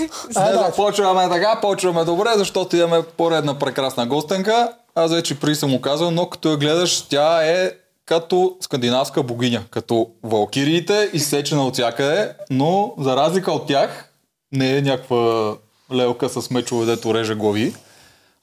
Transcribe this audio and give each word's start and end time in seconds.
Не 0.00 0.52
да. 0.52 0.58
започваме 0.58 1.28
така, 1.28 1.58
почваме 1.60 2.04
добре, 2.04 2.28
защото 2.36 2.76
имаме 2.76 3.02
поредна 3.16 3.58
прекрасна 3.58 4.06
гостенка. 4.06 4.72
Аз 4.94 5.12
вече 5.12 5.40
при 5.40 5.54
съм 5.54 5.70
му 5.70 5.80
казал, 5.80 6.10
но 6.10 6.30
като 6.30 6.50
я 6.50 6.56
гледаш, 6.56 7.02
тя 7.02 7.46
е 7.46 7.72
като 8.06 8.56
скандинавска 8.60 9.22
богиня, 9.22 9.64
като 9.70 10.10
валкириите, 10.22 11.10
изсечена 11.12 11.66
от 11.66 11.74
всякъде, 11.74 12.32
но 12.50 12.94
за 12.98 13.16
разлика 13.16 13.52
от 13.52 13.66
тях, 13.66 14.12
не 14.52 14.76
е 14.76 14.82
някаква 14.82 15.54
лелка 15.92 16.28
с 16.28 16.50
мечове, 16.50 16.86
дето 16.86 17.14
реже 17.14 17.34
глави, 17.34 17.74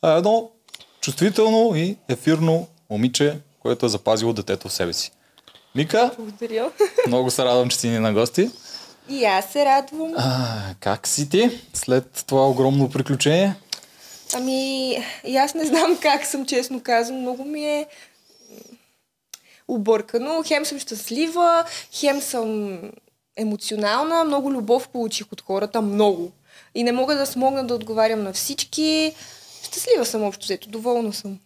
а 0.02 0.14
е 0.14 0.18
едно 0.18 0.50
чувствително 1.02 1.76
и 1.76 1.98
ефирно 2.10 2.68
момиче, 2.90 3.38
което 3.60 3.86
е 3.86 3.90
запазило 3.90 4.34
детето 4.34 4.68
в 4.68 4.74
себе 4.74 4.94
си. 4.94 5.12
Мика, 5.76 6.12
Благодаря. 6.18 6.70
много 7.08 7.32
се 7.32 7.46
радвам, 7.46 7.70
че 7.70 7.78
си 7.78 7.90
ни 7.90 8.00
на 8.00 8.14
гости. 8.14 8.50
И 9.10 9.26
аз 9.26 9.46
се 9.46 9.66
радвам. 9.66 10.14
А, 10.18 10.60
как 10.80 11.08
си 11.08 11.30
ти 11.30 11.62
след 11.74 12.24
това 12.28 12.50
огромно 12.50 12.90
приключение? 12.90 13.56
Ами, 14.34 14.92
и 15.24 15.38
аз 15.38 15.54
не 15.54 15.66
знам 15.66 15.98
как 16.02 16.26
съм, 16.26 16.46
честно 16.46 16.82
казвам. 16.84 17.20
Много 17.20 17.46
ми 17.46 17.66
е 17.66 17.88
объркано. 19.68 20.44
Хем 20.46 20.66
съм 20.66 20.80
щастлива, 20.80 21.66
хем 21.92 22.22
съм 22.22 22.80
емоционална. 23.38 24.24
Много 24.24 24.52
любов 24.52 24.90
получих 24.90 25.32
от 25.32 25.42
хората. 25.42 25.82
Много. 25.82 26.32
И 26.76 26.84
не 26.84 26.92
мога 26.92 27.16
да 27.16 27.26
смогна 27.26 27.68
да 27.68 27.76
отговарям 27.76 28.24
на 28.24 28.34
всички. 28.34 29.16
Щастлива 29.64 30.06
съм 30.06 30.24
общо 30.24 30.46
взето. 30.46 30.70
Доволна 30.70 31.14
съм. 31.14 31.40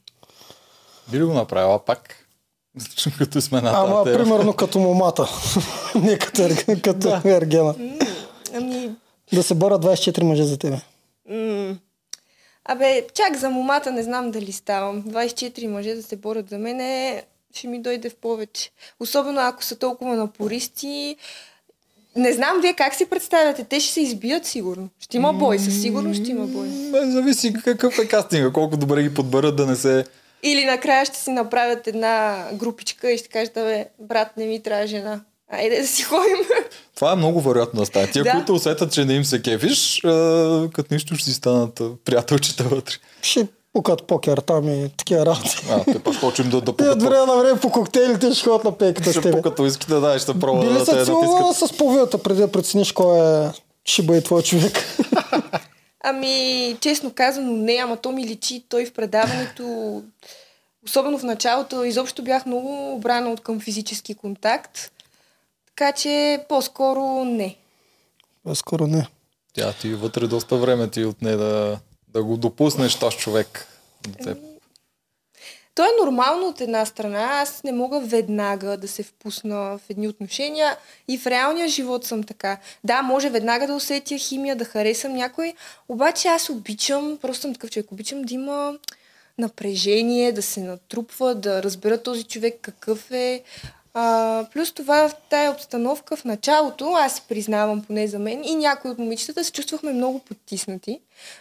Би 1.11 1.19
ли 1.19 1.23
го 1.23 1.33
направила 1.33 1.85
пак? 1.85 2.26
Като 3.17 3.41
сме 3.41 3.61
на 3.61 3.71
Ама, 3.71 4.03
тема. 4.03 4.17
примерно 4.17 4.53
като 4.53 4.79
момата. 4.79 5.29
Не 5.95 6.17
като, 6.17 6.41
Ерг- 6.41 6.81
като 6.81 7.21
Ергена. 7.25 7.75
М, 7.79 7.89
Ами, 8.55 8.91
Да 9.33 9.43
се 9.43 9.53
борят 9.53 9.81
24 9.81 10.23
мъже 10.23 10.43
за 10.43 10.57
тебе. 10.57 10.77
Абе, 12.65 13.07
чак 13.13 13.37
за 13.37 13.49
момата 13.49 13.91
не 13.91 14.03
знам 14.03 14.31
дали 14.31 14.51
ставам. 14.51 15.03
24 15.03 15.67
мъже 15.67 15.95
да 15.95 16.03
се 16.03 16.15
борят 16.15 16.49
за 16.49 16.57
мене, 16.57 17.23
ще 17.53 17.67
ми 17.67 17.81
дойде 17.81 18.09
в 18.09 18.15
повече. 18.15 18.69
Особено 18.99 19.41
ако 19.41 19.63
са 19.63 19.75
толкова 19.75 20.15
напористи. 20.15 21.15
Не 22.15 22.33
знам 22.33 22.61
вие 22.61 22.73
как 22.73 22.95
си 22.95 23.05
представяте. 23.05 23.63
Те 23.63 23.79
ще 23.79 23.93
се 23.93 24.01
избият 24.01 24.45
сигурно. 24.45 24.89
Ще 24.99 25.17
има 25.17 25.33
бой, 25.33 25.59
със 25.59 25.81
сигурност 25.81 26.21
ще 26.21 26.31
има 26.31 26.47
бой. 26.47 26.67
Зависи 27.03 27.53
какъв 27.55 27.99
е 27.99 28.07
кастинга, 28.07 28.51
колко 28.51 28.77
добре 28.77 29.03
ги 29.03 29.13
подберат 29.13 29.55
да 29.55 29.65
не 29.65 29.75
се... 29.75 30.05
Или 30.43 30.65
накрая 30.65 31.05
ще 31.05 31.17
си 31.17 31.29
направят 31.29 31.87
една 31.87 32.45
групичка 32.53 33.11
и 33.11 33.17
ще 33.17 33.27
кажат, 33.29 33.53
бе, 33.55 33.85
брат, 33.99 34.27
не 34.37 34.45
ми 34.45 34.63
трябва 34.63 34.87
жена. 34.87 35.21
Айде 35.51 35.81
да 35.81 35.87
си 35.87 36.03
ходим. 36.03 36.37
Това 36.95 37.11
е 37.11 37.15
много 37.15 37.41
вероятно 37.41 37.79
да 37.79 37.85
стане. 37.85 38.07
Тия, 38.07 38.23
Да. 38.23 38.31
които 38.31 38.53
усетят, 38.53 38.91
че 38.91 39.05
не 39.05 39.13
им 39.13 39.25
се 39.25 39.41
кефиш, 39.41 40.01
а, 40.03 40.09
като 40.73 40.93
нищо 40.93 41.15
ще 41.15 41.25
си 41.25 41.33
станат 41.33 41.81
приятелчета 42.05 42.63
вътре. 42.63 42.93
Ще 43.21 43.47
пукат 43.73 44.03
покер 44.03 44.37
там 44.37 44.69
и 44.69 44.89
такива 44.89 45.25
работи. 45.25 45.57
А, 45.69 45.83
те 45.83 45.99
пак 45.99 46.19
почвам 46.21 46.49
да, 46.49 46.57
да 46.57 46.65
Те 46.67 46.69
от 46.71 46.77
пукат. 46.77 47.03
време 47.03 47.25
на 47.25 47.35
време 47.35 47.59
по 47.59 47.71
коктейлите 47.71 48.33
ще 48.33 48.43
ходят 48.43 48.63
на 48.63 48.71
пейката 48.71 49.09
с 49.09 49.11
Ще 49.11 49.21
тебе. 49.21 49.31
пукат 49.33 49.59
уиските, 49.59 49.93
да, 49.93 50.19
ще 50.19 50.39
пробва 50.39 50.61
Би 50.61 50.67
ли 50.67 50.73
да 50.73 50.79
те 50.79 50.85
се 50.91 51.05
целувала 51.05 51.39
натискат. 51.41 51.69
с 51.69 51.77
половината 51.77 52.17
преди 52.17 52.39
да 52.39 52.51
прецениш 52.51 52.91
кой 52.91 53.19
е 53.19 53.49
ще 53.85 54.01
бъде 54.01 54.21
твой 54.21 54.41
човек? 54.41 54.77
Ами, 56.03 56.77
честно 56.81 57.11
казано, 57.13 57.51
не, 57.51 57.73
ама 57.73 57.97
то 57.97 58.11
ми 58.11 58.27
личи 58.27 58.63
той 58.69 58.85
в 58.85 58.93
предаването. 58.93 60.03
Особено 60.85 61.19
в 61.19 61.23
началото, 61.23 61.83
изобщо 61.83 62.23
бях 62.23 62.45
много 62.45 62.93
обрана 62.95 63.29
от 63.31 63.41
към 63.41 63.59
физически 63.59 64.15
контакт. 64.15 64.91
Така 65.67 65.91
че 65.91 66.45
по-скоро 66.49 67.25
не. 67.25 67.55
Скоро 68.53 68.87
не. 68.87 69.07
Тя 69.53 69.73
ти 69.73 69.93
вътре 69.93 70.27
доста 70.27 70.55
време 70.57 70.89
ти 70.89 71.05
отне 71.05 71.31
да, 71.31 71.79
да 72.07 72.23
го 72.23 72.37
допуснеш 72.37 72.95
този 72.95 73.17
човек. 73.17 73.67
теб. 74.23 74.37
То 75.77 75.83
е 75.83 76.05
нормално 76.05 76.47
от 76.47 76.61
една 76.61 76.85
страна. 76.85 77.19
Аз 77.31 77.63
не 77.63 77.71
мога 77.71 77.99
веднага 77.99 78.77
да 78.77 78.87
се 78.87 79.03
впусна 79.03 79.57
в 79.57 79.81
едни 79.89 80.07
отношения 80.07 80.77
и 81.07 81.17
в 81.17 81.27
реалния 81.27 81.67
живот 81.67 82.05
съм 82.05 82.23
така. 82.23 82.57
Да, 82.83 83.01
може 83.01 83.29
веднага 83.29 83.67
да 83.67 83.73
усетя 83.73 84.17
химия, 84.17 84.55
да 84.55 84.65
харесам 84.65 85.13
някой, 85.13 85.53
обаче 85.89 86.27
аз 86.27 86.49
обичам, 86.49 87.17
просто 87.21 87.41
съм 87.41 87.53
такъв 87.53 87.69
човек, 87.69 87.91
обичам 87.91 88.21
да 88.21 88.33
има 88.33 88.73
напрежение, 89.37 90.31
да 90.31 90.41
се 90.41 90.59
натрупва, 90.59 91.35
да 91.35 91.63
разбера 91.63 92.03
този 92.03 92.23
човек 92.23 92.59
какъв 92.61 93.11
е. 93.11 93.43
А, 93.99 94.45
плюс 94.53 94.71
това 94.71 95.09
в 95.09 95.15
тая 95.29 95.51
обстановка 95.51 96.15
в 96.15 96.25
началото, 96.25 96.91
аз 96.91 97.15
си 97.15 97.21
признавам 97.29 97.83
поне 97.83 98.07
за 98.07 98.19
мен, 98.19 98.43
и 98.43 98.55
някои 98.55 98.91
от 98.91 98.97
момичетата 98.97 99.43
се 99.43 99.51
чувствахме 99.51 99.93
много 99.93 100.19
потиснати, 100.19 100.99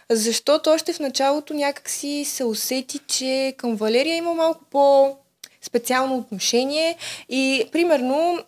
защото 0.09 0.69
още 0.69 0.93
в 0.93 0.99
началото 0.99 1.53
някак 1.53 1.89
си 1.89 2.25
се 2.25 2.43
усети, 2.43 2.99
че 3.07 3.53
към 3.57 3.75
Валерия 3.75 4.15
има 4.15 4.33
малко 4.33 4.63
по 4.71 5.15
специално 5.61 6.17
отношение. 6.17 6.97
И 7.29 7.65
примерно 7.71 8.39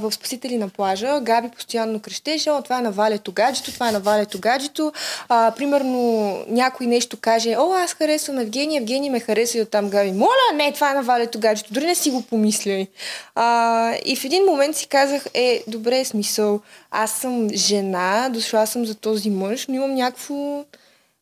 в 0.00 0.12
Спасители 0.12 0.58
на 0.58 0.68
плажа 0.68 1.20
Габи 1.22 1.48
постоянно 1.48 2.00
крещеше, 2.00 2.50
о, 2.50 2.62
това 2.62 2.78
е 2.78 2.82
на 2.82 2.90
Валето 2.90 3.32
гаджето, 3.32 3.72
това 3.72 3.88
е 3.88 3.92
на 3.92 4.00
Валето 4.00 4.38
гаджето. 4.40 4.92
А, 5.28 5.52
примерно 5.56 6.44
някой 6.48 6.86
нещо 6.86 7.16
каже, 7.20 7.56
о, 7.58 7.72
аз 7.72 7.94
харесвам 7.94 8.38
Евгения, 8.38 8.80
Евгения 8.80 9.12
ме 9.12 9.20
хареса 9.20 9.58
и 9.58 9.62
оттам 9.62 9.90
Габи, 9.90 10.12
моля, 10.12 10.54
не, 10.54 10.72
това 10.72 10.90
е 10.90 10.94
на 10.94 11.02
Валето 11.02 11.40
гаджето, 11.40 11.72
дори 11.72 11.86
не 11.86 11.94
си 11.94 12.10
го 12.10 12.22
помисляй. 12.22 12.86
А, 13.34 13.96
и 14.04 14.16
в 14.16 14.24
един 14.24 14.44
момент 14.44 14.76
си 14.76 14.86
казах, 14.86 15.26
е, 15.34 15.64
добре, 15.68 16.04
смисъл, 16.04 16.60
аз 16.90 17.12
съм 17.12 17.48
жена, 17.50 18.28
дошла 18.28 18.66
съм 18.66 18.86
за 18.86 18.94
този 18.94 19.30
мъж, 19.30 19.66
но 19.66 19.74
имам 19.74 19.94
някакво 19.94 20.64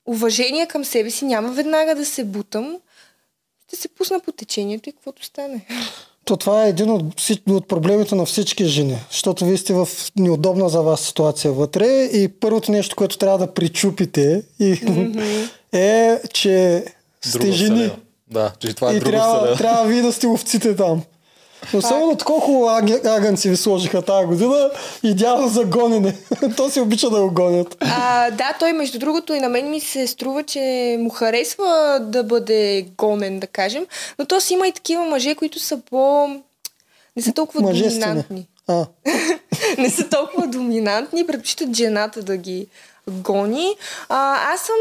уважение 0.07 0.67
към 0.67 0.85
себе 0.85 1.11
си, 1.11 1.25
няма 1.25 1.49
веднага 1.49 1.95
да 1.95 2.05
се 2.05 2.25
бутам, 2.25 2.79
ще 3.67 3.77
се 3.77 3.89
пусна 3.89 4.21
по 4.21 4.33
течението 4.33 4.89
и 4.89 4.93
каквото 4.93 5.25
стане. 5.25 5.67
То 6.25 6.37
това 6.37 6.65
е 6.67 6.69
един 6.69 6.91
от, 6.91 7.03
от 7.49 7.69
проблемите 7.69 8.15
на 8.15 8.25
всички 8.27 8.65
жени, 8.65 8.97
защото 9.11 9.45
вие 9.45 9.57
сте 9.57 9.75
в 9.75 9.89
неудобна 10.17 10.69
за 10.69 10.83
вас 10.83 11.01
ситуация 11.01 11.53
вътре 11.53 11.87
и 12.13 12.29
първото 12.29 12.73
нещо, 12.73 12.97
което 12.97 13.19
трябва 13.19 13.39
да 13.39 13.55
причупите 13.55 14.43
и, 14.61 14.81
е, 15.73 16.21
че 16.35 16.85
сте 17.23 17.39
Друга 17.39 17.53
жени. 17.53 17.75
вселена. 17.77 17.97
Да, 18.31 18.53
че 18.59 18.75
това 18.75 18.93
е 18.93 18.97
и 18.97 19.01
трябва, 19.01 19.37
вселена. 19.37 19.57
трябва 19.57 19.85
вие 19.85 20.03
да 20.03 20.13
сте 20.13 20.27
овците 20.27 20.77
там. 20.77 21.03
Особено 21.75 22.17
колко 22.25 22.69
агънци 23.05 23.51
ви 23.51 23.57
сложиха 23.57 24.03
тази 24.03 24.27
година, 24.27 24.71
идеално 25.03 25.49
за 25.49 25.65
гонене. 25.65 26.17
То 26.57 26.71
си 26.71 26.81
обича 26.81 27.11
да 27.11 27.21
го 27.21 27.31
гонят. 27.31 27.77
А, 27.81 28.31
да, 28.31 28.53
той 28.59 28.73
между 28.73 28.99
другото 28.99 29.35
и 29.35 29.41
на 29.41 29.49
мен 29.49 29.71
ми 29.71 29.81
се 29.81 30.07
струва, 30.07 30.43
че 30.43 30.97
му 31.01 31.11
харесва 31.11 31.99
да 32.03 32.25
бъде 32.25 32.87
гонен, 32.99 33.41
да 33.41 33.47
кажем, 33.47 33.87
но 34.19 34.25
то 34.25 34.41
си 34.41 34.55
има 34.55 34.69
и 34.69 34.73
такива 34.73 35.05
мъже, 35.05 35.35
които 35.35 35.59
са 35.59 35.81
по... 35.91 36.29
не 37.17 37.23
са 37.23 37.33
толкова 37.33 37.61
Мъжествени. 37.61 38.01
доминантни. 38.01 38.47
А, 38.69 38.87
не 39.79 39.91
са 39.91 40.09
толкова 40.09 40.47
доминантни, 40.47 41.27
предпочитат 41.27 41.77
жената 41.77 42.23
да 42.23 42.37
ги 42.37 42.67
гони. 43.09 43.75
А, 44.09 44.53
аз 44.55 44.61
съм 44.61 44.77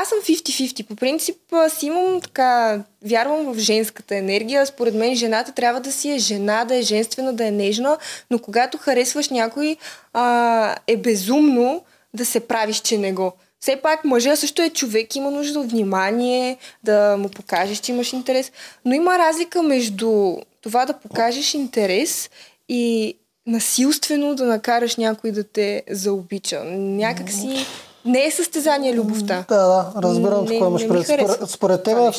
аз 0.00 0.08
съм 0.08 0.18
50-50. 0.18 0.86
По 0.86 0.96
принцип 0.96 1.36
си 1.68 1.86
имам 1.86 2.20
така, 2.20 2.80
вярвам 3.04 3.54
в 3.54 3.58
женската 3.58 4.16
енергия. 4.16 4.66
Според 4.66 4.94
мен 4.94 5.14
жената 5.14 5.52
трябва 5.52 5.80
да 5.80 5.92
си 5.92 6.10
е 6.10 6.18
жена, 6.18 6.64
да 6.64 6.76
е 6.76 6.82
женствена, 6.82 7.32
да 7.32 7.46
е 7.46 7.50
нежна, 7.50 7.98
но 8.30 8.38
когато 8.38 8.78
харесваш 8.78 9.28
някой, 9.28 9.76
а, 10.12 10.76
е 10.86 10.96
безумно 10.96 11.82
да 12.14 12.24
се 12.24 12.40
правиш, 12.40 12.80
че 12.80 12.98
не 12.98 13.12
го. 13.12 13.32
Все 13.60 13.76
пак 13.76 14.04
мъжа 14.04 14.36
също 14.36 14.62
е 14.62 14.70
човек, 14.70 15.16
има 15.16 15.30
нужда 15.30 15.60
от 15.60 15.70
внимание, 15.70 16.56
да 16.84 17.16
му 17.18 17.28
покажеш, 17.28 17.78
че 17.78 17.92
имаш 17.92 18.12
интерес. 18.12 18.52
Но 18.84 18.94
има 18.94 19.18
разлика 19.18 19.62
между 19.62 20.36
това 20.60 20.86
да 20.86 20.92
покажеш 20.92 21.54
интерес 21.54 22.30
и 22.68 23.14
насилствено 23.46 24.34
да 24.34 24.44
накараш 24.44 24.96
някой 24.96 25.32
да 25.32 25.44
те 25.44 25.82
заобича. 25.90 26.64
Някак 26.64 27.30
си 27.30 27.66
не 28.08 28.24
е 28.24 28.30
състезание 28.30 28.94
любовта. 28.94 29.44
да, 29.48 29.56
да, 29.56 30.02
разбирам 30.02 30.46
какво 30.46 30.66
имаш 30.66 30.88
пред. 30.88 31.04
Според, 31.06 31.50
според 31.50 31.82
теб, 31.82 32.14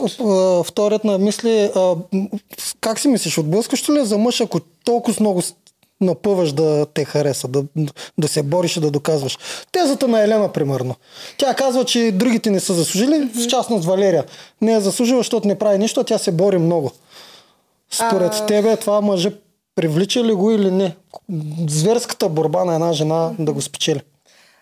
вторият 0.65 1.03
на 1.03 1.17
мисли, 1.17 1.71
а, 1.75 1.95
как 2.81 2.99
си 2.99 3.07
мислиш, 3.07 3.37
отблъскащо 3.37 3.93
ли 3.93 3.99
е 3.99 4.05
за 4.05 4.17
мъж, 4.17 4.41
ако 4.41 4.59
толкова 4.59 5.17
много 5.19 5.41
напъваш 6.01 6.51
да 6.51 6.85
те 6.93 7.05
хареса, 7.05 7.47
да, 7.47 7.63
да 8.17 8.27
се 8.27 8.43
бориш 8.43 8.77
и 8.77 8.79
да 8.79 8.91
доказваш. 8.91 9.37
Тезата 9.71 10.07
на 10.07 10.21
Елена, 10.21 10.51
примерно. 10.51 10.95
Тя 11.37 11.53
казва, 11.53 11.85
че 11.85 12.11
другите 12.11 12.51
не 12.51 12.59
са 12.59 12.73
заслужили, 12.73 13.29
в 13.35 13.47
частност 13.47 13.85
Валерия. 13.85 14.25
Не 14.61 14.73
е 14.73 14.79
заслужила, 14.79 15.19
защото 15.19 15.47
не 15.47 15.59
прави 15.59 15.77
нищо, 15.77 15.99
а 15.99 16.03
тя 16.03 16.17
се 16.17 16.31
бори 16.31 16.57
много. 16.57 16.91
Според 17.91 18.33
А. 18.33 18.45
тебе 18.45 18.77
това 18.77 19.01
мъже 19.01 19.31
привлича 19.75 20.23
ли 20.23 20.33
го 20.33 20.51
или 20.51 20.71
не? 20.71 20.95
Зверската 21.67 22.29
борба 22.29 22.65
на 22.65 22.73
една 22.73 22.93
жена 22.93 23.31
да 23.39 23.53
го 23.53 23.61
спечели. 23.61 24.01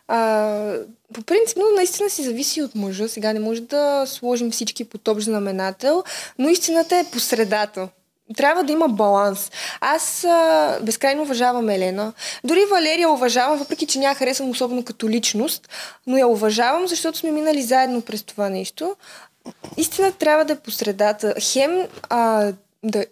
А, 0.08 0.74
по 1.14 1.22
принцип, 1.22 1.58
но 1.58 1.76
наистина 1.76 2.10
си 2.10 2.24
зависи 2.24 2.62
от 2.62 2.76
мъжа. 2.76 3.10
Сега 3.10 3.34
не 3.34 3.40
може 3.40 3.62
да 3.62 4.06
сложим 4.08 4.52
всички 4.52 4.84
под 4.84 5.08
общ 5.08 5.26
знаменател, 5.26 6.04
но 6.40 6.50
истината 6.50 6.98
е 6.98 7.06
по 7.12 7.20
средата. 7.20 7.90
трябва 8.38 8.64
да 8.64 8.72
има 8.72 8.88
баланс. 8.88 9.52
Аз 9.82 10.24
а, 10.24 10.80
безкрайно 10.82 11.22
уважавам 11.22 11.70
Елена. 11.70 12.14
Дори 12.44 12.66
Валерия 12.72 13.10
уважавам, 13.10 13.58
въпреки 13.58 13.86
че 13.86 14.00
няма 14.00 14.16
харесвам 14.16 14.50
особено 14.50 14.84
като 14.84 15.10
личност, 15.10 15.70
но 16.08 16.18
я 16.18 16.28
уважавам, 16.28 16.88
защото 16.88 17.18
сме 17.18 17.32
минали 17.32 17.62
заедно 17.62 18.02
през 18.02 18.24
това 18.24 18.50
нещо. 18.50 18.96
Истина 19.78 20.12
трябва 20.12 20.46
да 20.46 20.54
е 20.54 20.60
по 20.60 20.72
средата. 20.72 21.34
Хем 21.42 21.88
а, 22.10 22.52
да 22.84 23.06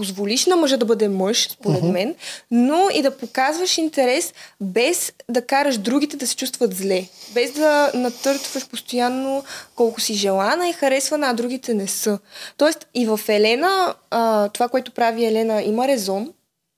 позволиш 0.00 0.46
на 0.46 0.56
мъжа 0.56 0.76
да 0.76 0.84
бъде 0.84 1.08
мъж, 1.08 1.48
според 1.50 1.82
uh-huh. 1.82 1.92
мен, 1.92 2.14
но 2.50 2.88
и 2.94 3.02
да 3.02 3.16
показваш 3.16 3.78
интерес 3.78 4.34
без 4.60 5.12
да 5.28 5.46
караш 5.46 5.78
другите 5.78 6.16
да 6.16 6.26
се 6.26 6.36
чувстват 6.36 6.74
зле. 6.74 7.04
Без 7.34 7.52
да 7.52 7.90
натъртваш 7.94 8.68
постоянно 8.68 9.44
колко 9.74 10.00
си 10.00 10.14
желана 10.14 10.68
и 10.68 10.72
харесвана, 10.72 11.26
а 11.26 11.34
другите 11.34 11.74
не 11.74 11.86
са. 11.86 12.18
Тоест 12.56 12.86
и 12.94 13.06
в 13.06 13.20
Елена, 13.28 13.94
а, 14.10 14.48
това, 14.48 14.68
което 14.68 14.92
прави 14.92 15.24
Елена, 15.24 15.62
има 15.62 15.88
резон. 15.88 16.32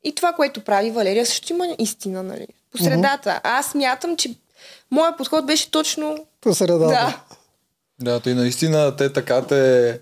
И 0.04 0.14
това, 0.14 0.32
което 0.32 0.64
прави 0.64 0.90
Валерия, 0.90 1.26
също 1.26 1.52
има 1.52 1.66
истина, 1.78 2.22
нали? 2.22 2.46
По 2.72 2.78
средата. 2.78 3.30
Uh-huh. 3.30 3.40
Аз 3.44 3.75
мятам, 3.75 4.16
че 4.16 4.34
моят 4.90 5.16
подход 5.18 5.46
беше 5.46 5.70
точно... 5.70 6.26
По 6.40 6.54
средата. 6.54 6.88
Да. 6.88 7.20
Да, 8.00 8.30
и 8.30 8.34
наистина 8.34 8.96
те 8.96 9.12
така 9.12 9.42
те 9.42 10.00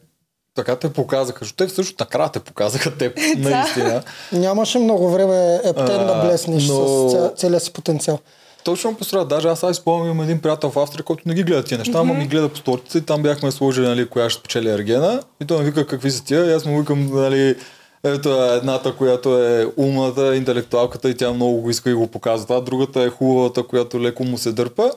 така 0.61 0.77
те 0.77 0.93
показаха, 0.93 1.39
защото 1.41 1.65
те 1.65 1.75
също 1.75 1.95
накрая 2.01 2.29
те 2.29 2.41
показаха 2.41 2.97
те, 2.99 3.12
наистина. 3.37 4.03
Нямаше 4.33 4.79
много 4.79 5.11
време 5.11 5.61
ептен 5.65 6.07
да 6.07 6.12
А, 6.17 6.25
блеснеш 6.27 6.69
но- 6.69 7.09
с 7.09 7.12
ця, 7.12 7.33
целия 7.37 7.61
си 7.61 7.73
потенциал. 7.73 8.19
Точно 8.65 8.95
по 8.95 9.05
среда, 9.05 9.25
даже 9.25 9.49
аз 9.49 9.61
сега 9.61 9.75
си 9.75 9.81
спомням, 9.81 10.21
един 10.21 10.41
приятел 10.41 10.71
в 10.71 10.79
Австрия, 10.79 11.05
който 11.05 11.23
не 11.27 11.35
ги 11.35 11.43
гледа 11.43 11.62
тия 11.65 11.79
неща, 11.79 11.99
ама 11.99 12.15
ми 12.15 12.27
гледа 12.27 12.49
по 12.49 12.57
столицата 12.57 12.99
и 12.99 13.01
там 13.01 13.23
бяхме 13.23 13.51
сложили, 13.51 13.87
нали, 13.87 14.09
коя 14.09 14.31
ще 14.31 14.41
спечели 14.41 14.71
Ергена. 14.71 15.23
И 15.43 15.47
той 15.47 15.59
ме 15.59 15.65
вика 15.65 15.87
какви 15.87 16.11
са 16.11 16.25
тия, 16.25 16.47
и 16.47 16.53
аз 16.53 16.65
му 16.65 16.79
викам, 16.81 17.11
нали, 17.12 17.57
ето 18.05 18.45
е 18.45 18.57
едната, 18.57 18.97
която 18.97 19.39
е 19.39 19.67
умната, 19.77 20.37
интелектуалката 20.37 21.11
и 21.11 21.17
тя 21.17 21.33
много 21.33 21.61
го 21.61 21.71
иска 21.71 21.91
и 21.91 21.95
го 21.95 22.07
показва. 22.07 22.47
Това 22.47 22.61
другата 22.61 23.03
е 23.03 23.09
хубавата, 23.11 23.62
която 23.62 24.01
леко 24.01 24.25
му 24.25 24.39
се 24.39 24.53
дърпа. 24.53 24.91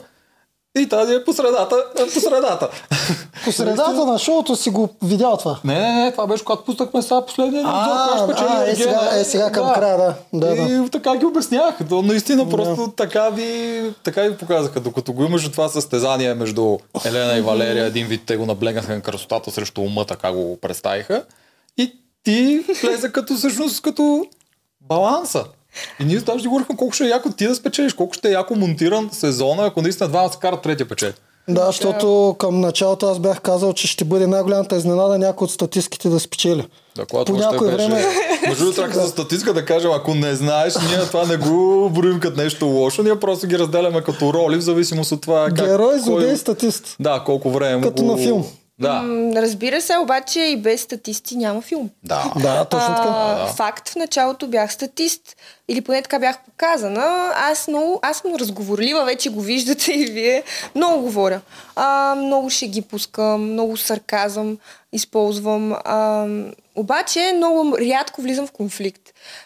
И 0.78 0.90
тази 0.90 1.14
е 1.14 1.24
по 1.24 1.34
средата, 1.34 1.76
е 1.96 2.04
по 2.04 2.20
средата. 2.20 2.70
По 3.44 3.52
средата 3.52 4.06
на 4.06 4.20
шоуто 4.20 4.56
си 4.56 4.70
го 4.70 4.90
видял 5.04 5.38
това. 5.38 5.60
Не, 5.64 5.80
не, 5.80 6.04
не, 6.04 6.12
това 6.12 6.28
беше 6.28 6.44
когато 6.44 6.64
пуснахме 6.64 7.02
сега 7.02 7.22
последния 7.22 7.64
А, 7.66 8.24
обзор, 8.24 8.36
а, 8.38 8.64
е, 8.64 8.76
сега- 8.76 9.10
е, 9.14 9.24
сега 9.24 9.52
към 9.52 9.74
края, 9.74 9.98
да. 9.98 10.14
Да, 10.34 10.64
и 10.64 10.90
така 10.90 11.16
ги 11.16 11.26
обяснях. 11.26 11.76
То 11.90 12.02
наистина 12.02 12.50
просто 12.50 12.94
така 12.98 13.30
ви, 13.30 13.82
така 14.04 14.22
ви 14.22 14.38
показаха. 14.38 14.80
Докато 14.80 15.14
го 15.14 15.24
имаше 15.24 15.52
това 15.52 15.70
състезание 15.70 16.34
между 16.34 16.78
Елена 17.06 17.38
и 17.38 17.42
Валерия, 17.42 17.86
един 17.86 18.08
вид 18.08 18.22
те 18.26 18.38
го 18.38 18.46
наблегнаха 18.46 18.94
на 18.94 19.02
красотата 19.02 19.52
срещу 19.52 19.82
ума, 19.82 20.06
така 20.06 20.32
го 20.32 20.58
представиха. 20.58 21.24
И 21.78 21.94
ти 22.24 22.66
влезе 22.82 23.12
като 23.12 23.36
всъщност 23.36 23.82
като 23.82 24.26
баланса. 24.82 25.44
И 26.00 26.06
ние 26.06 26.18
даже 26.18 26.48
говорихме 26.48 26.76
колко 26.76 26.94
ще 26.94 27.04
е 27.04 27.10
яко 27.10 27.30
ти 27.30 27.48
да 27.48 27.56
спечелиш, 27.56 27.94
колко 27.94 28.14
ще 28.14 28.28
е 28.28 28.34
яко 28.34 28.56
монтиран 28.56 29.10
сезона, 29.12 29.66
ако 29.66 29.82
наистина 29.82 30.10
двама 30.10 30.30
се 30.30 30.38
карат 30.38 30.62
третия 30.62 30.88
печели. 30.88 31.14
Да, 31.48 31.66
защото 31.66 32.36
към 32.40 32.60
началото 32.60 33.06
аз 33.06 33.20
бях 33.20 33.42
казал, 33.42 33.74
че 33.74 33.88
ще 33.88 34.06
бъде 34.06 34.28
най-голямата 34.28 34.76
изненада 34.76 35.18
някой 35.18 35.46
от 35.46 35.52
статистките 35.52 36.10
да 36.10 36.20
спечели. 36.20 36.68
Да, 36.96 37.06
когато 37.06 37.32
По 37.32 37.38
някое 37.38 37.72
беше... 37.72 37.88
време- 37.88 38.06
Между 38.48 38.64
другото, 38.64 38.82
трябва 38.82 39.02
за 39.02 39.08
статистика 39.08 39.54
да 39.54 39.66
кажем, 39.66 39.92
ако 39.92 40.16
не 40.16 40.36
знаеш, 40.36 40.74
ние 40.90 41.00
това 41.00 41.26
не 41.26 41.38
го 41.38 41.90
броим 41.90 42.20
като 42.20 42.38
нещо 42.38 42.66
лошо, 42.66 43.04
ние 43.04 43.20
просто 43.20 43.48
ги 43.48 43.60
разделяме 43.60 44.02
като 44.02 44.34
роли, 44.34 44.58
в 44.58 44.62
зависимост 44.62 45.12
от 45.12 45.22
това 45.22 45.46
как... 45.46 45.56
Герой, 45.58 45.88
кой- 45.90 46.00
злодей, 46.00 46.38
статист. 46.38 46.96
Да, 47.00 47.24
колко 47.26 47.50
време 47.50 47.82
Като 47.84 48.04
го... 48.04 48.12
на 48.12 48.18
филм. 48.18 48.46
Да. 48.80 48.94
М, 48.94 49.32
Разбира 49.36 49.82
се, 49.82 49.98
обаче 49.98 50.40
и 50.40 50.58
без 50.58 50.82
статисти 50.82 51.36
няма 51.36 51.62
филм. 51.62 51.90
Да. 52.04 52.34
Да, 52.42 52.66
точно 52.66 52.96
така. 52.96 53.10
А, 53.10 53.48
факт, 53.48 53.90
в 53.90 53.96
началото 53.96 54.48
бях 54.48 54.74
статист. 54.74 55.22
Или 55.68 55.82
поне 55.82 56.02
така 56.02 56.20
бях 56.20 56.38
показана. 56.46 57.34
Аз, 57.36 57.68
много, 57.68 58.00
аз 58.02 58.18
съм 58.18 58.36
разговорлива, 58.36 59.06
вече 59.06 59.30
го 59.30 59.42
виждате 59.42 59.92
и 59.94 60.06
вие. 60.06 60.44
Много 60.76 61.02
говоря. 61.02 61.42
А, 61.76 62.16
много 62.16 62.50
ще 62.50 62.68
ги 62.68 62.82
пускам, 62.82 63.52
много 63.52 63.78
сарказъм 63.78 64.58
използвам. 64.94 65.74
А, 65.86 66.28
обаче 66.76 67.34
много 67.36 67.78
рядко 67.80 68.22
влизам 68.22 68.48
в 68.48 68.52
конфликт. 68.52 69.02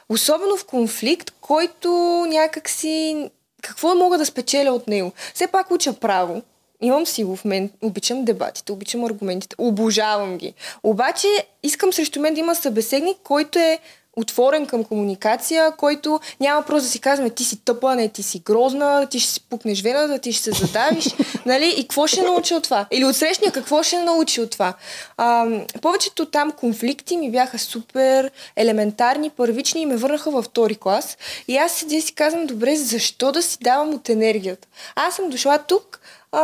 Особено 0.10 0.58
в 0.58 0.66
конфликт, 0.66 1.32
който 1.42 1.90
някак 2.30 2.70
си... 2.70 3.30
Какво 3.62 3.96
мога 3.96 4.18
да 4.18 4.26
спечеля 4.26 4.72
от 4.72 4.88
него? 4.88 5.12
Все 5.34 5.48
пак 5.48 5.72
уча 5.72 5.94
право. 5.94 6.42
Имам 6.82 7.06
сила 7.06 7.36
в 7.36 7.46
мен, 7.46 7.70
обичам 7.82 8.26
дебатите, 8.26 8.72
обичам 8.72 9.06
аргументите, 9.06 9.56
обожавам 9.60 10.38
ги. 10.38 10.54
Обаче 10.84 11.28
искам 11.64 11.94
срещу 11.94 12.20
мен 12.20 12.34
да 12.34 12.40
има 12.40 12.56
събеседник, 12.56 13.18
който 13.24 13.60
е 13.60 13.80
отворен 14.18 14.66
към 14.66 14.84
комуникация, 14.84 15.72
който 15.72 16.20
няма 16.40 16.62
просто 16.62 16.84
да 16.84 16.90
си 16.90 17.00
казваме 17.00 17.30
ти 17.30 17.44
си 17.44 17.66
тъпа, 17.66 17.96
не 17.96 18.10
ти 18.10 18.24
си 18.24 18.40
грозна, 18.40 19.08
ти 19.12 19.20
ще 19.20 19.32
си 19.32 19.42
пукнеш 19.42 19.82
вената, 19.82 20.20
ти 20.20 20.34
ще 20.34 20.44
се 20.44 20.52
задавиш, 20.52 21.16
нали? 21.46 21.74
И 21.78 21.82
какво 21.82 22.08
ще 22.08 22.22
научи 22.22 22.54
от 22.54 22.64
това? 22.64 22.86
Или 22.92 23.06
отсрещния 23.06 23.52
какво 23.52 23.84
ще 23.84 24.00
научи 24.00 24.42
от 24.42 24.52
това? 24.52 24.74
А, 25.18 25.46
повечето 25.82 26.26
там 26.26 26.52
конфликти 26.52 27.18
ми 27.18 27.32
бяха 27.32 27.60
супер 27.60 28.32
елементарни, 28.56 29.30
първични 29.30 29.82
и 29.82 29.86
ме 29.86 29.96
върнаха 29.96 30.32
във 30.32 30.46
втори 30.46 30.76
клас. 30.76 31.18
И 31.48 31.58
аз 31.58 31.72
седя 31.72 32.02
си 32.02 32.14
казвам, 32.14 32.46
добре, 32.46 32.76
защо 32.76 33.32
да 33.32 33.42
си 33.42 33.58
давам 33.62 33.94
от 33.94 34.10
енергията? 34.10 34.68
Аз 34.96 35.16
съм 35.16 35.30
дошла 35.30 35.58
тук, 35.68 35.97
а, 36.32 36.42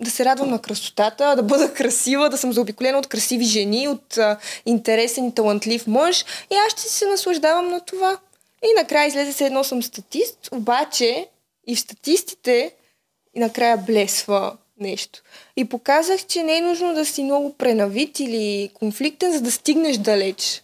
да 0.00 0.10
се 0.10 0.24
радвам 0.24 0.50
на 0.50 0.62
красотата, 0.62 1.36
да 1.36 1.42
бъда 1.42 1.74
красива, 1.74 2.30
да 2.30 2.38
съм 2.38 2.52
заобиколена 2.52 2.98
от 2.98 3.06
красиви 3.06 3.44
жени, 3.44 3.88
от 3.88 4.18
а, 4.18 4.38
интересен 4.66 5.28
и 5.28 5.34
талантлив 5.34 5.86
мъж 5.86 6.24
и 6.50 6.54
аз 6.54 6.72
ще 6.72 6.82
се 6.82 7.06
наслаждавам 7.06 7.68
на 7.68 7.80
това. 7.80 8.18
И 8.62 8.68
накрая 8.76 9.06
излезе 9.06 9.32
се 9.32 9.46
едно 9.46 9.64
съм 9.64 9.82
статист, 9.82 10.48
обаче 10.52 11.28
и 11.66 11.76
в 11.76 11.80
статистите 11.80 12.72
и 13.34 13.40
накрая 13.40 13.76
блесва 13.76 14.56
нещо. 14.80 15.22
И 15.56 15.64
показах, 15.64 16.26
че 16.26 16.42
не 16.42 16.56
е 16.56 16.60
нужно 16.60 16.94
да 16.94 17.06
си 17.06 17.22
много 17.22 17.54
пренавит 17.54 18.20
или 18.20 18.70
конфликтен, 18.74 19.32
за 19.32 19.40
да 19.40 19.52
стигнеш 19.52 19.96
далеч. 19.96 20.62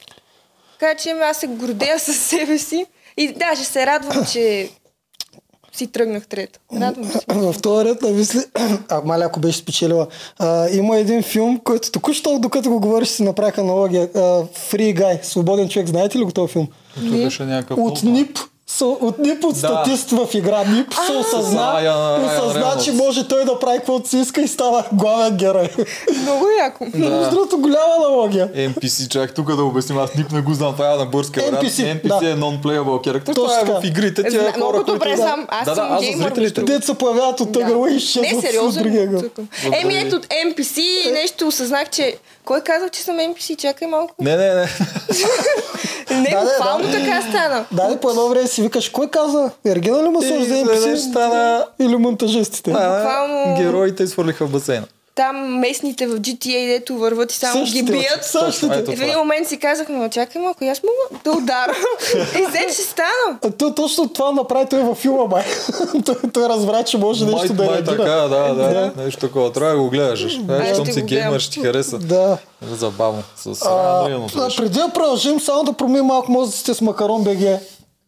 Така 0.78 0.94
че 0.94 1.10
аз 1.10 1.36
се 1.36 1.46
гордея 1.46 1.98
със 1.98 2.20
себе 2.20 2.58
си 2.58 2.86
и 3.16 3.32
даже 3.32 3.64
се 3.64 3.86
радвам, 3.86 4.26
че 4.32 4.70
си 5.76 5.86
тръгнах 5.86 6.26
трета. 6.26 6.58
Радвам 6.80 7.04
се. 7.04 7.20
В 7.28 7.54
този 7.62 7.84
ред 7.84 8.02
на 8.02 8.10
мисли, 8.10 8.40
а 8.88 9.02
маля, 9.04 9.24
ако 9.24 9.40
беше 9.40 9.58
спечелила, 9.58 10.06
а, 10.38 10.68
има 10.70 10.96
един 10.96 11.22
филм, 11.22 11.60
който 11.64 11.90
току-що, 11.90 12.38
докато 12.38 12.70
го 12.70 12.80
говориш, 12.80 13.08
си 13.08 13.22
направих 13.22 13.58
аналогия. 13.58 14.08
А, 14.14 14.18
Free 14.44 15.00
Guy, 15.00 15.22
Свободен 15.22 15.68
човек. 15.68 15.88
Знаете 15.88 16.18
ли 16.18 16.24
го 16.24 16.32
този 16.32 16.52
филм? 16.52 16.68
От 17.80 18.02
НИП, 18.02 18.38
со, 18.66 18.99
от 19.00 19.19
НИП, 19.19 19.44
от 19.44 19.52
Да. 19.52 19.58
статист 19.58 20.11
в 20.11 20.28
игра 20.34 20.64
НИП, 20.64 20.94
се 21.06 21.12
осъзна, 21.12 21.78
осъзна, 22.26 22.76
че 22.84 22.93
може 22.93 23.28
той 23.28 23.44
да 23.44 23.58
прави 23.58 23.78
каквото 23.78 24.08
си 24.08 24.19
иска 24.19 24.41
и 24.41 24.48
става 24.48 24.84
главен 24.93 25.36
герой. 25.36 25.69
Много 26.22 26.46
яко. 26.58 26.86
Между 26.94 27.31
другото, 27.31 27.58
голяма 27.58 27.94
аналогия. 27.98 28.48
NPC, 28.48 29.08
чак 29.08 29.34
тук 29.34 29.56
да 29.56 29.65
обясним, 29.65 29.98
аз 29.98 30.15
нип 30.15 30.32
не 30.32 30.41
го 30.41 30.55
знам, 30.55 30.72
това 30.72 30.86
е 30.86 30.96
на 30.96 31.05
вариант. 31.05 31.27
NPC, 31.65 32.03
NPC 32.03 32.20
да. 32.20 32.31
е 32.31 32.34
non-playable 32.34 32.82
character, 33.00 33.24
Точно 33.24 33.34
това 33.34 33.58
е 33.58 33.60
така. 33.60 33.81
в 33.81 33.84
игрите, 33.84 34.22
тия 34.22 34.31
Зна- 34.32 34.41
хора, 34.43 34.56
много 34.56 34.72
които... 34.74 34.93
добре 34.93 35.10
да. 35.10 35.17
знам. 35.17 35.46
Аз 35.48 35.65
да, 35.65 35.74
съм 35.74 35.88
да, 35.88 36.00
геймър. 36.00 36.31
Дете 36.56 36.86
се 36.86 36.94
появяват 36.94 37.41
от 37.41 37.56
ъгъла 37.56 37.88
и 37.88 37.93
Не, 37.93 37.96
изчезват 37.96 38.38
с 38.38 38.41
сериозно. 38.41 38.82
цъкам. 39.20 39.48
Еми 39.72 39.94
ето 39.96 40.17
от 40.17 40.27
NPC 40.27 40.79
и 41.08 41.12
нещо 41.12 41.46
осъзнах, 41.46 41.91
че... 41.91 42.17
Кой 42.44 42.60
казал, 42.63 42.89
че 42.89 43.03
съм 43.03 43.17
NPC? 43.17 43.56
Чакай 43.56 43.89
малко. 43.89 44.15
Не, 44.20 44.36
не, 44.36 44.55
не. 44.55 44.67
Не, 46.13 46.31
Да, 46.31 46.36
да, 46.36 46.44
буквално 46.48 46.84
да. 46.84 46.91
така 46.94 47.22
стана. 47.22 47.65
Да, 47.72 47.91
и 47.91 47.96
по 47.96 48.10
едно 48.10 48.29
време 48.29 48.46
си 48.46 48.63
викаш, 48.63 48.89
кой 48.89 49.08
каза? 49.08 49.51
Ергена 49.67 50.03
ли 50.03 50.27
сложи 50.27 50.44
за 50.44 50.55
NPC? 50.55 50.96
стана- 50.96 51.65
Или 51.79 51.96
монтажистите? 51.96 52.70
А, 52.70 52.74
Буквално- 52.96 53.56
Героите 53.56 54.03
изхвърлиха 54.03 54.46
в 54.46 54.51
басейна. 54.51 54.86
Там 55.14 55.58
местните 55.58 56.06
в 56.06 56.20
GTA, 56.20 56.66
дето 56.68 56.94
върват 56.96 57.32
и 57.32 57.36
само 57.36 57.60
Същите, 57.66 57.84
ги 57.84 57.92
бият. 57.92 58.24
същите. 58.24 58.74
Ето 58.78 58.90
в 58.90 59.00
един 59.00 59.18
момент 59.18 59.48
си 59.48 59.56
казах, 59.58 59.86
но 59.88 60.08
чакай 60.08 60.42
малко, 60.42 60.64
аз 60.64 60.80
мога 60.82 61.20
да 61.24 61.30
ударам. 61.32 61.74
и 62.14 62.46
взе, 62.48 62.66
че 62.66 62.82
стана. 62.82 63.38
А 63.44 63.50
то, 63.50 63.74
точно 63.74 64.08
това 64.08 64.32
направи 64.32 64.66
той 64.70 64.80
във 64.82 64.98
филма, 64.98 65.24
май. 65.24 65.44
той, 66.06 66.14
той 66.32 66.48
разбра, 66.48 66.82
че 66.82 66.98
може 66.98 67.24
Май, 67.24 67.34
нещо 67.34 67.54
да 67.54 67.64
май 67.64 67.74
реагира. 67.74 67.96
така, 67.96 68.10
да, 68.10 68.54
да, 68.54 68.54
Да. 68.54 68.92
Нещо 68.96 69.20
такова. 69.20 69.52
Трябва 69.52 69.72
да 69.72 69.78
го 69.78 69.90
гледаш. 69.90 70.38
Аз 70.48 70.68
Щом 70.74 70.86
си 70.86 71.02
геймър, 71.02 71.40
ще 71.40 71.52
ти 71.52 71.60
хареса. 71.60 71.98
Да. 71.98 72.38
Забавно. 72.70 73.22
С 73.36 73.62
А, 73.62 73.98
Андреяното 73.98 74.38
а, 74.38 74.56
преди 74.56 74.78
да 74.78 74.88
продължим, 74.88 75.40
само 75.40 75.64
да 75.64 75.72
променим 75.72 76.04
малко 76.06 76.32
мозъците 76.32 76.74
с 76.74 76.80
Макарон 76.80 77.24
БГ. 77.24 77.38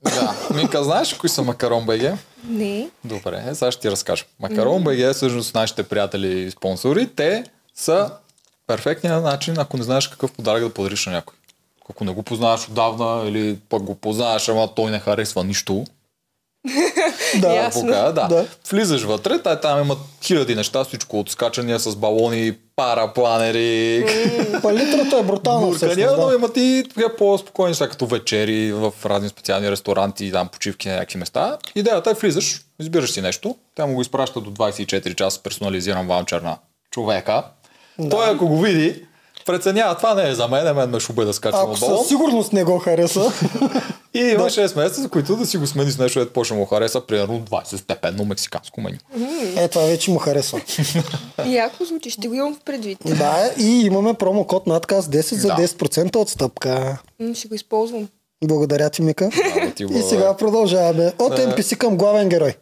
Да. 0.05 0.35
Мика, 0.55 0.85
знаеш 0.85 1.15
кои 1.15 1.29
са 1.29 1.43
Макарон 1.43 1.87
БГ? 1.87 2.03
Не. 2.49 2.91
Добре, 3.05 3.55
сега 3.55 3.71
ще 3.71 3.81
ти 3.81 3.91
разкажа. 3.91 4.25
Макарон 4.41 4.85
БГ 4.85 4.99
е 4.99 5.13
всъщност 5.13 5.55
нашите 5.55 5.83
приятели 5.83 6.41
и 6.41 6.51
спонсори. 6.51 7.09
Те 7.17 7.45
са 7.75 8.11
перфектният 8.67 9.23
начин, 9.23 9.59
ако 9.59 9.77
не 9.77 9.83
знаеш 9.83 10.09
какъв 10.09 10.33
подарък 10.33 10.63
да 10.63 10.75
подариш 10.75 11.07
на 11.07 11.13
някой. 11.13 11.37
Ако 11.91 12.05
не 12.05 12.13
го 12.13 12.23
познаваш 12.23 12.69
отдавна 12.69 13.29
или 13.29 13.59
пък 13.69 13.83
го 13.83 13.95
познаваш, 13.95 14.49
ама 14.49 14.75
той 14.75 14.91
не 14.91 14.99
харесва 14.99 15.45
нищо, 15.45 15.85
Да. 17.41 17.55
Ясно. 17.55 17.83
Бока, 17.83 18.13
да. 18.13 18.29
Да. 18.29 18.47
Влизаш 18.71 19.03
вътре, 19.03 19.43
тай, 19.43 19.61
там 19.61 19.81
имат 19.81 19.99
хиляди 20.23 20.55
неща, 20.55 20.85
всичко 20.85 21.21
от 21.21 21.31
скачания 21.31 21.81
с 21.81 21.97
балони, 21.97 22.55
парапланери, 22.77 24.05
Палитрата 24.63 25.17
е 25.17 25.23
брутална 25.23 25.73
всъщност. 25.73 26.17
но 26.19 26.27
Да. 26.29 26.35
имат 26.35 26.57
и 26.57 26.85
така 26.95 27.17
по-спокойни, 27.17 27.75
сега 27.75 27.91
като 27.91 28.07
вечери 28.07 28.73
в 28.73 28.93
разни 29.05 29.29
специални 29.29 29.71
ресторанти, 29.71 30.33
там 30.33 30.49
почивки 30.49 30.89
на 30.89 30.95
някакви 30.95 31.19
места. 31.19 31.59
Идеята 31.75 32.11
е 32.11 32.15
влизаш, 32.15 32.61
избираш 32.81 33.11
си 33.11 33.21
нещо, 33.21 33.57
тя 33.75 33.87
му 33.87 33.95
го 33.95 34.01
изпраща 34.01 34.41
до 34.41 34.51
24 34.51 35.15
часа 35.15 35.43
персонализиран 35.43 36.07
ваучер 36.07 36.41
на 36.41 36.59
човека. 36.91 37.43
Той 38.11 38.31
ако 38.31 38.49
го 38.49 38.61
види, 38.61 39.05
преценява, 39.47 39.97
това 39.97 40.15
не 40.15 40.29
е 40.29 40.35
за 40.35 40.49
мен, 40.49 40.75
мен 40.75 40.91
ме 40.91 41.01
шубе 41.01 41.25
да 41.25 41.33
скачам 41.33 41.61
Ако 41.61 41.71
на 41.71 41.79
балон. 41.79 41.99
със 41.99 42.09
сигурност 42.09 42.53
не 42.53 42.65
го 42.65 42.79
хареса, 42.79 43.33
И 44.15 44.21
има 44.21 44.45
6 44.45 44.77
месеца, 44.77 45.01
за 45.01 45.09
които 45.09 45.37
да 45.37 45.47
си 45.47 45.57
го 45.57 45.67
смени 45.67 45.91
с 45.91 45.99
нещо, 45.99 46.19
което 46.19 46.33
почне 46.33 46.57
му 46.57 46.67
хареса, 46.67 47.01
примерно 47.01 47.41
20 47.41 47.77
степенно 47.77 48.25
мексиканско 48.25 48.81
меню. 48.81 48.99
е 49.57 49.69
това 49.69 49.83
вече 49.83 50.11
му 50.11 50.19
харесва. 50.19 50.61
Яко 51.47 51.85
звучи, 51.85 52.11
ще 52.11 52.29
го 52.29 52.35
имам 52.35 52.55
в 52.55 52.61
предвид. 52.61 52.99
Да, 53.07 53.51
и 53.59 53.81
имаме 53.81 54.15
промокод 54.15 54.67
надказ 54.67 55.07
10 55.07 55.35
за 55.35 55.49
Да. 55.49 55.55
10% 55.57 56.17
отстъпка. 56.17 56.99
М, 57.21 57.35
Ще 57.35 57.49
го 57.49 57.55
използвам. 57.55 58.09
Благодаря 58.45 58.91
ти, 58.91 59.03
Мика. 59.03 59.31
Браво 59.55 59.73
ти, 59.73 59.85
И 59.85 60.03
сега 60.03 60.37
продължаваме. 60.37 61.13
От 61.19 61.39
Е. 61.39 61.43
NPC 61.43 61.77
към 61.77 61.97
главен 61.97 62.29
герой. 62.29 62.55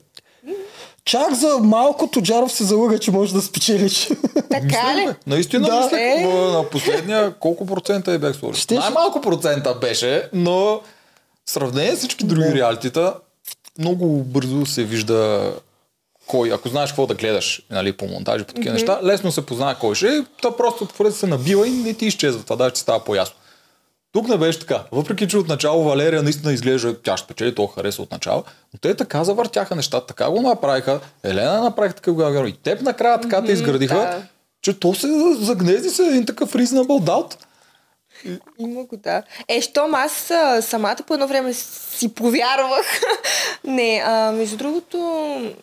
Чак 1.04 1.34
за 1.34 1.58
малко 1.58 2.06
Тоджаров 2.06 2.52
се 2.52 2.64
залъга, 2.64 2.98
че 2.98 3.10
може 3.10 3.34
да 3.34 3.42
спечелиш. 3.42 4.08
Така 4.50 4.94
ли? 4.96 5.08
Наистина 5.26 5.66
Да. 5.66 5.80
мисля, 5.80 6.00
Е. 6.00 6.24
на 6.52 6.64
последния 6.64 7.32
колко 7.32 7.66
процента 7.66 8.12
е 8.12 8.18
бях 8.18 8.36
сложил? 8.36 8.54
Щеше- 8.54 8.80
Най-малко 8.80 9.20
процента 9.20 9.74
беше, 9.74 10.28
но 10.32 10.54
в 10.54 10.80
сравнение 11.46 11.92
с 11.92 11.98
всички 11.98 12.24
други 12.24 12.44
Да. 12.44 12.54
реалитита, 12.54 13.14
много 13.78 14.06
бързо 14.08 14.66
се 14.66 14.84
вижда 14.84 15.52
кой, 16.26 16.52
ако 16.52 16.68
знаеш 16.68 16.90
какво 16.90 17.06
да 17.06 17.14
гледаш 17.14 17.62
нали, 17.70 17.92
по 17.92 18.06
монтажи, 18.06 18.44
по 18.44 18.54
такива 18.54 18.72
неща, 18.72 19.00
лесно 19.02 19.32
се 19.32 19.46
познава 19.46 19.74
кой 19.74 19.94
ще 19.94 20.06
е, 20.08 20.24
та 20.42 20.50
просто 20.50 20.88
се 21.12 21.26
набива 21.26 21.68
и 21.68 21.72
не 21.72 21.94
ти 21.94 22.06
изчезва 22.06 22.42
това, 22.42 22.56
даже 22.56 22.74
ти 22.74 22.80
става 22.80 23.00
по-ясно. 23.00 23.34
Тук 24.14 24.28
не 24.28 24.38
беше 24.38 24.58
така. 24.58 24.82
Въпреки, 24.92 25.28
че 25.28 25.38
отначало 25.38 25.84
Валерия 25.84 26.22
наистина 26.22 26.52
изглежда, 26.52 27.02
тя 27.02 27.16
ще 27.16 27.26
печели, 27.26 27.54
то 27.54 27.66
хареса 27.66 28.02
отначало, 28.02 28.44
но 28.74 28.78
те 28.80 28.94
така 28.94 29.24
завъртяха 29.24 29.76
нещата, 29.76 30.06
така 30.06 30.30
го 30.30 30.42
направиха. 30.42 31.00
Елена 31.22 31.62
направи 31.62 31.92
такъв 31.92 32.14
главен 32.14 32.34
герой. 32.34 32.48
И 32.48 32.52
теб 32.52 32.82
накрая 32.82 33.20
така 33.20 33.44
те 33.44 33.52
изградиха, 33.52 33.94
да. 33.94 34.22
че 34.62 34.80
то 34.80 34.94
се 34.94 35.08
загнезди 35.40 35.90
се 35.90 36.02
един 36.02 36.26
такъв 36.26 36.52
reasonable 36.52 37.04
doubt. 37.04 37.36
Има 38.58 38.84
го, 38.84 38.96
да. 38.96 39.22
Е, 39.48 39.60
щом 39.60 39.94
аз 39.94 40.32
самата 40.60 40.98
по 41.06 41.14
едно 41.14 41.26
време 41.26 41.52
си 41.52 42.14
повярвах. 42.14 43.00
не, 43.64 44.02
а, 44.06 44.32
между 44.32 44.56
другото, 44.56 44.98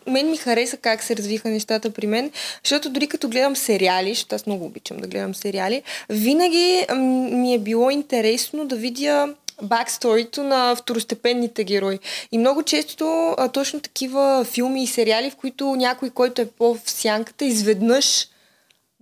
мен 0.06 0.30
ми 0.30 0.36
хареса 0.36 0.76
как 0.76 1.02
се 1.02 1.16
развиха 1.16 1.48
нещата 1.48 1.90
при 1.90 2.06
мен, 2.06 2.30
защото 2.64 2.90
дори 2.90 3.06
като 3.06 3.28
гледам 3.28 3.56
сериали, 3.56 4.14
защото 4.14 4.34
аз 4.34 4.46
много 4.46 4.64
обичам 4.64 4.96
да 4.96 5.08
гледам 5.08 5.34
сериали, 5.34 5.82
винаги 6.08 6.86
ми 7.32 7.54
е 7.54 7.58
било 7.58 7.90
интересно 7.90 8.66
да 8.66 8.76
видя 8.76 9.34
баксторито 9.62 10.42
на 10.42 10.76
второстепенните 10.76 11.64
герои. 11.64 11.98
И 12.32 12.38
много 12.38 12.62
често 12.62 13.34
а, 13.38 13.48
точно 13.48 13.80
такива 13.80 14.44
филми 14.44 14.82
и 14.82 14.86
сериали, 14.86 15.30
в 15.30 15.36
които 15.36 15.76
някой, 15.76 16.10
който 16.10 16.42
е 16.42 16.46
по-в 16.46 16.90
сянката, 16.90 17.44
изведнъж 17.44 18.28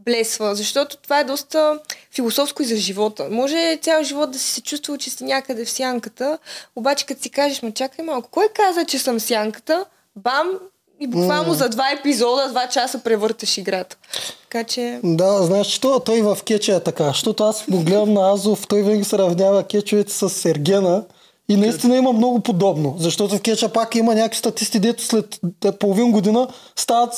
блесва, 0.05 0.55
защото 0.55 0.97
това 0.97 1.21
е 1.21 1.25
доста 1.25 1.79
философско 2.15 2.63
и 2.63 2.67
за 2.67 2.77
живота. 2.77 3.29
Може 3.31 3.79
цял 3.83 4.03
живот 4.03 4.31
да 4.31 4.39
си 4.39 4.51
се 4.51 4.61
чувствал, 4.61 4.97
че 4.97 5.11
си 5.11 5.25
някъде 5.25 5.65
в 5.65 5.71
сянката, 5.71 6.39
обаче 6.77 7.07
като 7.07 7.23
си 7.23 7.31
кажеш, 7.31 7.63
ма 7.63 7.73
чакай 7.73 8.05
малко, 8.05 8.29
кой 8.31 8.49
каза, 8.55 8.85
че 8.85 8.99
съм 8.99 9.21
сянката? 9.21 9.85
Бам! 10.17 10.51
И 11.03 11.07
буквално 11.07 11.55
за 11.55 11.69
два 11.69 11.91
епизода, 11.91 12.49
два 12.49 12.69
часа 12.69 12.99
превърташ 12.99 13.59
играта. 13.59 13.97
Така 14.43 14.65
че... 14.65 15.01
Да, 15.05 15.43
знаеш, 15.43 15.67
че 15.67 15.81
то- 15.81 16.01
той 16.01 16.23
в 16.23 16.39
кеча 16.45 16.75
е 16.75 16.81
така, 16.81 17.05
защото 17.05 17.45
аз 17.45 17.65
го 17.71 17.83
гледам 17.83 18.13
на 18.13 18.33
Азов, 18.33 18.67
той 18.67 18.83
винаги 18.83 19.05
се 19.05 19.19
равнява 19.19 19.65
кечовете 19.65 20.13
с 20.13 20.31
Сергена 20.31 21.05
и 21.49 21.57
наистина 21.57 21.97
има 21.97 22.13
много 22.13 22.41
подобно, 22.41 22.97
защото 22.99 23.37
в 23.37 23.41
кеча 23.41 23.69
пак 23.69 23.95
има 23.95 24.15
някакви 24.15 24.39
статисти, 24.39 24.81
дето 24.81 25.05
след 25.05 25.41
е, 25.65 25.73
половин 25.73 26.13
година 26.13 26.49
стават 26.77 27.15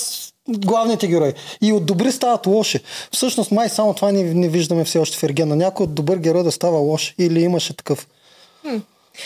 главните 0.48 1.06
герои. 1.06 1.32
И 1.60 1.72
от 1.72 1.86
добри 1.86 2.12
стават 2.12 2.46
лоши. 2.46 2.80
Всъщност 3.12 3.50
май 3.50 3.68
само 3.68 3.94
това 3.94 4.12
не, 4.12 4.22
не 4.22 4.48
виждаме 4.48 4.84
все 4.84 4.98
още 4.98 5.18
в 5.18 5.22
Ергена. 5.22 5.56
Някой 5.56 5.84
от 5.84 5.94
добър 5.94 6.16
герой 6.16 6.42
да 6.42 6.52
става 6.52 6.78
лош 6.78 7.14
или 7.18 7.40
имаше 7.40 7.76
такъв 7.76 8.08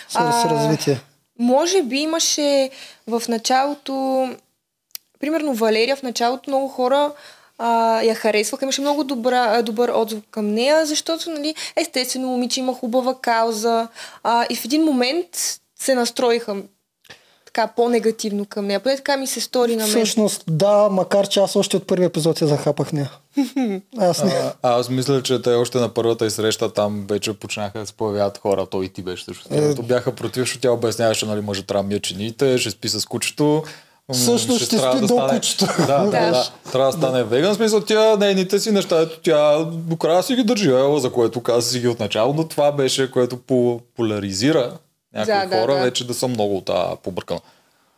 с, 0.08 0.12
с 0.12 0.16
А, 0.16 0.50
развитие. 0.50 1.00
Може 1.38 1.82
би 1.82 1.96
имаше 1.96 2.70
в 3.06 3.22
началото, 3.28 4.28
примерно 5.20 5.54
Валерия, 5.54 5.96
в 5.96 6.02
началото 6.02 6.50
много 6.50 6.68
хора 6.68 7.12
а, 7.58 8.02
я 8.02 8.14
харесваха, 8.14 8.64
имаше 8.64 8.80
много 8.80 9.04
добра, 9.04 9.62
добър 9.62 9.92
отзвук 9.94 10.24
към 10.30 10.54
нея, 10.54 10.86
защото, 10.86 11.30
нали, 11.30 11.54
естествено, 11.76 12.28
момиче 12.28 12.60
има 12.60 12.74
хубава 12.74 13.14
кауза 13.20 13.88
а, 14.22 14.46
и 14.50 14.56
в 14.56 14.64
един 14.64 14.84
момент 14.84 15.28
се 15.78 15.94
настроиха 15.94 16.56
така 17.56 17.72
по-негативно 17.76 18.46
към 18.46 18.66
нея. 18.66 18.80
Поне 18.80 18.96
така 18.96 19.16
ми 19.16 19.26
се 19.26 19.40
стори 19.40 19.76
на 19.76 19.82
мен. 19.82 19.88
Всъщност 19.88 20.44
да, 20.50 20.88
макар 20.90 21.28
че 21.28 21.40
аз 21.40 21.56
още 21.56 21.76
от 21.76 21.86
първи 21.86 22.04
епизод 22.04 22.40
я 22.40 22.46
захапах 22.46 22.92
нея. 22.92 23.10
Аз 23.98 24.24
не. 24.24 24.32
А, 24.62 24.78
аз 24.78 24.88
мисля, 24.88 25.22
че 25.22 25.42
те 25.42 25.50
още 25.50 25.78
на 25.78 25.88
първата 25.88 26.26
и 26.26 26.30
среща 26.30 26.72
там 26.72 27.06
вече 27.08 27.32
почнаха 27.32 27.78
да 27.78 27.86
се 27.86 27.92
появяват 27.92 28.38
хора. 28.38 28.66
Той 28.66 28.84
и 28.84 28.88
ти 28.88 29.02
беше 29.02 29.24
също. 29.24 29.44
Е. 29.50 29.74
Бяха 29.74 30.12
против, 30.12 30.42
защото 30.42 30.60
тя 30.60 30.70
обясняваше, 30.70 31.26
нали, 31.26 31.40
мъже 31.40 31.62
трябва 31.62 31.82
да 31.82 31.88
мие 31.88 32.00
чините, 32.00 32.58
ще 32.58 32.70
спи 32.70 32.88
с 32.88 33.06
кучето. 33.06 33.62
Всъщност 34.12 34.64
ще 34.64 34.76
трябва 34.76 34.98
спи 34.98 35.06
до 35.06 35.28
кучето. 35.28 35.66
Да, 35.86 35.98
да, 35.98 36.04
Да. 36.04 36.30
да, 36.30 36.50
Трябва 36.72 36.92
да 36.92 36.98
стане 36.98 37.24
веган. 37.24 37.52
В 37.52 37.56
смисъл, 37.56 37.80
тя 37.80 38.16
нейните 38.16 38.58
си 38.58 38.70
неща, 38.70 39.00
ето 39.00 39.20
тя 39.22 39.64
до 39.64 39.96
края 39.96 40.22
си 40.22 40.34
ги 40.34 40.44
държи, 40.44 40.68
ела, 40.70 41.00
за 41.00 41.12
което 41.12 41.40
каза 41.40 41.70
си 41.70 41.80
ги 41.80 41.88
отначало, 41.88 42.34
но 42.34 42.48
това 42.48 42.72
беше, 42.72 43.10
което 43.10 43.36
по- 43.36 43.80
поляризира 43.96 44.72
някои 45.16 45.34
Да, 45.34 45.46
да, 45.46 45.60
хора, 45.60 45.74
да. 45.74 45.82
вече 45.82 46.06
да 46.06 46.14
са 46.14 46.28
много 46.28 46.60
та, 46.60 46.96
побъркана. 47.02 47.40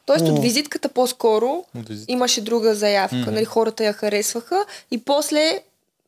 Тоест 0.07 0.29
от 0.29 0.39
визитката 0.39 0.89
по-скоро 0.89 1.65
От 1.79 1.89
визитката. 1.89 2.13
имаше 2.13 2.41
друга 2.41 2.75
заявка. 2.75 3.17
Нали, 3.17 3.45
хората 3.45 3.85
я 3.85 3.93
харесваха 3.93 4.65
и 4.91 4.99
после 4.99 5.61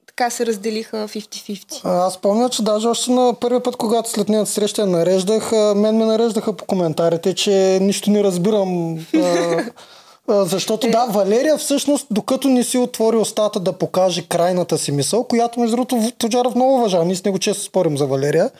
така 0.07 0.31
се 0.31 0.47
разделиха 0.47 1.09
50-50. 1.09 1.81
А, 1.85 2.07
Аз 2.07 2.19
помня, 2.19 2.49
че 2.49 2.62
даже 2.62 2.88
още 2.88 3.11
на 3.11 3.35
първия 3.35 3.62
път, 3.62 3.76
когато 3.76 4.11
след 4.11 4.29
нейната 4.29 4.50
среща 4.50 4.81
я 4.83 4.87
нареждах, 4.87 5.52
мен 5.52 5.97
ме 5.97 6.05
нареждаха 6.05 6.52
по 6.52 6.64
коментарите, 6.64 7.35
че 7.35 7.50
нищо 7.83 8.11
не 8.11 8.25
разбирам. 8.25 8.99
А, 9.14 9.64
а, 10.29 10.45
защото 10.45 10.90
да, 10.90 11.07
Валерия 11.07 11.57
всъщност, 11.59 12.07
докато 12.11 12.49
не 12.49 12.64
си 12.64 12.79
отвори 12.79 13.17
устата 13.17 13.61
да 13.61 13.73
покаже 13.73 14.26
крайната 14.29 14.79
си 14.79 14.93
мисъл, 14.93 15.25
която 15.25 15.61
между 15.61 15.76
другото 15.76 16.12
Тоджаров 16.19 16.55
много 16.55 16.75
уважава, 16.75 17.05
ние 17.05 17.17
с 17.17 17.25
него 17.25 17.38
често 17.38 17.62
спорим 17.64 17.99
за 17.99 18.07
Валерия, 18.07 18.50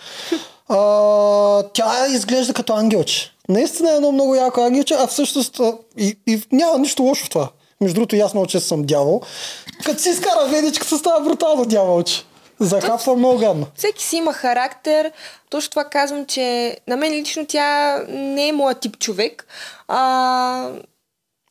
а, 0.71 1.63
тя 1.73 2.07
изглежда 2.07 2.55
като 2.55 2.73
ангелче. 2.73 3.33
Наистина 3.49 3.93
е 3.93 3.97
едно 3.97 4.13
много 4.13 4.35
яко 4.35 4.61
ангелче, 4.61 4.95
а 4.99 5.07
всъщност 5.07 5.61
а, 5.61 5.75
и, 5.99 6.19
и 6.27 6.43
няма 6.53 6.79
нищо 6.79 7.03
лошо 7.03 7.25
в 7.25 7.31
това. 7.31 7.49
Между 7.81 7.95
другото, 7.95 8.17
много 8.35 8.47
често 8.47 8.69
съм 8.69 8.83
дявол. 8.83 9.21
Като 9.85 10.03
си 10.03 10.09
изкара 10.09 10.47
ведичката, 10.49 10.99
става 10.99 11.21
брутално 11.21 11.65
дяволче. 11.65 12.25
Захапва 12.61 13.17
много 13.17 13.39
гадно. 13.39 13.67
Всеки 13.77 14.05
си 14.05 14.17
има 14.17 14.33
характер. 14.33 15.13
Точно 15.51 15.71
това 15.71 15.85
казвам, 15.85 16.27
че 16.27 16.77
на 16.89 16.97
мен 16.97 17.13
лично 17.13 17.47
тя 17.47 17.99
не 18.09 18.49
е 18.49 18.53
моят 18.53 18.81
тип 18.81 18.99
човек. 18.99 19.47
А, 19.89 20.69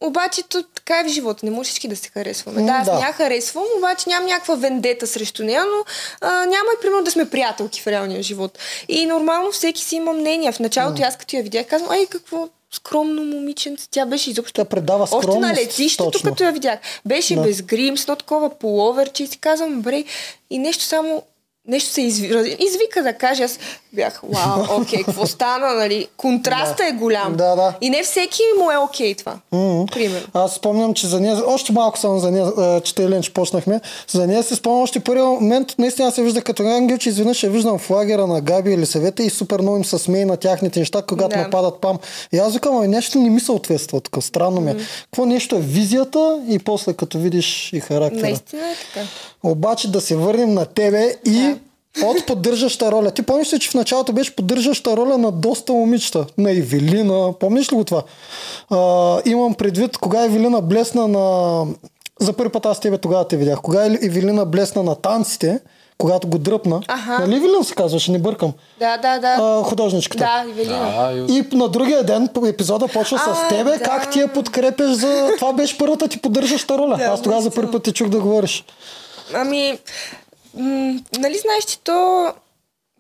обаче 0.02 0.44
то, 0.44 0.64
така 0.64 1.00
е 1.00 1.04
в 1.04 1.08
живота. 1.08 1.46
Не 1.46 1.52
може 1.52 1.68
всички 1.70 1.88
да 1.88 1.96
се 1.96 2.10
харесваме. 2.10 2.62
Да, 2.62 2.72
аз 2.72 2.86
да. 2.86 2.94
не 2.94 3.02
я 3.02 3.14
харесвам, 3.14 3.64
обаче 3.78 4.10
нямам 4.10 4.28
някаква 4.28 4.56
вендета 4.56 5.08
срещу 5.08 5.44
нея, 5.44 5.66
но 5.66 5.86
а, 6.22 6.46
няма 6.46 6.68
и 6.78 6.82
примерно 6.82 7.04
да 7.04 7.12
сме 7.12 7.30
приятелки 7.30 7.82
в 7.82 7.88
реалния 7.88 8.24
живот. 8.24 8.60
И 8.88 9.06
нормално 9.06 9.52
всеки 9.52 9.84
си 9.84 9.96
има 9.96 10.14
мнение. 10.14 10.52
В 10.52 10.60
началото 10.60 11.02
аз 11.04 11.18
като 11.18 11.36
я 11.36 11.44
видях, 11.44 11.68
казвам, 11.68 11.92
ай 11.92 12.06
какво 12.06 12.48
скромно 12.72 13.24
момиченце. 13.24 13.88
Тя 13.92 14.06
беше 14.06 14.30
изобщо 14.30 14.54
Тя 14.54 14.66
предава 14.66 15.04
Още 15.04 15.16
на 15.16 15.22
скромност, 15.22 15.62
летището, 15.62 16.12
точно. 16.12 16.30
като 16.30 16.44
я 16.44 16.52
видях. 16.52 16.80
Беше 17.06 17.36
Да. 17.36 17.42
без 17.42 17.62
грим, 17.62 17.98
с 17.98 18.04
едно 18.04 18.16
такова 18.16 18.50
половерче 18.50 19.24
и 19.24 19.28
си 19.28 19.38
казвам, 19.38 19.82
бре, 19.82 20.04
и 20.50 20.60
нещо 20.60 20.84
само 20.84 21.24
нещо 21.68 21.94
се 21.94 22.02
изви... 22.02 22.56
извика 22.60 23.04
да 23.04 23.14
каже, 23.14 23.44
аз 23.44 23.60
бях, 23.94 24.22
вау, 24.24 24.64
окей, 24.82 25.04
какво 25.04 25.26
стана, 25.26 25.74
нали? 25.74 26.08
Контраста 26.18 26.86
е 26.86 26.92
голям. 26.92 27.36
Да, 27.36 27.56
да. 27.56 27.74
И 27.82 27.90
не 27.90 28.04
всеки 28.04 28.42
му 28.60 28.72
е 28.72 28.78
окей 28.78 29.16
това. 29.16 29.36
Мгм. 29.52 29.86
Примерно. 29.86 30.28
Аз 30.34 30.54
спомням, 30.54 30.94
че 30.94 31.08
за 31.08 31.20
нея, 31.22 31.38
още 31.46 31.72
малко 31.72 32.00
само 32.00 32.20
за 32.20 32.32
нея, 32.32 32.82
че 32.82 32.96
Тейлен, 32.96 33.22
че 33.22 33.34
почнахме, 33.34 33.82
за 34.08 34.28
нея 34.28 34.44
се 34.44 34.56
спомням 34.56 34.82
още 34.82 35.00
първия 35.00 35.26
момент, 35.26 35.76
наистина 35.78 36.12
се 36.12 36.24
вижда 36.24 36.42
като 36.42 36.64
ангел, 36.64 36.98
че 36.98 37.10
изведнъж 37.10 37.44
я 37.44 37.50
виждам 37.50 37.80
в 37.80 37.90
лагера 37.90 38.28
на 38.28 38.42
Габи 38.42 38.72
или 38.72 38.86
съвета 38.86 39.24
и 39.24 39.30
супер 39.30 39.60
много 39.62 39.78
им 39.78 39.86
се 39.86 39.98
смее 39.98 40.26
на 40.26 40.38
тяхните 40.38 40.80
неща, 40.80 41.02
когато 41.02 41.36
Да. 41.36 41.42
нападат 41.42 41.82
пам. 41.82 42.00
И 42.34 42.38
аз 42.38 42.54
викам, 42.54 42.78
ами 42.78 42.88
нещо 42.88 43.20
не 43.20 43.30
ми 43.30 43.40
съответства 43.40 44.02
тук, 44.02 44.24
странно 44.24 44.62
ми 44.62 44.72
е. 44.72 44.76
Какво 45.04 45.26
нещо 45.26 45.56
е 45.56 45.60
визията 45.60 46.42
и 46.50 46.60
после 46.60 46.94
като 46.94 47.20
видиш 47.20 47.74
и 47.74 47.80
характера. 47.80 48.22
Наистина 48.22 48.62
е 48.62 48.76
така. 48.94 49.06
Обаче 49.44 49.92
да 49.92 50.02
се 50.02 50.16
върнем 50.16 50.54
на 50.54 50.66
тебе 50.66 51.16
и 51.26 51.56
от 52.04 52.26
поддържаща 52.26 52.92
роля. 52.92 53.12
Ти 53.12 53.22
помниш 53.22 53.54
ли, 53.54 53.60
че 53.60 53.70
в 53.70 53.74
началото 53.74 54.14
беше 54.14 54.36
поддържаща 54.36 54.98
роля 54.98 55.18
на 55.18 55.32
доста 55.32 55.74
момичета? 55.74 56.26
На 56.38 56.52
Евелина. 56.52 57.34
Помниш 57.34 57.72
ли 57.72 57.76
го 57.76 57.84
това? 57.84 58.04
А, 58.70 58.78
имам 59.26 59.54
предвид, 59.54 59.98
кога 59.98 60.24
Евелина 60.24 60.62
блесна 60.62 61.08
на 61.08 61.66
за 62.22 62.34
първи 62.34 62.52
път 62.52 62.66
аз 62.66 62.78
с 62.78 62.80
тебе 62.80 62.98
тогава 62.98 63.28
те 63.28 63.38
видях. 63.38 63.62
Кога 63.62 63.80
Ев- 63.80 64.00
Евелина 64.02 64.46
блесна 64.46 64.84
на 64.84 64.96
танците, 64.96 65.60
когато 65.98 66.28
го 66.28 66.38
дръпна. 66.38 66.82
Аха. 66.88 67.20
Нали 67.20 67.36
Евелина 67.36 67.64
се 67.64 67.76
казваше, 67.76 68.12
не 68.12 68.20
бъркам. 68.20 68.54
Да, 68.80 68.98
да, 68.98 69.20
да. 69.20 69.36
А, 69.40 69.64
художничката. 69.64 70.24
Да, 70.24 70.50
Ивелина. 70.50 70.80
Да, 70.80 71.34
и... 71.34 71.46
На 71.52 71.68
другия 71.68 72.04
ден 72.04 72.30
епизода 72.48 72.88
почва 72.88 73.18
с 73.20 73.28
А, 73.28 73.48
тебе, 73.48 73.70
да. 73.70 73.80
как 73.80 74.12
ти 74.12 74.20
я 74.20 74.28
подкрепяш 74.28 74.92
за... 74.92 75.30
Това 75.38 75.54
беше 75.54 75.78
първата 75.78 76.08
ти 76.08 76.22
поддържаща 76.22 76.78
роля. 76.78 76.96
Да, 76.98 77.04
Аз 77.04 77.22
тогава 77.22 77.42
за 77.42 77.52
първи 77.52 77.72
път 77.72 77.84
те 77.84 77.92
чух 77.92 78.10
да 78.10 78.20
говориш. 78.20 78.66
Ами, 79.34 79.80
м- 80.54 81.00
нали 81.20 81.38
знаеш, 81.38 81.64
че 81.68 81.80
то, 81.80 82.34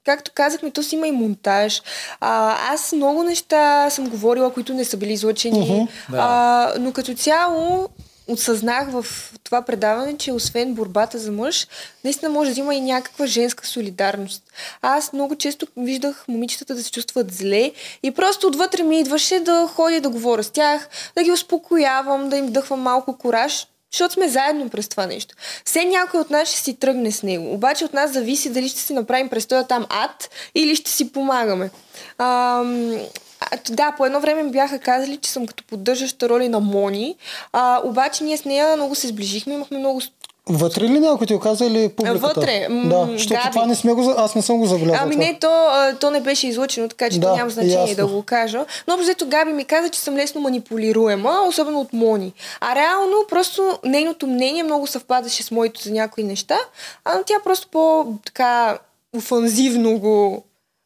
както 0.05 0.31
казахме, 0.35 0.71
то 0.71 0.83
си 0.83 0.95
има 0.95 1.07
и 1.07 1.11
монтаж. 1.11 1.81
А, 2.19 2.57
аз 2.73 2.91
много 2.91 3.23
неща 3.23 3.89
съм 3.89 4.09
говорила, 4.09 4.53
които 4.53 4.73
не 4.73 4.85
са 4.85 4.97
били 4.97 5.13
излъчени, 5.13 5.59
Мгм, 5.59 5.83
да. 6.09 6.17
а, 6.21 6.73
но 6.79 6.93
като 6.93 7.13
цяло 7.15 7.89
осъзнах 8.27 8.87
в 8.91 9.05
това 9.43 9.61
предаване, 9.61 10.17
че 10.17 10.31
освен 10.31 10.73
борбата 10.73 11.19
за 11.19 11.31
мъж, 11.31 11.67
наистина 12.03 12.31
може 12.31 12.53
да 12.53 12.59
има 12.59 12.75
и 12.75 12.81
някаква 12.81 13.25
женска 13.25 13.67
солидарност. 13.67 14.43
Аз 14.81 15.13
много 15.13 15.35
често 15.35 15.67
виждах 15.77 16.25
момичетата 16.27 16.75
да 16.75 16.83
се 16.83 16.91
чувстват 16.91 17.31
зле 17.33 17.71
и 18.03 18.11
просто 18.11 18.47
отвътре 18.47 18.83
ми 18.83 18.99
идваше 18.99 19.39
да 19.39 19.69
ходя 19.75 20.01
да 20.01 20.09
говоря 20.09 20.43
с 20.43 20.49
тях, 20.49 20.89
да 21.15 21.23
ги 21.23 21.31
успокоявам, 21.31 22.29
да 22.29 22.37
им 22.37 22.45
вдъхвам 22.47 22.79
малко 22.79 23.17
кораж, 23.17 23.67
защото 23.91 24.13
сме 24.13 24.27
заедно 24.27 24.69
през 24.69 24.89
това 24.89 25.05
нещо. 25.05 25.35
Все 25.65 25.85
някой 25.85 26.19
от 26.19 26.29
нас 26.29 26.49
ще 26.49 26.59
си 26.59 26.75
тръгне 26.75 27.11
с 27.11 27.23
него. 27.23 27.53
Обаче 27.53 27.85
от 27.85 27.93
нас 27.93 28.11
зависи 28.11 28.49
дали 28.49 28.69
ще 28.69 28.79
си 28.79 28.93
направим 28.93 29.29
престоя 29.29 29.67
там 29.67 29.85
ад 29.89 30.29
или 30.55 30.75
ще 30.75 30.91
си 30.91 31.11
помагаме. 31.11 31.69
Ам, 32.17 32.99
да, 33.69 33.91
по 33.97 34.05
едно 34.05 34.19
време 34.19 34.43
ми 34.43 34.51
бяха 34.51 34.79
казали, 34.79 35.17
че 35.17 35.31
съм 35.31 35.47
като 35.47 35.63
поддържаща 35.63 36.29
роли 36.29 36.49
на 36.49 36.59
Мони, 36.59 37.15
а, 37.53 37.81
обаче 37.83 38.23
ние 38.23 38.37
с 38.37 38.45
нея 38.45 38.75
много 38.75 38.95
се 38.95 39.07
сближихме, 39.07 39.53
имахме 39.53 39.77
много 39.77 40.01
Вътре 40.49 40.83
ли 40.83 40.99
някой 40.99 41.27
ти 41.27 41.33
го 41.33 41.39
каза 41.39 41.65
или 41.65 41.89
публиката? 41.89 42.19
Вътре, 42.19 42.67
м, 42.69 42.89
Да, 42.89 43.11
защото 43.11 43.41
Габи. 43.41 43.51
това 43.51 43.65
не 43.65 43.75
сме 43.75 43.93
го, 43.93 44.13
аз 44.17 44.35
не 44.35 44.41
съм 44.41 44.57
го 44.57 44.65
забелязал. 44.65 44.99
Ами 45.03 45.15
това. 45.15 45.25
не, 45.25 45.39
то, 45.39 45.99
то 45.99 46.11
не 46.11 46.21
беше 46.21 46.47
излъчено, 46.47 46.89
така 46.89 47.09
че 47.09 47.19
Да, 47.19 47.27
то 47.27 47.35
няма 47.35 47.49
значение 47.49 47.75
ясно. 47.89 47.95
да 47.95 48.07
го 48.07 48.23
кажа. 48.23 48.65
Но 48.87 48.93
общо 48.93 49.27
Габи 49.27 49.53
ми 49.53 49.65
каза, 49.65 49.89
че 49.89 49.99
съм 49.99 50.15
лесно 50.15 50.41
манипулируема, 50.41 51.43
особено 51.47 51.79
от 51.79 51.93
Мони. 51.93 52.33
А 52.61 52.75
реално 52.75 53.15
просто 53.29 53.79
нейното 53.85 54.27
мнение 54.27 54.63
много 54.63 54.87
съвпадаше 54.87 55.43
с 55.43 55.51
моето 55.51 55.81
за 55.81 55.91
някои 55.91 56.23
неща, 56.23 56.57
а 57.05 57.23
тя 57.23 57.35
просто 57.43 57.67
по-така 57.67 58.79
офанзивно 59.17 59.99
го 59.99 60.43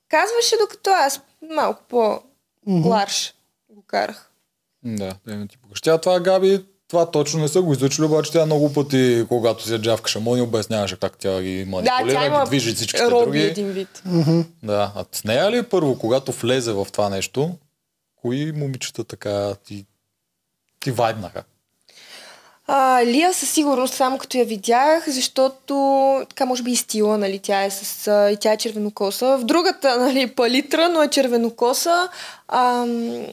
казваше, 0.09 0.55
докато 0.61 0.89
аз 0.89 1.21
малко 1.55 1.81
по-ларш 1.89 3.33
го 3.69 3.83
карах. 3.87 4.29
Да, 4.85 5.13
да 5.27 5.33
им 5.33 5.47
ти 5.47 5.57
покажа. 5.57 5.97
Това 6.01 6.19
Габи, 6.19 6.65
това 6.93 7.11
точно 7.11 7.39
не 7.39 7.47
са 7.47 7.61
го 7.61 7.73
изучили, 7.73 8.05
обаче 8.05 8.31
тя 8.31 8.45
много 8.45 8.73
пъти, 8.73 9.25
когато 9.29 9.63
се 9.63 9.77
джавкаше 9.77 10.19
Мони, 10.19 10.41
обясняваше 10.41 10.95
как 10.95 11.17
тя 11.17 11.41
ги 11.41 11.65
Да, 11.65 11.71
манипулира, 11.71 12.19
тя 12.19 12.25
има 12.25 12.43
ги 12.43 12.49
движи 12.49 12.75
всичките 12.75 13.11
роби 13.11 13.25
други. 13.25 13.39
един 13.39 13.71
вид. 13.71 14.03
Да, 14.63 14.91
а 14.95 15.05
с 15.11 15.23
нея 15.23 15.51
ли 15.51 15.63
първо, 15.63 15.99
когато 15.99 16.31
влезе 16.31 16.71
в 16.71 16.87
това 16.91 17.09
нещо, 17.09 17.51
кои 18.21 18.51
момичета 18.51 19.03
така 19.03 19.55
ти, 19.65 19.85
ти 20.79 20.91
вайбнаха? 20.91 21.43
А, 22.67 23.05
Лия 23.05 23.33
със 23.33 23.49
сигурност, 23.49 23.93
само 23.93 24.17
като 24.17 24.37
я 24.37 24.45
видях, 24.45 25.09
защото 25.09 25.75
така 26.29 26.45
може 26.45 26.63
би 26.63 26.71
и 26.71 26.75
стила, 26.75 27.17
нали, 27.17 27.39
тя 27.39 27.63
е 27.63 27.69
с, 27.69 28.07
а, 28.07 28.31
и 28.31 28.37
тя 28.37 28.51
е 28.53 28.57
червенокоса. 28.57 29.37
В 29.37 29.43
другата, 29.43 29.99
нали, 30.05 30.27
палитра, 30.27 30.89
но 30.89 31.03
е 31.03 31.07
червенокоса, 31.07 32.09
ам, 32.47 33.25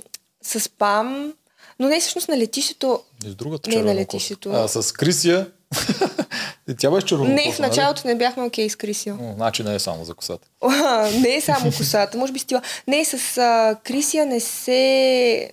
с 0.42 0.68
пам, 0.68 1.32
но 1.78 1.88
не 1.88 2.00
всъщност 2.00 2.28
на 2.28 2.38
летището. 2.38 3.00
И 3.26 3.30
с 3.30 3.34
другата 3.34 3.70
Не, 3.70 3.76
на 3.76 3.80
червена 3.80 4.00
летището. 4.00 4.50
А 4.52 4.68
с 4.68 4.92
Крисия, 4.92 5.50
и 6.68 6.74
тя 6.78 6.90
беше 6.90 7.06
червена 7.06 7.34
Не, 7.34 7.52
в 7.52 7.58
началото 7.58 8.02
не 8.04 8.14
бяхме 8.14 8.42
окей 8.42 8.70
с 8.70 8.76
Крисия. 8.76 9.14
Нали? 9.14 9.34
Значи 9.34 9.62
не 9.62 9.74
е 9.74 9.78
само 9.78 10.04
за 10.04 10.14
косата. 10.14 10.48
не 11.20 11.36
е 11.36 11.40
само 11.40 11.72
косата, 11.72 12.18
може 12.18 12.32
би 12.32 12.38
стила. 12.38 12.62
Не, 12.88 13.04
с 13.04 13.38
а, 13.38 13.76
Крисия 13.84 14.26
не 14.26 14.40
се... 14.40 15.52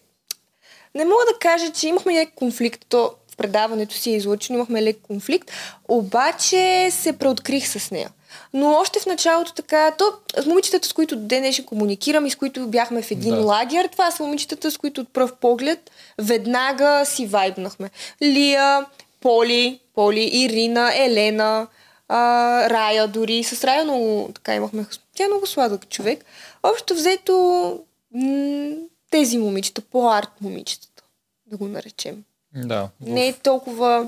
Не 0.95 1.05
мога 1.05 1.23
да 1.33 1.39
кажа, 1.39 1.71
че 1.71 1.87
имахме 1.87 2.13
лек 2.13 2.29
конфликт. 2.35 2.85
То 2.89 3.11
в 3.33 3.37
предаването 3.37 3.95
си 3.95 4.11
е 4.11 4.15
излъчено, 4.15 4.57
имахме 4.57 4.83
лек 4.83 4.97
конфликт, 5.01 5.51
обаче 5.87 6.89
се 6.91 7.13
преоткрих 7.13 7.67
с 7.67 7.91
нея. 7.91 8.09
Но 8.53 8.71
още 8.71 8.99
в 8.99 9.05
началото 9.05 9.53
така, 9.53 9.91
то 9.91 10.05
с 10.39 10.45
момичетата, 10.45 10.87
с 10.87 10.93
които 10.93 11.15
днешен 11.15 11.65
комуникирам 11.65 12.25
и 12.25 12.31
с 12.31 12.35
които 12.35 12.67
бяхме 12.67 13.01
в 13.01 13.11
един 13.11 13.35
Да. 13.35 13.41
лагер, 13.41 13.87
това 13.87 14.11
са 14.11 14.23
момичетата, 14.23 14.71
с 14.71 14.77
които 14.77 15.01
от 15.01 15.13
пръв 15.13 15.33
поглед 15.33 15.91
веднага 16.17 17.05
си 17.05 17.25
вайбнахме. 17.25 17.89
Лия, 18.23 18.85
Поли, 19.21 19.79
Поли, 19.95 20.29
Ирина, 20.33 20.91
Елена, 20.95 21.67
а, 22.07 22.17
Рая 22.69 23.07
дори. 23.07 23.43
С 23.43 23.63
Рая 23.63 23.83
много 23.83 24.29
така 24.35 24.55
имахме. 24.55 24.85
Тя 25.15 25.23
е 25.23 25.27
много 25.27 25.47
сладък 25.47 25.89
човек. 25.89 26.25
Общо 26.63 26.93
взето 26.93 27.33
м- 28.13 28.75
тези 29.11 29.37
момичета, 29.37 29.81
по-арт 29.81 30.29
момичетата, 30.41 31.03
да 31.45 31.57
го 31.57 31.67
наречем. 31.67 32.23
Да. 32.55 32.89
Не 33.01 33.27
е 33.27 33.33
толкова 33.33 34.07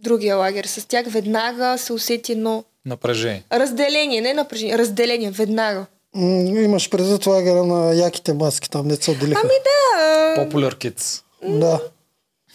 другия 0.00 0.36
лагер. 0.36 0.64
С 0.64 0.84
тях 0.84 1.06
веднага 1.06 1.78
се 1.78 1.92
усети 1.92 2.32
едно 2.32 2.64
Напрежение. 2.86 3.42
разделение, 3.52 4.20
не 4.20 4.34
напрежение, 4.34 4.78
разделение, 4.78 5.30
веднага. 5.30 5.86
М, 6.16 6.22
имаш 6.56 6.90
предвид 6.90 7.26
лагера 7.26 7.64
на 7.64 7.94
яките 7.94 8.32
маски, 8.34 8.70
там 8.70 8.86
не 8.86 8.96
се 8.96 9.10
отделиха. 9.10 9.40
Ами 9.40 9.52
да, 9.64 10.42
Popular 10.42 10.74
Kids. 10.74 11.22
Да. 11.50 11.80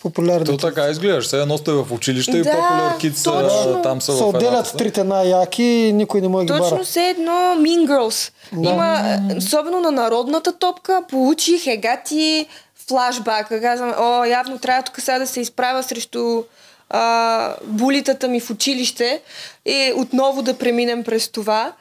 Популярни. 0.02 0.46
То 0.46 0.58
така 0.60 0.88
изглеждаш. 0.88 1.26
Все 1.26 1.42
едно 1.42 1.58
сте 1.58 1.72
в 1.72 1.88
училище 1.92 2.32
и 2.32 2.42
Да, 2.42 2.50
Popular 2.50 2.98
Kids 3.00 3.14
са- 3.14 3.24
точно. 3.64 3.82
там 3.82 4.02
са 4.02 4.12
се 4.14 4.24
в 4.24 4.28
отделят 4.28 4.74
трите 4.78 5.04
най-яки 5.04 5.64
и 5.64 5.94
никой 5.94 6.22
не 6.22 6.28
може 6.28 6.46
да 6.46 6.54
ги 6.54 6.60
бара. 6.60 6.70
Точно 6.70 6.86
все 6.86 7.10
едно 7.10 7.32
Mean 7.56 7.88
Girls. 7.88 8.32
Има, 8.54 9.00
е, 9.32 9.38
особено 9.38 9.80
на 9.80 9.92
народната 9.94 10.54
топка, 10.54 11.04
получих 11.10 11.68
егати 11.68 12.48
флашбака. 12.88 13.62
Казвам, 13.62 13.94
о, 14.00 14.26
явно 14.26 14.58
трябва 14.58 14.84
тук 14.84 15.00
сега 15.00 15.20
да 15.20 15.28
се 15.28 15.42
изправя 15.42 15.84
срещу 15.84 16.44
а, 16.90 17.56
булитата 17.64 18.28
ми 18.28 18.40
в 18.40 18.50
училище 18.50 19.22
и 19.66 19.94
отново 19.96 20.42
да 20.42 20.58
преминем 20.58 21.04
през 21.04 21.30
това. 21.30 21.74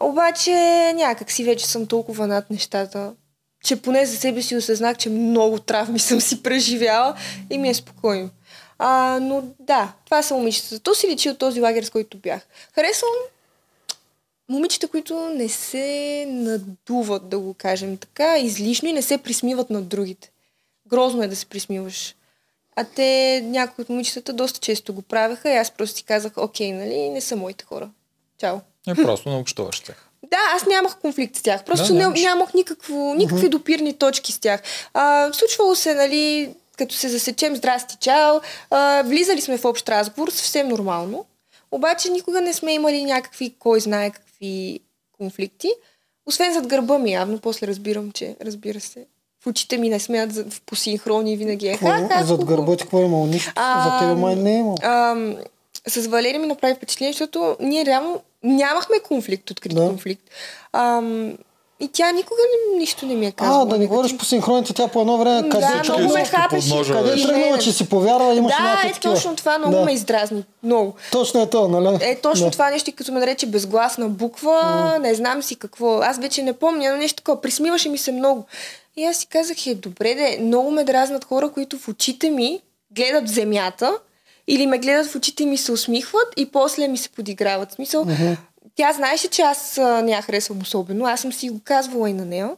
Обаче 0.00 0.52
някак 0.94 1.30
си 1.30 1.44
вече 1.44 1.66
съм 1.66 1.86
толкова 1.86 2.26
над 2.26 2.50
нещата, 2.50 3.12
че 3.64 3.82
поне 3.82 4.06
за 4.06 4.16
себе 4.16 4.42
си 4.42 4.56
осъзнах, 4.56 4.96
че 4.96 5.10
много 5.10 5.58
травми 5.58 5.98
съм 5.98 6.20
си 6.20 6.42
преживяла 6.42 7.14
и 7.50 7.58
ми 7.58 7.68
е 7.68 7.74
спокойно. 7.74 8.30
А, 8.78 9.18
но 9.22 9.42
да, 9.60 9.92
това 10.04 10.22
са 10.22 10.34
момичетата. 10.34 10.80
То 10.80 10.94
си 10.94 11.08
личи 11.08 11.30
от 11.30 11.38
този 11.38 11.60
лагер, 11.60 11.82
с 11.82 11.90
който 11.90 12.18
бях. 12.18 12.46
Харесвам 12.74 13.10
момичета, 14.48 14.88
които 14.88 15.28
не 15.34 15.48
се 15.48 16.24
надуват, 16.28 17.28
да 17.28 17.38
го 17.38 17.54
кажем 17.54 17.96
така, 17.96 18.38
излишно 18.38 18.88
и 18.88 18.92
не 18.92 19.02
се 19.02 19.18
присмиват 19.18 19.70
на 19.70 19.82
другите. 19.82 20.30
Грозно 20.88 21.22
е 21.22 21.28
да 21.28 21.36
се 21.36 21.46
присмиваш. 21.46 22.14
А 22.76 22.84
те, 22.84 23.40
някои 23.44 23.82
от 23.82 23.88
момичетата, 23.88 24.32
доста 24.32 24.60
често 24.60 24.94
го 24.94 25.02
правеха 25.02 25.50
и 25.50 25.56
аз 25.56 25.70
просто 25.70 25.96
си 25.96 26.04
казах, 26.04 26.32
окей, 26.36 26.72
нали, 26.72 27.08
не 27.08 27.20
са 27.20 27.36
моите 27.36 27.64
хора. 27.64 27.90
Чао. 28.38 28.56
Просто 28.96 29.28
не 29.28 29.36
общуваш 29.36 29.76
с 29.76 29.80
тях. 29.80 30.08
Да, 30.30 30.38
аз 30.56 30.66
нямах 30.66 30.96
конфликт 30.96 31.36
с 31.36 31.42
тях. 31.42 31.64
Просто 31.64 31.94
Да, 31.94 32.08
не, 32.08 32.20
нямах 32.20 32.54
никакво, 32.54 33.14
никакви 33.14 33.48
допирни 33.48 33.92
точки 33.98 34.32
с 34.32 34.38
тях. 34.38 34.62
А, 34.94 35.32
случвало 35.32 35.74
се, 35.74 35.94
нали, 35.94 36.54
като 36.78 36.94
се 36.94 37.08
засечем, 37.08 37.56
здрасти, 37.56 37.96
чао, 38.00 38.40
а, 38.70 39.02
влизали 39.02 39.40
сме 39.40 39.58
в 39.58 39.64
общ 39.64 39.88
разговор, 39.88 40.28
съвсем 40.28 40.68
нормално. 40.68 41.26
Обаче 41.70 42.10
никога 42.10 42.40
не 42.40 42.52
сме 42.52 42.74
имали 42.74 43.04
някакви, 43.04 43.54
кой 43.58 43.80
знае 43.80 44.10
какви 44.10 44.80
конфликти. 45.12 45.70
Освен 46.26 46.52
зад 46.52 46.66
гърба 46.66 46.98
ми 46.98 47.12
явно, 47.12 47.38
после 47.38 47.66
разбирам, 47.66 48.12
че, 48.12 48.36
разбира 48.40 48.80
се, 48.80 49.06
в 49.42 49.46
очите 49.46 49.78
ми 49.78 49.88
не 49.88 50.00
смеят 50.00 50.34
за- 50.34 50.44
в 50.44 50.60
посинхрони, 50.60 51.36
винаги 51.36 51.68
е 51.68 51.72
Какво? 51.72 51.86
ха-ха, 51.86 52.08
Зад 52.18 52.28
хубаво. 52.28 52.46
гърба 52.46 52.72
ти 52.72 52.82
какво 52.82 52.98
е 52.98 53.04
имало? 53.04 53.26
Нищо. 53.26 53.52
А, 53.56 53.90
За 53.90 53.98
тебе 53.98 54.14
май 54.14 54.36
не 54.36 54.52
е 54.52 54.58
имало. 54.58 54.76
С 55.86 56.06
Валерия 56.06 56.40
ми 56.40 56.46
направи 56.46 56.74
впечатление, 56.74 57.12
защото 57.12 57.56
ние 57.60 57.84
реално 57.84 58.20
нямахме 58.42 58.98
конфликт, 58.98 59.50
открит 59.50 59.74
Да. 59.74 59.80
конфликт. 59.82 60.22
Ам, 60.72 61.32
и 61.80 61.88
тя 61.88 62.12
никога 62.12 62.40
не, 62.42 62.78
нищо 62.78 63.06
не 63.06 63.14
ми 63.14 63.26
е 63.26 63.32
казала. 63.32 63.62
А, 63.62 63.66
да 63.66 63.78
не 63.78 63.86
говориш 63.86 64.16
по 64.16 64.24
синхроните, 64.24 64.74
тя 64.74 64.88
по 64.88 65.00
едно 65.00 65.18
време 65.18 65.48
къде, 65.48 65.60
Да, 65.60 65.68
всички 65.68 65.90
много 65.92 66.14
ме 66.14 66.24
хапеше. 66.24 66.70
къде 66.82 67.12
е 67.12 67.22
тръгнала, 67.22 67.58
че 67.58 67.72
си 67.72 67.88
повярва, 67.88 68.34
имаш 68.34 68.52
Да, 68.52 68.62
някакви 68.62 68.88
е 68.88 68.92
такива. 68.92 69.14
точно 69.14 69.36
това, 69.36 69.58
много 69.58 69.74
да. 69.74 69.84
ме 69.84 69.92
издразни. 69.92 70.44
Много. 70.62 70.94
Точно 71.12 71.42
е 71.42 71.46
то, 71.46 71.68
нали? 71.68 71.98
Е, 72.02 72.16
точно 72.16 72.44
да. 72.44 72.50
това 72.50 72.70
нещо, 72.70 72.92
като 72.94 73.12
ме 73.12 73.20
нарече 73.20 73.46
безгласна 73.46 74.08
буква, 74.08 74.62
не 75.00 75.14
знам 75.14 75.42
си 75.42 75.56
какво. 75.56 75.96
Аз 75.96 76.18
вече 76.18 76.42
не 76.42 76.52
помня, 76.52 76.90
но 76.90 76.96
нещо 76.96 77.16
такова. 77.16 77.40
Присмиваше 77.40 77.88
ми 77.88 77.98
се 77.98 78.12
много. 78.12 78.44
И 78.96 79.04
аз 79.04 79.16
си 79.16 79.26
казах, 79.26 79.66
е, 79.66 79.74
добре, 79.74 80.14
де, 80.14 80.38
много 80.42 80.70
ме 80.70 80.84
дразнат 80.84 81.24
хора, 81.24 81.52
които 81.52 81.78
в 81.78 81.88
очите 81.88 82.30
ми 82.30 82.60
гледат 82.90 83.28
в 83.28 83.32
земята 83.32 83.98
или 84.46 84.66
ме 84.66 84.78
гледат 84.78 85.06
в 85.06 85.16
очите 85.16 85.46
ми 85.46 85.56
се 85.56 85.72
усмихват 85.72 86.28
и 86.36 86.46
после 86.46 86.88
ми 86.88 86.98
се 86.98 87.08
подиграват. 87.08 87.72
Смисъл, 87.72 88.06
тя 88.74 88.92
знаеше, 88.92 89.28
че 89.28 89.42
аз 89.42 89.78
а, 89.78 90.02
не 90.02 90.12
я 90.12 90.22
харесвам 90.22 90.60
особено. 90.62 91.06
Аз 91.06 91.20
съм 91.20 91.32
си 91.32 91.50
го 91.50 91.60
казвала 91.64 92.10
и 92.10 92.12
на 92.12 92.24
нея. 92.24 92.50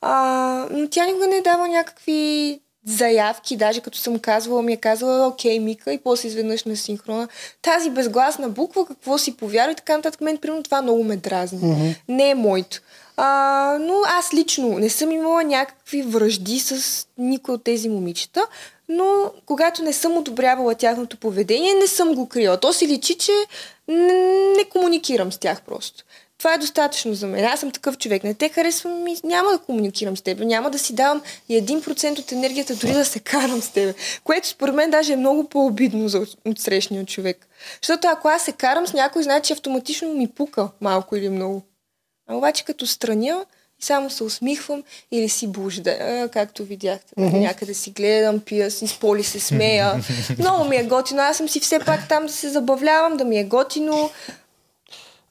А, 0.00 0.66
но 0.70 0.88
тя 0.88 1.06
никога 1.06 1.26
не 1.26 1.36
е 1.36 1.42
дава 1.42 1.68
някакви 1.68 2.60
заявки, 2.86 3.56
даже 3.56 3.80
като 3.80 3.98
съм 3.98 4.18
казвала, 4.18 4.62
ми 4.62 4.72
е 4.72 4.76
казвала, 4.76 5.26
окей, 5.26 5.58
Мика, 5.58 5.92
и 5.92 5.98
после 5.98 6.28
изведнъж 6.28 6.64
на 6.64 6.76
синхрона. 6.76 7.28
Тази 7.62 7.90
безгласна 7.90 8.48
буква, 8.48 8.86
какво 8.86 9.18
си 9.18 9.36
повярва 9.36 9.72
и 9.72 9.74
така 9.74 9.96
нататък. 9.96 10.20
Мен, 10.20 10.38
примерно, 10.38 10.62
това 10.62 10.82
много 10.82 11.04
ме 11.04 11.16
дразни. 11.16 11.58
Mm-hmm. 11.58 11.96
Не 12.08 12.30
е 12.30 12.34
моето. 12.34 12.80
А, 13.16 13.78
но 13.80 13.94
аз 14.06 14.34
лично 14.34 14.78
не 14.78 14.90
съм 14.90 15.10
имала 15.10 15.44
някакви 15.44 16.02
връжди 16.02 16.60
с 16.60 17.06
никой 17.18 17.54
от 17.54 17.64
тези 17.64 17.88
момичета, 17.88 18.46
но 18.88 19.32
когато 19.46 19.82
не 19.82 19.92
съм 19.92 20.16
одобрявала 20.16 20.74
тяхното 20.74 21.16
поведение, 21.16 21.74
не 21.74 21.86
съм 21.86 22.14
го 22.14 22.28
крила. 22.28 22.60
То 22.60 22.72
си 22.72 22.88
личи, 22.88 23.14
че 23.18 23.32
не, 23.88 24.14
не 24.56 24.64
комуникирам 24.64 25.32
с 25.32 25.38
тях 25.38 25.62
просто. 25.62 26.04
Това 26.38 26.54
е 26.54 26.58
достатъчно 26.58 27.14
за 27.14 27.26
мен. 27.26 27.44
Аз 27.44 27.60
съм 27.60 27.70
такъв 27.70 27.98
човек. 27.98 28.24
Не 28.24 28.34
те 28.34 28.48
харесвам 28.48 29.06
и 29.08 29.16
няма 29.24 29.50
да 29.50 29.58
комуникирам 29.58 30.16
с 30.16 30.22
теб. 30.22 30.38
Няма 30.38 30.70
да 30.70 30.78
си 30.78 30.94
давам 30.94 31.22
и 31.48 31.62
1% 31.62 32.18
от 32.18 32.32
енергията, 32.32 32.74
дори 32.74 32.92
да 32.92 33.04
се 33.04 33.20
карам 33.20 33.62
с 33.62 33.68
теб. 33.68 33.96
Което 34.24 34.48
според 34.48 34.74
мен 34.74 34.90
даже 34.90 35.12
е 35.12 35.16
много 35.16 35.48
по-обидно 35.48 36.08
за 36.08 36.26
от 36.44 36.58
срещния 36.58 37.06
човек. 37.06 37.46
Защото 37.82 38.08
ако 38.08 38.28
аз 38.28 38.42
се 38.42 38.52
карам 38.52 38.86
с 38.86 38.92
някой, 38.92 39.22
значи 39.22 39.52
автоматично 39.52 40.14
ми 40.14 40.28
пука 40.28 40.68
малко 40.80 41.16
или 41.16 41.28
много. 41.28 41.62
А 42.28 42.36
обаче 42.36 42.64
като 42.64 42.86
страня 42.86 43.44
и 43.80 43.84
само 43.84 44.10
се 44.10 44.24
усмихвам 44.24 44.82
или 45.10 45.28
си 45.28 45.46
бужда, 45.46 46.28
както 46.32 46.64
видяхте. 46.64 47.14
Mm-hmm. 47.14 47.40
Някъде 47.40 47.74
си 47.74 47.90
гледам, 47.90 48.40
пия 48.40 48.70
си, 48.70 48.86
с 48.86 48.98
поли 48.98 49.24
се 49.24 49.40
смея. 49.40 49.94
Много 50.38 50.64
ми 50.64 50.76
е 50.76 50.84
готино. 50.84 51.22
Аз 51.22 51.36
съм 51.36 51.48
си 51.48 51.60
все 51.60 51.78
пак 51.78 52.08
там 52.08 52.26
да 52.26 52.32
се 52.32 52.48
забавлявам, 52.48 53.16
да 53.16 53.24
ми 53.24 53.38
е 53.38 53.44
готино. 53.44 54.10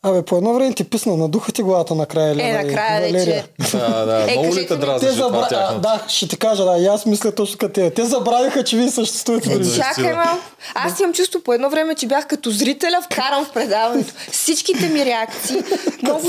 Абе, 0.05 0.21
по 0.21 0.37
едно 0.37 0.53
време 0.53 0.73
ти 0.73 0.83
писна 0.83 1.17
на 1.17 1.29
духа 1.29 1.51
ти 1.51 1.63
главата 1.63 1.95
накрая. 1.95 2.31
Е, 2.31 2.63
накрая 2.63 3.01
вече. 3.01 3.43
Да, 3.71 4.05
да. 4.05 4.25
Е, 4.31 4.37
Много 4.37 4.55
ли 4.55 4.67
те 4.67 4.75
дразни 4.75 5.09
забра... 5.09 5.47
а, 5.51 5.79
да, 5.79 6.03
ще 6.07 6.27
ти 6.27 6.37
кажа, 6.37 6.65
да, 6.65 6.77
и 6.77 6.85
аз 6.85 7.05
мисля 7.05 7.31
точно 7.31 7.57
като 7.57 7.73
те. 7.73 7.89
Те 7.89 8.05
забравиха, 8.05 8.63
че 8.63 8.77
вие 8.77 8.89
съществувате. 8.89 9.57
Да. 9.59 9.75
Чакай 9.75 10.13
малко. 10.13 10.39
Аз 10.75 10.99
имам 10.99 11.13
чувство 11.13 11.39
по 11.39 11.53
едно 11.53 11.69
време, 11.69 11.95
че 11.95 12.07
бях 12.07 12.27
като 12.27 12.51
зрителя, 12.51 13.01
вкарам 13.05 13.45
в 13.45 13.51
предаването. 13.51 14.13
Всичките 14.31 14.87
ми 14.89 15.05
реакции. 15.05 15.57
Много 16.03 16.21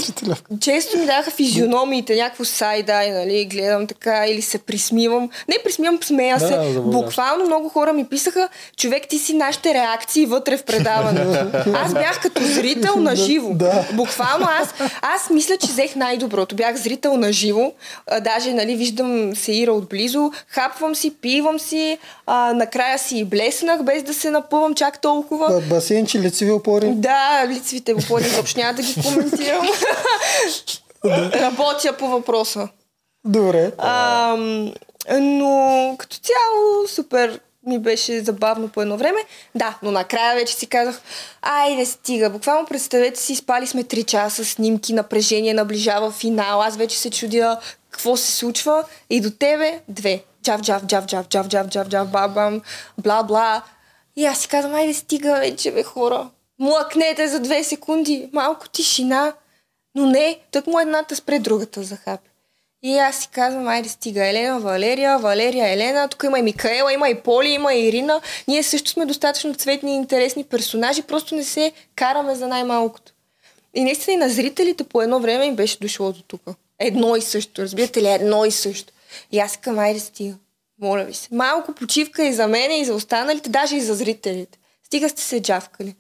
често 0.60 0.98
ми 0.98 1.06
даха 1.06 1.30
физиономиите, 1.30 2.16
някакво 2.16 2.44
сайдай, 2.44 3.10
нали, 3.10 3.44
гледам 3.44 3.86
така 3.86 4.26
или 4.26 4.42
се 4.42 4.58
присмивам. 4.58 5.30
Не 5.48 5.56
присмивам, 5.64 5.98
смея 6.02 6.38
Да, 6.38 6.40
се. 6.40 6.52
забавляваш. 6.54 6.84
Буквално 6.92 7.44
много 7.46 7.68
хора 7.68 7.92
ми 7.92 8.04
писаха, 8.04 8.48
човек 8.76 9.08
ти 9.08 9.18
си 9.18 9.34
нашите 9.34 9.74
реакции 9.74 10.26
вътре 10.26 10.56
в 10.56 10.64
предаването. 10.64 11.58
Аз 11.74 11.92
бях 11.94 12.20
като 12.22 12.42
зрител 12.44 12.96
на 12.96 13.16
живо. 13.16 13.50
Да. 13.64 13.86
Буквално 13.92 14.46
аз, 14.60 14.74
аз 15.02 15.30
мисля, 15.30 15.56
че 15.56 15.66
взех 15.66 15.96
най-доброто. 15.96 16.54
Бях 16.56 16.76
зрител 16.76 17.16
на 17.16 17.32
живо. 17.32 17.72
Даже, 18.20 18.52
нали, 18.52 18.76
виждам 18.76 19.36
Сеира 19.36 19.72
отблизо. 19.72 20.30
Хапвам 20.48 20.94
си, 20.94 21.14
пивам 21.20 21.58
си. 21.58 21.98
А, 22.26 22.52
накрая 22.52 22.98
си 22.98 23.18
и 23.18 23.24
блеснах, 23.24 23.82
без 23.82 24.02
да 24.02 24.14
се 24.14 24.30
напъвам 24.30 24.74
чак 24.74 25.00
толкова. 25.00 25.48
Ба- 25.48 25.60
Басейнче, 25.74 26.20
лицеви 26.20 26.50
опори. 26.52 26.90
Да, 26.94 27.46
лицевите 27.48 27.94
опори 27.94 28.24
въобще 28.24 28.60
няма 28.60 28.74
да 28.74 28.82
ги 28.82 28.94
коментирам. 29.02 29.68
Работя 31.34 31.96
по 31.96 32.08
въпроса. 32.08 32.68
Добре. 33.24 33.72
А, 33.78 34.36
но 35.20 35.94
като 35.98 36.16
цяло 36.16 36.88
супер 36.88 37.40
ми 37.66 37.78
беше 37.78 38.24
забавно 38.24 38.68
по 38.68 38.82
едно 38.82 38.96
време. 38.96 39.18
Да, 39.54 39.78
но 39.82 39.90
накрая 39.90 40.34
вече 40.34 40.54
си 40.54 40.66
казах, 40.66 41.00
айде 41.42 41.86
стига. 41.86 42.30
Буквално 42.30 42.66
представете 42.66 43.20
си, 43.20 43.36
спали 43.36 43.66
сме 43.66 43.84
3 43.84 44.04
часа, 44.04 44.44
снимки, 44.44 44.92
напрежение, 44.92 45.54
наближава 45.54 46.10
финал. 46.10 46.62
Аз 46.62 46.76
вече 46.76 46.98
се 46.98 47.10
чудя 47.10 47.60
какво 47.90 48.16
се 48.16 48.32
случва. 48.32 48.84
И 49.10 49.20
до 49.20 49.30
тебе 49.30 49.80
две. 49.88 50.22
Джав, 50.42 50.60
джав, 50.60 50.84
джав, 50.86 51.06
джав, 51.06 51.28
джав, 51.28 51.48
джав, 51.48 51.68
джав, 51.68 51.88
джав, 51.88 52.08
бабам, 52.08 52.62
бла, 52.98 53.22
бла. 53.22 53.62
И 54.16 54.24
аз 54.24 54.38
си 54.38 54.48
казвам, 54.48 54.74
айде 54.74 54.94
стига 54.94 55.34
вече, 55.34 55.72
бе, 55.72 55.82
хора. 55.82 56.30
Млъкнете 56.58 57.28
за 57.28 57.40
две 57.40 57.64
секунди. 57.64 58.30
Малко 58.32 58.68
тишина. 58.68 59.32
Но 59.94 60.06
не, 60.06 60.38
тък 60.50 60.66
му 60.66 60.80
едната 60.80 61.16
спре 61.16 61.38
другата 61.38 61.82
за 61.82 61.96
хапе. 61.96 62.33
И 62.86 62.98
аз 62.98 63.16
си 63.16 63.28
казвам, 63.32 63.68
айде 63.68 63.88
стига 63.88 64.26
Елена, 64.26 64.60
Валерия, 64.60 65.18
Валерия, 65.18 65.72
Елена, 65.72 66.08
тук 66.08 66.22
има 66.24 66.38
и 66.38 66.42
Микаела, 66.42 66.92
има 66.92 67.08
и 67.08 67.20
Поли, 67.20 67.48
има 67.48 67.74
и 67.74 67.88
Ирина. 67.88 68.20
Ние 68.48 68.62
също 68.62 68.90
сме 68.90 69.06
достатъчно 69.06 69.54
цветни 69.54 69.92
и 69.92 69.96
интересни 69.96 70.44
персонажи, 70.44 71.02
просто 71.02 71.34
не 71.34 71.44
се 71.44 71.72
караме 71.96 72.34
за 72.34 72.48
най-малкото. 72.48 73.12
И 73.74 73.84
наистина 73.84 74.14
и 74.14 74.16
на 74.16 74.28
зрителите 74.28 74.84
по 74.84 75.02
едно 75.02 75.20
време 75.20 75.46
им 75.46 75.56
беше 75.56 75.78
дошло 75.80 76.12
до 76.12 76.22
тук. 76.22 76.42
Едно 76.78 77.16
и 77.16 77.20
също, 77.20 77.62
разбирате 77.62 78.02
ли, 78.02 78.08
едно 78.08 78.44
и 78.44 78.50
също. 78.50 78.92
И 79.32 79.38
аз 79.38 79.56
казвам, 79.56 79.84
айде 79.84 80.00
стига. 80.00 80.34
Моля 80.80 81.04
ви 81.04 81.14
се. 81.14 81.28
Малко 81.32 81.74
почивка 81.74 82.24
и 82.24 82.32
за 82.32 82.46
мене, 82.46 82.78
и 82.78 82.84
за 82.84 82.94
останалите, 82.94 83.50
даже 83.50 83.76
и 83.76 83.80
за 83.80 83.94
зрителите. 83.94 84.58
Стига 84.86 85.08
сте 85.08 85.22
се 85.22 85.42
джавкали. 85.42 85.94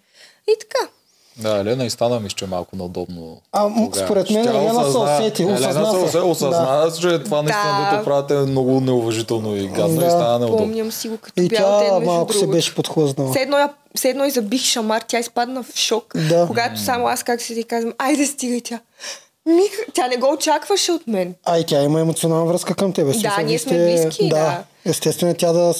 И 0.48 0.54
така. 0.60 0.88
Да, 1.36 1.56
Елена 1.56 1.84
и 1.84 1.90
стана 1.90 2.20
ми, 2.20 2.28
че 2.28 2.44
е 2.44 2.48
малко 2.48 2.76
неудобно. 2.76 3.40
А, 3.52 3.68
тогава. 3.68 3.96
според 3.96 4.30
мен 4.30 4.48
Елена 4.48 4.90
се 4.92 4.98
усети, 4.98 5.42
Елена 5.42 5.54
осъзна 5.56 6.00
се 6.00 6.08
се. 6.08 6.18
осъзна, 6.18 6.90
че 6.92 7.18
това 7.18 7.42
наистина, 7.42 7.78
Да. 7.82 7.90
дето 7.90 8.04
правите 8.04 8.34
е 8.34 8.38
много 8.38 8.80
неуважително 8.80 9.56
и 9.56 9.66
гадно 9.68 10.00
Да. 10.00 10.06
и 10.06 10.10
стана 10.10 10.38
неудобно. 10.38 10.66
Помням 10.66 10.92
си 10.92 11.08
го 11.08 11.18
като 11.18 11.42
И 11.42 11.48
бял 11.48 11.78
ден, 11.78 11.88
тя 11.88 11.94
между 11.94 12.06
малко 12.06 12.32
се 12.32 12.46
беше 12.46 12.74
подхлъзнала. 12.74 13.30
Все 13.30 13.40
едно, 13.40 13.68
все 13.94 14.08
едно 14.08 14.24
и 14.24 14.30
забих 14.30 14.62
шамар, 14.62 15.02
тя 15.02 15.18
изпадна 15.18 15.62
в 15.62 15.76
шок. 15.76 16.12
Да. 16.28 16.46
Когато 16.46 16.80
само 16.80 17.06
аз 17.06 17.22
как 17.22 17.40
си 17.40 17.54
ти 17.54 17.64
казвам, 17.64 17.92
айде 17.98 18.26
стига 18.26 18.60
тя. 18.64 18.80
Мих, 19.46 19.70
тя 19.94 20.08
не 20.08 20.16
го 20.16 20.32
очакваше 20.32 20.92
от 20.92 21.06
мен. 21.06 21.34
А 21.44 21.58
и 21.58 21.64
тя 21.64 21.82
има 21.82 22.00
емоционална 22.00 22.44
връзка 22.46 22.74
към 22.74 22.92
тебе. 22.92 23.12
Да, 23.12 23.42
ние 23.42 23.58
сме 23.58 23.84
близки, 23.84 24.28
да. 24.28 24.62
Естествено 24.84 25.32
е 25.32 25.36
тя 25.36 25.52
да 25.52 25.74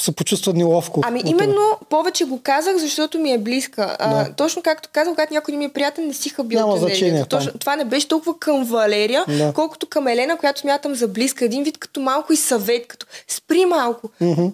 се 0.00 0.12
почувства 0.12 0.52
неловко. 0.52 1.00
Ами 1.04 1.22
именно 1.26 1.60
повече 1.90 2.24
го 2.24 2.40
казах, 2.42 2.76
защото 2.76 3.18
ми 3.18 3.32
е 3.32 3.38
близка. 3.38 3.96
А, 3.98 4.14
Да. 4.16 4.32
точно 4.32 4.62
както 4.62 4.88
казах, 4.92 5.12
когато 5.12 5.34
някой 5.34 5.52
не 5.52 5.58
ми 5.58 5.64
е 5.64 5.68
приятен, 5.68 6.06
не 6.06 6.14
си 6.14 6.28
хабил 6.28 6.58
Няма 6.58 6.76
значение. 6.76 7.24
Точно, 7.24 7.52
това 7.52 7.76
не 7.76 7.84
беше 7.84 8.08
толкова 8.08 8.38
към 8.38 8.64
Валерия, 8.64 9.24
Да. 9.28 9.52
колкото 9.54 9.86
към 9.86 10.06
Елена, 10.08 10.36
която 10.36 10.60
смятам 10.60 10.94
за 10.94 11.08
близка. 11.08 11.44
Един 11.44 11.64
вид 11.64 11.78
като 11.78 12.00
малко 12.00 12.32
и 12.32 12.36
съвет, 12.36 12.86
като 12.86 13.06
спри 13.28 13.64
малко. 13.64 14.08
Мгм. 14.20 14.46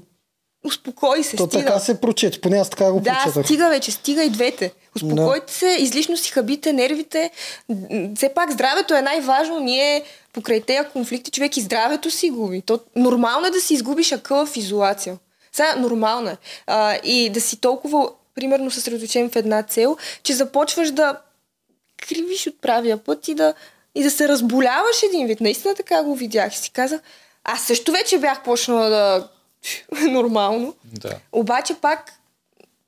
Успокой 0.65 1.23
се, 1.23 1.37
То 1.37 1.47
стига. 1.47 1.65
така 1.65 1.79
се 1.79 2.01
прочете, 2.01 2.41
поне 2.41 2.57
аз 2.57 2.71
така 2.71 2.93
го 2.93 3.01
Да, 3.01 3.13
прочетах. 3.15 3.45
стига 3.47 3.69
вече, 3.69 3.91
стига 3.91 4.25
и 4.25 4.31
двете. 4.31 4.73
Успокойте 4.97 5.53
се, 5.53 5.77
излишно 5.79 6.17
си 6.17 6.31
хабите 6.31 6.73
нервите. 6.73 7.31
Все 8.17 8.29
пак 8.29 8.53
здравето 8.53 8.95
е 8.95 9.03
най-важно. 9.03 9.61
Ние 9.61 10.03
покрай 10.33 10.61
тези 10.61 10.89
конфликти 10.93 11.31
човек 11.31 11.57
и 11.57 11.61
здравето 11.61 12.11
си 12.11 12.31
губи. 12.31 12.63
То, 12.63 12.81
нормално 12.97 13.47
е 13.47 13.51
да 13.51 13.61
си 13.61 13.75
изгубиш 13.75 14.13
акъла 14.13 14.47
в 14.47 14.57
изолация. 14.57 15.17
Сега, 15.53 15.77
нормално 15.77 16.29
е. 16.29 16.37
А, 16.67 16.99
и 17.05 17.31
да 17.31 17.41
си 17.41 17.61
толкова, 17.61 18.11
примерно, 18.35 18.71
съсредоточен 18.71 19.31
в 19.31 19.37
една 19.37 19.63
цел, 19.63 19.97
че 20.23 20.33
започваш 20.33 20.91
да 20.91 21.21
кривиш 22.09 22.47
от 22.47 22.61
правия 22.61 22.97
път 22.97 23.29
и 23.29 23.35
да, 23.35 23.55
и 23.95 24.03
да 24.03 24.11
се 24.11 24.29
разболяваш 24.29 25.03
един 25.03 25.27
вид. 25.27 25.41
Наистина 25.41 25.75
така 25.75 26.03
го 26.03 26.15
видях 26.15 26.55
и 26.55 26.59
си 26.59 26.71
казах, 26.71 27.01
аз 27.45 27.63
също 27.63 27.93
вече 27.93 28.19
бях 28.19 28.43
почнала 28.43 28.89
да 28.89 29.29
нормално. 30.11 30.75
Да. 30.85 31.19
Обаче 31.33 31.75
пак 31.75 32.13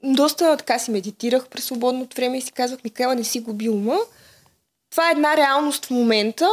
доста 0.02 0.56
така 0.56 0.78
си 0.78 0.90
медитирах 0.90 1.48
през 1.48 1.64
свободното 1.64 2.16
време 2.16 2.38
и 2.38 2.42
си 2.42 2.52
казвах, 2.52 2.84
Микаела, 2.84 3.14
не 3.14 3.24
си 3.24 3.40
губи 3.40 3.68
ума. 3.68 3.98
Това 4.90 5.08
е 5.08 5.12
една 5.12 5.36
реалност 5.36 5.86
в 5.86 5.90
момента. 5.90 6.50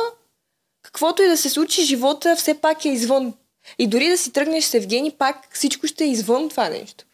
Каквото 0.81 1.21
и 1.21 1.27
да 1.27 1.37
се 1.37 1.49
случи, 1.49 1.85
живота 1.85 2.35
все 2.35 2.53
пак 2.53 2.85
е 2.85 2.89
извън. 2.89 3.33
И 3.77 3.87
дори 3.87 4.09
да 4.09 4.17
си 4.17 4.31
тръгнеш 4.31 4.63
с 4.63 4.73
Евгений, 4.73 5.11
пак 5.11 5.35
всичко 5.51 5.87
ще 5.87 6.03
е 6.03 6.07
извън 6.07 6.49
това 6.49 6.69
нещо. 6.69 7.05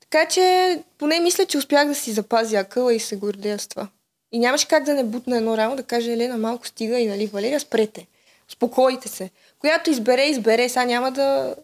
Така 0.00 0.28
че, 0.28 0.78
поне 0.98 1.20
мисля, 1.20 1.46
че 1.46 1.58
успях 1.58 1.88
да 1.88 1.94
си 1.94 2.12
запазя 2.12 2.56
акъла 2.56 2.94
и 2.94 3.00
се 3.00 3.16
гордея 3.16 3.58
с 3.58 3.66
това. 3.66 3.88
И 4.32 4.38
нямаше 4.38 4.68
как 4.68 4.84
да 4.84 4.94
не 4.94 5.04
бутна 5.04 5.36
едно 5.36 5.56
рамо 5.56 5.76
да 5.76 5.82
каже, 5.82 6.12
Елена, 6.12 6.38
малко 6.38 6.66
стига 6.66 6.98
и 6.98 7.06
нали, 7.06 7.26
Валерия, 7.26 7.60
спрете. 7.60 8.06
Успокойте 8.48 9.08
се. 9.08 9.30
Която 9.58 9.90
избере, 9.90 10.22
избере. 10.24 10.68
Сега 10.68 10.84
няма 10.84 11.10
да 11.10 11.54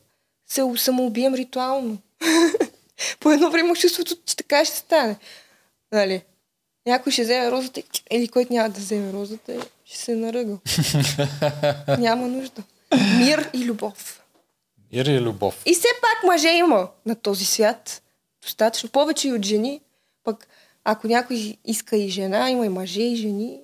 се 0.49 0.63
самоубием 0.77 1.35
ритуално. 1.35 1.99
По 3.21 3.33
едно 3.33 3.51
време 3.51 3.75
чувството, 3.75 4.17
че 4.27 4.37
така 4.37 4.65
ще 4.65 4.77
стане. 4.77 5.17
Нали? 5.93 6.23
Някой 6.87 7.13
ще 7.13 7.23
вземе 7.23 7.51
розата 7.51 7.83
или 8.11 8.29
който 8.29 8.53
няма 8.53 8.69
да 8.69 8.81
вземе 8.81 9.13
розата, 9.13 9.67
ще 9.85 9.99
се 9.99 10.15
наръга. 10.15 10.57
няма 11.99 12.27
нужда. 12.27 12.63
Мир 13.19 13.51
и 13.53 13.65
любов. 13.65 14.20
Ири 14.93 15.11
и 15.11 15.21
любов. 15.21 15.63
И 15.67 15.75
все 15.75 15.89
пак 16.01 16.25
мъже 16.25 16.49
има 16.49 16.89
на 17.07 17.15
този 17.15 17.45
свят. 17.45 18.03
Достатъчно. 18.43 18.89
Повече 18.89 19.29
и 19.29 19.33
от 19.33 19.45
жени. 19.45 19.81
Пък 20.25 20.49
ако 20.85 21.07
някой 21.07 21.57
иска 21.65 21.97
и 21.97 22.09
жена, 22.09 22.51
има 22.51 22.67
и 22.67 22.69
мъже 22.69 23.03
и 23.03 23.17
жени. 23.17 23.61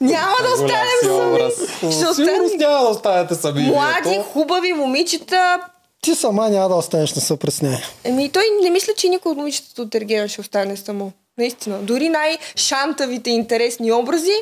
Няма 0.00 0.36
да 0.42 0.52
останем 0.54 1.00
сами. 1.02 1.50
Ще 1.50 1.92
Сигурно 1.92 2.10
останем 2.10 2.58
няма 2.58 2.82
да 2.82 2.88
останете 2.88 3.34
сами. 3.34 3.62
млади, 3.62 4.20
хубави 4.32 4.72
момичета. 4.72 5.60
Ти 6.02 6.14
сама 6.14 6.50
няма 6.50 6.68
да 6.68 6.74
останеш, 6.74 7.14
не 7.14 7.22
се 7.22 7.36
пресняй. 7.36 7.76
Еми, 8.04 8.30
той 8.32 8.44
не 8.62 8.70
мисля, 8.70 8.92
че 8.96 9.08
никой 9.08 9.32
от 9.32 9.38
момичетата 9.38 9.82
от 9.82 9.94
Ергена 9.94 10.28
ще 10.28 10.40
остане 10.40 10.76
само. 10.76 11.12
Наистина. 11.38 11.78
Дори 11.78 12.08
най-шантавите 12.08 13.30
интересни 13.30 13.92
образи, 13.92 14.34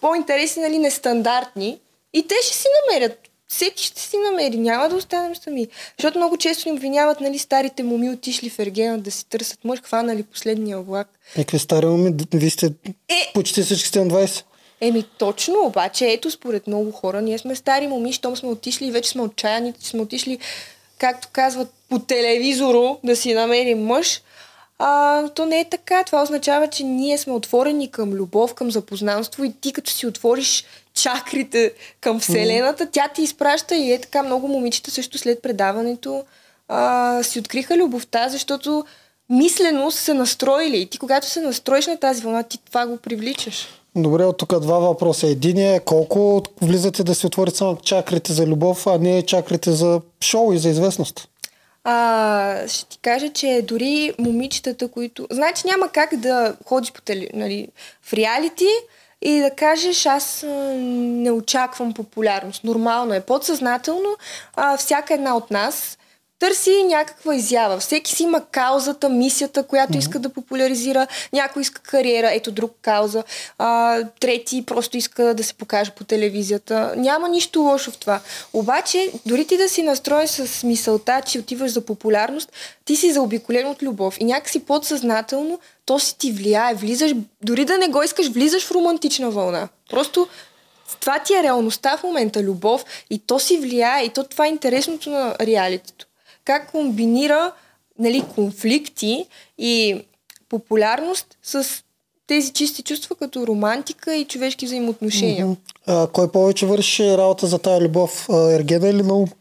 по-интересни, 0.00 0.62
нали, 0.62 0.78
нестандартни, 0.78 1.80
И 2.12 2.26
те 2.26 2.34
ще 2.42 2.56
си 2.56 2.66
намерят. 2.80 3.18
Всеки 3.48 3.84
ще 3.84 4.00
си 4.00 4.16
намери, 4.16 4.56
няма 4.56 4.88
да 4.88 4.96
останем 4.96 5.36
сами. 5.36 5.68
Защото 5.98 6.18
много 6.18 6.36
често 6.36 6.68
ни 6.68 6.74
обвиняват, 6.74 7.20
нали, 7.20 7.38
старите 7.38 7.82
моми 7.82 8.10
отишли 8.10 8.50
в 8.50 8.58
Ергена 8.58 8.98
да 8.98 9.10
си 9.10 9.26
търсят 9.28 9.64
мъж, 9.64 9.82
хванали 9.82 10.22
последния 10.22 10.80
влак. 10.80 11.08
Е, 11.36 11.40
какви 11.40 11.58
стари 11.58 11.86
моми, 11.86 12.14
вие 12.34 12.50
сте 12.50 12.66
Е, 13.08 13.32
почти 13.34 13.62
всички 13.62 13.88
сте 13.88 14.04
на 14.04 14.10
20. 14.10 14.44
Еми 14.80 15.04
точно, 15.18 15.66
обаче 15.66 16.12
ето 16.12 16.30
според 16.30 16.66
много 16.66 16.92
хора, 16.92 17.22
ние 17.22 17.38
сме 17.38 17.54
стари 17.54 17.86
моми, 17.86 18.12
щом 18.12 18.36
сме 18.36 18.48
отишли 18.48 18.86
и 18.86 18.90
вече 18.90 19.10
сме 19.10 19.22
отчаяни, 19.22 19.72
че 19.72 19.88
сме 19.88 20.00
отишли, 20.00 20.38
както 20.98 21.28
казват, 21.32 21.68
по 21.88 21.98
телевизоро 21.98 22.98
да 23.04 23.16
си 23.16 23.34
намерим 23.34 23.86
мъж. 23.86 24.22
А, 24.78 25.28
то 25.28 25.46
не 25.46 25.60
е 25.60 25.68
така. 25.68 26.04
Това 26.04 26.22
означава, 26.22 26.68
че 26.68 26.84
ние 26.84 27.18
сме 27.18 27.32
отворени 27.32 27.90
към 27.90 28.12
любов, 28.12 28.54
към 28.54 28.70
запознанство 28.70 29.44
и 29.44 29.52
ти 29.60 29.72
като 29.72 29.90
си 29.90 30.06
отвориш 30.06 30.64
чакрите 31.02 31.72
към 32.00 32.20
Вселената, 32.20 32.88
тя 32.92 33.08
ти 33.08 33.22
изпраща 33.22 33.76
и 33.76 33.92
е 33.92 34.00
така 34.00 34.22
много 34.22 34.48
момичета 34.48 34.90
също 34.90 35.18
след 35.18 35.42
предаването 35.42 36.24
а, 36.68 37.22
си 37.22 37.38
откриха 37.38 37.76
любовта, 37.76 38.28
защото 38.28 38.84
мислено 39.30 39.90
са 39.90 40.02
се 40.02 40.14
настроили. 40.14 40.80
И 40.80 40.86
ти 40.86 40.98
когато 40.98 41.26
се 41.26 41.40
настроиш 41.40 41.86
на 41.86 41.96
тази 41.96 42.22
вълна, 42.22 42.42
ти 42.42 42.58
това 42.64 42.86
го 42.86 42.96
привличаш. 42.96 43.68
Добре, 43.96 44.24
от 44.24 44.38
тук 44.38 44.60
два 44.60 44.78
въпроса. 44.78 45.26
Единият 45.26 45.82
е 45.82 45.84
колко 45.84 46.42
влизате 46.62 47.04
да 47.04 47.14
си 47.14 47.26
отворите 47.26 47.56
само 47.56 47.76
чакрите 47.76 48.32
за 48.32 48.46
любов, 48.46 48.86
а 48.86 48.98
не 48.98 49.22
чакрите 49.22 49.72
за 49.72 50.00
шоу 50.20 50.52
и 50.52 50.58
за 50.58 50.68
известност. 50.68 51.28
А, 51.84 52.68
ще 52.68 52.86
ти 52.86 52.98
кажа, 52.98 53.28
че 53.32 53.64
дори 53.68 54.14
момичетата, 54.18 54.88
които... 54.88 55.26
Значи 55.30 55.62
няма 55.66 55.88
как 55.88 56.16
да 56.16 56.56
ходиш 56.66 56.92
по 56.92 57.02
теле, 57.02 57.28
нали, 57.34 57.68
в 58.02 58.12
реалити 58.12 58.68
и 59.22 59.40
да 59.40 59.50
кажеш 59.50 60.06
аз 60.06 60.44
не 60.46 61.30
очаквам 61.30 61.94
популярност. 61.94 62.64
Нормално 62.64 63.14
е. 63.14 63.20
Подсъзнателно 63.20 64.16
а, 64.56 64.76
всяка 64.76 65.14
една 65.14 65.36
от 65.36 65.50
нас 65.50 65.98
търси 66.40 66.84
някаква 66.84 67.34
изява. 67.34 67.78
Всеки 67.78 68.12
си 68.12 68.22
има 68.22 68.44
каузата, 68.44 69.08
мисията, 69.08 69.62
която 69.62 69.92
mm-hmm. 69.92 69.98
иска 69.98 70.18
да 70.18 70.28
популяризира. 70.28 71.06
Някой 71.32 71.62
иска 71.62 71.82
кариера, 71.82 72.30
ето 72.32 72.52
друг 72.52 72.72
кауза. 72.82 73.24
А, 73.58 74.00
трети 74.20 74.66
просто 74.66 74.96
иска 74.96 75.34
да 75.34 75.44
се 75.44 75.54
покаже 75.54 75.90
по 75.90 76.04
телевизията. 76.04 76.94
Няма 76.96 77.28
нищо 77.28 77.60
лошо 77.60 77.90
в 77.90 77.98
това. 77.98 78.20
Обаче, 78.52 79.12
дори 79.26 79.46
ти 79.46 79.56
да 79.56 79.68
си 79.68 79.82
настроен 79.82 80.28
с 80.28 80.62
мисълта, 80.62 81.22
че 81.26 81.38
отиваш 81.38 81.70
за 81.70 81.80
популярност, 81.80 82.52
ти 82.84 82.96
си 82.96 83.12
заобиколен 83.12 83.66
от 83.66 83.82
любов. 83.82 84.16
И 84.20 84.24
някакси 84.24 84.64
подсъзнателно 84.64 85.60
то 85.84 85.98
си 85.98 86.18
ти 86.18 86.32
влияе. 86.32 86.74
Влизаш, 86.74 87.14
дори 87.42 87.64
да 87.64 87.78
не 87.78 87.88
го 87.88 88.02
искаш, 88.02 88.28
влизаш 88.28 88.66
в 88.66 88.70
романтична 88.70 89.30
вълна. 89.30 89.68
Просто 89.90 90.28
това 91.00 91.18
ти 91.18 91.34
е 91.34 91.42
реалността 91.42 91.96
в 91.96 92.02
момента, 92.02 92.42
любов. 92.42 92.84
И 93.10 93.18
то 93.18 93.38
си 93.38 93.58
влияе. 93.58 94.04
И 94.04 94.08
то 94.08 94.24
това 94.24 94.46
е 94.46 94.48
интересното 94.48 95.10
на 95.10 95.34
реалитето 95.40 96.06
как 96.50 96.70
комбинира 96.70 97.52
нали, 97.98 98.24
конфликти 98.34 99.26
и 99.58 100.02
популярност 100.48 101.26
с 101.42 101.66
тези 102.26 102.52
чисти 102.52 102.82
чувства 102.82 103.16
като 103.16 103.46
романтика 103.46 104.14
и 104.14 104.24
човешки 104.24 104.66
взаимоотношения. 104.66 105.46
Mm-hmm. 105.46 105.56
А, 105.86 106.06
кой 106.06 106.32
повече 106.32 106.66
върши 106.66 107.16
работа 107.16 107.46
за 107.46 107.58
тази 107.58 107.84
любов? 107.84 108.28
Ергена 108.30 108.88
или 108.88 109.02
Наум? 109.02 109.28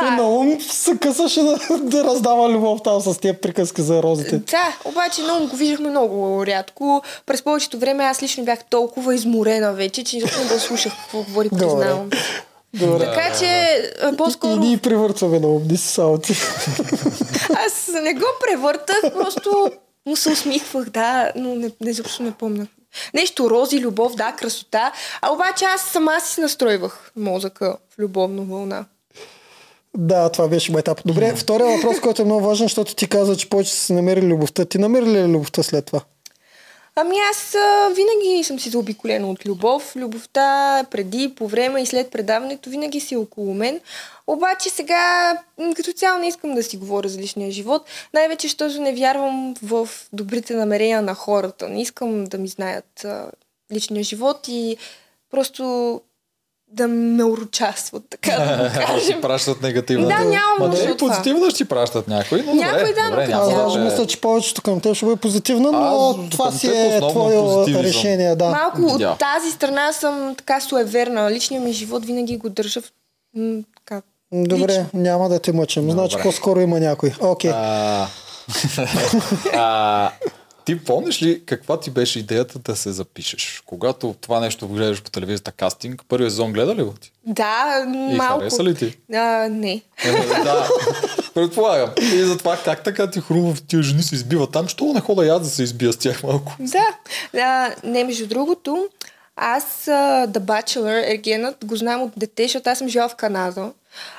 А, 0.00 0.06
и 0.06 0.16
Наум 0.16 0.60
се 0.60 0.96
късаше 0.98 1.42
да, 1.42 1.58
да 1.78 2.04
раздава 2.04 2.50
любов 2.50 2.80
там 2.84 3.00
с 3.00 3.18
тия 3.18 3.40
приказки 3.40 3.82
за 3.82 4.02
розите. 4.02 4.38
Да, 4.38 4.76
обаче 4.84 5.22
Наум 5.22 5.48
го 5.48 5.56
виждахме 5.56 5.90
много 5.90 6.46
рядко. 6.46 7.02
През 7.26 7.42
повечето 7.42 7.78
време 7.78 8.04
аз 8.04 8.22
лично 8.22 8.44
бях 8.44 8.64
толкова 8.64 9.14
изморена 9.14 9.72
вече, 9.72 10.04
че 10.04 10.16
не 10.16 10.44
да 10.48 10.60
слушах 10.60 10.92
какво 10.96 11.22
говори, 11.22 11.48
признавам. 11.48 12.10
Добре. 12.74 13.04
Така 13.04 13.38
че, 13.38 13.82
по-скоро... 14.18 14.52
И 14.52 14.58
ние 14.58 14.76
превъртваме 14.76 15.40
на 15.40 15.48
умни 15.48 15.76
си 15.76 15.88
само 15.88 16.18
ти. 16.18 16.32
Аз 17.66 17.90
не 18.02 18.14
го 18.14 18.26
превъртах, 18.40 19.00
просто 19.14 19.70
му 20.06 20.16
се 20.16 20.30
усмихвах, 20.30 20.84
да, 20.90 21.32
но 21.36 21.54
не, 21.54 21.70
не 21.80 21.92
заобщо 21.92 22.22
не 22.22 22.32
помня. 22.32 22.66
Нещо 23.14 23.50
рози, 23.50 23.80
любов, 23.80 24.14
да, 24.14 24.32
красота. 24.32 24.92
А 25.22 25.32
обаче 25.32 25.64
аз 25.64 25.80
сама 25.80 26.20
си 26.20 26.40
настройвах 26.40 27.12
мозъка 27.16 27.76
в 27.90 27.98
любовна 27.98 28.42
вълна. 28.42 28.84
Да, 29.96 30.28
това 30.28 30.48
беше 30.48 30.72
етап. 30.78 31.00
Добре, 31.04 31.34
втория 31.36 31.76
въпрос, 31.76 32.00
който 32.00 32.22
е 32.22 32.24
много 32.24 32.46
важен, 32.46 32.64
защото 32.64 32.94
ти 32.94 33.08
каза, 33.08 33.36
че 33.36 33.48
повече 33.48 33.72
си 33.72 33.92
намери 33.92 34.22
любовта. 34.22 34.64
Ти 34.64 34.78
намери 34.78 35.06
ли 35.06 35.24
любовта 35.24 35.62
след 35.62 35.86
това? 35.86 36.00
Ами 36.96 37.16
аз 37.30 37.54
а, 37.54 37.88
винаги 37.88 38.44
съм 38.44 38.60
си 38.60 38.70
заобиколена 38.70 39.30
от 39.30 39.46
любов. 39.46 39.96
Любовта 39.96 40.84
преди, 40.90 41.34
по 41.36 41.48
време 41.48 41.82
и 41.82 41.86
след 41.86 42.10
предаването 42.10 42.70
винаги 42.70 43.00
си 43.00 43.14
е 43.14 43.18
около 43.18 43.54
мен. 43.54 43.80
Обаче 44.26 44.70
сега 44.70 45.38
като 45.76 45.92
цяло 45.92 46.18
не 46.18 46.28
искам 46.28 46.54
да 46.54 46.62
си 46.62 46.76
говоря 46.76 47.08
за 47.08 47.18
личния 47.18 47.50
живот. 47.50 47.82
Най-вече, 48.14 48.46
защото 48.48 48.80
не 48.80 48.94
вярвам 48.94 49.54
в 49.62 49.88
добрите 50.12 50.54
намерения 50.54 51.02
на 51.02 51.14
хората. 51.14 51.68
Не 51.68 51.82
искам 51.82 52.24
да 52.24 52.38
ми 52.38 52.48
знаят 52.48 53.04
а, 53.04 53.30
личния 53.72 54.04
живот 54.04 54.48
и 54.48 54.76
просто 55.30 56.00
да 56.72 56.88
ме 56.88 57.24
урочастват, 57.24 58.02
така 58.10 58.32
да 58.32 58.56
го 58.56 58.74
кажем. 58.86 59.20
пращат 59.20 59.62
негативно. 59.62 60.08
Да, 60.08 60.18
нямам 60.18 60.56
Ма 60.58 60.68
нужда 60.68 60.92
от 60.92 60.98
позитивно 60.98 61.50
ще 61.50 61.56
ти 61.56 61.64
пращат 61.64 62.08
някой, 62.08 62.42
но 62.46 62.54
Някой 62.54 62.78
добре, 62.78 63.02
да, 63.02 63.10
добре, 63.10 63.26
няма 63.28 63.64
Аз 63.66 63.72
да 63.72 63.80
е. 63.80 63.84
мисля, 63.84 64.06
че 64.06 64.20
повечето 64.20 64.62
към 64.62 64.80
теб 64.80 64.94
ще 64.94 65.06
бъде 65.06 65.20
позитивна, 65.20 65.72
но 65.72 66.10
Аз 66.10 66.30
това 66.30 66.52
си 66.52 66.66
е 66.68 67.00
твое 67.10 67.82
решение, 67.82 68.36
да. 68.36 68.48
Малко 68.50 68.82
от 68.82 69.18
тази 69.18 69.50
страна 69.50 69.92
съм 69.92 70.34
така 70.38 70.60
суеверна. 70.60 71.30
Личният 71.30 71.64
ми 71.64 71.72
живот 71.72 72.04
винаги 72.06 72.36
го 72.36 72.48
държа 72.48 72.80
в... 72.80 72.92
Как? 73.84 74.04
Добре, 74.32 74.86
няма 74.94 75.28
да 75.28 75.38
те 75.38 75.52
мъчим. 75.52 75.90
Значи 75.90 76.16
по-скоро 76.22 76.60
има 76.60 76.80
някой. 76.80 77.12
Окей. 77.20 77.50
А, 77.54 78.06
а, 79.54 80.10
ти 80.64 80.84
помниш 80.84 81.22
ли 81.22 81.42
каква 81.46 81.80
ти 81.80 81.90
беше 81.90 82.18
идеята 82.18 82.58
да 82.58 82.76
се 82.76 82.92
запишеш? 82.92 83.62
Когато 83.66 84.14
това 84.20 84.40
нещо 84.40 84.68
гледаш 84.68 85.02
по 85.02 85.10
телевизията 85.10 85.52
кастинг, 85.52 86.02
първия 86.08 86.30
сезон 86.30 86.52
гледа 86.52 86.74
ли 86.74 86.82
го 86.82 86.92
ти? 86.92 87.12
Да, 87.26 87.84
И 88.12 88.14
малко. 88.16 88.38
хареса 88.38 88.64
ли 88.64 88.74
ти? 88.74 88.98
А, 89.14 89.48
не. 89.50 89.82
Е, 90.04 90.12
да, 90.44 90.68
предполагам. 91.34 91.90
И 92.02 92.18
затова 92.24 92.56
как 92.64 92.84
така 92.84 93.10
ти 93.10 93.20
хрумва 93.20 93.54
тия 93.68 93.82
жени 93.82 94.02
се 94.02 94.14
избива 94.14 94.50
там, 94.50 94.68
що 94.68 94.84
не 94.84 95.00
хода 95.00 95.26
и 95.26 95.28
аз 95.28 95.40
да 95.40 95.48
се 95.48 95.62
избия 95.62 95.92
с 95.92 95.96
тях 95.96 96.22
малко? 96.22 96.56
Да. 96.60 96.86
А, 97.40 97.74
не, 97.84 98.04
между 98.04 98.26
другото, 98.26 98.88
аз 99.36 99.88
а, 99.88 100.26
The 100.28 100.38
Bachelor, 100.38 101.10
Ергенът, 101.10 101.64
го 101.64 101.76
знам 101.76 102.02
от 102.02 102.12
дете, 102.16 102.42
защото 102.42 102.70
аз 102.70 102.78
съм 102.78 102.88
жила 102.88 103.08
в 103.08 103.16
Канада. 103.16 103.70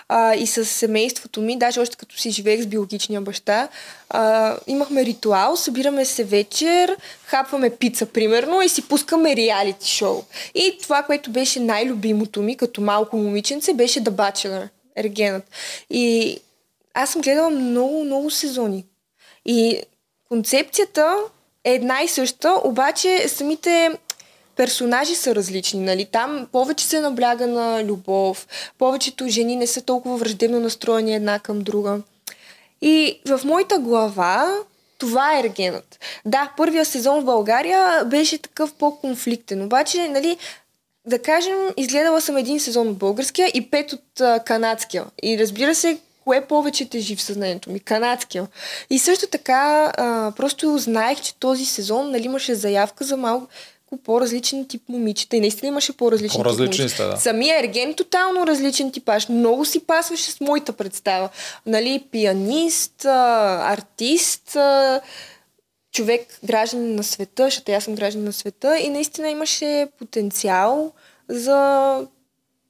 А, 0.10 0.36
и 0.36 0.48
с 0.48 0.66
семейството 0.66 1.42
ми, 1.42 1.60
даже 1.60 1.80
още 1.80 1.98
като 1.98 2.18
си 2.18 2.32
живеех 2.32 2.62
с 2.62 2.68
биологичния 2.68 3.22
баща, 3.22 3.68
а, 4.10 4.56
имахме 4.68 5.06
ритуал, 5.06 5.58
събираме 5.58 6.06
се 6.06 6.24
вечер, 6.24 6.98
хапваме 7.26 7.70
пица, 7.70 8.06
примерно, 8.06 8.62
и 8.62 8.70
си 8.70 8.88
пускаме 8.88 9.36
реалити 9.36 9.90
шоу. 9.90 10.24
И 10.56 10.78
това, 10.82 11.04
което 11.04 11.32
беше 11.32 11.60
най-любимото 11.60 12.42
ми, 12.42 12.58
като 12.58 12.82
малко 12.82 13.18
момиченце, 13.18 13.74
беше 13.74 14.04
The 14.04 14.10
Bachelor, 14.10 14.70
Ергенът. 14.96 15.44
И 15.90 16.38
аз 16.94 17.10
съм 17.10 17.22
гледала 17.22 17.50
много, 17.50 18.04
много 18.04 18.32
сезони. 18.32 18.86
И 19.46 19.82
концепцията 20.28 21.18
е 21.64 21.74
една 21.74 22.02
и 22.02 22.08
съща, 22.08 22.56
обаче 22.64 23.28
самите 23.28 23.92
персонажи 24.56 25.16
са 25.16 25.36
различни. 25.36 25.80
Нали? 25.80 26.06
Там 26.06 26.48
повече 26.52 26.86
се 26.86 27.00
набляга 27.00 27.48
на 27.48 27.84
любов, 27.84 28.48
повечето 28.78 29.28
жени 29.28 29.56
не 29.56 29.68
са 29.68 29.82
толкова 29.82 30.18
враждебно 30.18 30.60
настроени 30.60 31.16
една 31.16 31.40
към 31.40 31.62
друга. 31.62 32.00
И 32.82 33.20
в 33.28 33.42
моята 33.46 33.80
глава 33.80 34.58
това 34.98 35.36
е 35.36 35.40
ергенът. 35.40 36.00
Да, 36.26 36.52
първия 36.58 36.86
сезон 36.86 37.22
в 37.22 37.26
България 37.26 38.06
беше 38.06 38.38
такъв 38.38 38.74
по-конфликтен, 38.74 39.64
обаче, 39.64 40.08
нали, 40.08 40.38
да 41.08 41.20
кажем, 41.20 41.58
изгледала 41.78 42.22
съм 42.22 42.38
един 42.38 42.60
сезон 42.60 42.88
от 42.88 42.98
българския 42.98 43.52
и 43.54 43.70
пет 43.70 43.94
от 43.94 44.22
а, 44.22 44.40
канадския. 44.40 45.06
И 45.24 45.40
разбира 45.40 45.76
се, 45.76 45.98
кое 46.24 46.46
повече 46.48 46.90
тежи 46.90 47.16
в 47.16 47.22
съзнанието 47.22 47.72
ми? 47.72 47.80
Канадския. 47.80 48.48
И 48.90 49.00
също 49.00 49.28
така, 49.28 49.94
а, 49.98 50.32
просто 50.36 50.78
знаех, 50.78 51.22
че 51.22 51.36
този 51.36 51.66
сезон 51.66 52.12
нали, 52.12 52.26
имаше 52.26 52.56
заявка 52.56 53.04
за 53.04 53.18
малко 53.18 53.48
по-различен 53.98 54.68
тип 54.68 54.82
момичета. 54.90 55.36
И 55.36 55.40
наистина 55.40 55.68
имаше 55.68 55.98
По-различни 55.98 56.44
тип 56.44 56.60
момичета. 56.60 56.90
сте, 56.90 57.04
да. 57.04 57.18
Самия 57.18 57.60
Ерген 57.60 57.94
тотално 57.94 58.48
различен 58.48 58.92
типаж. 58.92 59.30
Много 59.30 59.66
си 59.66 59.80
пасваше 59.80 60.32
с 60.32 60.40
моята 60.40 60.74
представа. 60.74 61.30
Нали, 61.66 62.04
пианист, 62.12 63.06
артист, 63.06 64.58
човек, 65.92 66.40
гражданин 66.44 66.96
на 66.96 67.04
света, 67.04 67.44
защото 67.44 67.72
аз 67.72 67.84
съм 67.84 67.96
гражданин 67.96 68.26
на 68.26 68.34
света 68.34 68.78
и 68.80 68.90
наистина 68.90 69.30
имаше 69.30 69.88
потенциал 70.00 70.92
за 71.30 72.00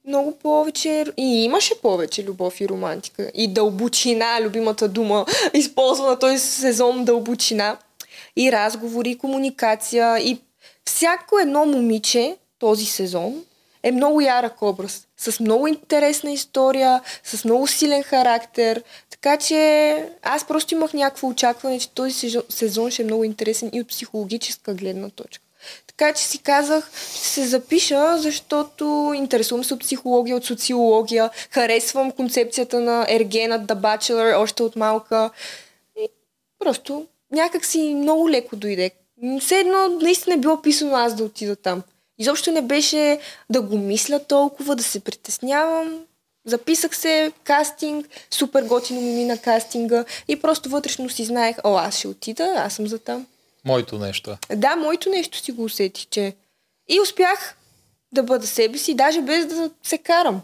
много 0.06 0.38
повече 0.38 1.04
и 1.16 1.44
имаше 1.44 1.80
повече 1.80 2.24
любов 2.24 2.60
и 2.60 2.68
романтика. 2.68 3.30
И 3.34 3.48
дълбочина, 3.48 4.40
любимата 4.40 4.88
дума, 4.88 5.26
използвана 5.54 6.18
този 6.18 6.38
сезон 6.38 7.04
дълбочина. 7.04 7.76
И 8.36 8.52
разговори, 8.52 9.10
и 9.10 9.18
комуникация. 9.18 10.18
И 10.18 10.38
всяко 10.84 11.38
едно 11.38 11.66
момиче 11.66 12.36
този 12.58 12.84
сезон 12.84 13.44
е 13.82 13.92
много 13.92 14.20
ярък 14.20 14.62
образ. 14.62 15.06
С 15.16 15.40
много 15.40 15.66
интересна 15.66 16.32
история, 16.32 17.00
с 17.24 17.44
много 17.44 17.66
силен 17.66 18.02
характер. 18.02 18.82
Така 19.10 19.36
че 19.36 20.08
аз 20.22 20.46
просто 20.46 20.74
имах 20.74 20.92
някакво 20.94 21.28
очакване, 21.28 21.78
че 21.78 21.90
този 21.90 22.30
сезон, 22.48 22.90
ще 22.90 23.02
е 23.02 23.04
много 23.04 23.24
интересен 23.24 23.70
и 23.72 23.80
от 23.80 23.88
психологическа 23.88 24.74
гледна 24.74 25.10
точка. 25.10 25.44
Така 25.86 26.12
че 26.12 26.24
си 26.24 26.38
казах, 26.38 26.90
ще 27.14 27.28
се 27.28 27.46
запиша, 27.46 28.18
защото 28.18 29.12
интересувам 29.16 29.64
се 29.64 29.74
от 29.74 29.80
психология, 29.80 30.36
от 30.36 30.44
социология, 30.44 31.30
харесвам 31.50 32.10
концепцията 32.10 32.80
на 32.80 33.06
Ергена, 33.08 33.60
The 33.60 33.74
Bachelor, 33.74 34.38
още 34.38 34.62
от 34.62 34.76
малка. 34.76 35.30
И 35.96 36.08
просто 36.58 37.06
някак 37.32 37.64
си 37.64 37.94
много 37.94 38.30
леко 38.30 38.56
дойде. 38.56 38.90
Все 39.40 39.58
едно 39.58 39.88
наистина 39.88 40.34
е 40.34 40.38
било 40.38 40.62
писано 40.62 40.96
аз 40.96 41.14
да 41.14 41.24
отида 41.24 41.56
там. 41.56 41.82
Изобщо 42.18 42.52
не 42.52 42.62
беше 42.62 43.20
да 43.50 43.62
го 43.62 43.78
мисля 43.78 44.24
толкова, 44.24 44.76
да 44.76 44.82
се 44.82 45.00
притеснявам. 45.00 46.00
Записах 46.46 46.96
се, 46.96 47.32
кастинг, 47.44 48.08
супер 48.30 48.62
готино 48.62 49.00
ми 49.00 49.10
мина 49.10 49.38
кастинга 49.38 50.04
и 50.28 50.40
просто 50.40 50.68
вътрешно 50.68 51.10
си 51.10 51.24
знаех, 51.24 51.56
о, 51.64 51.76
аз 51.76 51.98
ще 51.98 52.08
отида, 52.08 52.54
аз 52.56 52.74
съм 52.74 52.86
за 52.86 52.98
там. 52.98 53.26
Моето 53.64 53.98
нещо. 53.98 54.36
Да, 54.56 54.76
моето 54.76 55.10
нещо 55.10 55.38
си 55.38 55.52
го 55.52 55.64
усетих, 55.64 56.06
че... 56.06 56.34
И 56.88 57.00
успях 57.00 57.56
да 58.12 58.22
бъда 58.22 58.46
себе 58.46 58.78
си, 58.78 58.94
даже 58.94 59.20
без 59.20 59.46
да 59.46 59.70
се 59.82 59.98
карам. 59.98 60.40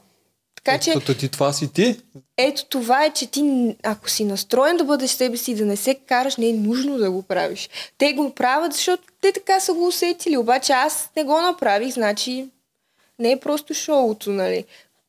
Така 0.64 0.78
че, 0.78 0.92
Като 0.92 1.14
ти 1.14 1.28
това 1.28 1.52
си 1.52 1.72
ти, 1.72 2.00
ето 2.36 2.64
това 2.64 3.04
е, 3.04 3.12
че 3.12 3.26
ти, 3.26 3.74
ако 3.82 4.10
си 4.10 4.24
настроен 4.24 4.76
да 4.76 4.84
бъдеш 4.84 5.10
себе 5.10 5.36
си 5.36 5.54
да 5.54 5.64
не 5.64 5.76
се 5.76 5.94
караш, 5.94 6.36
не 6.36 6.48
е 6.48 6.52
нужно 6.52 6.98
да 6.98 7.10
го 7.10 7.22
правиш. 7.22 7.68
Те 7.98 8.12
го 8.12 8.34
правят, 8.34 8.72
защото 8.72 9.02
те 9.20 9.32
така 9.32 9.60
са 9.60 9.72
го 9.72 9.86
усетили. 9.86 10.36
Обаче 10.36 10.72
аз 10.72 11.10
не 11.16 11.24
го 11.24 11.40
направих, 11.40 11.94
значи 11.94 12.48
не 13.18 13.32
е 13.32 13.40
просто 13.40 13.74
шоуто, 13.74 14.30
нали? 14.30 14.64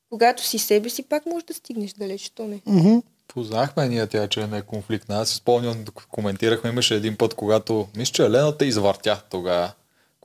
Когато 0.10 0.44
си 0.44 0.60
себе 0.60 0.90
си, 0.90 1.04
пак 1.04 1.26
можеш 1.26 1.44
да 1.44 1.54
стигнеш 1.54 1.94
далеч, 1.94 2.30
то 2.30 2.44
не. 2.44 2.62
Мгм. 2.66 2.98
Познахме 3.28 3.88
ние 3.88 4.08
тя, 4.08 4.28
че 4.28 4.48
не 4.48 4.58
е 4.58 4.62
конфликтна. 4.62 5.22
Аз 5.22 5.30
си 5.30 5.36
спомням, 5.36 5.86
коментирахме, 6.12 6.70
имаше 6.70 6.96
един 6.96 7.18
път, 7.18 7.34
когато, 7.34 7.88
мисля, 7.96 8.14
че 8.14 8.26
Елена 8.26 8.58
те 8.58 8.66
извъртя 8.66 9.22
тогава. 9.30 9.72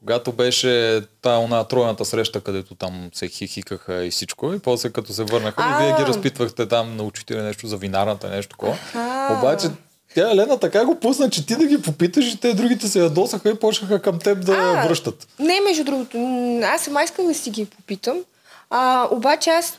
Когато 0.06 0.32
беше 0.32 1.02
та 1.22 1.38
она 1.38 1.64
тройната 1.64 2.04
среща, 2.04 2.40
където 2.40 2.74
там 2.74 3.10
се 3.14 3.28
хихикаха 3.28 4.04
и 4.04 4.10
всичко, 4.10 4.52
и 4.52 4.58
после 4.58 4.90
като 4.90 5.12
се 5.12 5.24
върнаха, 5.24 5.62
и 5.62 5.84
вие 5.84 5.96
ги 5.96 6.10
разпитвахте 6.10 6.66
там, 6.66 6.96
научите 6.96 7.34
ли 7.34 7.42
нещо 7.42 7.66
за 7.66 7.76
винарната, 7.76 8.30
нещо 8.30 8.50
такова. 8.50 8.78
Обаче 9.38 9.68
тя 10.14 10.30
Елена 10.30 10.58
така 10.58 10.84
го 10.84 11.00
пусна, 11.00 11.30
че 11.30 11.46
ти 11.46 11.56
да 11.56 11.66
ги 11.66 11.82
попиташ 11.82 12.32
и 12.32 12.40
те 12.40 12.54
другите 12.54 12.88
се 12.88 13.00
ядосаха 13.00 13.50
и 13.50 13.54
почнаха 13.54 14.02
към 14.02 14.18
теб 14.18 14.44
да 14.44 14.52
А, 14.52 14.86
връщат. 14.86 15.28
Не, 15.38 15.60
между 15.60 15.84
другото, 15.84 16.18
аз 16.64 16.82
сама 16.82 17.02
искам 17.02 17.26
да 17.26 17.34
си 17.34 17.50
ги 17.50 17.64
попитам. 17.64 18.18
А, 18.70 19.08
обаче 19.10 19.50
аз 19.50 19.76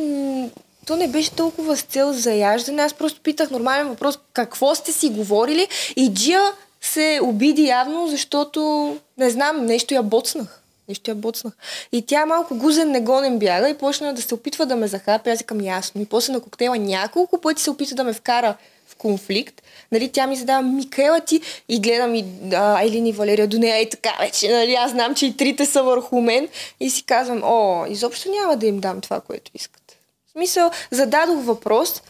то 0.88 0.96
не 0.96 1.08
беше 1.08 1.32
толкова 1.32 1.78
с 1.78 1.82
цел 1.82 2.14
заяждане. 2.14 2.82
Аз 2.82 2.94
просто 2.94 3.22
питах 3.22 3.52
нормален 3.52 3.88
въпрос, 3.88 4.20
какво 4.34 4.76
сте 4.76 4.92
си 4.92 5.10
говорили 5.10 5.68
и 5.96 6.14
Джия 6.14 6.42
се 6.88 7.20
обиди 7.24 7.64
явно, 7.64 8.08
защото, 8.08 8.62
не 9.18 9.30
знам, 9.30 9.66
нещо 9.66 9.94
я 9.94 10.04
боцнах. 10.04 10.62
Нещо 10.88 11.12
я 11.12 11.16
боцнах. 11.16 11.54
И 11.92 12.06
тя 12.06 12.26
малко 12.26 12.56
гузен 12.56 12.92
негонен 12.92 13.40
бяга 13.40 13.70
и 13.70 13.78
почна 13.78 14.14
да 14.14 14.22
се 14.22 14.36
опитва 14.36 14.66
да 14.66 14.76
ме 14.76 14.88
захапи. 14.88 15.30
Аз 15.30 15.40
викам 15.40 15.62
ясно. 15.62 16.02
И 16.02 16.06
после 16.06 16.34
на 16.34 16.42
коктейла 16.42 16.78
няколко 16.78 17.42
пъти 17.42 17.62
се 17.62 17.70
опита 17.70 17.96
да 17.96 18.04
ме 18.04 18.14
вкара 18.14 18.56
в 18.88 18.96
конфликт. 18.96 19.62
Нали, 19.92 20.10
тя 20.10 20.28
ми 20.28 20.36
задава 20.36 20.62
Микела 20.62 21.20
ти 21.20 21.42
и 21.70 21.80
гледам 21.80 22.16
и 22.16 22.26
а, 22.54 22.80
Айлин 22.80 23.08
и 23.08 23.12
Валерия 23.12 23.48
до 23.48 23.60
нея 23.60 23.82
и 23.82 23.90
така 23.90 24.14
вече. 24.20 24.50
Нали, 24.50 24.74
аз 24.74 24.92
знам, 24.92 25.16
че 25.16 25.26
и 25.26 25.38
трите 25.38 25.66
са 25.66 25.84
върху 25.84 26.22
мен 26.22 26.48
и 26.80 26.90
си 26.90 27.04
казвам, 27.04 27.42
о, 27.44 27.86
изобщо 27.90 28.32
няма 28.32 28.58
да 28.58 28.68
им 28.68 28.80
дам 28.80 29.02
това, 29.02 29.22
което 29.22 29.52
искат. 29.54 29.98
В 30.28 30.32
смисъл, 30.32 30.72
зададох 30.92 31.44
въпрос, 31.44 32.02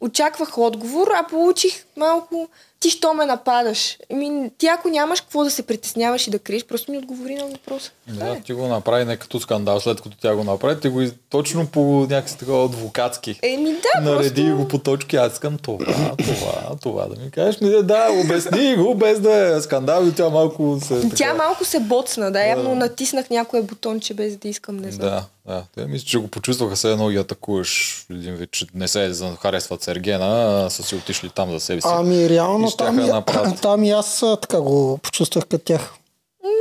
очаквах 0.00 0.58
отговор, 0.58 1.10
а 1.14 1.26
получих 1.26 1.84
малко 1.96 2.48
ти 2.84 2.90
що 2.90 3.14
ме 3.14 3.26
нападаш? 3.26 3.98
Ами, 4.12 4.50
ти 4.58 4.66
ако 4.66 4.88
нямаш 4.88 5.20
какво 5.20 5.44
да 5.44 5.50
се 5.50 5.62
притесняваш 5.62 6.26
и 6.26 6.30
да 6.30 6.38
криеш, 6.38 6.64
просто 6.64 6.92
ми 6.92 6.98
отговори 6.98 7.34
на 7.34 7.46
въпроса. 7.46 7.90
Да, 8.08 8.28
е. 8.28 8.40
ти 8.40 8.52
го 8.52 8.66
направи 8.66 9.04
не 9.04 9.16
като 9.16 9.40
скандал, 9.40 9.80
след 9.80 10.00
като 10.00 10.16
тя 10.16 10.34
го 10.34 10.44
направи, 10.44 10.80
ти 10.80 10.88
го 10.88 11.02
точно 11.30 11.66
по 11.66 11.80
някакси 11.80 12.38
такова 12.38 12.64
адвокатски. 12.64 13.38
Еми 13.42 13.70
да, 13.72 14.00
Нареди 14.00 14.42
просто... 14.42 14.56
го 14.56 14.68
по 14.68 14.78
точки, 14.78 15.16
аз 15.16 15.32
искам 15.32 15.58
това, 15.58 15.86
това, 16.18 16.76
това 16.82 17.06
да 17.06 17.22
ми 17.22 17.30
кажеш. 17.30 17.60
Ми, 17.60 17.82
да, 17.82 18.08
обясни 18.24 18.76
го, 18.76 18.94
без 18.94 19.20
да 19.20 19.56
е 19.56 19.60
скандал 19.60 20.06
и 20.06 20.14
тя 20.14 20.28
малко 20.28 20.78
се... 20.82 21.00
Тя 21.00 21.08
така- 21.08 21.34
малко 21.34 21.64
се 21.64 21.80
боцна, 21.80 22.32
да, 22.32 22.44
явно 22.44 22.68
Да. 22.70 22.74
натиснах 22.74 23.30
някое 23.30 23.62
бутонче 23.62 24.14
без 24.14 24.36
да 24.36 24.48
искам, 24.48 24.76
не 24.76 24.92
знам. 24.92 25.08
Да, 25.10 25.24
да. 25.46 25.64
Те 25.74 25.86
мисля, 25.86 26.06
че 26.06 26.18
го 26.18 26.28
почувстваха 26.28 26.76
се 26.76 26.92
едно 26.92 27.10
и 27.10 27.16
атакуваш 27.16 28.04
един 28.10 28.34
вид, 28.34 28.50
че 28.52 28.66
не 28.74 28.88
се 28.88 29.12
за- 29.12 29.36
харесват 29.36 29.82
Сергена, 29.82 30.26
а 30.66 30.70
са 30.70 30.82
си 30.82 30.94
отишли 30.94 31.30
там 31.30 31.50
за 31.50 31.60
себе 31.60 31.80
си. 31.80 31.88
Ами 31.90 32.28
реално 32.28 32.70
там, 32.70 32.96
направят. 32.96 33.60
там 33.62 33.84
и 33.84 33.90
аз 33.90 34.24
така 34.40 34.60
го 34.60 34.98
почувствах 34.98 35.46
като 35.46 35.64
тях. 35.64 35.94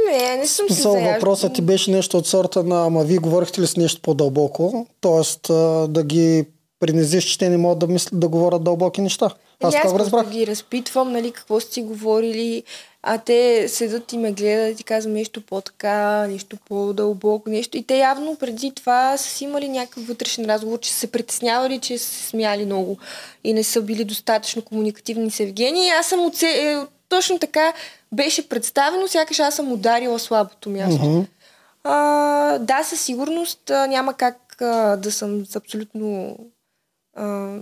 Не, 0.07 0.35
не 0.37 0.47
съм 0.47 0.67
се 0.67 0.73
Смисъл, 0.73 0.91
заяждала. 0.91 1.13
въпросът 1.15 1.53
ти 1.53 1.61
беше 1.61 1.91
нещо 1.91 2.17
от 2.17 2.27
сорта 2.27 2.63
на, 2.63 2.85
ама 2.85 3.03
вие 3.03 3.17
говорихте 3.17 3.61
ли 3.61 3.67
с 3.67 3.77
нещо 3.77 4.01
по-дълбоко? 4.01 4.87
Тоест 5.01 5.41
да 5.87 6.03
ги 6.03 6.45
принизиш, 6.79 7.23
че 7.25 7.37
те 7.37 7.49
не 7.49 7.57
могат 7.57 7.79
да, 7.79 7.87
мислят, 7.87 8.19
да 8.19 8.27
говорят 8.27 8.63
дълбоки 8.63 9.01
неща. 9.01 9.29
Аз 9.67 9.75
това 9.81 9.91
го 9.91 9.99
разбрах. 9.99 10.29
ги 10.29 10.47
разпитвам, 10.47 11.11
нали, 11.11 11.31
какво 11.31 11.59
сте 11.59 11.73
си 11.73 11.81
говорили, 11.81 12.63
а 13.03 13.17
те 13.17 13.69
седат 13.69 14.13
и 14.13 14.17
ме 14.17 14.31
гледат 14.31 14.79
и 14.79 14.83
казвам 14.83 15.13
нещо 15.13 15.41
по-така, 15.41 16.27
нещо 16.27 16.57
по-дълбоко, 16.65 17.49
нещо. 17.49 17.77
И 17.77 17.83
те 17.83 17.97
явно 17.97 18.35
преди 18.35 18.71
това 18.71 19.17
са 19.17 19.29
си 19.29 19.43
имали 19.43 19.67
някакъв 19.67 20.07
вътрешен 20.07 20.45
разговор, 20.45 20.79
че 20.79 20.93
са 20.93 20.99
се 20.99 21.11
притеснявали, 21.11 21.79
че 21.79 21.97
са 21.97 22.05
се 22.05 22.23
смяли 22.23 22.65
много 22.65 22.97
и 23.43 23.53
не 23.53 23.63
са 23.63 23.81
били 23.81 24.03
достатъчно 24.03 24.61
комуникативни 24.61 25.31
с 25.31 25.39
Евгений. 25.39 25.91
Аз 25.91 26.07
съм 26.07 26.25
оце... 26.25 26.47
е, 26.47 26.77
точно 27.09 27.39
така 27.39 27.73
беше 28.11 28.49
представено, 28.49 29.07
сякаш 29.07 29.39
аз 29.39 29.55
съм 29.55 29.71
ударила 29.71 30.19
слабото 30.19 30.69
място. 30.69 31.05
Мгм. 31.05 31.21
А, 31.83 32.57
да, 32.59 32.83
със 32.83 33.01
сигурност 33.01 33.61
няма 33.69 34.13
как 34.13 34.61
а, 34.61 34.97
да 34.97 35.11
съм 35.11 35.43
абсолютно 35.55 36.37
а, 37.15 37.57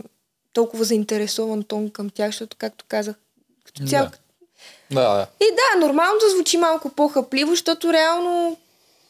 толкова 0.54 0.84
заинтересован 0.84 1.64
тон 1.64 1.90
към 1.90 2.10
тях, 2.10 2.28
защото, 2.28 2.58
както 2.60 2.86
казах, 2.88 3.16
като 3.66 3.88
цяло. 3.88 4.08
Да. 4.08 5.02
Да, 5.02 5.14
да. 5.14 5.28
И 5.42 5.46
да, 5.52 5.86
нормално 5.86 6.20
да 6.20 6.30
звучи 6.36 6.58
малко 6.58 6.90
по-хъпливо, 6.90 7.52
защото 7.52 7.94
реално 7.94 8.58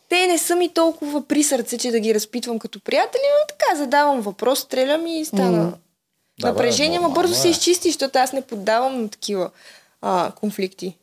те 0.09 0.27
не 0.27 0.37
са 0.37 0.55
ми 0.55 0.73
толкова 0.73 1.27
при 1.27 1.43
сърце, 1.43 1.77
че 1.77 1.91
да 1.91 1.99
ги 1.99 2.15
разпитвам 2.15 2.59
като 2.59 2.79
приятели, 2.79 3.21
но 3.23 3.47
така 3.47 3.75
задавам 3.75 4.21
въпрос, 4.21 4.59
стрелям 4.59 5.07
и 5.07 5.25
стана. 5.25 5.63
Да, 5.63 5.71
бе, 6.41 6.47
Напрежение, 6.47 6.99
нормално 6.99 7.15
бързо 7.15 7.33
се 7.33 7.47
е. 7.47 7.51
изчисти, 7.51 7.89
защото 7.89 8.19
аз 8.19 8.33
не 8.33 8.41
поддавам 8.41 9.01
на 9.01 9.09
такива 9.09 9.49
а, 10.01 10.31
конфликти. 10.35 10.97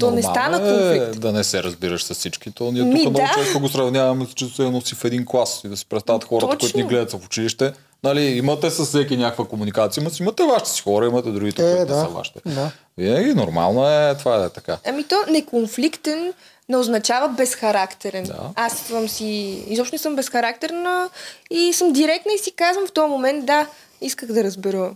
То 0.00 0.10
не 0.10 0.20
Нормално 0.22 0.34
стана 0.34 0.56
е 0.56 0.98
конфликт. 0.98 1.20
да 1.20 1.32
не 1.32 1.44
се 1.44 1.62
разбираш 1.62 2.04
с 2.04 2.14
всички. 2.14 2.50
То 2.50 2.72
ние 2.72 2.82
тук 2.82 3.00
много 3.00 3.16
да. 3.18 3.32
често 3.38 3.60
го 3.60 3.68
сравняваме, 3.68 4.26
че 4.34 4.46
се 4.46 4.62
едно 4.62 4.80
си 4.80 4.94
в 4.94 5.04
един 5.04 5.26
клас 5.26 5.60
и 5.64 5.68
да 5.68 5.76
си 5.76 5.86
представят 5.86 6.24
хората, 6.24 6.46
Точно. 6.46 6.58
които 6.58 6.78
ни 6.78 6.84
гледат 6.84 7.12
в 7.12 7.26
училище. 7.26 7.72
Нали, 8.04 8.22
имате 8.22 8.70
с 8.70 8.84
всеки 8.84 9.16
някаква 9.16 9.44
комуникация, 9.48 10.02
но 10.02 10.10
си 10.10 10.22
имате 10.22 10.42
вашите 10.42 10.70
си 10.70 10.82
хора, 10.82 11.06
имате 11.06 11.30
другите, 11.30 11.72
Е, 11.72 11.76
които 11.76 11.92
да. 11.92 12.00
са 12.00 12.08
вашите. 12.08 12.40
Да. 12.46 12.70
Винаги 12.98 13.34
нормално 13.34 13.88
е 13.88 14.14
това 14.18 14.36
да 14.36 14.44
е 14.44 14.50
така. 14.50 14.78
Ами 14.86 15.04
то 15.04 15.16
неконфликтен 15.30 16.32
не 16.68 16.76
означава 16.76 17.28
безхарактерен. 17.28 18.24
Да. 18.24 18.50
Аз 18.54 18.78
съм 18.78 19.08
си... 19.08 19.24
Изобщо 19.68 19.94
не 19.94 19.98
съм 19.98 20.16
безхарактерна 20.16 21.10
и 21.50 21.72
съм 21.72 21.92
директна 21.92 22.32
и 22.32 22.38
си 22.38 22.52
казвам 22.52 22.86
в 22.86 22.92
този 22.92 23.10
момент, 23.10 23.46
да, 23.46 23.66
исках 24.00 24.32
да 24.32 24.44
разбера 24.44 24.94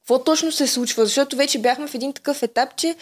какво 0.00 0.24
точно 0.24 0.52
се 0.52 0.66
случва, 0.66 1.04
защото 1.04 1.36
вече 1.36 1.58
бяхме 1.58 1.86
в 1.86 1.94
един 1.94 2.12
такъв 2.12 2.42
етап, 2.42 2.76
че 2.76 2.96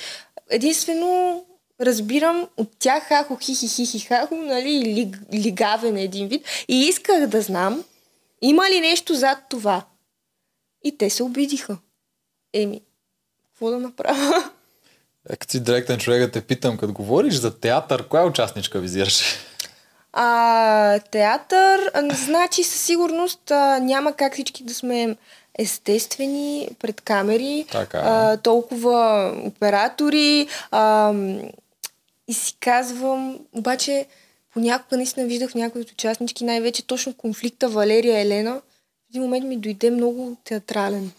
единствено 0.50 1.44
разбирам 1.80 2.46
от 2.56 2.68
тях 2.78 3.08
хахо, 3.08 3.38
хихи, 3.40 3.68
хихи, 3.68 3.98
хахо, 3.98 4.34
нали, 4.34 5.12
лигавен 5.34 5.96
един 5.96 6.28
вид. 6.28 6.44
И 6.68 6.80
исках 6.80 7.26
да 7.26 7.42
знам, 7.42 7.84
има 8.42 8.70
ли 8.70 8.80
нещо 8.80 9.14
зад 9.14 9.38
това. 9.50 9.84
И 10.84 10.98
те 10.98 11.10
се 11.10 11.22
обидиха. 11.22 11.78
Еми, 12.54 12.82
какво 13.44 13.70
да 13.70 13.78
направя? 13.78 14.50
Е, 15.30 15.36
като 15.36 15.50
си 15.50 15.62
директен 15.62 15.98
човек 15.98 16.20
да 16.20 16.30
те 16.30 16.40
питам, 16.40 16.76
като 16.78 16.92
говориш 16.92 17.34
за 17.34 17.60
театър, 17.60 18.08
коя 18.08 18.24
участничка 18.24 18.80
визираш? 18.80 19.22
А, 20.12 20.98
театър, 20.98 21.92
значи 22.12 22.64
със 22.64 22.80
сигурност 22.80 23.50
а, 23.50 23.78
няма 23.78 24.12
как 24.12 24.32
всички 24.32 24.64
да 24.64 24.74
сме 24.74 25.16
естествени 25.58 26.68
пред 26.78 27.00
камери, 27.00 27.66
Така. 27.72 27.98
а, 28.04 28.36
толкова 28.36 29.32
оператори 29.44 30.48
а, 30.70 31.12
и 32.28 32.34
си 32.34 32.56
казвам, 32.60 33.38
обаче 33.52 34.06
понякога 34.54 34.96
наистина 34.96 35.26
виждах 35.26 35.54
някои 35.54 35.82
от 35.82 35.90
участнички, 35.90 36.44
най-вече 36.44 36.86
точно 36.86 37.14
конфликта 37.14 37.68
Валерия 37.68 38.20
Елена, 38.20 38.52
в 38.54 39.10
един 39.10 39.22
момент 39.22 39.46
ми 39.46 39.56
дойде 39.56 39.90
много 39.90 40.36
театрален. 40.44 41.12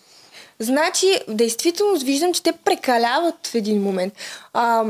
Значи, 0.60 1.20
действително 1.28 2.00
виждам, 2.00 2.34
че 2.34 2.44
те 2.44 2.52
прекаляват 2.52 3.48
в 3.48 3.56
един 3.56 3.82
момент. 3.82 4.14
А, 4.54 4.86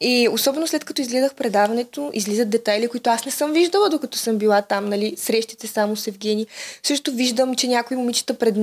и 0.00 0.28
особено 0.32 0.66
след 0.66 0.84
като 0.84 1.02
изгледах 1.02 1.34
предаването, 1.34 2.10
излизат 2.14 2.50
детайли, 2.50 2.88
които 2.88 3.10
аз 3.10 3.24
не 3.24 3.30
съм 3.30 3.52
виждала, 3.52 3.88
докато 3.88 4.18
съм 4.18 4.38
била 4.38 4.62
там, 4.62 4.88
нали, 4.88 5.14
срещите 5.16 5.66
само 5.66 5.96
с 5.96 6.06
Евгений. 6.06 6.46
Също 6.82 7.12
виждам, 7.12 7.54
че 7.54 7.68
някои 7.68 7.96
момичета 7.96 8.34
пред, 8.34 8.54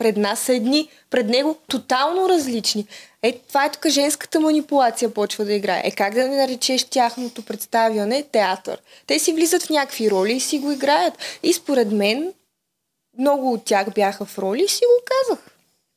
пред 0.00 0.16
нас 0.16 0.40
са 0.40 0.54
едни, 0.54 0.88
пред 1.10 1.28
него 1.28 1.56
тотално 1.68 2.28
различни. 2.28 2.86
Е, 3.22 3.32
това 3.32 3.64
е 3.64 3.70
тук 3.70 3.88
женската 3.88 4.40
манипулация 4.40 5.14
почва 5.14 5.44
да 5.44 5.52
играе. 5.52 5.82
Е, 5.84 5.90
как 5.90 6.14
да 6.14 6.28
не 6.28 6.36
наречеш 6.36 6.84
тяхното 6.84 7.42
представяне 7.42 8.22
театър? 8.22 8.78
Те 9.06 9.18
си 9.18 9.32
влизат 9.32 9.62
в 9.62 9.70
някакви 9.70 10.10
роли 10.10 10.32
и 10.32 10.40
си 10.40 10.58
го 10.58 10.72
играят. 10.72 11.14
И 11.42 11.52
според 11.52 11.92
мен, 11.92 12.32
много 13.18 13.52
от 13.52 13.64
тях 13.64 13.86
бяха 13.94 14.24
в 14.24 14.38
роли 14.38 14.64
и 14.64 14.68
си 14.68 14.82
го 14.84 15.04
казах. 15.04 15.44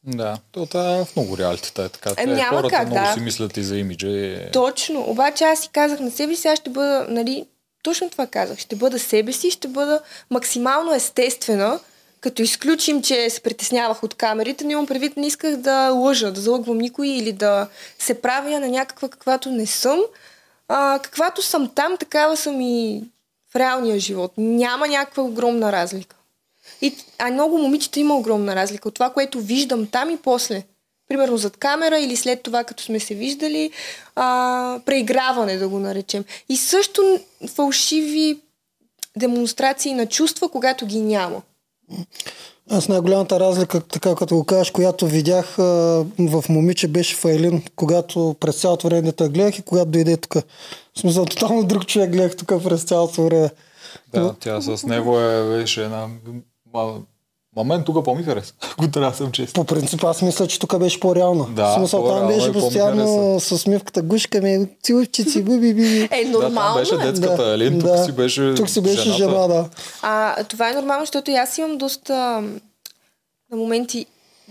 Да, 0.06 0.38
то 0.52 0.66
това 0.66 0.98
е 0.98 1.06
в 1.06 1.16
много 1.16 1.38
реалитета 1.38 1.84
е 1.84 1.90
така. 1.90 2.14
Е, 2.18 2.26
няма 2.26 2.58
хората 2.58 2.76
как, 2.76 2.88
много 2.88 3.06
да. 3.06 3.14
си 3.14 3.20
мислят 3.20 3.58
и 3.58 3.64
за 3.64 3.78
имиджа. 3.78 4.08
И... 4.08 4.52
Точно. 4.52 5.02
Обаче 5.08 5.44
аз 5.44 5.60
си 5.60 5.70
казах 5.74 6.00
на 6.00 6.12
себе 6.12 6.36
си, 6.36 6.48
аз 6.48 6.60
ще 6.60 6.70
бъда, 6.70 7.06
нали, 7.10 7.46
точно 7.84 8.10
това 8.10 8.28
казах. 8.28 8.60
Ще 8.60 8.76
бъда 8.76 9.00
себе 9.00 9.34
си, 9.34 9.52
ще 9.52 9.68
бъда 9.68 10.02
максимално 10.30 10.94
естествена, 10.94 11.80
като 12.24 12.42
изключим, 12.42 13.02
че 13.02 13.30
се 13.30 13.42
притеснявах 13.42 14.04
от 14.04 14.14
камерите, 14.14 14.64
но 14.64 14.72
имам 14.72 14.88
предвид, 14.88 15.18
не 15.18 15.28
исках 15.28 15.56
да 15.56 15.90
лъжа, 15.90 16.32
да 16.32 16.42
залъгвам 16.42 16.78
никой 16.78 17.08
или 17.08 17.32
да 17.32 17.68
се 18.00 18.22
правя 18.22 18.60
на 18.60 18.68
някаква 18.68 19.10
каквато 19.10 19.52
не 19.52 19.66
съм. 19.66 20.00
А, 20.68 21.00
каквато 21.04 21.42
съм 21.42 21.70
там, 21.76 21.98
такава 21.98 22.38
съм 22.38 22.62
и 22.62 23.04
в 23.52 23.56
реалния 23.56 24.00
живот. 24.00 24.34
Няма 24.38 24.88
някаква 24.88 25.24
огромна 25.24 25.72
разлика. 25.72 26.16
И, 26.82 26.96
а 27.20 27.32
много 27.32 27.58
момичета 27.58 28.00
има 28.00 28.18
огромна 28.18 28.56
разлика 28.56 28.88
от 28.88 28.94
това, 28.94 29.10
което 29.10 29.42
виждам 29.42 29.88
там 29.88 30.10
и 30.10 30.18
после. 30.18 30.64
Примерно 31.10 31.38
зад 31.38 31.58
камера 31.58 32.00
или 32.00 32.16
след 32.16 32.44
това, 32.44 32.64
като 32.64 32.84
сме 32.84 33.00
се 33.00 33.16
виждали, 33.16 33.72
а, 34.16 34.80
преиграване 34.86 35.58
да 35.58 35.70
го 35.70 35.80
наречем. 35.80 36.26
И 36.50 36.58
също 36.58 37.20
фалшиви 37.56 38.40
демонстрации 39.18 39.94
на 39.94 40.06
чувства, 40.06 40.50
когато 40.50 40.86
ги 40.86 41.00
няма. 41.00 41.42
Аз 42.70 42.88
най-голямата 42.88 43.40
разлика, 43.40 43.82
така 43.82 44.16
като 44.16 44.36
го 44.36 44.44
кажеш, 44.44 44.72
която 44.72 45.08
видях 45.08 45.60
а, 45.60 45.64
в 46.20 46.44
момиче 46.50 46.88
беше 46.88 47.16
Файлин, 47.16 47.64
когато 47.76 48.36
през 48.40 48.62
цялото 48.62 48.88
време 48.88 49.12
те 49.12 49.30
гледах 49.30 49.60
и 49.60 49.62
когато 49.62 49.92
дойде 49.92 50.18
тук. 50.18 50.34
В 50.96 51.00
смисъл, 51.00 51.26
тотално 51.26 51.64
друг 51.64 51.86
човек 51.86 52.12
гледах 52.12 52.36
тук 52.36 52.64
през 52.64 52.84
цялото 52.84 53.24
време. 53.24 53.50
Да, 54.14 54.36
тя 54.40 54.62
с 54.62 54.86
него 54.86 55.20
е, 55.20 55.58
беше 55.58 55.84
една... 55.84 56.08
Ма, 57.56 57.64
мен 57.64 57.84
тук 57.84 58.06
по-ми 58.06 58.24
хареса, 58.24 58.54
ако 58.72 58.92
трябва 58.92 59.12
да 59.12 59.18
съм 59.18 59.32
чест. 59.32 59.54
По 59.54 59.64
принцип, 59.64 60.04
аз 60.04 60.22
мисля, 60.22 60.48
че 60.48 60.60
тук 60.60 60.78
беше 60.80 61.00
по-реално. 61.00 61.44
Да, 61.50 61.66
в 61.66 61.76
смисъл, 61.76 62.08
там 62.08 62.28
беше 62.28 62.52
постоянно 62.52 63.40
с 63.40 63.68
мивката 63.68 64.02
гушка 64.02 64.42
ми, 64.42 64.68
цилчици, 64.84 65.44
биби, 65.44 65.74
биби. 65.74 66.10
Е, 66.12 66.26
Да, 66.26 66.32
нормално 66.32 66.74
там 66.74 66.76
беше 66.76 66.96
е. 66.96 66.98
детската 66.98 67.44
Да, 67.46 67.54
Елин, 67.54 67.80
тук 67.80 67.90
да. 67.90 68.04
си 68.04 68.12
беше 68.12 68.54
Тук 68.56 68.70
си 68.70 68.82
беше 68.82 69.02
жената. 69.02 69.18
жена, 69.18 69.48
да. 69.48 69.70
А, 70.02 70.44
това 70.44 70.70
е 70.70 70.74
нормално, 70.74 71.02
защото 71.02 71.32
и 71.32 71.36
аз 71.36 71.58
имам 71.58 71.78
доста 71.78 72.14
на 73.52 73.58
моменти 73.58 74.06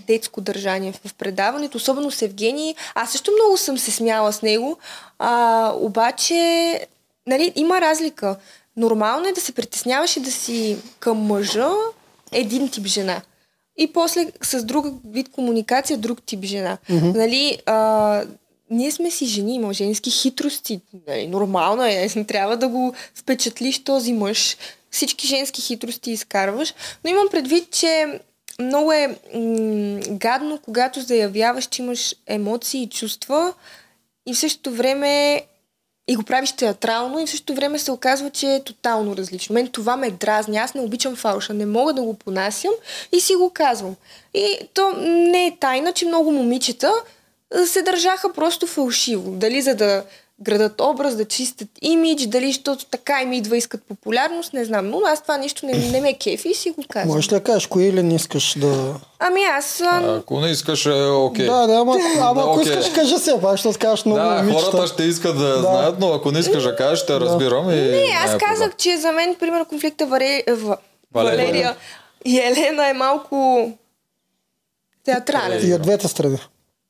детско 0.07 0.41
държание 0.41 0.93
в 1.05 1.15
предаването, 1.15 1.77
особено 1.77 2.11
с 2.11 2.23
Евгений. 2.23 2.75
Аз 2.95 3.13
също 3.13 3.31
много 3.33 3.57
съм 3.57 3.79
се 3.79 3.91
смяла 3.91 4.33
с 4.33 4.43
него, 4.43 4.79
а, 5.19 5.73
обаче 5.77 6.81
нали, 7.27 7.53
има 7.57 7.81
разлика. 7.81 8.37
Нормално 8.77 9.29
е 9.29 9.33
да 9.33 9.41
се 9.41 9.53
притесняваш 9.53 10.17
и 10.17 10.21
да 10.21 10.31
си 10.33 10.77
към 11.01 11.17
мъжа 11.19 11.69
един 12.33 12.69
тип 12.69 12.87
жена. 12.87 13.23
И 13.79 13.93
после 13.93 14.33
с 14.43 14.65
друг 14.65 14.87
вид 15.05 15.29
комуникация 15.29 15.99
друг 15.99 16.23
тип 16.23 16.45
жена. 16.45 16.79
Mm-hmm. 16.91 17.17
Нали, 17.17 17.59
а, 17.67 18.23
ние 18.71 18.91
сме 18.91 19.11
си 19.11 19.27
жени, 19.27 19.55
има 19.55 19.73
женски 19.73 20.11
хитрости. 20.11 20.81
Нали, 21.09 21.27
нормално 21.27 21.85
е, 21.85 22.09
не 22.17 22.25
трябва 22.27 22.57
да 22.57 22.69
го 22.69 22.95
впечатлиш 23.15 23.85
този 23.85 24.13
мъж. 24.13 24.57
Всички 24.91 25.27
женски 25.27 25.63
хитрости 25.63 26.11
изкарваш. 26.11 26.75
Но 27.05 27.11
имам 27.11 27.29
предвид, 27.31 27.71
че 27.71 28.21
много 28.61 28.93
е 28.93 29.09
м- 29.09 30.01
гадно, 30.11 30.59
когато 30.65 31.01
заявяваш, 31.01 31.67
че 31.67 31.83
имаш 31.83 32.15
емоции 32.27 32.83
и 32.83 32.89
чувства 32.89 33.55
и 34.27 34.35
в 34.35 34.39
същото 34.39 34.71
време 34.71 35.43
и 36.09 36.17
го 36.17 36.23
правиш 36.23 36.53
театрално 36.53 37.19
и 37.19 37.27
в 37.27 37.31
същото 37.31 37.55
време 37.55 37.79
се 37.79 37.91
оказва, 37.91 38.31
че 38.31 38.55
е 38.55 38.65
тотално 38.65 39.17
различно. 39.17 39.55
Мен 39.55 39.69
това 39.69 39.97
ме 39.97 40.11
дразни. 40.11 40.57
Аз 40.57 40.75
не 40.75 40.81
обичам 40.81 41.17
фалша. 41.17 41.55
Не 41.55 41.67
мога 41.67 41.93
да 41.93 42.03
го 42.03 42.15
понасям 42.15 42.73
и 43.13 43.21
си 43.21 43.35
го 43.35 43.51
казвам. 43.51 43.97
И 44.35 44.59
то 44.75 44.93
не 44.99 45.47
е 45.47 45.57
тайна, 45.61 45.93
че 45.93 46.07
много 46.07 46.33
момичета 46.33 46.93
се 47.67 47.83
държаха 47.83 48.33
просто 48.33 48.67
фалшиво. 48.67 49.31
Дали 49.31 49.63
за 49.63 49.75
да 49.75 50.05
градат 50.43 50.81
образ, 50.81 51.17
да 51.17 51.25
чистят 51.25 51.69
имидж, 51.83 52.27
дали 52.27 52.47
защото 52.47 52.85
така 52.85 53.23
им 53.23 53.33
идва 53.33 53.57
искат 53.57 53.83
популярност, 53.89 54.53
не 54.53 54.65
знам. 54.65 54.91
Но 54.91 55.01
аз 55.07 55.23
това 55.23 55.39
нещо 55.39 55.67
не, 55.67 55.73
не 55.73 56.01
ме 56.01 56.15
кефи 56.15 56.49
и 56.49 56.55
си 56.55 56.71
го 56.71 56.85
казвам. 56.89 57.15
Можеш 57.15 57.33
ли 57.33 57.35
да 57.37 57.43
кажеш, 57.43 57.67
кои 57.67 57.85
или 57.85 58.03
не 58.03 58.15
искаш 58.15 58.59
да... 58.59 58.95
Ами 59.19 59.41
аз... 59.45 59.81
А, 59.81 60.17
Ако 60.19 60.41
не 60.41 60.51
искаш, 60.51 60.87
е 60.87 61.03
окей. 61.03 61.47
Да, 61.47 61.67
да, 61.67 61.75
ама, 61.75 61.97
ама 62.21 62.35
Да, 62.35 62.41
ако 62.41 62.61
окей. 62.61 62.73
искаш, 62.73 62.93
кажи 62.95 63.19
се, 63.19 63.41
пак, 63.41 63.51
защото 63.51 63.79
кажеш 63.79 64.05
много 64.05 64.21
Да, 64.21 64.43
момичета. 64.43 64.71
хората 64.71 64.87
ще 64.87 65.03
искат 65.03 65.39
да, 65.39 65.59
знаят, 65.61 65.97
но 66.01 66.13
ако 66.13 66.31
не 66.31 66.39
искаш 66.39 66.63
да 66.63 66.77
кажеш, 66.77 66.99
ще 66.99 67.21
разбирам 67.21 67.71
и... 67.71 67.75
Не, 67.75 68.07
аз 68.25 68.37
казах, 68.39 68.77
че 68.77 68.97
за 68.97 69.13
мен, 69.13 69.35
примерно, 69.41 69.65
конфликта 69.65 70.07
Варе... 70.07 70.43
В... 70.49 70.77
Валерия. 71.15 71.47
Валерия 71.47 71.77
и 72.25 72.39
Елена 72.39 72.89
е 72.89 72.93
малко 72.93 73.71
театрален. 75.05 75.71
И 75.71 75.75
от 75.75 75.83
двете 75.83 76.09
страни. 76.09 76.39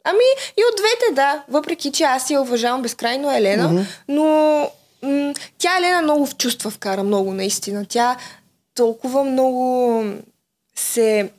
Ами 0.05 0.25
и 0.57 0.63
от 0.71 0.77
двете, 0.77 1.15
да. 1.15 1.45
Въпреки, 1.49 1.93
че 1.93 2.05
аз 2.05 2.31
я 2.31 2.43
уважавам 2.43 2.83
безкрайно 2.83 3.37
Елена, 3.37 3.69
mm-hmm. 3.69 3.85
но 4.09 4.25
м- 5.03 5.35
тя 5.59 5.79
Елена 5.79 6.03
много 6.03 6.27
в 6.27 6.37
чувства 6.37 6.71
вкара, 6.71 7.03
много 7.03 7.33
наистина. 7.33 7.87
Тя 7.89 8.17
толкова 8.75 9.25
много 9.25 10.05
се 10.77 11.31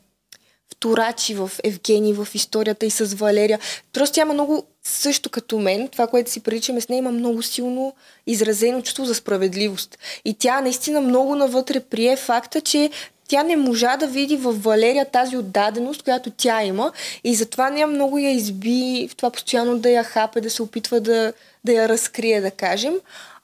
вторачи 0.83 1.35
в 1.35 1.51
Евгений, 1.63 2.13
в 2.13 2.27
историята 2.33 2.85
и 2.85 2.89
с 2.89 3.15
Валерия. 3.15 3.59
Просто 3.93 4.13
тя 4.15 4.21
има 4.21 4.33
много, 4.33 4.63
също 4.83 5.29
като 5.29 5.59
мен, 5.59 5.87
това, 5.87 6.07
което 6.07 6.31
си 6.31 6.39
приличаме 6.39 6.81
с 6.81 6.89
нея, 6.89 6.97
има 6.97 7.11
много 7.11 7.43
силно 7.43 7.93
изразено 8.27 8.81
чувство 8.81 9.05
за 9.05 9.15
справедливост. 9.15 9.97
И 10.25 10.33
тя 10.33 10.61
наистина 10.61 11.01
много 11.01 11.35
навътре 11.35 11.79
прие 11.79 12.15
факта, 12.15 12.61
че 12.61 12.89
тя 13.27 13.43
не 13.43 13.55
можа 13.55 13.97
да 13.97 14.07
види 14.07 14.37
в 14.37 14.51
Валерия 14.51 15.05
тази 15.05 15.37
отдаденост, 15.37 16.03
която 16.03 16.31
тя 16.37 16.63
има 16.63 16.91
и 17.23 17.35
затова 17.35 17.69
нея 17.69 17.87
много 17.87 18.17
я 18.17 18.31
изби 18.31 19.07
в 19.11 19.15
това 19.15 19.29
постоянно 19.29 19.77
да 19.77 19.89
я 19.89 20.03
хапе, 20.03 20.41
да 20.41 20.49
се 20.49 20.63
опитва 20.63 20.99
да, 20.99 21.33
да 21.63 21.73
я 21.73 21.89
разкрие, 21.89 22.41
да 22.41 22.51
кажем. 22.51 22.93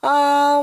А, 0.02 0.62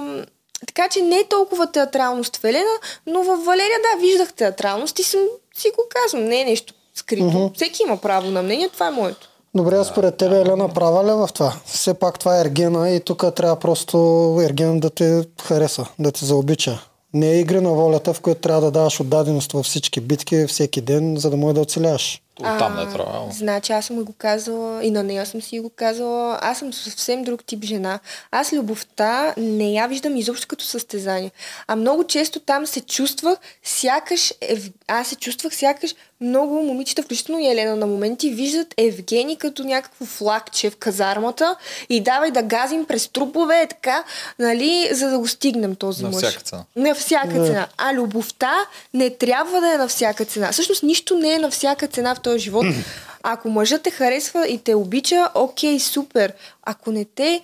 така 0.67 0.89
че 0.89 1.01
не 1.01 1.15
е 1.15 1.27
толкова 1.29 1.71
театралност 1.71 2.37
в 2.37 2.43
Елена, 2.43 2.75
но 3.07 3.23
в 3.23 3.45
Валерия, 3.45 3.77
да, 3.83 4.01
виждах 4.01 4.33
театралност 4.33 4.99
и 4.99 5.03
съм, 5.03 5.21
си 5.55 5.67
го 5.75 5.83
казвам, 5.89 6.25
не 6.25 6.41
е 6.41 6.45
нещо 6.45 6.73
скрито. 6.95 7.23
Mm-hmm. 7.23 7.55
Всеки 7.55 7.83
има 7.83 7.97
право 7.97 8.31
на 8.31 8.41
мнение, 8.41 8.69
това 8.69 8.87
е 8.87 8.91
моето. 8.91 9.29
Добре, 9.55 9.75
а 9.75 9.83
според 9.83 10.17
тебе 10.17 10.41
Елена 10.41 10.69
права 10.69 11.05
ли 11.05 11.09
е 11.09 11.13
в 11.13 11.29
това? 11.33 11.53
Все 11.65 11.93
пак 11.93 12.19
това 12.19 12.37
е 12.37 12.41
Ергена 12.41 12.89
и 12.89 12.99
тук 12.99 13.35
трябва 13.35 13.55
просто 13.55 13.97
Ергена 14.43 14.79
да 14.79 14.89
те 14.89 15.23
хареса, 15.41 15.85
да 15.99 16.11
те 16.11 16.25
заобича. 16.25 16.79
Не 17.13 17.31
е 17.31 17.39
игри 17.39 17.61
на 17.61 17.69
волята, 17.69 18.13
в 18.13 18.21
която 18.21 18.41
трябва 18.41 18.61
да 18.61 18.71
даваш 18.71 18.99
отдаденост 18.99 19.51
във 19.51 19.65
всички 19.65 20.01
битки 20.01 20.45
всеки 20.47 20.81
ден, 20.81 21.17
за 21.17 21.29
да 21.29 21.37
може 21.37 21.53
да 21.53 21.61
оцеляваш. 21.61 22.21
Там 22.43 22.75
не 22.75 22.93
трябва. 22.93 23.31
Значи 23.31 23.71
аз 23.71 23.85
съм 23.85 24.03
го 24.03 24.13
казала 24.17 24.83
и 24.83 24.91
на 24.91 25.03
нея 25.03 25.25
съм 25.25 25.41
си 25.41 25.59
го 25.59 25.69
казала. 25.69 26.39
Аз 26.41 26.59
съм 26.59 26.73
съвсем 26.73 27.23
друг 27.23 27.43
тип 27.43 27.63
жена. 27.63 27.99
Аз 28.31 28.53
любовта 28.53 29.33
не 29.37 29.71
я 29.71 29.87
виждам 29.87 30.17
изобщо 30.17 30.47
като 30.47 30.65
състезание. 30.65 31.31
А 31.67 31.75
много 31.75 32.03
често 32.03 32.39
там 32.39 32.67
се 32.67 32.81
чувствах 32.81 33.37
сякаш... 33.63 34.33
Ев... 34.41 34.69
Аз 34.87 35.07
се 35.07 35.15
чувствах 35.15 35.55
сякаш 35.55 35.95
много 36.21 36.63
момичета, 36.63 37.03
включително 37.03 37.41
и 37.41 37.47
Елена 37.47 37.75
на 37.75 37.87
моменти, 37.87 38.29
виждат 38.29 38.73
Евгений 38.77 39.35
като 39.35 39.63
някакво 39.63 40.05
флагче 40.05 40.69
в 40.69 40.77
казармата 40.77 41.55
и 41.89 42.01
давай 42.01 42.31
да 42.31 42.41
газим 42.41 42.85
през 42.85 43.07
трупове, 43.07 43.61
е 43.61 43.67
така, 43.67 44.03
нали, 44.39 44.89
за 44.91 45.09
да 45.09 45.19
го 45.19 45.27
стигнем 45.27 45.75
този 45.75 46.03
На 46.03 46.09
мъж. 46.09 46.17
всяка 46.17 46.43
цена. 46.43 46.63
На 46.75 46.95
всяка 46.95 47.45
цена. 47.45 47.67
А 47.77 47.93
любовта 47.93 48.53
не 48.93 49.09
трябва 49.09 49.61
да 49.61 49.73
е 49.73 49.77
на 49.77 49.87
всяка 49.87 50.25
цена. 50.25 50.51
Всъщност 50.51 50.83
нищо 50.83 51.15
не 51.15 51.33
е 51.33 51.39
на 51.39 51.51
всяка 51.51 51.87
цена 51.87 52.15
в 52.15 52.19
този 52.27 52.43
живот. 52.43 52.65
Ако 53.23 53.49
мъжът 53.49 53.83
те 53.83 53.91
харесва 53.91 54.47
и 54.47 54.57
те 54.57 54.75
обича, 54.75 55.29
окей, 55.35 55.79
супер. 55.79 56.33
Ако 56.63 56.91
не 56.91 57.05
те, 57.05 57.41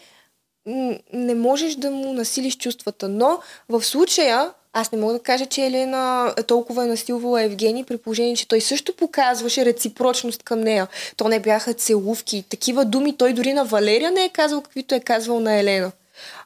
не 1.13 1.36
можеш 1.36 1.75
да 1.75 1.91
му 1.91 2.13
насилиш 2.13 2.57
чувствата. 2.57 3.09
Но 3.09 3.39
в 3.69 3.84
случая, 3.84 4.51
аз 4.73 4.91
не 4.91 4.97
мога 4.97 5.13
да 5.13 5.19
кажа, 5.19 5.45
че 5.45 5.65
Елена 5.65 6.34
толкова 6.47 6.84
е 6.84 6.88
насилвала 6.88 7.43
Евгений, 7.43 7.84
при 7.84 7.97
положение, 7.97 8.36
че 8.36 8.47
той 8.47 8.61
също 8.61 8.95
показваше 8.95 9.65
реципрочност 9.65 10.43
към 10.43 10.59
нея. 10.59 10.88
То 11.17 11.27
не 11.27 11.39
бяха 11.39 11.73
целувки. 11.73 12.43
Такива 12.49 12.86
думи 12.86 13.17
той 13.17 13.34
дори 13.34 13.53
на 13.53 13.65
Валерия 13.65 14.11
не 14.11 14.25
е 14.25 14.29
казал, 14.29 14.61
каквито 14.61 14.95
е 14.95 14.99
казвал 14.99 15.39
на 15.39 15.53
Елена. 15.53 15.91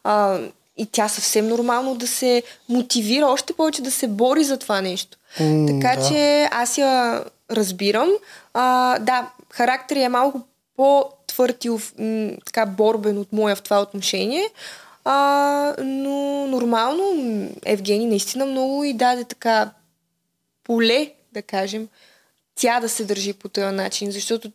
А, 0.03 0.39
и 0.77 0.85
тя 0.85 1.07
съвсем 1.07 1.47
нормално 1.47 1.95
да 1.95 2.07
се 2.07 2.43
мотивира, 2.69 3.25
още 3.25 3.53
повече 3.53 3.81
да 3.81 3.91
се 3.91 4.07
бори 4.07 4.43
за 4.43 4.57
това 4.57 4.81
нещо. 4.81 5.17
Така 5.37 5.95
да. 5.95 6.07
че 6.07 6.47
аз 6.51 6.77
я 6.77 7.23
разбирам. 7.51 8.09
А, 8.53 8.99
да, 8.99 9.29
характер 9.49 9.95
е 9.95 10.09
малко 10.09 10.41
по-твърд 10.77 11.65
и 11.65 11.69
м, 11.69 11.77
така 12.45 12.65
борбен 12.67 13.17
от 13.17 13.33
моя 13.33 13.55
в 13.55 13.61
това 13.61 13.81
отношение. 13.81 14.43
А, 15.05 15.13
но 15.79 16.11
нормално 16.47 17.03
Евгений 17.65 18.07
наистина 18.07 18.45
много 18.45 18.83
и 18.83 18.93
даде 18.93 19.23
така 19.23 19.69
поле, 20.63 21.11
да 21.33 21.41
кажем, 21.41 21.87
тя 22.55 22.79
да 22.79 22.89
се 22.89 23.05
държи 23.05 23.33
по 23.33 23.49
този 23.49 23.75
начин, 23.75 24.11
защото 24.11 24.51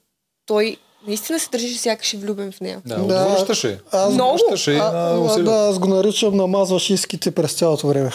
той 0.47 0.77
наистина 1.07 1.39
се 1.39 1.49
държи 1.51 1.75
сякаш 1.75 2.15
е 2.15 2.17
влюбен 2.17 2.53
в 2.53 2.61
нея. 2.61 2.83
Да, 2.87 2.97
Да. 2.97 3.25
отвръщаше. 3.25 3.81
Аз- 3.93 4.13
Много. 4.13 4.35
Отвръщаше 4.35 4.73
А, 4.73 4.93
на 4.93 5.11
а, 5.11 5.19
усилие. 5.21 5.45
да, 5.45 5.69
аз 5.69 5.79
го 5.79 5.89
наричам 5.89 6.37
намазваш 6.37 6.91
иските 6.91 7.31
през 7.31 7.53
цялото 7.53 7.89
време. 7.89 8.11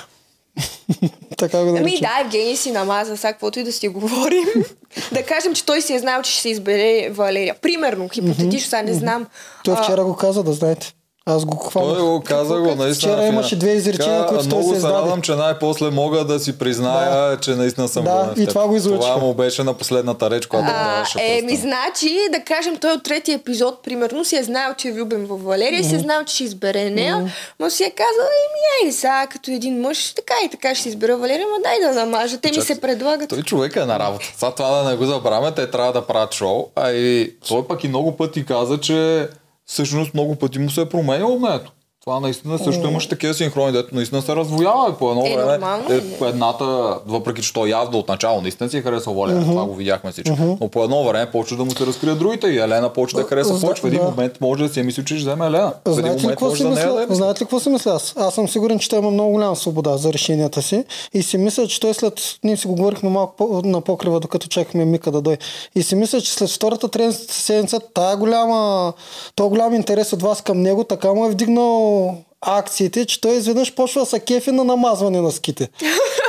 така 1.37 1.63
го 1.63 1.69
Ами 1.69 1.79
наричам. 1.79 1.99
да, 2.01 2.21
Евгений 2.21 2.55
си 2.55 2.71
намаза, 2.71 3.17
сега 3.17 3.31
каквото 3.31 3.59
и 3.59 3.63
да 3.63 3.71
си 3.71 3.87
говорим. 3.87 4.45
да 5.11 5.23
кажем, 5.23 5.53
че 5.53 5.65
той 5.65 5.81
си 5.81 5.93
е 5.93 5.99
знал, 5.99 6.21
че 6.21 6.31
ще 6.31 6.41
се 6.41 6.49
избере 6.49 7.09
Валерия. 7.09 7.55
Примерно, 7.61 8.09
хипотетично, 8.09 8.69
сега 8.69 8.81
не 8.81 8.93
знам. 8.93 9.27
Той 9.63 9.75
вчера 9.75 10.03
го 10.03 10.15
каза, 10.15 10.43
да 10.43 10.53
знаете. 10.53 10.93
Аз 11.27 11.45
го 11.45 11.57
хванах. 11.57 11.93
Той 11.93 12.01
го 12.01 12.21
каза 12.21 12.55
го, 12.55 12.75
наистина. 12.75 12.93
Вчера 12.93 13.15
фина. 13.17 13.27
имаше 13.27 13.55
две 13.55 13.71
изречения, 13.71 14.25
които 14.25 14.39
той 14.39 14.47
Много 14.47 14.63
се 14.63 14.69
се 14.69 14.75
издаде. 14.75 14.93
радвам, 14.93 15.21
че 15.21 15.35
най-после 15.35 15.89
мога 15.89 16.25
да 16.25 16.39
си 16.39 16.57
призная, 16.57 17.37
че 17.37 17.51
наистина 17.51 17.87
съм 17.87 18.03
Да, 18.03 18.33
и 18.37 18.47
това 18.47 18.67
го 18.67 18.75
излъчи. 18.75 19.01
Това 19.01 19.17
му 19.17 19.33
беше 19.33 19.63
на 19.63 19.73
последната 19.73 20.29
реч, 20.29 20.45
която 20.45 20.67
А, 20.69 20.93
даваше. 20.93 21.19
е, 21.21 21.41
ми 21.41 21.55
значи, 21.55 22.17
да 22.31 22.39
кажем, 22.39 22.77
той 22.77 22.91
от 22.91 23.03
третия 23.03 23.35
епизод, 23.35 23.83
примерно, 23.83 24.25
си 24.25 24.35
е 24.35 24.43
знаел, 24.43 24.73
че 24.73 24.87
е 24.87 24.91
влюбен 24.91 25.25
в 25.25 25.37
Валерия, 25.37 25.83
си 25.83 25.95
е 25.95 25.99
знал, 25.99 26.23
че 26.23 26.35
ще 26.35 26.43
избере 26.43 26.89
нея, 26.89 27.31
но 27.59 27.69
си 27.69 27.83
е 27.83 27.89
казал, 27.89 28.07
еми, 28.23 28.59
айде 28.81 28.93
сега, 28.93 29.27
като 29.27 29.51
един 29.51 29.81
мъж, 29.81 30.13
така 30.13 30.33
и 30.45 30.49
така 30.49 30.75
ще 30.75 30.89
избера 30.89 31.17
Валерия, 31.17 31.45
ма 31.47 31.57
дай 31.63 31.79
да 31.83 31.99
намажа. 31.99 32.37
Те 32.37 32.51
ми 32.51 32.61
се 32.61 32.81
предлагат. 32.81 33.29
Той 33.29 33.41
човек 33.41 33.75
е 33.75 33.85
на 33.85 33.99
работа. 33.99 34.25
Сега 34.37 34.51
това 34.51 34.69
да 34.73 34.89
не 34.89 34.95
го 34.95 35.05
забравяме, 35.05 35.51
те 35.51 35.71
трябва 35.71 35.93
да 35.93 36.01
правят 36.01 36.33
шоу. 36.33 36.65
А 36.75 36.91
и 36.91 37.33
той 37.47 37.67
пък 37.67 37.83
и 37.83 37.87
много 37.87 38.17
пъти 38.17 38.45
каза, 38.45 38.79
че 38.79 39.27
всъщност 39.67 40.13
много 40.13 40.35
пъти 40.35 40.59
му 40.59 40.69
се 40.69 40.81
е 40.81 40.89
променяло 40.89 41.39
мнението. 41.39 41.71
Това 42.07 42.19
наистина 42.19 42.59
също 42.59 42.87
имаш 42.87 43.07
такива 43.07 43.33
синхрони, 43.33 43.71
дето 43.71 43.95
наистина 43.95 44.21
се 44.21 44.35
развоява 44.35 44.89
и 44.89 44.93
по 44.93 45.09
едно 45.11 45.25
Е, 45.25 45.35
време. 45.35 45.51
нормално 45.51 45.83
е, 45.89 46.01
по 46.01 46.25
едната, 46.25 46.65
въпреки 47.07 47.41
че 47.41 47.53
той 47.53 47.69
явно 47.69 47.97
от 47.97 48.07
начало 48.07 48.41
наистина 48.41 48.69
си 48.69 48.77
е 48.77 48.81
харесал 48.81 49.13
Валерия, 49.13 49.43
това 49.43 49.65
го 49.65 49.75
видяхме 49.75 50.11
всички. 50.11 50.31
Но 50.61 50.67
по 50.67 50.83
едно 50.83 51.03
време 51.03 51.31
почва 51.31 51.57
да 51.57 51.65
му 51.65 51.71
се 51.71 51.85
разкрият 51.85 52.19
другите 52.19 52.47
и 52.47 52.57
Елена 52.57 52.89
почва 52.89 53.21
да 53.21 53.27
хареса 53.27 53.61
повече. 53.61 53.81
В 53.81 53.85
един 53.85 53.99
да. 53.99 54.05
момент 54.05 54.41
може 54.41 54.63
да 54.63 54.73
си 54.73 54.79
е 54.79 54.83
мислил, 54.83 55.05
че 55.05 55.15
ще 55.15 55.21
вземе 55.21 55.45
Елена. 55.45 55.73
Знаете 55.85 56.03
ли, 56.03 56.09
момент 56.11 56.29
какво 56.29 56.45
може 56.45 56.57
си 56.57 56.63
да 56.63 56.69
да 56.69 56.75
мисля? 56.75 56.89
е 56.91 56.99
мислил. 56.99 57.15
Знаете 57.15 57.41
ли 57.41 57.45
какво 57.45 57.59
си 57.59 57.69
мисля 57.69 57.91
аз? 57.91 58.13
Аз 58.17 58.33
съм 58.33 58.47
сигурен, 58.47 58.79
че 58.79 58.89
той 58.89 58.99
има 58.99 59.11
много 59.11 59.31
голяма 59.31 59.55
свобода 59.55 59.97
за 59.97 60.13
решенията 60.13 60.61
си 60.61 60.83
и 61.13 61.23
си 61.23 61.37
мисля, 61.37 61.67
че 61.67 61.79
той 61.79 61.93
след... 61.93 62.13
Ние 62.43 62.57
си 62.57 62.67
го 62.67 62.75
говорихме 62.75 63.09
малко 63.09 63.35
по- 63.35 63.61
на 63.65 63.81
покрива, 63.81 64.19
докато 64.19 64.47
чакахме 64.47 64.85
Мика 64.85 65.11
да 65.11 65.21
дойде. 65.21 65.37
И 65.75 65.83
си 65.83 65.95
мисля, 65.95 66.21
че 66.21 66.33
след 66.33 66.49
втората 66.49 67.11
седмица 67.13 67.79
тая 67.93 68.17
голяма, 68.17 68.93
то 69.35 69.49
голям 69.49 69.73
интерес 69.73 70.13
от 70.13 70.21
вас 70.21 70.41
към 70.41 70.61
него, 70.61 70.83
така 70.83 71.13
му 71.13 71.25
е 71.25 71.29
вдигнал 71.29 71.96
акциите, 72.41 73.05
че 73.05 73.21
той 73.21 73.33
изведнъж 73.33 73.73
почва 73.73 74.01
да 74.01 74.05
се 74.05 74.19
кефи 74.19 74.51
на 74.51 74.63
намазване 74.63 75.21
на 75.21 75.31
ските. 75.31 75.69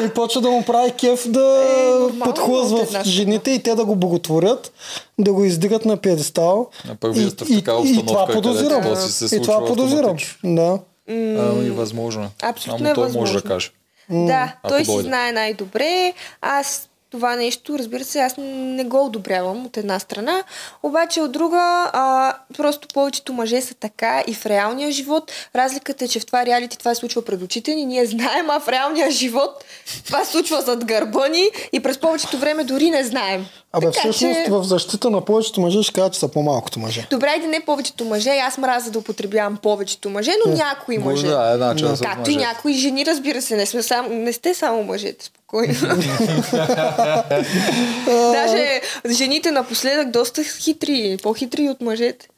И 0.05 0.09
почва 0.09 0.41
да 0.41 0.51
му 0.51 0.63
прави 0.63 0.93
кеф 0.93 1.29
да 1.29 1.41
Е, 1.41 1.91
нормално 1.91 2.25
подхлъзва 2.25 2.85
в 2.87 3.05
жените 3.05 3.51
и 3.51 3.63
те 3.63 3.75
да 3.75 3.85
го 3.85 3.97
боготворят, 3.97 4.73
да 5.19 5.33
го 5.33 5.45
издигат 5.45 5.85
на 5.85 5.97
пиедестал. 5.97 6.69
А 6.91 6.95
пък 6.95 7.15
вие 7.15 7.27
И- 7.27 7.31
сте 7.31 7.45
в 7.45 7.49
такава 7.49 7.89
и- 7.89 7.93
и 7.93 8.07
това 8.07 8.27
подозирам. 8.27 8.83
където 8.83 8.95
то 8.95 9.07
си 9.07 9.29
се 9.29 9.37
И 9.37 9.43
това 9.43 9.65
подозирам. 9.67 10.17
Да. 10.45 10.79
Ами, 11.09 11.71
възможно 11.71 12.23
е. 12.25 12.29
Абсолютно 12.43 12.79
Само 12.79 12.91
е 12.91 12.95
той 12.95 13.03
може 13.03 13.13
възможно. 13.13 13.41
да 13.41 13.43
каже. 13.45 13.71
Да, 14.11 14.55
ако 14.63 14.69
той 14.69 14.85
си 14.85 15.01
знае 15.03 15.33
най-добре. 15.33 16.13
Аз 16.41 16.88
това 17.11 17.37
нещо, 17.37 17.79
разбира 17.79 18.05
се, 18.05 18.21
аз 18.21 18.35
не 18.39 18.85
го 18.85 19.05
одобрявам 19.05 19.67
от 19.67 19.77
една 19.77 19.99
страна, 19.99 20.43
обаче 20.83 21.21
от 21.21 21.33
друга, 21.33 21.57
а, 21.93 22.35
просто 22.57 22.89
повечето 22.89 23.33
мъже 23.33 23.61
са 23.61 23.75
така 23.75 24.23
и 24.27 24.35
в 24.35 24.47
реалния 24.47 24.91
живот. 24.91 25.33
Разликата 25.57 26.05
е, 26.05 26.09
че 26.09 26.21
в 26.21 26.27
това 26.27 26.47
реалити 26.47 26.79
това 26.79 26.95
се 26.95 26.99
случва 26.99 27.23
пред 27.23 27.43
очите 27.43 27.75
ни, 27.75 27.87
ние 27.87 28.07
знаем, 28.07 28.51
а 28.51 28.61
в 28.61 28.69
реалния 28.69 29.11
живот 29.11 29.65
това 30.05 30.25
се 30.25 30.33
случва 30.33 30.61
зад 30.61 30.85
гърба 30.85 31.29
ни 31.29 31.45
и 31.73 31.81
през 31.81 31.99
повечето 31.99 32.39
време 32.39 32.65
дори 32.65 32.91
не 32.91 33.05
знаем. 33.05 33.47
Абе, 33.73 33.87
Така 33.87 34.01
всъщност 34.01 34.35
че- 34.37 34.51
в 34.51 34.63
защита 34.63 35.11
на 35.11 35.21
повечето 35.21 35.61
мъже 35.61 35.83
ще 35.83 35.93
кажа, 35.93 36.11
че 36.11 36.19
са 36.19 36.29
по-малкото 36.29 36.79
мъже. 36.79 37.07
Добре, 37.11 37.27
айде 37.29 37.47
не 37.47 37.61
повечето 37.61 38.05
мъже, 38.05 38.31
аз 38.31 38.59
мразя 38.59 38.91
да 38.91 38.99
употребявам 38.99 39.57
повечето 39.57 40.11
мъже, 40.11 40.33
но 40.47 40.55
някои 40.55 40.99
Го- 40.99 41.05
мъже. 41.05 41.27
Да, 41.27 41.51
една 41.55 41.77
част 41.77 42.03
Както 42.03 42.31
и 42.31 42.37
някои 42.37 42.75
жени, 42.75 43.07
разбира 43.07 43.43
се, 43.43 43.57
не, 43.57 43.67
сме 43.67 43.83
само, 43.83 44.09
не 44.09 44.33
сте 44.33 44.55
само 44.55 44.83
мъжете, 44.83 45.31
спокойно. 45.49 45.75
Даже 48.33 48.81
жените 49.11 49.51
напоследък 49.51 50.11
доста 50.11 50.45
хитри, 50.45 51.19
по-хитри 51.23 51.69
от 51.69 51.81
мъжете. 51.81 52.29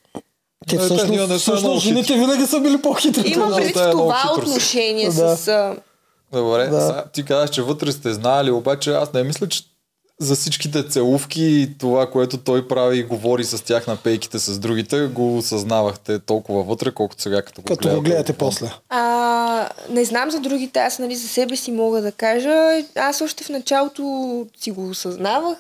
Те 0.68 0.70
те 0.70 0.78
всъщност, 0.78 1.28
не 1.28 1.38
всъщност 1.38 1.82
жените 1.82 2.14
винаги 2.14 2.46
са 2.46 2.60
били 2.60 2.78
по-хитри. 2.78 3.34
мъжете. 3.36 3.56
предвид 3.56 3.74
да 3.74 3.82
е 3.82 3.90
това 3.90 4.32
отношение 4.38 5.06
Да. 5.06 5.36
с... 5.36 5.74
Добре, 6.32 6.66
Да. 6.66 6.80
сега 6.80 7.04
ти 7.04 7.24
казаш, 7.24 7.50
че 7.50 7.62
вътре 7.62 7.92
сте 7.92 8.12
знаели, 8.12 8.50
обаче 8.50 8.92
аз 8.92 9.12
не 9.12 9.22
мисля, 9.22 9.48
че 9.48 9.62
за 10.20 10.34
всичките 10.36 10.88
целувки 10.88 11.42
и 11.44 11.78
това, 11.78 12.10
което 12.10 12.38
той 12.38 12.68
прави 12.68 12.98
и 12.98 13.02
говори 13.02 13.44
с 13.44 13.64
тях 13.64 13.86
на 13.86 13.96
пейките 13.96 14.38
с 14.38 14.58
другите, 14.58 15.06
го 15.06 15.36
осъзнавахте 15.38 16.18
толкова 16.18 16.62
вътре, 16.62 16.92
колкото 16.94 17.22
сега 17.22 17.42
като 17.42 17.60
го 17.62 17.64
Като 17.66 17.82
гледате. 17.82 17.96
го 17.96 18.02
гледате 18.02 18.32
после. 18.32 18.70
А, 18.88 19.68
не 19.90 20.04
знам 20.04 20.30
за 20.30 20.40
другите, 20.40 20.78
аз 20.78 20.98
нали 20.98 21.16
за 21.16 21.28
себе 21.28 21.56
си 21.56 21.72
мога 21.72 22.02
да 22.02 22.12
кажа. 22.12 22.82
Аз 22.96 23.20
още 23.20 23.44
в 23.44 23.48
началото 23.48 24.46
си 24.60 24.70
го 24.70 24.88
осъзнавах 24.88 25.58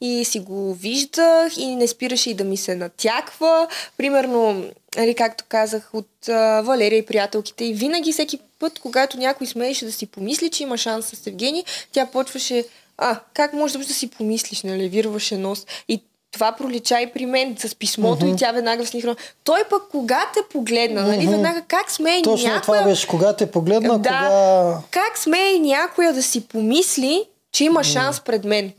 и 0.00 0.24
си 0.24 0.40
го 0.40 0.74
виждах 0.74 1.56
и 1.58 1.76
не 1.76 1.86
спираше 1.86 2.30
и 2.30 2.34
да 2.34 2.44
ми 2.44 2.56
се 2.56 2.74
натяква. 2.74 3.68
Примерно, 3.96 4.64
нали, 4.96 5.14
както 5.14 5.44
казах, 5.48 5.90
от 5.92 6.28
а, 6.28 6.62
Валерия 6.62 6.98
и 6.98 7.06
приятелките 7.06 7.64
и 7.64 7.74
винаги 7.74 8.12
всеки 8.12 8.38
път, 8.58 8.78
когато 8.78 9.18
някой 9.18 9.46
смееше 9.46 9.84
да 9.84 9.92
си 9.92 10.06
помисли, 10.06 10.50
че 10.50 10.62
има 10.62 10.78
шанс 10.78 11.06
с 11.06 11.26
Евгений, 11.26 11.64
тя 11.92 12.06
почваше, 12.06 12.64
а, 12.98 13.20
как 13.34 13.52
може 13.52 13.78
да 13.78 13.84
си 13.84 14.10
помислиш, 14.10 14.62
нали, 14.62 14.88
вирваше 14.88 15.36
нос. 15.36 15.66
И 15.88 16.02
това 16.32 16.52
пролича 16.52 17.00
и 17.00 17.12
при 17.12 17.26
мен 17.26 17.56
с 17.58 17.74
писмото 17.74 18.26
mm-hmm. 18.26 18.34
и 18.34 18.36
тя 18.36 18.52
веднага 18.52 18.86
снихна. 18.86 19.16
Той 19.44 19.64
пък 19.70 19.82
кога 19.90 20.30
те 20.34 20.40
погледна, 20.52 21.02
нали, 21.02 21.26
веднага 21.26 21.62
как 21.68 21.90
смее 21.90 22.22
Точно 22.22 22.48
някоя... 22.48 22.78
това 22.78 22.90
беше. 22.90 23.08
Кога 23.08 23.32
те 23.32 23.50
погледна, 23.50 23.98
Да. 23.98 24.08
кога... 24.08 24.78
Как 24.90 25.18
смее 25.18 25.58
някоя 25.58 26.12
да 26.12 26.22
си 26.22 26.48
помисли, 26.48 27.24
че 27.56 27.64
има 27.64 27.84
шанс 27.84 28.20
пред 28.20 28.44
мен. 28.44 28.72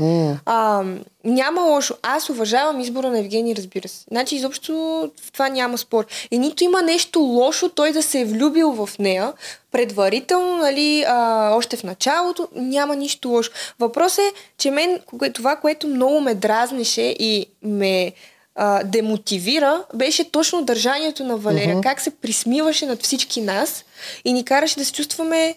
А, 0.46 0.84
няма 1.24 1.62
лошо. 1.62 1.96
Аз 2.02 2.30
уважавам 2.30 2.80
избора 2.80 3.10
на 3.10 3.20
Евгений, 3.20 3.56
разбира 3.56 3.88
се. 3.88 4.06
Значи 4.12 4.36
изобщо 4.36 4.74
в 5.22 5.32
това 5.32 5.50
няма 5.50 5.78
спор. 5.78 6.06
И 6.32 6.40
нито 6.40 6.64
има 6.64 6.82
нещо 6.82 7.20
лошо 7.20 7.70
той 7.70 7.92
да 7.92 8.04
се 8.04 8.20
е 8.20 8.26
влюбил 8.26 8.72
в 8.72 8.90
нея. 9.00 9.34
Предварително, 9.72 10.58
нали, 10.58 11.04
а, 11.08 11.52
още 11.56 11.78
в 11.78 11.84
началото, 11.84 12.48
няма 12.56 12.96
нищо 12.96 13.30
лошо. 13.30 13.52
Въпрос 13.80 14.18
е, 14.18 14.32
че 14.58 14.72
мен 14.72 15.00
това, 15.34 15.56
което 15.56 15.88
много 15.88 16.22
ме 16.22 16.36
дразнеше 16.36 17.16
и 17.20 17.46
ме 17.64 18.12
а, 18.56 18.84
демотивира, 18.84 19.84
беше 19.94 20.32
точно 20.32 20.66
държанието 20.66 21.24
на 21.24 21.38
Валерия. 21.38 21.82
Как 21.82 22.02
се 22.02 22.10
присмиваше 22.10 22.86
над 22.86 23.04
всички 23.04 23.42
нас 23.42 23.86
и 24.26 24.34
ни 24.34 24.46
караше 24.46 24.80
да 24.80 24.86
се 24.86 24.94
чувстваме 24.94 25.56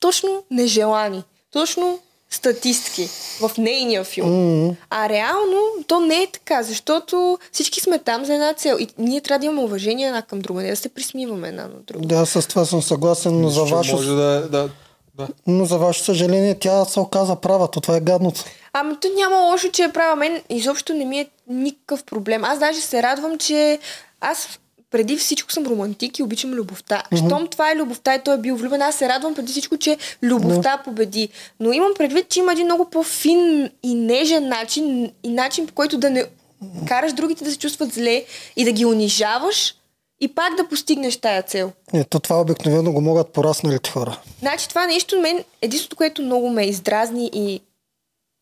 точно 0.00 0.42
нежелани, 0.50 1.22
точно 1.52 1.98
статистки 2.30 3.08
в 3.40 3.50
нейния 3.58 4.04
филм. 4.04 4.30
М, 4.66 4.74
А 4.90 5.08
реално 5.08 5.58
то 5.86 6.00
не 6.00 6.22
е 6.22 6.26
така, 6.32 6.62
защото 6.62 7.38
всички 7.52 7.80
сме 7.80 7.98
там 7.98 8.24
за 8.24 8.34
една 8.34 8.54
цел 8.54 8.76
и 8.80 8.88
ние 8.98 9.20
трябва 9.20 9.38
да 9.38 9.46
имаме 9.46 9.62
уважение 9.62 10.06
една 10.06 10.22
към 10.22 10.40
друга, 10.40 10.62
не 10.62 10.70
да 10.70 10.76
се 10.76 10.88
присмиваме 10.88 11.48
една 11.48 11.62
на 11.62 11.80
друга. 11.86 12.06
Да, 12.06 12.26
с 12.26 12.48
това 12.48 12.64
съм 12.64 12.82
съгласен, 12.82 13.40
но 13.40 13.48
за, 13.48 13.64
ваше, 13.64 13.92
Може 13.92 14.08
да, 14.08 14.48
да, 14.50 14.68
да. 15.16 15.28
но 15.46 15.64
за 15.64 15.78
ваше 15.78 16.02
съжаление 16.04 16.58
тя 16.58 16.84
се 16.84 17.00
оказа 17.00 17.36
права. 17.36 17.70
То 17.70 17.80
това 17.80 17.96
е 17.96 18.00
гадното. 18.00 18.44
Ами 18.72 18.94
то 19.00 19.08
няма 19.16 19.36
лошо, 19.50 19.68
че 19.70 19.82
е 19.82 19.92
права. 19.92 20.16
Мен 20.16 20.42
изобщо 20.50 20.94
не 20.94 21.04
ми 21.04 21.18
е 21.20 21.28
никакъв 21.48 22.04
проблем. 22.04 22.44
Аз 22.44 22.58
даже 22.58 22.80
се 22.80 23.02
радвам, 23.02 23.38
че 23.38 23.78
аз 24.20 24.48
преди 24.96 25.16
всичко 25.16 25.52
съм 25.52 25.66
романтик 25.66 26.18
и 26.18 26.22
обичам 26.22 26.50
любовта. 26.50 27.02
Mm-hmm. 27.12 27.26
Щом 27.26 27.46
това 27.46 27.72
е 27.72 27.76
любовта 27.76 28.14
и 28.14 28.20
той 28.24 28.34
е 28.34 28.38
бил 28.38 28.56
влюбен, 28.56 28.82
аз 28.82 28.96
се 28.96 29.08
радвам 29.08 29.34
преди 29.34 29.52
всичко, 29.52 29.76
че 29.76 29.98
любовта 30.22 30.82
победи. 30.84 31.28
Но 31.60 31.72
имам 31.72 31.92
предвид, 31.98 32.28
че 32.28 32.38
има 32.38 32.52
един 32.52 32.64
много 32.64 32.90
по-фин 32.90 33.70
и 33.82 33.94
нежен 33.94 34.48
начин 34.48 35.12
и 35.22 35.28
начин 35.28 35.66
по 35.66 35.74
който 35.74 35.98
да 35.98 36.10
не 36.10 36.24
караш 36.88 37.12
другите 37.12 37.44
да 37.44 37.50
се 37.50 37.58
чувстват 37.58 37.92
зле 37.92 38.24
и 38.56 38.64
да 38.64 38.72
ги 38.72 38.84
унижаваш 38.84 39.74
и 40.20 40.28
пак 40.28 40.54
да 40.54 40.68
постигнеш 40.68 41.16
тая 41.16 41.42
цел. 41.42 41.72
Ето 41.94 42.20
това 42.20 42.40
обикновено 42.40 42.92
го 42.92 43.00
могат 43.00 43.32
порасналите 43.32 43.90
хора. 43.90 44.20
Значи 44.38 44.68
това 44.68 44.86
нещо 44.86 45.20
мен, 45.20 45.44
единството, 45.62 45.96
което 45.96 46.22
много 46.22 46.50
ме 46.50 46.64
издразни 46.64 47.30
и 47.34 47.60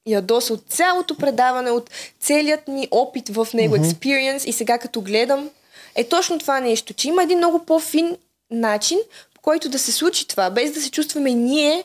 ядоса 0.07 0.53
от 0.53 0.63
цялото 0.69 1.17
предаване, 1.17 1.71
от 1.71 1.91
целият 2.21 2.69
ми 2.69 2.89
опит 2.91 3.29
в 3.29 3.49
него, 3.55 3.77
experience 3.77 4.47
и 4.47 4.53
сега 4.53 4.79
като 4.79 5.01
гледам, 5.01 5.51
е 5.95 6.05
точно 6.05 6.39
това 6.39 6.61
нещо, 6.61 6.95
че 6.95 7.09
има 7.09 7.23
един 7.23 7.39
много 7.39 7.65
по-фин 7.65 8.17
начин, 8.51 8.99
по 9.35 9.41
който 9.41 9.69
да 9.69 9.79
се 9.79 9.93
случи 9.93 10.29
това, 10.29 10.51
без 10.51 10.73
да 10.73 10.81
се 10.81 10.91
чувстваме 10.91 11.31
ние 11.31 11.85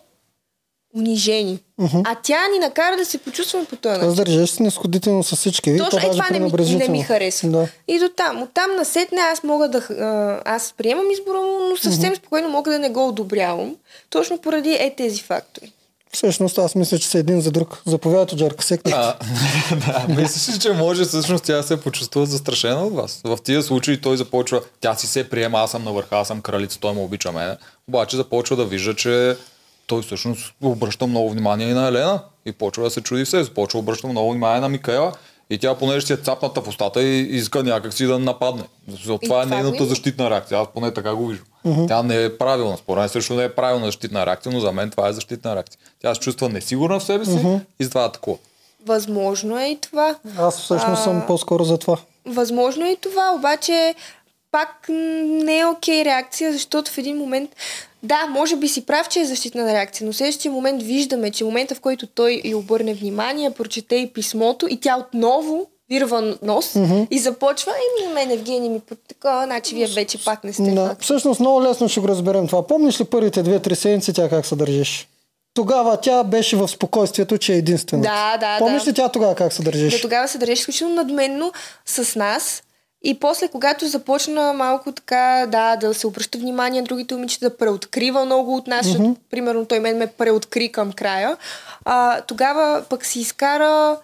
унижени. 0.96 1.60
А 2.06 2.16
тя 2.24 2.48
ни 2.48 2.60
накара 2.60 2.98
да 2.98 3.06
се 3.06 3.18
почувстваме 3.18 3.66
по 3.66 3.76
този 3.76 4.00
начин. 4.00 4.16
Държеш 4.16 4.50
се 4.50 4.64
нисходително 4.64 5.24
с 5.24 5.36
всички. 5.36 5.78
Точно, 5.78 6.00
то 6.00 6.08
е 6.08 6.12
това 6.12 6.30
не 6.32 6.40
ми, 6.40 6.76
не 6.76 6.90
ми 6.90 7.02
харесва. 7.02 7.50
Да. 7.50 7.68
И 7.88 8.00
до 8.00 8.10
там. 8.10 8.42
От 8.42 8.54
там 8.54 8.76
насетне 8.76 9.22
аз 9.22 9.44
мога 9.44 9.70
да... 9.70 9.82
Аз 10.46 10.74
приемам 10.78 11.12
избора 11.12 11.38
му, 11.38 11.60
но 11.70 11.78
съвсем 11.78 12.16
спокойно 12.16 12.50
мога 12.50 12.72
да 12.72 12.80
не 12.80 12.90
го 12.90 13.08
одобрявам. 13.08 13.76
Точно 14.10 14.38
поради 14.38 14.74
е 14.74 14.94
тези 14.98 15.22
фактори. 15.22 15.72
Всъщност 16.14 16.58
аз 16.58 16.76
мисля, 16.76 17.00
че 17.00 17.08
са 17.08 17.20
един 17.20 17.42
за 17.42 17.52
друг. 17.52 17.82
Заповядайте, 17.86 18.36
Джарка, 18.36 18.64
секни. 18.64 18.92
А, 18.96 19.16
да, 19.88 20.06
мислиш 20.22 20.56
ли, 20.56 20.60
че 20.60 20.72
може 20.72 21.04
всъщност 21.04 21.44
тя 21.44 21.64
се 21.64 21.82
почувства 21.82 22.26
застрашена 22.26 22.86
от 22.86 22.94
вас? 22.94 23.22
В 23.24 23.38
тия 23.44 23.64
случаи 23.64 24.02
той 24.02 24.18
започва, 24.18 24.62
тя 24.82 24.96
си 24.96 25.08
се 25.08 25.30
приема, 25.30 25.60
аз 25.60 25.72
съм 25.72 25.84
на 25.84 25.92
върха, 25.92 26.18
аз 26.18 26.28
съм 26.28 26.42
кралица, 26.42 26.80
той 26.80 26.94
ме 26.94 27.02
обича 27.02 27.32
мен. 27.32 27.58
Обаче 27.88 28.16
започва 28.16 28.56
да 28.56 28.66
вижда, 28.66 28.96
че 28.96 29.38
той 29.88 30.02
всъщност 30.02 30.54
обръща 30.62 31.08
много 31.08 31.30
внимание 31.30 31.70
и 31.70 31.74
на 31.74 31.88
Елена. 31.88 32.24
И 32.46 32.52
почва 32.52 32.84
да 32.84 32.90
се 32.90 33.02
чуди 33.02 33.26
все, 33.26 33.44
започва 33.44 33.80
обръща 33.80 34.08
много 34.08 34.32
внимание 34.32 34.62
на 34.62 34.70
Микаела. 34.70 35.14
И 35.50 35.58
тя, 35.58 35.76
понеже 35.76 36.06
си 36.06 36.14
е 36.14 36.18
цапната 36.18 36.62
в 36.62 36.68
устата 36.68 37.04
и 37.04 37.20
иска 37.22 37.64
някакси 37.64 38.06
да 38.06 38.20
нападне. 38.20 38.64
Това 39.04 39.16
е 39.16 39.20
това 39.20 39.44
го 39.44 39.50
нейната 39.50 39.78
има. 39.78 39.86
защитна 39.86 40.30
реакция. 40.30 40.60
Аз 40.60 40.68
поне 40.74 40.94
така 40.94 41.16
го 41.16 41.28
виждам. 41.28 41.88
Тя 41.88 42.04
не 42.04 42.24
е 42.24 42.38
правилна. 42.38 42.78
Според 42.78 43.00
мен 43.00 43.10
също 43.10 43.34
не 43.34 43.44
е 43.44 43.56
правилна 43.56 43.86
защитна 43.86 44.26
реакция, 44.26 44.52
но 44.52 44.60
за 44.60 44.72
мен 44.72 44.90
това 44.90 45.08
е 45.08 45.14
защитна 45.14 45.56
реакция. 45.56 45.80
Тя 46.02 46.16
се 46.16 46.22
чувства 46.22 46.50
несигурна 46.50 47.00
в 47.00 47.04
себе 47.04 47.26
си 47.26 47.40
и 47.80 47.84
затова 47.84 48.06
атакува. 48.06 48.38
Възможно 48.86 49.60
е 49.60 49.66
и 49.66 49.78
това. 49.82 50.16
Аз 50.38 50.60
всъщност 50.62 51.00
А, 51.02 51.04
съм 51.04 51.24
по-скоро 51.28 51.64
за 51.64 51.78
това. 51.78 51.98
Възможно 52.26 52.86
е 52.86 52.90
и 52.90 52.98
това, 53.02 53.34
обаче 53.36 53.96
пак 54.52 54.86
не 54.90 55.60
е 55.60 55.66
окей 55.66 56.06
реакция, 56.06 56.54
защото 56.54 56.92
в 56.92 56.98
един 56.98 57.18
момент, 57.18 57.50
да, 58.04 58.28
може 58.30 58.56
би 58.56 58.68
си 58.68 58.86
прав, 58.86 59.10
че 59.10 59.20
е 59.20 59.26
защитна 59.26 59.74
реакция, 59.74 60.08
но 60.08 60.14
в 60.14 60.16
следващия 60.16 60.52
момент 60.52 60.84
виждаме, 60.84 61.32
че 61.32 61.44
момента 61.44 61.76
в 61.76 61.80
който 61.80 62.08
той 62.08 62.42
й 62.44 62.56
обърне 62.56 62.94
внимание, 62.94 63.52
прочете 63.52 63.96
и 63.96 64.14
писмото 64.14 64.68
и 64.70 64.80
тя 64.80 64.98
отново 64.98 65.68
вирва 65.90 66.38
нос 66.42 66.74
mm-hmm. 66.74 67.08
и 67.12 67.20
започва, 67.20 67.72
еми, 67.72 68.14
мен 68.14 68.32
Евгений 68.32 68.70
ми 68.70 68.82
такова, 69.08 69.44
значи 69.46 69.76
вие 69.76 69.88
вече 69.88 70.24
пак 70.24 70.44
не 70.44 70.54
сте 70.54 70.72
Да. 70.72 70.88
факт. 70.88 71.04
Всъщност 71.04 71.40
много 71.40 71.64
лесно 71.64 71.90
ще 71.90 72.00
го 72.00 72.08
разберем 72.08 72.48
това. 72.48 72.68
Помниш 72.68 73.02
ли 73.02 73.04
първите 73.04 73.44
две-три 73.44 73.76
седмици 73.76 74.14
тя 74.14 74.30
как 74.30 74.46
се 74.46 74.56
държеше? 74.56 75.08
Тогава 75.54 75.98
тя 75.98 76.24
беше 76.24 76.56
в 76.56 76.68
спокойствието, 76.68 77.38
че 77.38 77.54
е 77.54 77.58
единствена. 77.58 78.02
Да, 78.04 78.38
да, 78.38 78.58
Помниш 78.60 78.84
да. 78.84 78.90
ли 78.90 78.94
тя 78.94 79.10
тогава 79.10 79.36
как 79.36 79.54
се 79.54 79.62
държеше? 79.62 79.98
Да, 79.98 80.02
тогава 80.02 80.28
се 80.28 80.38
държеше 80.38 80.60
изключително 80.60 80.96
надменно 80.96 81.52
с 81.86 82.16
нас. 82.16 82.64
И 83.04 83.20
после, 83.20 83.48
когато 83.48 83.88
започна 83.88 84.54
малко 84.54 84.92
така, 84.92 85.46
да, 85.48 85.76
да 85.76 85.94
се 85.94 86.08
обръща 86.08 86.38
внимание 86.38 86.82
на 86.82 86.88
другите 86.88 87.16
момичета, 87.16 87.50
да 87.50 87.58
преоткрива 87.58 88.26
много 88.26 88.56
от 88.56 88.68
нас, 88.68 88.86
защото, 88.86 89.16
примерно, 89.32 89.66
той 89.66 89.80
мен 89.80 89.98
ме 89.98 90.08
преоткри 90.08 90.72
към 90.72 90.92
края, 90.92 91.38
а, 91.86 92.22
тогава 92.22 92.84
пък 92.90 93.06
си 93.06 93.20
изкара 93.20 93.98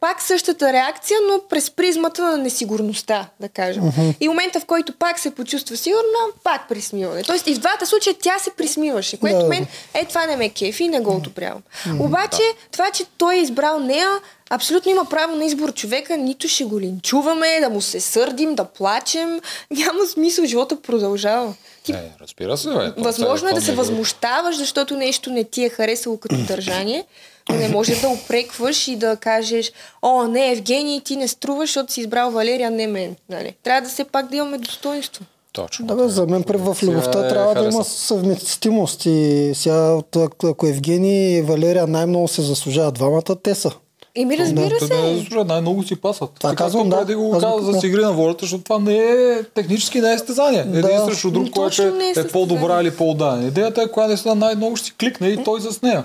пак 0.00 0.22
същата 0.22 0.72
реакция, 0.72 1.18
но 1.30 1.40
през 1.48 1.70
призмата 1.70 2.22
на 2.22 2.36
несигурността, 2.36 3.28
да 3.40 3.48
кажем. 3.48 3.82
И 4.20 4.28
момента, 4.28 4.60
в 4.60 4.64
който 4.64 4.92
пак 4.92 5.18
се 5.18 5.34
почувства 5.34 5.76
сигурна, 5.76 6.18
пак 6.44 6.68
присмиване. 6.68 7.22
Тоест 7.22 7.46
и 7.46 7.54
в 7.54 7.58
двата 7.58 7.86
случая 7.86 8.16
тя 8.22 8.38
се 8.38 8.50
присмиваше, 8.50 9.20
което 9.20 9.38
Да. 9.38 9.48
мен 9.48 9.66
е 9.94 10.04
това 10.04 10.26
не 10.26 10.36
ме 10.36 10.48
кефи 10.48 10.84
и 10.84 10.88
не 10.88 11.00
го 11.00 11.16
одобрявам. 11.16 11.62
Обаче, 11.98 12.42
това, 12.72 12.90
че 12.90 13.04
той 13.18 13.34
е 13.34 13.38
избрал 13.38 13.78
нея, 13.80 14.08
абсолютно 14.54 14.90
има 14.90 15.04
право 15.04 15.36
на 15.36 15.44
избор 15.44 15.72
човека, 15.72 16.16
нито 16.16 16.48
ще 16.48 16.64
го 16.64 16.80
линчуваме, 16.80 17.60
да 17.60 17.70
му 17.70 17.80
се 17.80 18.00
сърдим, 18.00 18.54
да 18.54 18.64
плачем. 18.64 19.40
Няма 19.70 20.06
смисъл, 20.06 20.44
живота 20.44 20.82
продължава. 20.82 21.54
Ти 21.84 21.92
Е, 21.92 22.12
разбира 22.20 22.56
се, 22.56 22.68
бе. 22.68 22.92
Възможно 22.96 23.48
е 23.48 23.50
това 23.50 23.60
да 23.60 23.66
се 23.66 23.70
не 23.70 23.76
възмущаваш, 23.76 24.56
защото 24.56 24.96
нещо 24.96 25.30
не 25.30 25.44
ти 25.44 25.64
е 25.64 25.68
харесало 25.68 26.16
като 26.16 26.36
държание, 26.36 27.04
но 27.48 27.54
не 27.54 27.68
можеш 27.68 28.00
да 28.00 28.08
опрекваш 28.08 28.88
и 28.88 28.96
да 28.96 29.16
кажеш, 29.16 29.72
о, 30.02 30.26
не, 30.26 30.52
Евгений, 30.52 31.00
ти 31.00 31.16
не 31.16 31.28
струваш, 31.28 31.68
защото 31.68 31.92
си 31.92 32.00
избрал 32.00 32.30
Валерия, 32.30 32.70
не 32.70 32.86
мен. 32.86 33.16
Нали? 33.28 33.54
Трябва 33.62 33.80
да 33.80 33.88
все 33.88 34.04
пак 34.04 34.28
да 34.28 34.36
имаме 34.36 34.58
достоинство. 34.58 35.24
Точно. 35.52 35.86
Да, 35.86 35.94
бе, 35.94 36.08
за 36.08 36.26
мен 36.26 36.44
в 36.48 36.76
любовта 36.82 37.26
е 37.26 37.28
трябва 37.28 37.54
да 37.54 37.68
има 37.68 37.84
съвместимост. 37.84 39.06
И 39.06 39.52
сега, 39.54 39.98
ако 40.44 40.66
Евгений 40.66 41.38
и 41.38 41.42
Валерия 41.42 41.86
най-много 41.86 42.28
се 42.28 42.42
заслужават 42.42 42.94
двамата, 42.94 43.36
те 43.42 43.54
са. 43.54 43.70
Еми, 44.16 44.38
разбира 44.38 44.78
Те 44.78 44.86
се. 44.86 44.94
не 45.32 45.44
най-много 45.44 45.82
си 45.82 45.96
пасат. 45.96 46.30
Това 46.34 46.50
Така, 46.50 46.64
казвам, 46.64 46.88
да. 46.88 46.98
преди 46.98 47.14
го 47.14 47.22
Аз 47.26 47.34
го 47.34 47.40
каза 47.40 47.50
за 47.50 47.56
казвам. 47.56 47.80
си 47.80 47.86
игри 47.86 48.00
на 48.00 48.12
волята, 48.12 48.38
защото 48.40 48.64
това 48.64 48.78
не 48.78 48.96
е 48.96 49.42
технически 49.44 50.00
не 50.00 50.12
е 50.12 50.18
състезание. 50.18 50.60
Един 50.60 50.80
Да. 50.80 51.04
срещу 51.04 51.30
друг, 51.30 51.50
който 51.50 51.82
е 51.82 51.86
е, 52.16 52.20
е 52.20 52.28
по-добра 52.28 52.80
или 52.80 52.90
по-отдадена. 52.90 53.48
Идеята 53.48 53.82
е, 53.82 53.88
коя 53.88 54.06
наистина 54.06 54.34
най-много 54.34 54.76
ще 54.76 54.86
си 54.86 54.92
кликне 55.00 55.28
и 55.28 55.44
той 55.44 55.60
с 55.60 55.82
нея. 55.82 56.04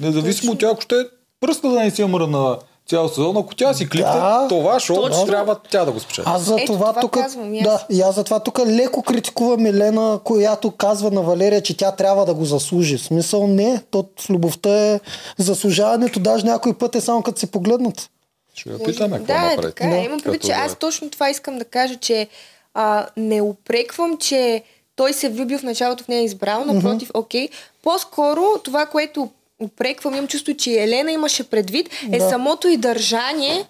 Независимо 0.00 0.52
от 0.52 0.58
тя, 0.58 0.66
ако 0.66 0.80
ще 0.80 0.94
пръста 1.40 1.68
да 1.68 1.80
не 1.80 1.90
си 1.90 2.04
мръдна 2.04 2.56
цял 2.88 3.08
сезон, 3.08 3.36
ако 3.36 3.54
тя 3.54 3.74
си 3.74 3.88
кликне, 3.88 4.12
Да. 4.12 4.46
това 4.48 4.80
шоу 4.80 4.96
Точно. 4.96 5.26
трябва 5.26 5.56
тя 5.70 5.84
да 5.84 5.92
го 5.92 6.00
спечели. 6.00 6.24
Аз 6.28 6.42
за 6.42 6.54
Ето, 6.60 6.72
това, 6.72 6.88
това 6.88 7.00
тук. 7.00 7.12
казвам 7.12 7.54
и 7.54 7.58
аз. 7.58 7.64
Да, 7.64 7.86
и 7.90 8.00
аз 8.00 8.14
за 8.14 8.24
това 8.24 8.40
тук 8.40 8.58
леко 8.66 9.02
критикувам 9.02 9.66
Елена, 9.66 10.20
която 10.24 10.70
казва 10.70 11.10
на 11.10 11.22
Валерия, 11.22 11.62
че 11.62 11.76
тя 11.76 11.92
трябва 11.92 12.24
да 12.24 12.34
го 12.34 12.44
заслужи. 12.44 12.98
В 12.98 13.02
смисъл 13.02 13.46
не, 13.46 13.80
то 13.90 14.04
в 14.20 14.30
любовта 14.30 14.70
е 14.70 15.00
заслужаването, 15.38 16.20
даже 16.20 16.46
някой 16.46 16.74
път 16.74 16.94
е 16.94 17.00
само 17.00 17.22
като 17.22 17.40
се 17.40 17.50
погледнат. 17.50 18.10
Ще 18.54 18.70
я 18.70 18.78
питаме 18.78 19.16
какво 19.18 19.32
да, 19.32 19.40
направи. 19.40 19.62
така 19.74 19.96
е. 19.96 20.04
Имам 20.04 20.20
предвид, 20.20 20.42
че 20.42 20.52
аз 20.52 20.76
точно 20.76 21.10
това 21.10 21.30
искам 21.30 21.58
да 21.58 21.64
кажа, 21.64 21.96
че 21.96 22.28
а, 22.74 23.06
не 23.16 23.42
упреквам, 23.42 24.16
че 24.18 24.62
той 24.96 25.12
се 25.12 25.28
влюбил 25.28 25.58
в 25.58 25.62
началото 25.62 26.04
в 26.04 26.08
нея 26.08 26.20
е 26.20 26.24
избрал, 26.24 26.64
напротив, 26.64 27.10
окей. 27.14 27.48
По-скоро 27.82 28.42
това, 28.64 28.86
което 28.86 29.28
упреквам, 29.64 30.14
имам 30.14 30.28
чувство, 30.28 30.54
че 30.54 30.72
Елена 30.72 31.12
имаше 31.12 31.44
предвид, 31.44 31.90
е 32.12 32.18
Да. 32.18 32.28
самото 32.28 32.68
и 32.68 32.76
държание 32.76 33.64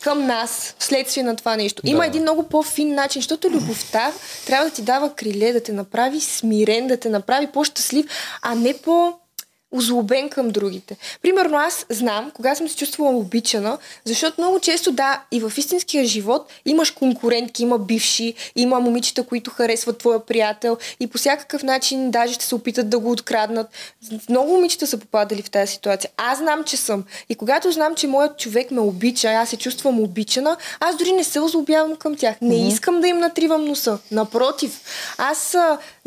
към 0.00 0.26
нас, 0.26 0.74
вследствие 0.78 1.22
на 1.22 1.36
това 1.36 1.56
нещо. 1.56 1.82
Има 1.84 2.00
Да. 2.00 2.06
един 2.06 2.22
много 2.22 2.42
по-фин 2.42 2.94
начин, 2.94 3.22
защото 3.22 3.50
любовта 3.50 4.12
трябва 4.46 4.68
да 4.68 4.74
ти 4.74 4.82
дава 4.82 5.14
криле, 5.14 5.52
да 5.52 5.62
те 5.62 5.72
направи 5.72 6.20
смирен, 6.20 6.86
да 6.86 6.96
те 6.96 7.08
направи 7.08 7.46
по-щастлив, 7.46 8.06
а 8.42 8.54
не 8.54 8.74
по 8.74 9.12
озлобен 9.72 10.28
към 10.28 10.48
другите. 10.48 10.96
Примерно 11.22 11.56
аз 11.58 11.86
знам, 11.90 12.30
кога 12.34 12.54
съм 12.54 12.68
се 12.68 12.76
чувствала 12.76 13.16
обичана, 13.16 13.78
защото 14.04 14.40
много 14.40 14.60
често, 14.60 14.92
да, 14.92 15.22
и 15.32 15.40
в 15.40 15.52
истинския 15.56 16.04
живот 16.04 16.52
имаш 16.66 16.90
конкурентки, 16.90 17.62
има 17.62 17.78
бивши, 17.78 18.34
има 18.56 18.80
момичета, 18.80 19.22
които 19.22 19.50
харесват 19.50 19.98
твоя 19.98 20.26
приятел 20.26 20.76
и 21.00 21.06
по 21.06 21.18
всякакъв 21.18 21.62
начин 21.62 22.10
даже 22.10 22.34
ще 22.34 22.44
се 22.44 22.54
опитат 22.54 22.90
да 22.90 22.98
го 22.98 23.10
откраднат. 23.10 23.66
Много 24.28 24.52
момичета 24.52 24.86
са 24.86 24.98
попадали 24.98 25.42
в 25.42 25.50
тази 25.50 25.72
ситуация. 25.72 26.10
Аз 26.16 26.38
знам, 26.38 26.64
че 26.64 26.76
съм. 26.76 27.04
И 27.28 27.34
когато 27.34 27.72
знам, 27.72 27.94
че 27.94 28.06
моят 28.06 28.38
човек 28.38 28.70
ме 28.70 28.80
обича, 28.80 29.28
аз 29.28 29.48
се 29.48 29.56
чувствам 29.56 30.00
обичана, 30.00 30.56
аз 30.80 30.96
дори 30.96 31.12
не 31.12 31.24
се 31.24 31.40
озлобявам 31.40 31.96
към 31.96 32.16
тях. 32.16 32.36
Не 32.40 32.68
искам 32.68 33.00
да 33.00 33.08
им 33.08 33.18
натривам 33.18 33.64
носа. 33.64 33.98
Напротив, 34.10 34.80
аз 35.18 35.56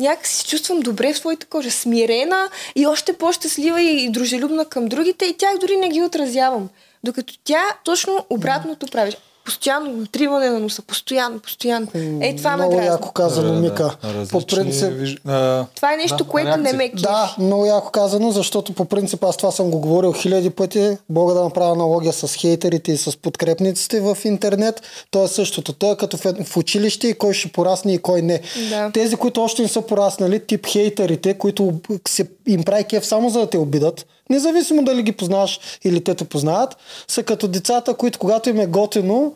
някак 0.00 0.26
се 0.26 0.46
чувствам 0.46 0.80
добре 0.80 1.12
в 1.12 1.18
своята 1.18 1.46
кожа, 1.46 1.70
смирена 1.70 2.50
и 2.76 2.86
още 2.86 3.12
по-щастлива 3.52 3.80
и 3.82 4.10
дружелюбна 4.10 4.64
към 4.64 4.86
другите 4.86 5.24
и 5.24 5.36
тях 5.36 5.58
дори 5.58 5.76
не 5.76 5.88
ги 5.88 6.02
отразявам. 6.02 6.68
Докато 7.04 7.34
тя 7.44 7.62
точно 7.84 8.26
обратното 8.30 8.86
прави. 8.86 9.12
Постоянно 9.44 9.92
натриване 9.92 10.50
на 10.50 10.60
носа, 10.60 10.82
постоянно, 10.82 11.38
постоянно. 11.38 11.86
Е, 12.20 12.36
това 12.36 12.50
ме 12.50 12.56
много 12.56 12.72
дразни. 12.72 12.86
яко 12.86 13.12
казано, 13.12 13.52
Мика. 13.54 13.96
По 14.30 14.46
принцип, 14.46 14.88
виж- 14.88 15.18
а, 15.26 15.64
Това 15.74 15.94
е 15.94 15.96
нещо, 15.96 16.16
да, 16.16 16.24
което 16.24 16.56
не 16.56 16.72
ме 16.72 16.90
кефи. 16.90 17.02
Да, 17.02 17.34
много 17.38 17.66
яко 17.66 17.90
казано, 17.90 18.30
защото 18.30 18.72
по 18.72 18.84
принцип 18.84 19.24
аз 19.24 19.36
това 19.36 19.50
съм 19.50 19.70
го 19.70 19.78
говорил 19.78 20.12
хиляди 20.12 20.50
пъти. 20.50 20.96
Мога 21.08 21.34
да 21.34 21.42
направя 21.42 21.72
аналогия 21.72 22.12
с 22.12 22.28
хейтерите 22.30 22.92
и 22.92 22.96
с 22.96 23.16
подкрепниците 23.16 24.00
в 24.00 24.18
интернет. 24.24 24.82
То 25.10 25.24
е 25.24 25.28
същото. 25.28 25.72
То 25.72 25.92
е 25.92 25.96
като 25.96 26.16
в, 26.16 26.44
в 26.44 26.56
училище 26.56 27.08
и 27.08 27.14
кой 27.14 27.34
ще 27.34 27.48
порасне 27.48 27.94
и 27.94 27.98
кой 27.98 28.22
не. 28.22 28.40
Да. 28.70 28.90
Тези, 28.90 29.16
които 29.16 29.42
още 29.42 29.62
не 29.62 29.68
са 29.68 29.82
пораснали, 29.82 30.40
тип 30.40 30.66
хейтерите, 30.66 31.34
които 31.34 31.72
се, 32.08 32.26
им 32.46 32.64
прави 32.64 32.84
кеф 32.84 33.06
само 33.06 33.30
за 33.30 33.40
да 33.40 33.46
те 33.46 33.58
обидат, 33.58 34.06
независимо 34.30 34.84
дали 34.84 35.02
ги 35.02 35.12
познаваш 35.12 35.60
или 35.84 36.04
те 36.04 36.14
те 36.14 36.24
познават, 36.24 36.76
са 37.08 37.22
като 37.22 37.48
децата, 37.48 37.94
които 37.94 38.18
когато 38.18 38.50
им 38.50 38.60
е 38.60 38.66
готино, 38.66 39.34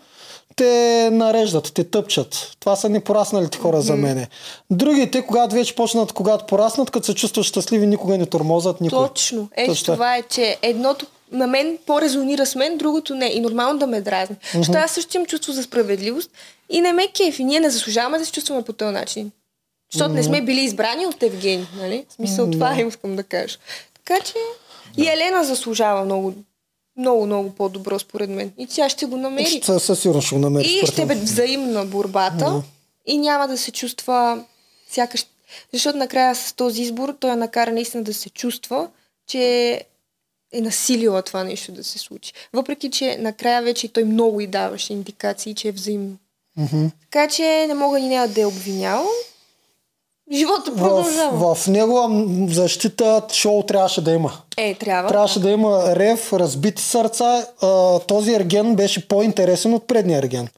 те 0.57 1.09
нареждат, 1.13 1.73
те 1.75 1.85
тъпчат. 1.85 2.57
Това 2.61 2.77
са 2.77 2.89
непорасналите 2.89 3.59
хора 3.59 3.81
за 3.81 3.97
мене. 3.97 4.29
Другите, 4.71 5.27
когато 5.27 5.55
вече 5.55 5.75
почнат, 5.75 6.13
когато 6.13 6.47
пораснат, 6.47 6.91
като 6.91 7.07
се 7.07 7.15
чувстват 7.15 7.47
щастливи, 7.47 7.87
никога 7.87 8.19
не 8.19 8.27
тормозат 8.27 8.81
никой. 8.81 9.09
Точно. 9.09 9.49
Ето 9.57 9.71
Точно. 9.71 9.95
това 9.95 10.17
е, 10.17 10.23
че 10.23 10.57
едното 10.63 11.07
на 11.33 11.47
мен 11.47 11.79
по-резонира 11.87 12.47
с 12.47 12.55
мен, 12.55 12.79
другото 12.79 13.15
не. 13.15 13.27
И 13.27 13.41
нормално 13.41 13.79
да 13.79 13.87
ме 13.87 14.01
дразни. 14.01 14.37
Защото 14.55 14.79
аз 14.79 14.91
също 14.91 15.17
имам 15.17 15.27
чувство 15.27 15.53
за 15.53 15.63
справедливост 15.63 16.31
и 16.71 16.81
не 16.81 16.93
ме 16.93 17.09
кефи. 17.09 17.45
Ние 17.45 17.61
не 17.61 17.71
заслужаваме 17.71 18.19
да 18.19 18.27
се 18.27 18.33
чувстваме 18.33 18.63
по 18.63 18.73
този 18.73 18.93
начин. 18.93 19.31
Защото 19.93 20.15
не 20.15 20.23
сме 20.23 20.41
били 20.41 20.61
избрани 20.61 21.07
от 21.07 21.23
Евгений. 21.23 21.67
Нали? 21.77 22.07
В 22.09 22.13
смисъл 22.13 22.51
това 22.51 22.77
искам 22.89 23.17
да 23.17 23.23
кажа. 23.23 23.59
Така 24.05 24.25
че 24.25 24.35
и 24.97 25.09
Елена 25.09 25.45
заслужава 25.45 26.05
много, 26.05 26.35
много, 26.99 27.27
много 27.27 27.51
по-добро 27.51 27.99
според 27.99 28.31
мен. 28.31 28.53
И 28.59 28.67
тя 28.67 28.89
ще 28.89 29.07
го 29.07 29.17
намери. 29.17 29.61
Със 29.65 29.85
със 29.85 30.01
сигурност 30.01 30.27
ще 30.27 30.37
го 30.37 30.41
намери. 30.41 30.81
И 30.83 30.87
ще 30.87 31.07
бъде 31.07 31.21
взаимна 31.21 31.85
борбата 31.85 32.63
и 33.07 33.19
няма 33.19 33.49
да 33.49 33.59
се 33.59 33.73
чувства 33.73 34.45
сякаш... 34.91 35.27
Защото 35.73 35.99
накрая 35.99 36.35
с 36.35 36.53
този 36.53 36.83
избор 36.83 37.17
той 37.21 37.31
я 37.31 37.37
накара 37.37 37.73
наистина 37.73 38.03
да 38.03 38.15
се 38.15 38.31
чувства, 38.31 38.89
че 39.27 39.73
е 40.53 40.61
насилила 40.61 41.23
това 41.23 41.45
нещо 41.45 41.73
да 41.73 41.85
се 41.85 41.99
случи. 41.99 42.33
Въпреки, 42.53 42.91
че 42.91 43.17
накрая 43.21 43.63
вече 43.63 43.89
той 43.89 44.05
много 44.05 44.41
и 44.41 44.47
даваше 44.47 44.93
индикации, 44.93 45.55
че 45.55 45.69
е 45.69 45.73
взаимно. 45.73 46.17
Мгм. 46.57 46.87
Така 47.11 47.29
че 47.29 47.67
не 47.69 47.75
мога 47.75 47.99
и 47.99 48.09
нея 48.09 48.29
да 48.29 48.41
я 48.41 48.49
обвинявам. 48.49 49.07
Живота 50.33 50.75
продължава. 50.77 51.55
В, 51.55 51.55
в 51.55 51.67
негова 51.67 52.25
защита 52.49 53.23
шоу 53.33 53.63
трябваше 53.63 54.01
да 54.01 54.11
има. 54.11 54.33
Е, 54.57 54.75
трябва. 54.75 55.09
Трябваше 55.09 55.41
да 55.41 55.51
има 55.51 55.97
рев, 55.97 56.33
разбити 56.33 56.83
сърца. 56.83 57.47
А, 57.63 57.99
този 57.99 58.35
ерген 58.35 58.75
беше 58.75 59.09
по-интересен 59.09 59.75
от 59.75 59.87
предния 59.87 60.19
ерген. 60.19 60.49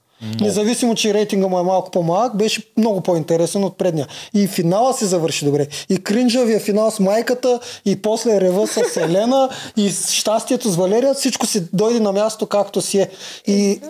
Независимо, 0.40 0.94
че 0.94 1.14
рейтинга 1.14 1.46
му 1.46 1.58
е 1.58 1.62
малко 1.62 1.90
по-малък, 1.90 2.36
беше 2.36 2.62
много 2.76 3.00
по-интересен 3.00 3.64
от 3.64 3.78
предния. 3.78 4.06
И 4.34 4.46
финала 4.46 4.94
си 4.94 5.04
завърши 5.04 5.44
добре. 5.44 5.66
И 5.88 5.98
кринжавия 5.98 6.60
финал 6.60 6.90
с 6.90 7.00
майката, 7.00 7.60
и 7.84 8.02
после 8.02 8.40
рева 8.40 8.66
с 8.66 8.96
Елена, 8.96 9.48
и 9.76 9.90
щастието 9.90 10.68
с 10.68 10.76
Валерия, 10.76 11.14
всичко 11.14 11.46
си 11.46 11.62
дойде 11.72 12.00
на 12.00 12.12
място 12.12 12.46
както 12.46 12.80
си 12.80 12.98
е. 12.98 13.10
И 13.46 13.80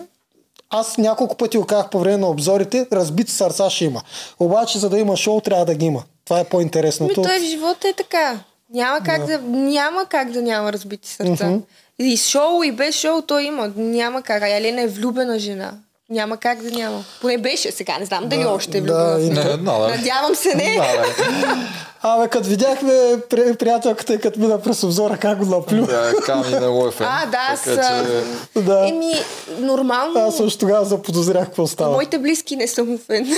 аз 0.69 0.97
няколко 0.97 1.37
пъти 1.37 1.57
го 1.57 1.65
казах 1.65 1.89
по 1.89 1.99
време 1.99 2.17
на 2.17 2.29
обзорите, 2.29 2.87
разбити 2.91 3.31
сърца 3.31 3.69
ще 3.69 3.85
има. 3.85 4.01
Обаче, 4.39 4.79
за 4.79 4.89
да 4.89 4.99
има 4.99 5.17
шоу, 5.17 5.41
трябва 5.41 5.65
да 5.65 5.75
ги 5.75 5.85
има. 5.85 6.03
Това 6.25 6.39
е 6.39 6.43
Ми, 6.43 6.49
по-интересното. 6.49 7.21
той 7.21 7.39
в 7.39 7.43
живота 7.43 7.87
е 7.87 7.93
така. 7.93 8.39
Няма 8.73 8.99
как 9.05 9.25
да, 9.25 9.39
няма 9.47 10.05
как 10.05 10.31
да 10.31 10.41
няма 10.41 10.73
разбити 10.73 11.09
сърца. 11.09 11.49
Мгм. 11.49 11.59
И 11.99 12.17
шоу, 12.17 12.63
и 12.63 12.71
без 12.71 12.95
шоу 12.95 13.21
той 13.21 13.43
има. 13.43 13.71
Няма 13.75 14.21
как. 14.21 14.43
А 14.43 14.47
Елена 14.47 14.81
е 14.81 14.87
влюбена 14.87 15.39
жена. 15.39 15.73
Няма 16.09 16.37
как 16.37 16.63
да 16.63 16.71
няма. 16.71 17.03
Поне 17.21 17.37
беше 17.37 17.71
сега. 17.71 17.97
Не 17.99 18.05
знам 18.05 18.29
дали 18.29 18.43
Да, 18.43 18.49
още 18.49 18.77
е 18.77 18.81
да, 18.81 19.17
влюбена. 19.17 19.43
Не, 19.43 19.57
да, 19.57 19.57
да. 19.57 19.87
Надявам 19.87 20.35
се 20.35 20.55
не. 20.55 20.75
Да, 20.75 20.97
да. 20.97 21.67
Абе, 22.01 22.27
като 22.27 22.49
видяхме 22.49 22.93
при, 23.29 23.55
приятелката, 23.55 24.13
и 24.13 24.19
като 24.19 24.39
мина 24.39 24.61
през 24.61 24.83
обзора, 24.83 25.17
как 25.17 25.45
го 25.45 25.45
наплю. 25.45 25.85
Да, 25.85 26.13
Ками 26.25 26.59
не 26.59 26.67
го 26.67 26.87
е 26.87 26.91
фен. 26.91 27.07
А, 27.09 27.25
да, 27.25 27.37
аз... 27.49 27.63
Така 27.63 27.81
че... 27.81 28.23
а, 28.55 28.61
Да. 28.61 28.87
Еми, 28.87 29.13
нормално. 29.59 30.19
Аз 30.19 30.37
също 30.37 30.59
тогава 30.59 30.85
заподозрях 30.85 31.45
какво 31.45 31.67
става. 31.67 31.91
Моите 31.91 32.17
близки 32.17 32.55
не 32.55 32.67
са 32.67 32.83
му 32.83 32.97
фен. 32.97 33.27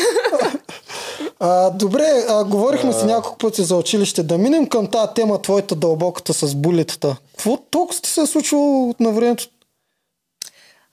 А, 1.43 1.69
добре, 1.69 2.25
а, 2.29 2.43
говорихме 2.43 2.93
си 2.93 3.05
няколко 3.05 3.37
пъти 3.37 3.63
за 3.63 3.75
училище. 3.75 4.23
Да 4.23 4.37
минем 4.37 4.67
към 4.67 4.87
тази 4.87 5.07
тема, 5.15 5.41
твоята 5.41 5.75
дълбоката 5.75 6.33
с 6.33 6.55
булетата. 6.55 7.15
Какво 7.31 7.57
толкова 7.57 8.01
ти 8.01 8.09
се 8.09 8.21
е 8.21 8.25
случило 8.25 8.95
на 8.99 9.11
времето? 9.11 9.47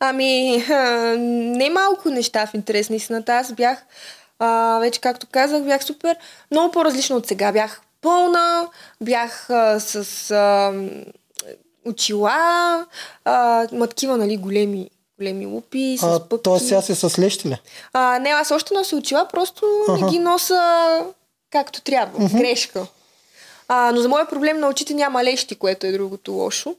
Ами, 0.00 0.60
ха, 0.66 1.14
не 1.18 1.70
малко 1.70 2.10
неща 2.10 2.46
в 2.46 2.54
интерес 2.54 2.90
на 2.90 2.96
истината. 2.96 3.32
Аз 3.32 3.52
бях, 3.52 3.84
а, 4.38 4.78
вече 4.78 5.00
както 5.00 5.26
казах, 5.32 5.62
бях 5.62 5.84
супер, 5.84 6.16
много 6.50 6.72
по-различна 6.72 7.16
от 7.16 7.26
сега. 7.26 7.52
Бях 7.52 7.80
пълна, 8.00 8.68
бях 9.00 9.50
а, 9.50 9.80
с 9.80 9.94
а, 10.30 10.72
очила, 11.86 12.86
а, 13.24 13.66
ма 13.72 13.86
такива, 13.86 14.16
нали, 14.16 14.36
големи, 14.36 14.90
големи 15.18 15.46
лупи, 15.46 15.96
с 16.00 16.02
А, 16.02 16.28
пъпки. 16.28 16.42
т.е. 16.42 16.58
сега 16.58 16.82
си 16.82 16.94
с 16.94 17.18
лещи 17.18 17.48
ли? 17.48 17.56
А, 17.92 18.18
не, 18.18 18.30
аз 18.30 18.50
още 18.50 18.74
нося 18.74 18.96
очила, 18.96 19.28
просто 19.28 19.66
Аха. 19.88 20.04
не 20.04 20.10
ги 20.10 20.18
носа 20.18 21.04
както 21.50 21.80
трябва. 21.82 22.28
Грешка. 22.28 22.86
А, 23.68 23.92
но 23.92 24.00
за 24.00 24.08
моя 24.08 24.26
проблем 24.28 24.60
на 24.60 24.68
очите 24.68 24.94
няма 24.94 25.24
лещи, 25.24 25.54
което 25.54 25.86
е 25.86 25.92
другото 25.92 26.32
лошо. 26.32 26.74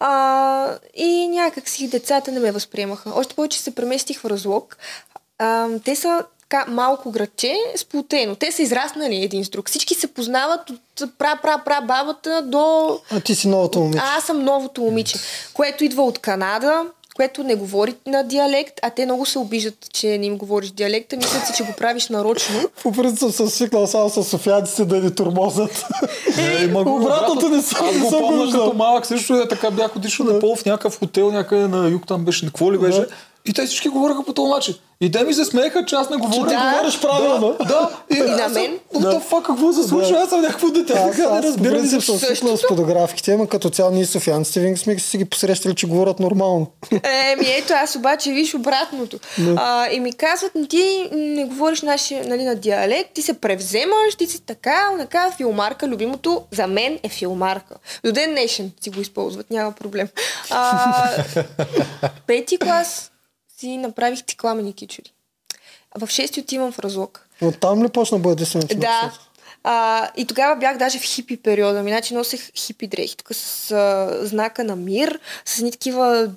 А, 0.00 0.78
и 0.94 1.28
някак 1.28 1.68
си 1.68 1.88
децата 1.88 2.32
не 2.32 2.40
ме 2.40 2.52
възприемаха. 2.52 3.12
Още 3.14 3.34
повече 3.34 3.58
се 3.58 3.74
преместих 3.74 4.20
в 4.20 4.24
Разлог. 4.24 4.76
А, 5.38 5.68
те 5.84 5.96
са 5.96 6.24
така 6.40 6.64
малко 6.70 7.10
градче, 7.10 7.56
сплутено. 7.76 8.34
Те 8.34 8.52
са 8.52 8.62
израснали 8.62 9.16
един 9.16 9.44
с 9.44 9.48
друг. 9.48 9.68
Всички 9.68 9.94
се 9.94 10.06
познават 10.06 10.70
от 10.70 10.80
пра-пра-пра 11.18 11.80
бабата 11.86 12.42
до 12.42 12.98
А 13.10 13.20
ти 13.20 13.34
си 13.34 13.48
новото 13.48 13.80
момиче. 13.80 14.00
а, 14.04 14.16
аз 14.18 14.24
съм 14.24 14.44
новото 14.44 14.80
момиче, 14.80 15.18
което 15.54 15.84
идва 15.84 16.02
от 16.02 16.18
Канада, 16.18 16.86
което 17.18 17.44
не 17.44 17.54
говори 17.54 17.94
на 18.06 18.24
диалект, 18.24 18.80
а 18.82 18.90
те 18.90 19.04
много 19.04 19.26
се 19.26 19.38
обиждат, 19.38 19.92
че 19.92 20.18
не 20.18 20.26
им 20.26 20.38
говориш 20.38 20.70
диалекта. 20.70 21.16
Мислят 21.16 21.46
си, 21.46 21.52
че 21.56 21.62
го 21.62 21.72
правиш 21.78 22.08
нарочно. 22.08 22.54
По 22.82 22.92
принцип 22.92 23.30
съм 23.30 23.48
свикнал 23.48 23.86
само 23.86 24.10
с 24.10 24.24
софиянците 24.24 24.84
да 24.84 25.00
ни 25.00 25.14
турмозят. 25.14 25.84
Не, 26.36 26.64
има 26.64 26.84
го 26.84 26.96
Обратното 26.96 27.48
не 27.48 27.62
съм- 27.62 27.86
Аз 27.88 27.98
го 27.98 28.10
помня 28.10 28.52
като 28.52 28.72
малък 28.72 29.06
също 29.06 29.34
е 29.34 29.48
така 29.48 29.70
бях 29.70 29.96
отишъл 29.96 30.26
на 30.26 30.40
пол 30.40 30.56
в 30.56 30.64
някакъв 30.64 30.98
хотел 30.98 31.30
някъде 31.30 31.68
на 31.68 31.88
юг, 31.88 32.06
там 32.06 32.24
беше, 32.24 32.46
какво 32.46 32.72
ли 32.72 32.78
беше. 32.78 33.06
И 33.46 33.52
те 33.52 33.66
всички 33.66 33.88
говореха 33.88 34.24
по 34.24 34.32
този 34.32 34.50
начин. 34.50 34.74
И 35.00 35.10
те 35.10 35.24
ми 35.24 35.34
се 35.34 35.44
смееха, 35.44 35.84
че 35.84 35.94
аз 35.94 36.10
не 36.10 36.16
говоря. 36.16 36.48
ти 36.48 36.54
Да. 36.56 36.70
говориш 36.72 37.00
правилно. 37.00 37.56
Да, 37.58 37.64
да. 37.64 37.90
И, 38.10 38.18
на 38.18 38.32
аз 38.34 38.52
мен. 38.52 38.78
The 38.94 39.20
fuck, 39.22 39.42
какво 39.42 39.72
се 39.72 39.82
случва? 39.82 40.12
Да. 40.12 40.18
Аз 40.18 40.28
съм 40.28 40.40
някакво 40.40 40.68
дете. 40.70 40.92
Аз, 40.92 41.18
не 41.18 41.24
аз 41.24 41.30
по 41.30 41.42
разбирам 41.42 41.82
нищо. 41.82 42.00
съм 42.00 42.18
свикнал 42.18 42.56
с 42.56 42.66
подографките, 42.68 43.32
ама 43.32 43.46
като 43.46 43.70
цяло 43.70 43.90
ние 43.90 44.06
софиянците 44.06 44.60
винаги 44.60 44.78
сме 44.78 44.98
си 44.98 45.18
ги 45.18 45.24
посрещали, 45.24 45.74
че 45.74 45.86
говорят 45.86 46.20
нормално. 46.20 46.66
Еми, 46.90 47.46
ето 47.48 47.72
аз 47.76 47.96
обаче 47.96 48.30
виж 48.32 48.54
обратното. 48.54 49.18
А, 49.56 49.88
и 49.88 50.00
ми 50.00 50.12
казват, 50.12 50.52
ти 50.68 51.08
не 51.12 51.44
говориш 51.44 51.82
нашия, 51.82 52.26
нали, 52.26 52.44
на 52.44 52.54
диалект, 52.54 53.10
ти 53.14 53.22
се 53.22 53.32
превземаш, 53.32 54.14
ти 54.18 54.26
си 54.26 54.40
така, 54.40 54.90
така, 54.98 55.30
филмарка, 55.36 55.88
любимото 55.88 56.42
за 56.52 56.66
мен 56.66 56.98
е 57.02 57.08
филмарка. 57.08 57.74
До 58.04 58.12
ден 58.12 58.30
днешен 58.30 58.70
си 58.80 58.90
го 58.90 59.00
използват, 59.00 59.50
няма 59.50 59.72
проблем. 59.72 60.08
А, 60.50 61.10
пети 62.26 62.58
клас 62.58 63.10
си 63.60 63.76
направих 63.76 64.24
тикламени 64.24 64.72
кичури. 64.72 65.12
В 65.94 66.08
шести 66.08 66.40
отивам 66.40 66.72
в 66.72 66.78
разлог. 66.78 67.26
От 67.42 67.60
там 67.60 67.84
ли 67.84 67.88
почна 67.88 68.18
бъдещето? 68.18 68.76
Да. 68.76 69.12
А, 69.64 70.08
и 70.16 70.26
тогава 70.26 70.56
бях 70.56 70.78
даже 70.78 70.98
в 70.98 71.02
хипи 71.02 71.36
периода 71.36 71.82
ми. 71.82 71.90
Значи 71.90 72.14
носех 72.14 72.50
хипи 72.56 72.86
дрехи. 72.86 73.16
Тук 73.16 73.28
с 73.32 73.70
а, 73.70 74.18
знака 74.26 74.64
на 74.64 74.76
мир, 74.76 75.20
с 75.44 75.60
ни 75.60 75.70
такива 75.70 76.30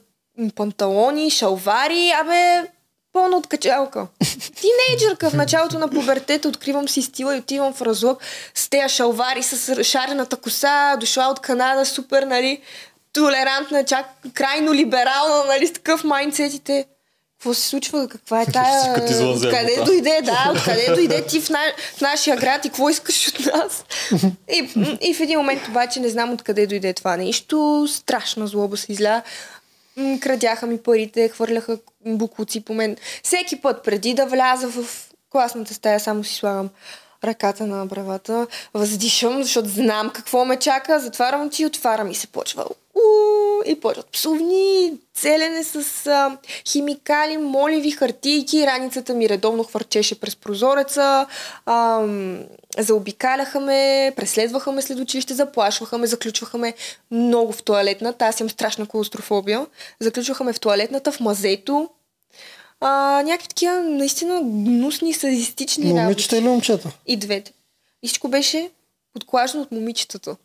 панталони, 0.56 1.30
шалвари. 1.30 2.12
Абе, 2.22 2.68
пълна 3.14 3.38
откачалка. 3.38 4.08
Тинейджърка 4.56 5.30
в 5.30 5.34
началото 5.34 5.80
на 5.80 5.90
пубертета 5.90 6.48
откривам 6.48 6.90
си 6.90 7.02
стила 7.02 7.36
и 7.36 7.40
отивам 7.40 7.74
в 7.74 7.82
разлог 7.82 8.20
с 8.56 8.70
тези 8.70 8.96
шалвари, 8.96 9.44
с 9.44 9.84
шарената 9.84 10.38
коса, 10.38 10.96
дошла 11.00 11.28
от 11.28 11.40
Канада, 11.40 11.86
супер, 11.86 12.24
нали, 12.24 12.62
толерантна, 13.14 13.86
чак 13.86 14.06
крайно 14.34 14.74
либерална, 14.74 15.46
нали, 15.48 15.68
с 15.68 15.74
такъв 15.74 16.04
майндсетите. 16.04 16.86
Какво 17.42 17.54
се 17.54 17.68
случва? 17.68 18.08
Каква 18.08 18.42
е 18.42 18.46
тая... 18.54 18.94
Къде 18.94 19.84
дойде? 19.86 20.22
Да, 20.24 20.52
откъде 20.56 20.96
дойде 20.96 21.26
ти 21.26 21.42
в, 21.42 21.50
на, 21.50 21.60
в 21.98 22.02
нашия 22.02 22.38
град 22.38 22.66
и 22.66 22.70
какво 22.70 22.89
искаш 22.89 23.28
от 23.28 23.46
нас? 23.46 23.86
И, 24.54 24.70
и 25.02 25.14
в 25.14 25.20
един 25.20 25.38
момент 25.38 25.68
обаче 25.68 26.00
не 26.00 26.10
знам 26.10 26.34
откъде 26.34 26.68
дойде 26.68 26.94
това 26.94 27.18
нещо. 27.18 27.88
Страшна 27.89 28.48
злоба 28.48 28.78
се 28.78 28.92
изля. 28.92 29.22
Крадяха 30.20 30.68
ми 30.68 30.78
парите, 30.78 31.30
хвърляха 31.30 31.78
букуци 32.06 32.62
по 32.62 32.74
мен. 32.74 32.98
Всеки 33.24 33.62
път, 33.62 33.84
преди 33.84 34.14
да 34.14 34.26
вляза 34.26 34.68
в 34.68 34.86
класната 35.30 35.74
стая, 35.74 36.00
само 36.00 36.24
си 36.24 36.36
слагам 36.36 36.70
ръката 37.24 37.68
на 37.68 37.86
бравата, 37.86 38.48
въздишам, 38.74 39.44
защото 39.44 39.70
знам 39.70 40.10
какво 40.10 40.46
ме 40.46 40.60
чака, 40.60 41.00
затварям 41.00 41.48
очи, 41.48 41.66
отварям 41.66 42.12
и 42.12 42.16
се 42.16 42.28
почва 42.28 42.66
у, 42.96 43.02
и 43.66 43.80
почват 43.80 44.12
псовни, 44.12 44.94
целене 45.14 45.64
с 45.64 46.08
а, 46.08 46.38
химикали, 46.68 47.38
моливи, 47.38 47.92
хартийки, 47.92 48.68
раницата 48.68 49.14
ми 49.14 49.30
редовно 49.30 49.64
хвърчеше 49.64 50.20
през 50.20 50.36
прозореца, 50.36 51.26
а, 51.66 52.06
заобикаляха 52.78 53.60
ме, 53.60 54.14
преследваха 54.16 54.72
ме 54.72 54.82
след 54.82 55.00
училище, 55.00 55.34
заплашваха 55.34 55.98
ме, 55.98 56.08
заключваха 56.08 56.58
ме 56.58 56.74
много 57.12 57.52
в 57.52 57.64
туалетната, 57.64 58.26
аз 58.26 58.39
имам 58.39 58.50
страшна 58.50 58.86
клаустрофобия, 58.86 59.66
заключваха 60.00 60.44
ме 60.44 60.54
в 60.54 60.60
туалетната, 60.60 61.12
в 61.12 61.20
мазето, 61.20 61.89
а, 62.82 63.22
някакви 63.26 63.48
такива 63.48 63.76
наистина 63.76 64.42
гнусни, 64.44 65.14
садистични 65.14 65.84
работи. 65.84 66.02
Момичета 66.02 66.38
или 66.38 66.48
момчета? 66.48 66.92
И 67.08 67.18
двете. 67.18 67.52
И 68.04 68.08
всичко 68.08 68.28
беше 68.28 68.70
подклажено 69.14 69.64
от 69.64 69.72
момичетата. 69.72 70.36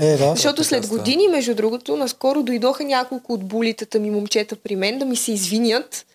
Е, 0.00 0.16
да. 0.16 0.34
Защото 0.34 0.56
така 0.56 0.68
след 0.68 0.84
става. 0.84 0.98
години, 0.98 1.28
между 1.28 1.54
другото, 1.54 1.96
наскоро 1.96 2.42
дойдоха 2.42 2.84
няколко 2.84 3.32
от 3.32 3.44
булитата 3.44 3.98
ми 3.98 4.10
момчета 4.10 4.56
при 4.56 4.76
мен 4.76 4.98
да 4.98 5.04
ми 5.04 5.16
се 5.16 5.32
извинят. 5.32 6.06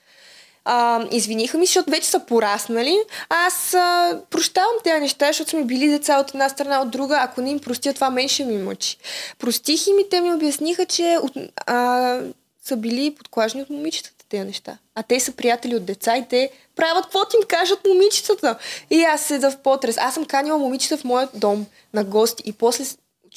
А, 0.65 1.07
извиниха 1.11 1.57
ми, 1.57 1.65
защото 1.65 1.91
вече 1.91 2.07
са 2.07 2.19
пораснали. 2.19 2.97
Аз 3.29 3.73
а, 3.73 4.19
прощавам 4.29 4.75
тези 4.83 5.01
неща, 5.01 5.27
защото 5.27 5.49
сме 5.49 5.63
били 5.63 5.87
деца 5.87 6.19
от 6.19 6.29
една 6.29 6.49
страна, 6.49 6.81
от 6.81 6.91
друга. 6.91 7.17
Ако 7.21 7.41
не 7.41 7.51
им 7.51 7.59
простя, 7.59 7.93
това 7.93 8.09
мен 8.09 8.27
ще 8.27 8.45
ми 8.45 8.57
мъчи. 8.57 8.97
Простих 9.39 9.87
им 9.87 9.99
и 9.99 10.09
те 10.09 10.21
ми 10.21 10.33
обясниха, 10.33 10.85
че 10.85 11.17
от, 11.21 11.31
а, 11.65 12.19
са 12.63 12.77
били 12.77 13.15
подклажени 13.15 13.63
от 13.63 13.69
момичетата 13.69 14.25
тези 14.29 14.43
неща. 14.43 14.77
А 14.99 15.03
те 15.03 15.19
са 15.19 15.31
приятели 15.31 15.75
от 15.75 15.85
деца 15.85 16.17
и 16.17 16.27
те 16.29 16.49
правят 16.75 17.03
каквото 17.03 17.37
им 17.37 17.47
кажат 17.47 17.87
момичетата. 17.87 18.57
И 18.89 19.03
аз 19.03 19.21
седа 19.21 19.51
в 19.51 19.57
потрес. 19.57 19.97
Аз 19.97 20.13
съм 20.13 20.25
канила 20.25 20.57
момичета 20.57 20.97
в 20.97 21.03
моят 21.03 21.29
дом 21.33 21.65
на 21.93 22.03
гости 22.03 22.43
и 22.45 22.53
после 22.53 22.85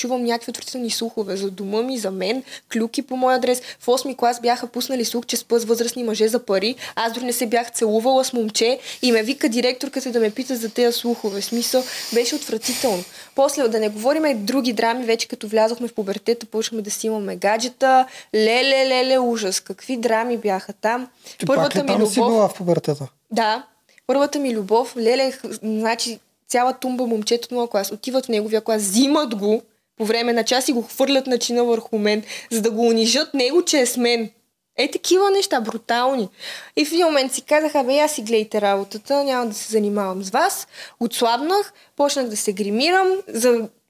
чувам 0.01 0.25
някакви 0.25 0.51
отвратителни 0.51 0.91
слухове 0.91 1.37
за 1.37 1.51
дома 1.51 1.83
ми, 1.83 1.99
за 1.99 2.11
мен, 2.11 2.43
клюки 2.73 3.03
по 3.03 3.17
моя 3.17 3.37
адрес. 3.37 3.63
В 3.81 3.87
8 3.87 4.17
клас 4.17 4.41
бяха 4.41 4.67
пуснали 4.67 5.05
слух, 5.05 5.27
че 5.27 5.37
спът 5.37 5.63
с 5.63 5.65
възрастни 5.65 6.05
мъже 6.05 6.29
за 6.29 6.39
пари. 6.39 6.75
Аз 6.95 7.13
дори 7.13 7.25
не 7.25 7.33
се 7.33 7.47
бях 7.47 7.73
целувала 7.73 8.25
с 8.25 8.33
момче 8.33 8.79
и 9.03 9.13
ме 9.13 9.23
вика 9.23 9.49
директорката 9.49 10.11
да 10.11 10.21
ме 10.21 10.31
пита 10.31 10.57
за 10.57 10.69
тези 10.69 10.99
слухове. 10.99 11.43
Смисъл, 11.43 11.85
беше 12.15 12.35
отвратително. 12.35 13.05
После 13.35 13.69
да 13.69 13.81
не 13.81 13.89
говорим 13.89 14.27
и 14.27 14.35
други 14.35 14.73
драми, 14.73 15.05
вече 15.05 15.29
като 15.29 15.49
влязохме 15.49 15.89
в 15.89 15.95
пубертета, 15.95 16.47
почнахме 16.47 16.83
да 16.83 16.91
си 16.91 17.07
имаме 17.07 17.37
гаджета. 17.37 18.07
Леле, 18.35 18.87
леле, 18.87 19.19
ужас. 19.19 19.61
Какви 19.61 19.97
драми 19.97 20.37
бяха 20.37 20.73
там. 20.73 21.09
Ти 21.39 21.47
пак 21.47 21.77
ли 21.77 21.87
там 21.87 22.07
си 22.07 22.15
била 22.15 22.49
в 22.49 22.55
пубертета? 22.55 23.09
Да. 23.31 23.67
Първата 24.07 24.39
ми 24.39 24.55
любов, 24.55 24.97
леле, 24.97 25.33
значи 25.63 26.19
цяла 26.49 26.73
тумба 26.73 27.07
момчета 27.07 27.47
от 27.47 27.53
моя 27.53 27.69
клас 27.69 27.93
отиват 27.93 28.27
в 28.27 28.29
неговия 28.29 28.61
клас, 28.61 28.83
взимат 28.83 29.35
го 29.35 29.63
по 30.01 30.07
време 30.07 30.33
на 30.33 30.45
час 30.45 30.69
и 30.69 30.73
го 30.73 30.83
хвърлят 30.83 31.27
на 31.27 31.39
чина 31.39 31.65
върху 31.65 31.99
мен, 31.99 32.23
за 32.51 32.63
да 32.63 32.71
го 32.71 32.87
унижат 32.87 33.35
него, 33.35 33.65
че 33.65 33.79
е 33.79 33.87
с 33.87 33.97
мен. 33.97 34.31
Е, 34.77 34.91
такива 34.91 35.31
неща, 35.31 35.61
брутални. 35.61 36.29
И 36.77 36.85
в 36.85 36.93
един 36.93 37.07
момент 37.07 37.33
си 37.33 37.43
казах, 37.43 37.75
абе, 37.75 37.99
аз 37.99 38.13
си 38.13 38.23
гледайте 38.23 38.61
работата, 38.61 39.25
няма 39.25 39.47
да 39.47 39.55
се 39.55 39.73
занимавам 39.73 40.23
с 40.23 40.31
вас. 40.31 40.67
Отслабнах, 41.01 41.73
почнах 41.97 42.27
да 42.27 42.37
се 42.37 42.53
гримирам, 42.53 43.09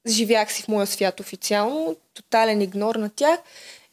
заживях 0.05 0.53
си 0.53 0.63
в 0.63 0.67
моя 0.67 0.87
свят 0.87 1.19
официално, 1.19 1.95
тотален 2.13 2.61
игнор 2.61 2.95
на 2.95 3.09
тях. 3.09 3.39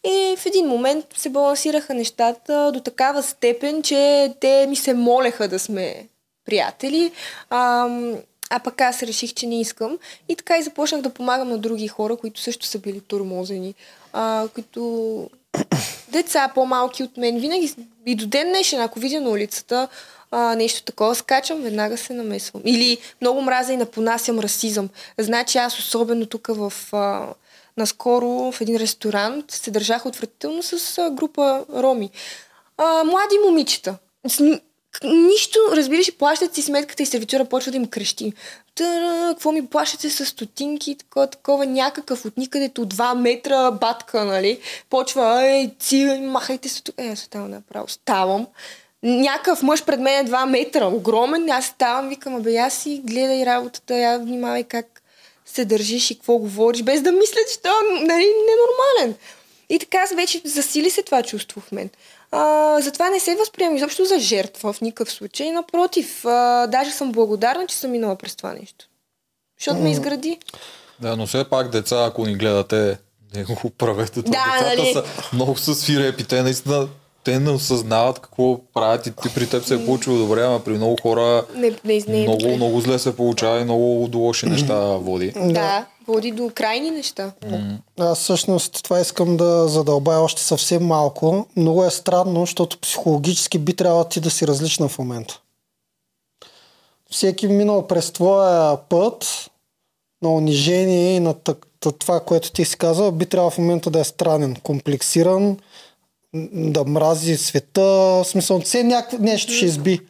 И 0.05 0.37
в 0.39 0.47
един 0.47 0.67
момент 0.67 1.05
се 1.17 1.29
балансираха 1.29 1.95
нещата 1.95 2.71
до 2.75 2.81
такава 2.81 3.23
степен, 3.23 3.83
че 3.83 4.33
те 4.41 4.67
ми 4.69 4.77
се 4.77 4.95
молеха 4.95 5.49
да 5.49 5.59
сме 5.59 6.09
приятели. 6.45 7.13
Ам, 7.51 8.15
а 8.51 8.59
пък 8.59 8.81
аз 8.81 9.03
реших, 9.03 9.35
че 9.35 9.47
не 9.47 9.61
искам. 9.61 9.99
И 10.29 10.37
така 10.37 10.59
и 10.59 10.63
започнах 10.63 11.03
да 11.03 11.11
помагам 11.11 11.49
на 11.49 11.59
други 11.59 11.89
хора, 11.89 12.17
които 12.17 12.41
също 12.41 12.67
са 12.67 12.79
били 12.79 13.01
турмозени. 13.01 13.75
А, 14.13 14.49
които 14.55 15.31
деца 16.13 16.53
по-малки 16.55 17.03
от 17.03 17.17
мен. 17.17 17.41
Винаги 17.41 17.75
и 18.07 18.15
до 18.15 18.27
ден 18.27 18.49
днешен, 18.49 18.81
ако 18.81 18.99
видя 18.99 19.21
на 19.21 19.31
улицата 19.31 19.89
а, 20.31 20.55
нещо 20.55 20.83
такова, 20.83 21.15
скачам, 21.15 21.63
веднага 21.63 21.97
се 21.97 22.13
намесвам. 22.13 22.63
Или 22.65 22.99
много 23.21 23.41
мразя 23.41 23.73
и 23.73 23.77
напонасям 23.77 24.39
расизъм. 24.39 24.89
Значи 25.19 25.59
аз 25.59 25.79
особено 25.79 26.27
тук 26.27 26.47
в... 26.51 26.73
А, 26.93 27.27
наскоро 27.77 28.53
в 28.53 28.61
един 28.61 28.77
ресторант 28.77 29.51
се 29.51 29.71
държах 29.71 30.07
отвратително 30.07 30.63
с 30.63 30.99
а, 30.99 31.11
група 31.11 31.65
роми. 31.75 32.11
А, 32.77 33.05
млади 33.05 33.39
момичета. 33.47 33.95
Нищо, 35.05 35.59
разбираш, 35.73 36.13
плащат 36.13 36.55
си 36.55 36.63
сметката 36.63 37.03
и 37.03 37.07
сервитюра 37.07 37.45
почва 37.45 37.71
да 37.71 37.77
им 37.77 37.87
крещи. 37.87 38.33
Та, 38.75 39.29
какво 39.31 39.53
ми 39.53 39.67
плащате 39.67 40.11
с 40.11 40.27
стотинки, 40.27 40.97
такова, 40.99 41.27
такова, 41.27 41.67
някакъв 41.67 42.25
от 42.25 42.37
никъдето, 42.37 42.87
2 42.87 43.15
метра 43.15 43.71
батка, 43.71 44.25
нали? 44.25 44.61
Почва, 44.91 45.43
ей, 45.45 45.71
ци, 45.79 46.05
махайте 46.23 46.69
се 46.69 46.83
тук. 46.83 46.95
Е, 46.99 47.09
аз 47.09 47.19
ставам 47.19 47.51
направо. 47.51 47.89
Ставам. 47.89 48.47
Някакъв 49.03 49.63
мъж 49.63 49.85
пред 49.85 50.01
мен 50.01 50.27
е 50.27 50.31
2 50.31 50.49
метра, 50.49 50.87
огромен, 50.87 51.51
аз 51.51 51.67
ставам, 51.67 52.09
викам, 52.09 52.37
абе, 52.37 52.57
аз 52.57 52.75
си 52.75 53.01
гледай 53.05 53.47
работата, 53.47 53.99
я 53.99 54.19
внимавай 54.19 54.65
как 54.65 55.03
се 55.47 55.65
държиш 55.65 56.11
и 56.11 56.15
какво 56.15 56.39
говориш, 56.39 56.83
без 56.83 57.03
да 57.03 57.13
мисля, 57.13 57.41
че 57.53 57.59
това 57.59 57.75
нали, 57.93 58.27
ненормален. 58.49 59.15
И 59.69 59.79
така 59.79 60.05
вече 60.17 60.41
засили 60.45 60.91
се 60.91 61.03
това 61.03 61.23
чувство 61.23 61.61
в 61.61 61.73
мен. 61.73 61.91
А, 62.33 62.81
затова 62.81 63.11
не 63.11 63.21
се 63.21 63.37
възприемам 63.37 63.77
изобщо 63.77 64.05
за 64.05 64.19
жертва 64.19 64.73
в 64.73 64.81
никакъв 64.81 65.13
случай. 65.13 65.53
Напротив, 65.53 66.25
а, 66.25 66.67
даже 66.67 66.91
съм 66.91 67.13
благодарна, 67.13 67.67
че 67.67 67.77
съм 67.77 67.91
минала 67.91 68.17
през 68.17 68.37
това 68.37 68.53
нещо. 68.53 68.85
Защото 69.59 69.81
ме 69.81 69.91
изгради. 69.91 70.39
Да, 71.01 71.17
но 71.17 71.27
все 71.27 71.45
пак 71.45 71.71
деца, 71.71 72.05
ако 72.05 72.27
ни 72.27 72.35
гледате, 72.35 72.99
не 73.35 73.45
го 73.45 73.71
правете. 73.79 74.23
Да, 74.23 74.31
Децата 74.31 74.77
нали? 74.77 74.93
са 74.93 75.05
много 75.33 75.57
са 75.57 75.75
свирепи. 75.75 76.25
Те 76.25 76.43
наистина 76.43 76.89
те 77.29 77.41
не 77.41 77.51
осъзнават 77.51 78.19
какво 78.19 78.61
правят 78.75 79.07
и 79.07 79.13
ти 79.23 79.35
при 79.35 79.49
теб 79.49 79.65
се 79.65 79.75
е 79.75 79.85
получило 79.85 80.19
добре, 80.19 80.43
ама 80.43 80.61
при 80.65 80.73
много 80.73 80.97
хора 81.03 81.45
Не, 81.55 81.71
не, 81.85 82.03
не 82.09 82.23
много, 82.23 82.39
добре. 82.39 82.57
много 82.57 82.81
зле 82.81 82.99
се 82.99 83.17
получава 83.17 83.61
и 83.61 83.65
много 83.65 84.09
до 84.09 84.19
лоши 84.19 84.47
неща 84.47 84.75
води. 84.81 85.33
Да, 85.37 85.87
води 86.07 86.31
до 86.31 86.51
крайни 86.55 86.91
неща. 86.91 87.33
Аз 87.99 88.19
всъщност 88.19 88.85
това 88.85 89.01
искам 89.01 89.37
да 89.37 89.69
задълбая 89.69 90.21
още 90.21 90.43
съвсем 90.43 90.87
малко. 90.87 91.47
Много 91.57 91.85
е 91.85 91.91
странно, 91.91 92.41
защото 92.41 92.79
психологически 92.79 93.59
би 93.59 93.77
трябвало 93.77 94.05
ти 94.05 94.21
да 94.21 94.31
си 94.31 94.47
различна 94.47 94.89
в 94.89 94.99
момента. 94.99 95.41
Всеки 97.11 97.49
минал 97.49 97.87
през 97.87 98.11
твоя 98.11 98.77
път 98.89 99.51
на 100.23 100.35
унижение 100.35 101.17
и 101.17 101.21
на 101.21 101.35
това, 101.99 102.21
което 102.21 102.53
ти 102.53 102.65
си 102.65 102.77
казал, 102.77 103.13
би 103.13 103.27
трябвало 103.27 103.51
в 103.51 103.59
момента 103.59 103.91
да 103.91 104.01
е 104.01 104.05
странен, 104.05 104.57
комплексиран, 104.63 105.57
да 106.53 106.85
мрази 106.85 107.37
света, 107.37 107.83
в 107.83 108.25
смисъл, 108.25 108.61
все 108.61 108.85
някакво 108.85 109.19
нещо 109.19 109.53
ще 109.53 109.65
изби. 109.65 110.01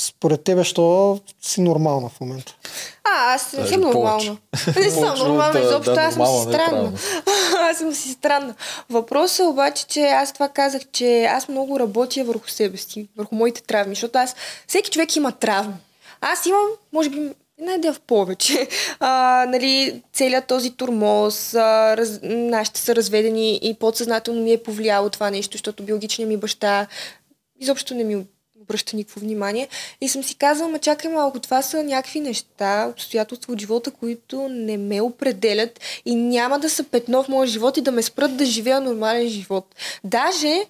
Според 0.00 0.44
тебе, 0.44 0.64
що 0.64 1.18
си 1.42 1.60
нормална 1.60 2.08
в 2.08 2.20
момента? 2.20 2.56
А, 3.04 3.34
аз 3.34 3.52
не 3.52 3.66
съм 3.66 3.80
нормална. 3.80 4.36
Не 4.76 4.90
съм 4.90 5.18
нормална 5.18 5.60
изобщо, 5.60 5.94
аз 5.98 6.14
съм 6.14 6.26
си 6.26 6.48
е 6.48 6.52
странна. 6.52 6.92
аз 7.70 7.78
съм 7.78 7.94
си 7.94 8.08
странна. 8.08 8.54
Въпросът 8.90 9.38
е 9.38 9.48
обаче, 9.48 9.86
че 9.86 10.00
аз 10.00 10.32
това 10.32 10.48
казах, 10.48 10.82
че 10.92 11.24
аз 11.24 11.48
много 11.48 11.80
работя 11.80 12.24
върху 12.24 12.48
себе 12.48 12.76
си, 12.76 13.08
върху 13.16 13.34
моите 13.34 13.62
травми, 13.62 13.94
защото 13.94 14.18
аз, 14.18 14.34
всеки 14.66 14.90
човек 14.90 15.16
има 15.16 15.32
травми. 15.32 15.74
Аз 16.20 16.46
имам, 16.46 16.66
може 16.92 17.10
би, 17.10 17.30
една 17.62 17.74
идея 17.74 17.92
в 17.92 18.00
повече. 18.00 18.68
А, 19.00 19.46
нали, 19.48 20.02
целият 20.12 20.46
този 20.46 20.70
турмоз, 20.70 21.54
а, 21.54 21.96
раз, 21.96 22.20
нашите 22.22 22.80
са 22.80 22.96
разведени 22.96 23.60
и 23.62 23.74
подсъзнателно 23.74 24.42
ми 24.42 24.52
е 24.52 24.62
повлияло 24.62 25.10
това 25.10 25.30
нещо, 25.30 25.56
защото 25.56 25.82
биологичният 25.82 26.28
ми 26.28 26.36
баща 26.36 26.86
изобщо 27.60 27.94
не 27.94 28.04
ми 28.04 28.24
обръща 28.60 28.96
никакво 28.96 29.20
внимание. 29.20 29.68
И 30.00 30.08
съм 30.08 30.22
си 30.22 30.34
казала, 30.34 30.70
ма 30.70 30.78
чакай 30.78 31.10
малко, 31.10 31.40
това 31.40 31.62
са 31.62 31.82
някакви 31.82 32.20
неща, 32.20 32.88
обстоятелства 32.90 33.52
от 33.52 33.60
живота, 33.60 33.90
които 33.90 34.48
не 34.48 34.76
ме 34.76 35.00
определят 35.00 35.80
и 36.04 36.14
няма 36.14 36.58
да 36.58 36.70
са 36.70 36.84
петно 36.84 37.22
в 37.22 37.28
моя 37.28 37.46
живот 37.46 37.76
и 37.76 37.80
да 37.80 37.92
ме 37.92 38.02
спрат 38.02 38.36
да 38.36 38.44
живея 38.44 38.80
нормален 38.80 39.28
живот. 39.28 39.74
Даже 40.04 40.64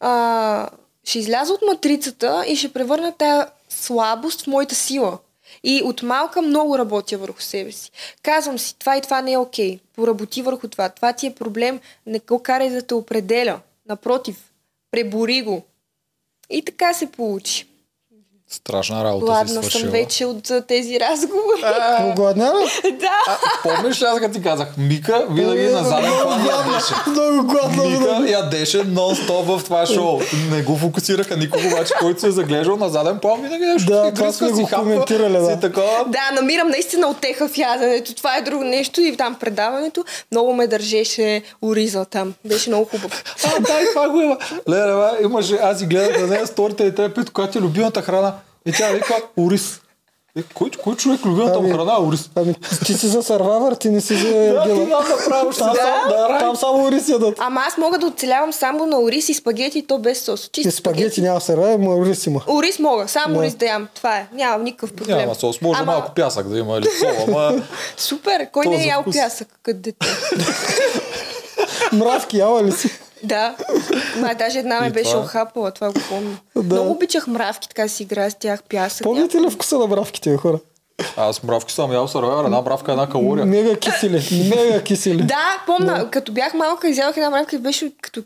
а, 0.00 0.68
ще 1.04 1.18
изляза 1.18 1.52
от 1.52 1.62
матрицата 1.66 2.44
и 2.48 2.56
ще 2.56 2.72
превърна 2.72 3.12
тая 3.12 3.46
слабост 3.68 4.42
в 4.42 4.46
моята 4.46 4.74
сила. 4.74 5.18
И 5.66 5.82
от 5.84 6.02
малка 6.02 6.42
много 6.42 6.78
работя 6.78 7.18
върху 7.18 7.40
себе 7.40 7.72
си. 7.72 7.90
Казвам 8.22 8.58
си, 8.58 8.78
това 8.78 8.96
и 8.96 9.00
това 9.00 9.22
не 9.22 9.32
е 9.32 9.38
окей. 9.38 9.78
Поработи 9.94 10.42
върху 10.42 10.68
това. 10.68 10.88
Това 10.88 11.12
ти 11.12 11.26
е 11.26 11.34
проблем. 11.34 11.80
Не 12.06 12.18
го 12.18 12.42
карай 12.42 12.70
да 12.70 12.82
те 12.82 12.94
определя. 12.94 13.60
Напротив, 13.88 14.52
пребори 14.90 15.42
го. 15.42 15.62
И 16.50 16.64
така 16.64 16.94
се 16.94 17.12
получи. 17.12 17.66
Страшна 18.54 19.04
работа 19.04 19.24
Гладна 19.26 19.62
си 19.62 19.78
съм 19.78 19.90
вече 19.90 20.26
от 20.26 20.50
а, 20.50 20.60
тези 20.60 21.00
разговори. 21.00 21.64
Погладнява? 22.00 22.58
да. 22.84 23.38
Помниш 23.62 24.02
ли 24.02 24.04
аз 24.04 24.20
като 24.20 24.34
ти 24.34 24.42
казах, 24.42 24.68
Мика 24.78 25.26
винаги 25.30 25.62
на 25.62 25.84
заден 25.84 26.12
план 26.22 26.46
ядеше. 26.46 26.94
Много 27.06 27.46
гладно. 27.46 27.84
Мика 27.84 28.30
ядеше 28.30 28.78
нон-стоп 28.78 29.58
в 29.58 29.64
това 29.64 29.86
шоу. 29.86 30.20
Не 30.50 30.62
го 30.62 30.76
фокусираха 30.76 31.36
никога, 31.36 31.66
обаче 31.66 31.92
който 32.00 32.20
се 32.20 32.26
е 32.26 32.30
заглеждал 32.30 32.76
на 32.76 32.88
заден 32.88 33.18
план, 33.18 33.42
винаги 33.42 33.64
нещо 33.64 33.92
Да, 33.92 34.12
това 34.14 34.32
сме 34.32 34.48
си 34.48 34.62
го 34.62 34.68
коментирали, 34.74 35.32
да. 35.32 35.60
Такова. 35.60 36.04
Да, 36.06 36.40
намирам 36.40 36.68
наистина 36.68 37.08
отеха 37.08 37.48
в 37.48 37.58
яденето. 37.58 38.14
Това 38.14 38.36
е 38.36 38.42
друго 38.42 38.64
нещо 38.64 39.00
и 39.00 39.16
там 39.16 39.34
предаването 39.34 40.04
много 40.32 40.54
ме 40.54 40.66
държеше 40.66 41.42
Ориза 41.62 42.04
там. 42.04 42.34
Беше 42.44 42.70
много 42.70 42.84
хубав. 42.84 43.24
А, 43.44 43.60
да, 43.60 43.78
това 43.92 44.08
го 44.08 44.20
има. 44.20 44.36
Леле, 44.68 45.10
имаше, 45.22 45.58
аз 45.62 45.82
и 45.82 45.86
гледах 45.86 46.20
на 46.20 46.26
нея 46.26 46.46
сторите 46.46 46.84
и 46.84 46.94
те 46.94 47.14
пита, 47.14 47.32
която 47.32 47.58
е 47.58 47.62
любимата 47.62 48.02
храна. 48.02 48.32
И 48.66 48.72
тя 48.72 48.90
вика, 48.90 49.22
Орис. 49.38 49.80
Е, 50.38 50.42
кой, 50.54 50.70
кой 50.70 50.96
човек 50.96 51.26
любимата 51.26 51.60
му 51.60 51.66
Ами, 51.66 51.72
храна 51.72 51.94
е 51.94 52.00
Орис? 52.00 52.30
Ами, 52.34 52.54
ти 52.86 52.94
си 52.94 53.06
за 53.06 53.22
сървайвър, 53.22 53.74
ти 53.74 53.90
не 53.90 54.00
си 54.00 54.16
за 54.16 54.28
Да, 54.28 54.62
ти 54.64 54.68
нам 54.70 55.04
направо 55.10 55.52
ще 55.52 55.58
Там, 55.58 55.72
да, 56.08 56.28
да, 56.28 56.38
там 56.38 56.56
само 56.56 56.84
ориз 56.84 57.08
ядат. 57.08 57.34
Ама 57.38 57.60
аз 57.68 57.78
мога 57.78 57.98
да 57.98 58.06
оцелявам 58.06 58.52
само 58.52 58.86
на 58.86 59.00
ориз 59.00 59.28
и 59.28 59.34
спагети, 59.34 59.86
то 59.86 59.98
без 59.98 60.20
сос. 60.20 60.50
Чисто 60.52 60.68
И 60.68 60.72
спагети 60.72 61.22
няма 61.22 61.40
сървайвър, 61.40 61.78
но 61.78 61.98
ориз 61.98 62.26
има. 62.26 62.40
Ориз 62.48 62.78
мога, 62.78 63.08
само 63.08 63.34
Да. 63.34 63.40
ориз 63.40 63.54
да 63.54 63.66
ям. 63.66 63.88
Това 63.94 64.16
е. 64.16 64.26
Нямам 64.32 64.64
никакъв 64.64 64.92
проблем. 64.92 65.18
Няма 65.18 65.34
сос, 65.34 65.60
може 65.60 65.80
Ама- 65.82 65.92
малко 65.92 66.12
пясък 66.14 66.48
да 66.48 66.58
има 66.58 66.76
или 66.76 66.88
сол, 67.00 67.24
ама 67.28 67.62
Супер, 67.96 68.50
кой 68.52 68.66
не 68.66 68.84
е 68.84 68.86
ял 68.86 69.04
пясък 69.12 69.48
като 69.62 69.78
дете? 69.80 70.06
Мравки, 71.92 72.38
яла 72.38 72.64
ли 72.64 72.72
си? 72.72 72.90
Да. 73.24 73.54
Ма, 74.20 74.34
даже 74.38 74.58
една 74.58 74.80
ме 74.80 74.90
беше 74.90 75.10
това? 75.10 75.22
охапала, 75.22 75.70
това 75.70 75.88
го 75.92 76.00
помня. 76.08 76.36
Да. 76.56 76.74
Много 76.74 76.90
обичах 76.90 77.26
мравки, 77.26 77.68
така 77.68 77.88
си 77.88 78.02
играя 78.02 78.30
с 78.30 78.34
тях 78.34 78.62
пясък. 78.62 79.02
Помните 79.04 79.40
ли 79.40 79.50
вкуса 79.50 79.78
на 79.78 79.86
мравките, 79.86 80.36
хора? 80.36 80.58
аз 81.16 81.42
мравки 81.42 81.72
съм 81.72 81.92
ял 81.92 82.08
сървайвер, 82.08 82.44
една 82.44 82.60
мравка, 82.60 82.92
една 82.92 83.08
калория. 83.08 83.46
Мега 83.46 83.76
кисели, 83.76 84.48
мега 84.56 84.82
кисели. 84.82 85.22
Да, 85.22 85.62
помня, 85.66 86.10
като 86.10 86.32
бях 86.32 86.54
малка, 86.54 86.88
изядох 86.88 87.16
една 87.16 87.30
мравка 87.30 87.56
и 87.56 87.58
беше 87.58 87.92
като 88.02 88.22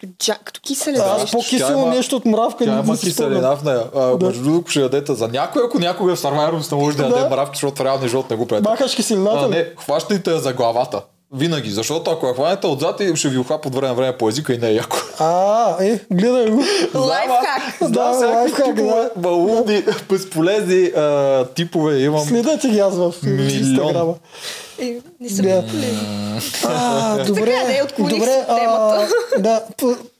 като, 0.00 0.12
джа, 0.18 0.36
като 0.44 0.60
киселе. 0.60 0.98
Аз 0.98 1.20
нещо. 1.20 1.36
по-кисело 1.36 1.86
нещо 1.86 2.16
от 2.16 2.24
мравка. 2.24 2.64
Тя 2.64 2.74
не 2.74 2.80
има 2.80 2.98
киселина 2.98 3.56
в 3.56 3.64
нея. 3.64 3.82
А, 3.96 4.16
Между 4.26 4.42
другото, 4.42 4.70
ще 4.70 4.80
ядете 4.80 5.14
за 5.14 5.28
някой, 5.28 5.62
ако 5.64 5.78
някога 5.78 6.16
в 6.16 6.20
Survivor 6.22 6.60
сте 6.60 6.74
може 6.74 6.96
да 6.96 7.08
Да. 7.08 7.16
яде 7.16 7.28
мравки, 7.30 7.56
защото 7.56 7.84
реални 7.84 8.08
живот 8.08 8.30
не 8.30 8.36
го 8.36 8.46
правите. 8.46 8.68
Махаш 8.70 8.94
киселината 8.94 9.44
А, 9.44 9.48
не, 9.48 9.66
хващайте 9.78 10.30
я 10.30 10.38
за 10.38 10.52
главата. 10.52 11.02
Винаги, 11.34 11.70
защото 11.70 12.10
ако 12.10 12.26
я 12.26 12.34
хванете 12.34 12.66
отзад 12.66 13.00
и 13.00 13.16
ще 13.16 13.28
ви 13.28 13.38
охлапа 13.38 13.68
от 13.68 13.74
време 13.74 13.88
на 13.88 13.94
време 13.94 14.16
по 14.16 14.28
езика 14.28 14.54
и 14.54 14.58
не 14.58 14.68
е 14.68 14.74
яко. 14.74 14.96
А, 15.18 15.84
е, 15.84 16.00
гледай 16.10 16.50
го. 16.50 16.64
Лайфхак. 16.94 17.90
Да, 17.90 18.04
лайфхак, 18.04 18.66
типове, 18.66 18.94
да. 18.94 19.10
балудни, 19.16 19.84
безполезни 20.10 20.84
а, 20.84 21.44
типове 21.54 21.98
имам. 21.98 22.26
Следете 22.28 22.68
ги 22.68 22.78
аз 22.78 22.94
в 22.96 23.14
Милион. 23.22 23.50
Инстаграма. 23.50 24.14
Е, 24.78 24.96
не 25.20 25.28
съм. 25.28 25.46
А, 26.64 27.24
добре, 27.24 27.80
отклоних 27.84 28.18
добре, 28.18 28.44
а, 28.48 29.06
да, 29.38 29.62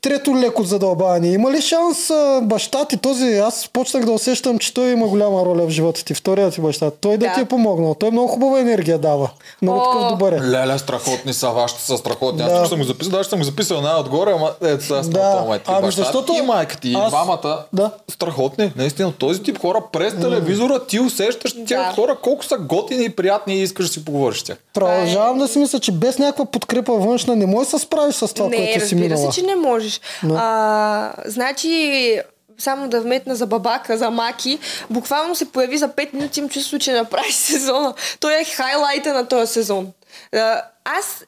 трето 0.03 0.36
леко 0.36 0.62
задълбаване. 0.62 1.28
Има 1.28 1.50
ли 1.50 1.61
шанс 1.61 2.11
баща 2.42 2.84
ти, 2.84 2.96
този, 2.96 3.34
аз 3.34 3.68
почнах 3.68 4.05
да 4.05 4.12
усещам, 4.12 4.59
че 4.59 4.74
той 4.74 4.90
има 4.90 5.07
голяма 5.07 5.44
роля 5.44 5.66
в 5.66 5.70
живота 5.70 6.05
ти, 6.05 6.14
вторият 6.14 6.55
ти 6.55 6.61
баща, 6.61 6.90
той 6.92 7.12
да, 7.12 7.26
Да. 7.26 7.34
ти 7.34 7.40
е 7.40 7.44
помогнал. 7.44 7.94
Той 7.94 8.11
много 8.11 8.28
хубава 8.28 8.61
енергия 8.61 8.98
дава. 8.98 9.30
Много 9.62 9.78
О. 9.78 9.84
такъв 9.84 10.09
добър 10.09 10.32
е. 10.32 10.40
Леле, 10.40 10.78
страхотни 10.78 11.32
са, 11.32 11.48
вашите 11.48 11.82
са 11.82 11.96
страхотни. 11.96 12.42
Аз 12.42 12.53
Да. 12.53 12.59
тук 12.59 12.68
съм 12.68 12.78
го 12.78 12.84
записал, 12.84 13.11
даже 13.11 13.28
съм 13.28 13.38
го 13.38 13.44
записал 13.44 13.80
най-отгоре, 13.80 14.32
ама 14.32 14.50
е, 14.64 14.80
сега 14.80 15.03
сме 15.03 15.12
Да. 15.12 15.61
Ами, 15.66 15.92
защото 15.92 16.32
и 16.32 16.42
майка 16.42 16.76
ти, 16.76 16.88
и 16.88 16.94
аз- 16.94 17.09
двамата, 17.09 17.64
Да. 17.72 17.90
страхотни. 18.11 18.72
Наистина, 18.76 19.12
този 19.12 19.42
тип 19.42 19.59
хора 19.61 19.82
през 19.92 20.14
телевизора 20.14 20.80
ти 20.80 21.00
усещаш 21.00 21.55
Да. 21.55 21.92
хора 21.94 22.16
колко 22.16 22.44
са 22.44 22.57
готини 22.59 23.05
и 23.05 23.11
приятни 23.11 23.55
и 23.55 23.62
искаш 23.62 23.86
да 23.86 23.92
си 23.92 24.05
поговориш 24.05 24.38
с 24.38 24.44
тях. 24.44 24.57
Продължавам 24.74 25.38
да 25.38 25.48
си 25.48 25.59
мисля, 25.59 25.78
че 25.78 25.92
без 25.92 26.18
някаква 26.18 26.44
подкрепа 26.44 26.92
външна 26.92 27.36
не 27.36 27.46
можеш 27.46 27.70
да 27.70 27.78
се 27.78 27.84
справиш 27.84 28.14
с 28.14 28.28
това, 28.28 28.48
не, 28.48 28.57
което 28.57 28.72
си 28.72 28.80
разбира 28.80 29.00
минала. 29.00 29.32
се, 29.32 29.40
че 29.40 29.46
не 29.46 29.57
можеш. 29.57 29.91
Но. 30.22 30.34
А, 30.38 31.12
значи, 31.24 32.20
само 32.59 32.88
да 32.88 33.01
вметна 33.01 33.34
за 33.34 33.47
бабака, 33.47 33.99
за 33.99 34.11
Маки, 34.11 34.59
буквално 34.90 35.34
се 35.34 35.53
появи 35.53 35.78
за 35.78 35.88
5 35.88 36.14
минути, 36.14 36.40
им 36.40 36.49
чувство, 36.49 36.78
че 36.78 36.93
направи 36.93 37.32
сезона. 37.32 37.95
Той 38.20 38.40
е 38.40 38.45
хайлайта 38.45 39.14
на 39.14 39.28
този 39.28 39.53
сезон. 39.53 39.93
А, 40.34 40.62
аз 40.84 41.24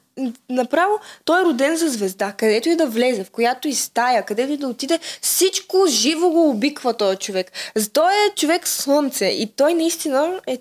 направо, 0.51 0.99
той 1.25 1.41
е 1.41 1.45
роден 1.45 1.77
за 1.77 1.89
звезда. 1.89 2.33
Където 2.33 2.69
и 2.69 2.77
да 2.77 2.87
влезе, 2.87 3.25
в 3.25 3.31
която 3.31 3.69
и 3.69 3.75
стая, 3.75 4.23
където 4.23 4.53
и 4.53 4.57
да 4.57 4.69
отиде, 4.69 4.99
всичко 5.21 5.87
живо 5.89 6.31
го 6.31 6.51
обиква 6.51 6.95
този 6.95 7.17
човек. 7.17 7.53
Той 7.93 8.13
е 8.13 8.35
човек 8.37 8.69
слънце 8.69 9.27
и 9.27 9.53
той 9.57 9.75
наистина 9.75 10.41
е 10.47 10.59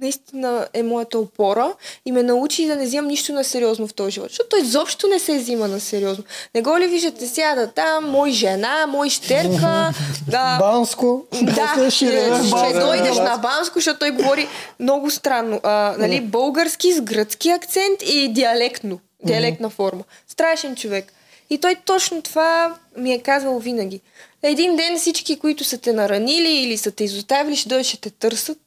наистина 0.00 0.68
е 0.74 0.82
моята 0.82 1.18
опора 1.18 1.72
и 2.06 2.12
ме 2.12 2.22
научи 2.22 2.66
да 2.66 2.76
не 2.76 2.84
взимам 2.84 3.06
нищо 3.06 3.32
на 3.32 3.44
сериозно 3.44 3.86
в 3.86 3.94
този 3.94 4.10
живот. 4.10 4.28
Защото 4.28 4.48
той 4.48 4.60
изобщо 4.60 5.08
не 5.08 5.18
се 5.18 5.38
взима 5.38 5.68
на 5.68 5.80
сериозно. 5.80 6.24
Не 6.54 6.62
го 6.62 6.78
ли 6.78 6.86
виждате 6.86 7.26
сяда 7.26 7.66
там, 7.66 8.10
мой 8.10 8.30
жена, 8.30 8.86
мой 8.86 9.10
щерка, 9.10 9.92
да, 10.28 10.58
Банско, 10.58 11.24
да, 11.42 11.90
ще, 11.90 12.32
ще 12.46 12.78
дойдеш 12.80 13.16
на 13.16 13.38
Банско, 13.42 13.74
защото 13.74 13.98
той 13.98 14.10
говори 14.10 14.48
много 14.80 15.10
странно. 15.10 15.60
А, 15.62 15.94
нали, 15.98 16.20
български 16.20 16.92
с 16.92 17.00
гръцки 17.00 17.50
акцент 17.50 18.02
и 18.02 18.28
диалектно. 18.32 19.00
Диалектна 19.24 19.70
форма. 19.70 20.04
Страшен 20.28 20.76
човек. 20.76 21.12
И 21.50 21.58
той 21.58 21.76
точно 21.84 22.22
това 22.22 22.74
ми 22.96 23.12
е 23.12 23.18
казвал 23.18 23.58
винаги. 23.58 24.00
Един 24.42 24.76
ден 24.76 24.98
всички, 24.98 25.38
които 25.38 25.64
са 25.64 25.78
те 25.78 25.92
наранили 25.92 26.52
или 26.52 26.76
са 26.76 26.90
те 26.90 27.04
изоставили, 27.04 27.56
ще 27.56 27.68
дойдат, 27.68 27.86
ще 27.86 27.96
те 27.96 28.10
търсят. 28.10 28.58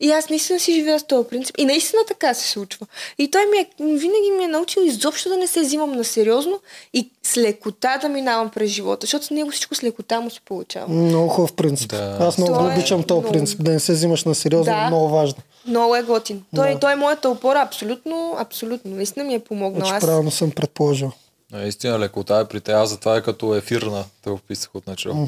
И 0.00 0.10
аз 0.10 0.28
наистина 0.28 0.60
си 0.60 0.74
живея 0.74 1.00
с 1.00 1.04
този 1.04 1.28
принцип. 1.28 1.54
И 1.58 1.64
наистина 1.64 2.02
така 2.08 2.34
се 2.34 2.48
случва. 2.48 2.86
И 3.18 3.30
той 3.30 3.46
ми 3.46 3.58
е, 3.58 3.66
винаги 3.80 4.30
ми 4.38 4.44
е 4.44 4.48
научил 4.48 4.80
изобщо 4.80 5.28
да 5.28 5.36
не 5.36 5.46
се 5.46 5.60
взимам 5.60 5.92
на 5.92 6.04
сериозно 6.04 6.60
и 6.94 7.10
с 7.22 7.36
лекота 7.36 7.98
да 7.98 8.08
минавам 8.08 8.50
през 8.50 8.70
живота, 8.70 8.98
защото 9.00 9.24
с 9.24 9.30
него 9.30 9.50
всичко 9.50 9.74
с 9.74 9.84
лекота 9.84 10.20
му 10.20 10.30
се 10.30 10.40
получава. 10.40 10.88
Много 10.88 11.28
хубав 11.28 11.52
принцип. 11.52 11.90
Да. 11.90 12.16
Аз 12.20 12.38
много 12.38 12.54
Той 12.54 12.64
е 12.64 12.74
обичам 12.74 13.02
този 13.02 13.20
много- 13.20 13.32
принцип, 13.32 13.62
да 13.62 13.70
не 13.70 13.80
се 13.80 13.92
взимаш 13.92 14.24
на 14.24 14.34
сериозно, 14.34 14.72
Да. 14.72 14.86
много 14.86 15.08
важно. 15.08 15.38
Много 15.66 15.96
е 15.96 16.02
готин. 16.02 16.42
Той, 16.56 16.72
Да. 16.72 16.78
той 16.78 16.92
е 16.92 16.96
моята 16.96 17.28
опора, 17.28 17.60
абсолютно, 17.60 18.34
абсолютно. 18.38 18.90
Наистина 18.90 19.24
ми 19.24 19.34
е 19.34 19.38
помогнал. 19.38 19.80
Значи 19.80 19.94
Аз... 19.94 20.00
правилно 20.00 20.30
съм 20.30 20.50
предположил. 20.50 21.10
Наистина, 21.52 21.98
лекота 21.98 22.36
е 22.36 22.44
при 22.44 22.60
те. 22.60 22.72
Аз 22.72 22.90
затова 22.90 23.16
е 23.16 23.20
като 23.20 23.54
ефирна, 23.54 24.04
те 24.24 24.30
описах 24.30 24.74
от 24.74 24.86
начало. 24.86 25.26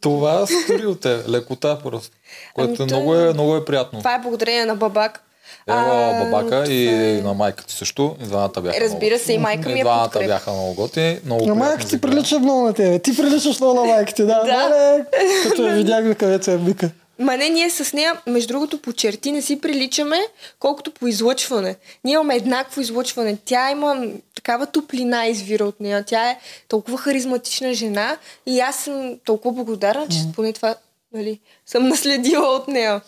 Това 0.00 0.46
стори 0.46 0.86
от 0.86 1.00
те. 1.00 1.18
Лекота 1.28 1.78
просто. 1.78 2.16
Което 2.54 2.66
Ами 2.68 2.74
е 2.74 2.76
той- 2.78 2.86
много, 2.86 3.14
е, 3.16 3.32
много 3.32 3.56
е 3.56 3.64
приятно. 3.64 3.98
Това 3.98 4.14
е 4.14 4.18
благодарение 4.18 4.64
на 4.64 4.76
бабак. 4.76 5.20
Ева 5.68 5.80
А, 5.80 6.24
бабака 6.24 6.72
и 6.72 6.86
е- 6.86 7.22
на 7.22 7.34
майка 7.34 7.64
ти 7.64 7.74
също. 7.74 8.16
И 8.22 8.24
двамата 8.24 8.60
бяха 8.60 8.80
Разбира 8.80 9.18
се, 9.18 9.32
и 9.32 9.38
майка 9.38 9.68
ми 9.68 9.80
е 9.80 9.82
двамата 9.82 10.10
бяха 10.16 10.52
много 10.52 10.74
готини. 10.74 11.18
Много 11.24 11.40
приятни 11.40 11.58
майка 11.60 11.84
ти 11.84 12.00
прилича 12.00 12.38
много 12.38 12.60
на 12.60 12.74
тебе. 12.74 12.98
Ти 12.98 13.16
приличаш 13.16 13.60
много 13.60 13.80
на 13.80 13.84
майка 13.86 14.12
ти, 14.14 14.22
да. 14.22 14.42
Да. 14.44 14.52
Мале, 14.52 15.04
като 15.42 15.66
я 15.66 15.74
видях, 15.74 16.16
където 16.16 16.50
я 16.50 16.58
вика. 16.58 16.90
Ма 17.18 17.36
не, 17.36 17.48
ние 17.48 17.70
с 17.70 17.92
нея, 17.92 18.20
между 18.26 18.48
другото, 18.48 18.78
по 18.78 18.92
черти 18.92 19.32
не 19.32 19.42
си 19.42 19.60
приличаме, 19.60 20.18
колкото 20.58 20.90
по 20.90 21.06
излъчване. 21.06 21.76
Ние 22.04 22.14
имаме 22.14 22.36
еднакво 22.36 22.80
излъчване. 22.80 23.38
Тя 23.44 23.70
има 23.70 24.06
такава 24.34 24.66
топлина 24.66 25.26
извира 25.26 25.64
от 25.64 25.80
нея. 25.80 26.04
Тя 26.06 26.30
е 26.30 26.38
толкова 26.68 26.98
харизматична 26.98 27.74
жена 27.74 28.16
и 28.46 28.60
аз 28.60 28.76
съм 28.76 29.18
толкова 29.24 29.64
благодарна, 29.64 30.08
че 30.08 30.18
поне 30.34 30.52
това 30.52 30.74
нали, 31.12 31.40
съм 31.66 31.88
наследила 31.88 32.48
от 32.48 32.68
нея. 32.68 33.00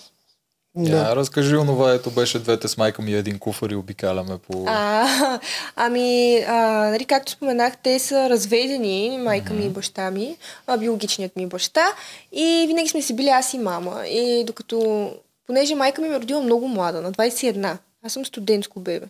Да. 0.76 0.96
Я 0.96 1.16
разкажи 1.16 1.56
онова, 1.56 1.92
ето 1.92 2.10
беше 2.10 2.38
двете 2.38 2.68
с 2.68 2.76
майка 2.76 3.02
ми 3.02 3.14
един 3.14 3.38
куфар 3.38 3.70
и 3.70 3.76
обикаляме 3.76 4.38
по... 4.38 4.64
А, 4.66 5.40
ами, 5.76 6.38
а, 6.48 6.56
нали, 6.90 7.04
както 7.04 7.32
споменах, 7.32 7.76
те 7.82 7.98
са 7.98 8.30
разведени, 8.30 9.18
майка 9.22 9.52
ми 9.54 9.64
и 9.64 9.68
баща 9.68 10.10
ми, 10.10 10.36
а, 10.66 10.76
биологичният 10.76 11.36
ми 11.36 11.46
баща. 11.46 11.86
И 12.32 12.64
винаги 12.68 12.88
сме 12.88 13.02
си 13.02 13.16
били 13.16 13.28
аз 13.28 13.54
и 13.54 13.58
мама. 13.58 14.06
И 14.06 14.44
докато, 14.46 15.10
понеже 15.46 15.74
майка 15.74 16.02
ми 16.02 16.08
ме 16.08 16.20
родила 16.20 16.40
много 16.40 16.68
млада, 16.68 17.00
на 17.00 17.12
21, 17.12 17.76
аз 18.06 18.12
съм 18.12 18.24
студентско 18.24 18.80
бебе. 18.80 19.06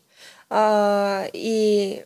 А, 0.51 1.25
и 1.35 1.99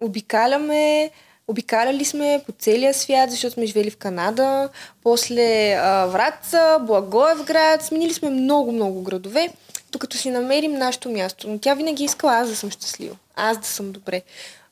обикаляме, 0.00 1.10
обикаляли 1.48 2.04
сме 2.04 2.42
по 2.46 2.52
целия 2.52 2.94
свят, 2.94 3.30
защото 3.30 3.54
сме 3.54 3.66
живели 3.66 3.90
в 3.90 3.96
Канада, 3.96 4.68
после 5.02 5.72
а, 5.72 6.06
Враца, 6.06 6.78
Благоевград, 6.80 7.82
сменили 7.82 8.14
сме 8.14 8.30
много-много 8.30 9.02
градове, 9.02 9.52
докато 9.92 10.16
си 10.16 10.30
намерим 10.30 10.72
нашето 10.72 11.10
място. 11.10 11.48
Но 11.48 11.58
тя 11.58 11.74
винаги 11.74 12.02
е 12.02 12.06
искала 12.06 12.34
аз 12.34 12.48
да 12.48 12.56
съм 12.56 12.70
щастлива, 12.70 13.16
аз 13.36 13.58
да 13.58 13.66
съм 13.66 13.92
добре. 13.92 14.22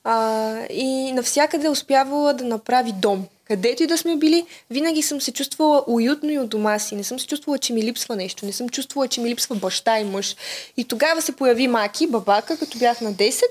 А, 0.04 0.52
и 0.70 1.12
навсякъде 1.12 1.66
е 1.66 1.70
успявала 1.70 2.34
да 2.34 2.44
направи 2.44 2.92
дом. 2.92 3.26
Където 3.48 3.82
и 3.82 3.86
да 3.86 3.98
сме 3.98 4.16
били, 4.16 4.46
винаги 4.70 5.02
съм 5.02 5.20
се 5.20 5.32
чувствала 5.32 5.84
уютно 5.86 6.30
и 6.30 6.38
от 6.38 6.48
дома 6.48 6.78
си. 6.78 6.96
Не 6.96 7.04
съм 7.04 7.20
се 7.20 7.26
чувствала, 7.26 7.58
че 7.58 7.72
ми 7.72 7.82
липсва 7.82 8.16
нещо. 8.16 8.46
Не 8.46 8.52
съм 8.52 8.68
чувствала, 8.68 9.08
че 9.08 9.20
ми 9.20 9.28
липсва 9.28 9.56
баща 9.56 9.98
и 9.98 10.04
мъж. 10.04 10.36
И 10.76 10.84
тогава 10.84 11.22
се 11.22 11.36
появи 11.36 11.68
Маки, 11.68 12.06
бабака, 12.06 12.58
като 12.58 12.78
бях 12.78 13.00
на 13.00 13.12
10 13.12 13.42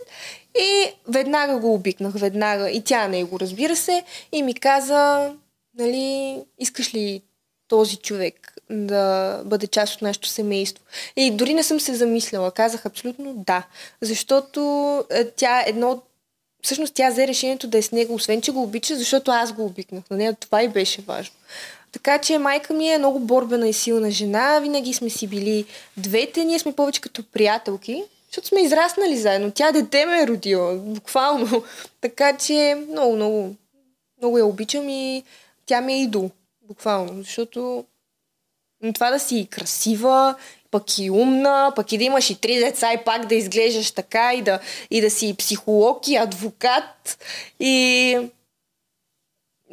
и 0.60 0.94
веднага 1.08 1.58
го 1.58 1.74
обикнах, 1.74 2.14
веднага. 2.16 2.70
И 2.70 2.84
тя 2.84 3.08
него, 3.08 3.40
разбира 3.40 3.76
се, 3.76 4.04
и 4.32 4.44
ми 4.44 4.54
каза, 4.54 5.34
нали, 5.78 6.38
искаш 6.60 6.94
ли 6.94 7.22
този 7.68 7.98
човек 7.98 8.54
да 8.70 9.42
бъде 9.46 9.68
част 9.68 9.96
от 9.96 10.02
нашето 10.02 10.28
семейство. 10.28 10.84
И 11.16 11.32
дори 11.32 11.54
не 11.54 11.64
съм 11.64 11.80
се 11.80 11.96
замисляла. 11.96 12.52
Казах 12.52 12.86
абсолютно 12.86 13.34
да. 13.34 13.64
Защото 14.02 14.60
е, 15.10 15.30
тя 15.30 15.64
едно 15.68 15.92
от 15.92 16.04
всъщност 16.64 16.94
тя 16.94 17.10
взе 17.10 17.28
решението 17.28 17.68
да 17.68 17.78
е 17.78 17.82
с 17.82 17.92
него, 17.92 18.14
освен 18.14 18.42
че 18.42 18.52
го 18.52 18.64
обича, 18.64 18.96
защото 18.96 19.32
аз 19.32 19.54
го 19.54 19.66
обикнах. 19.66 20.04
На 20.10 20.18
нея 20.18 20.34
това 20.34 20.64
и 20.64 20.68
беше 20.68 21.02
важно. 21.02 21.36
Така 21.92 22.18
че 22.18 22.38
майка 22.38 22.74
ми 22.74 22.90
е 22.90 22.98
много 22.98 23.20
борбена 23.20 23.68
и 23.68 23.74
силна 23.74 24.12
жена. 24.12 24.60
Винаги 24.60 24.94
сме 24.94 25.10
си 25.10 25.28
били 25.28 25.66
двете. 25.98 26.44
Ние 26.44 26.60
сме 26.60 26.74
повече 26.74 27.02
като 27.02 27.24
приятелки, 27.24 28.04
защото 28.34 28.48
сме 28.48 28.62
израснали 28.62 29.18
заедно. 29.18 29.52
Тя 29.52 29.72
дете 29.72 30.06
ме 30.06 30.22
е 30.22 30.28
родила, 30.28 30.76
буквално. 30.76 31.64
Така 32.02 32.38
че 32.38 32.86
много, 32.90 33.16
много, 33.16 33.56
много 34.18 34.38
я 34.38 34.46
обичам 34.46 34.90
и 34.90 35.24
тя 35.66 35.82
ми 35.82 35.94
е 35.94 36.02
идол, 36.02 36.30
буквално. 36.62 37.24
Защото 37.24 37.86
това 38.94 39.12
да 39.12 39.20
си 39.20 39.48
красива, 39.52 40.36
пък 40.72 40.98
и 41.00 41.12
умна, 41.12 41.72
пък 41.76 41.92
и 41.92 41.98
да 41.98 42.04
имаш 42.04 42.30
и 42.30 42.42
три 42.42 42.56
деца 42.56 42.94
и 42.94 43.04
пак 43.06 43.26
да 43.26 43.36
изглеждаш 43.36 43.92
така 43.92 44.34
и 44.34 44.42
да, 44.42 44.60
и 44.92 45.02
да 45.02 45.10
си 45.10 45.36
психолог 45.38 46.08
и 46.08 46.16
адвокат 46.16 47.18
и 47.60 48.18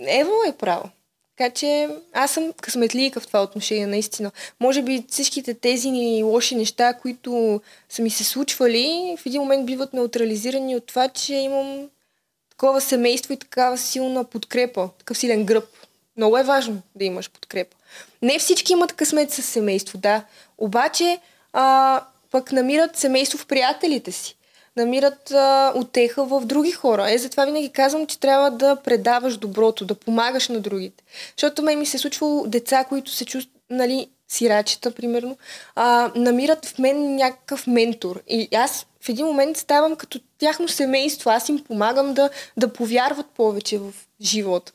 Ево 0.06 0.32
е 0.48 0.52
право. 0.52 0.90
Така 1.40 1.54
че 1.54 1.88
аз 2.12 2.30
съм 2.30 2.52
късметлийка 2.60 3.20
в 3.20 3.26
това 3.26 3.42
отношение, 3.42 3.86
наистина. 3.86 4.30
Може 4.60 4.82
би 4.82 5.04
всичките 5.08 5.54
тези 5.54 5.88
лоши 6.22 6.54
неща, 6.54 6.94
които 6.94 7.60
са 7.88 8.02
ми 8.02 8.10
се 8.10 8.24
случвали, 8.24 9.16
в 9.18 9.26
един 9.26 9.40
момент 9.40 9.66
биват 9.66 9.92
неутрализирани 9.92 10.76
от 10.76 10.86
това, 10.86 11.08
че 11.08 11.34
имам 11.34 11.88
такова 12.50 12.80
семейство 12.80 13.32
и 13.32 13.36
такава 13.36 13.78
силна 13.78 14.24
подкрепа, 14.24 14.88
такъв 14.98 15.18
силен 15.18 15.44
гръб. 15.44 15.64
Много 16.16 16.38
е 16.38 16.42
важно 16.42 16.82
да 16.94 17.04
имаш 17.04 17.30
подкрепа. 17.30 17.76
Не 18.22 18.38
всички 18.38 18.72
имат 18.72 18.92
късмет 18.92 19.30
с 19.30 19.42
семейство, 19.42 19.98
да. 19.98 20.24
Обаче, 20.58 21.18
а, 21.52 22.00
пък 22.30 22.52
намират 22.52 22.96
семейство 22.96 23.38
в 23.38 23.46
приятелите 23.46 24.12
си. 24.12 24.36
Намират 24.80 25.30
а, 25.30 25.72
утеха 25.76 26.24
в 26.24 26.40
други 26.44 26.72
хора. 26.72 27.12
Е, 27.12 27.18
затова 27.18 27.44
винаги 27.44 27.68
казвам, 27.68 28.06
че 28.06 28.20
трябва 28.20 28.50
да 28.50 28.76
предаваш 28.76 29.36
доброто, 29.36 29.84
да 29.84 29.94
помагаш 29.94 30.48
на 30.48 30.60
другите. 30.60 31.04
Защото 31.36 31.62
мен 31.62 31.78
ми 31.78 31.86
се 31.86 31.96
е 31.96 32.00
случвало 32.00 32.46
деца, 32.46 32.84
които 32.84 33.10
се 33.10 33.24
чувстват, 33.24 33.62
нали, 33.70 34.08
сирачета, 34.28 34.90
примерно, 34.90 35.36
а, 35.74 36.12
намират 36.16 36.66
в 36.66 36.78
мен 36.78 37.14
някакъв 37.14 37.66
ментор. 37.66 38.22
И 38.28 38.48
аз 38.56 38.86
в 39.00 39.08
един 39.08 39.26
момент 39.26 39.56
ставам 39.56 39.96
като 39.96 40.20
тяхно 40.38 40.68
семейство. 40.68 41.30
Аз 41.30 41.48
им 41.48 41.64
помагам 41.64 42.14
да, 42.14 42.30
да 42.56 42.72
повярват 42.72 43.26
повече 43.26 43.78
в 43.78 43.92
живота. 44.22 44.72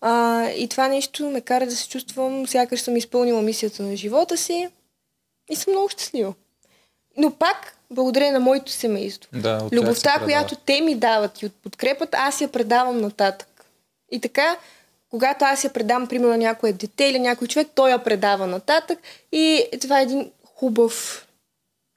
А, 0.00 0.44
и 0.50 0.68
това 0.68 0.88
нещо 0.88 1.30
ме 1.30 1.40
кара 1.40 1.66
да 1.66 1.76
се 1.76 1.88
чувствам, 1.88 2.46
сякаш 2.46 2.80
съм 2.80 2.96
изпълнила 2.96 3.42
мисията 3.42 3.82
на 3.82 3.96
живота 3.96 4.36
си 4.36 4.68
и 5.50 5.56
съм 5.56 5.72
много 5.72 5.88
щастлива. 5.88 6.34
Но 7.16 7.30
пак, 7.30 7.75
благодарение 7.90 8.32
на 8.32 8.40
моето 8.40 8.72
семейство. 8.72 9.30
Да, 9.32 9.68
Любовта, 9.72 10.20
която 10.24 10.56
те 10.56 10.80
ми 10.80 10.94
дават 10.94 11.42
и 11.42 11.46
от 11.46 11.52
подкрепата, 11.52 12.18
аз 12.20 12.40
я 12.40 12.48
предавам 12.48 13.00
нататък. 13.00 13.48
И 14.12 14.20
така, 14.20 14.56
когато 15.10 15.44
аз 15.44 15.64
я 15.64 15.72
предам, 15.72 16.06
примерно, 16.06 16.30
на 16.30 16.38
някое 16.38 16.72
дете 16.72 17.04
или 17.04 17.18
някой 17.18 17.48
човек, 17.48 17.68
той 17.74 17.90
я 17.90 18.04
предава 18.04 18.46
нататък 18.46 18.98
и 19.32 19.64
това 19.80 20.00
е 20.00 20.02
един 20.02 20.30
хубав 20.54 21.26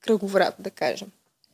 кръговрат, 0.01 0.55
да 0.59 0.69
кажем. 0.69 1.07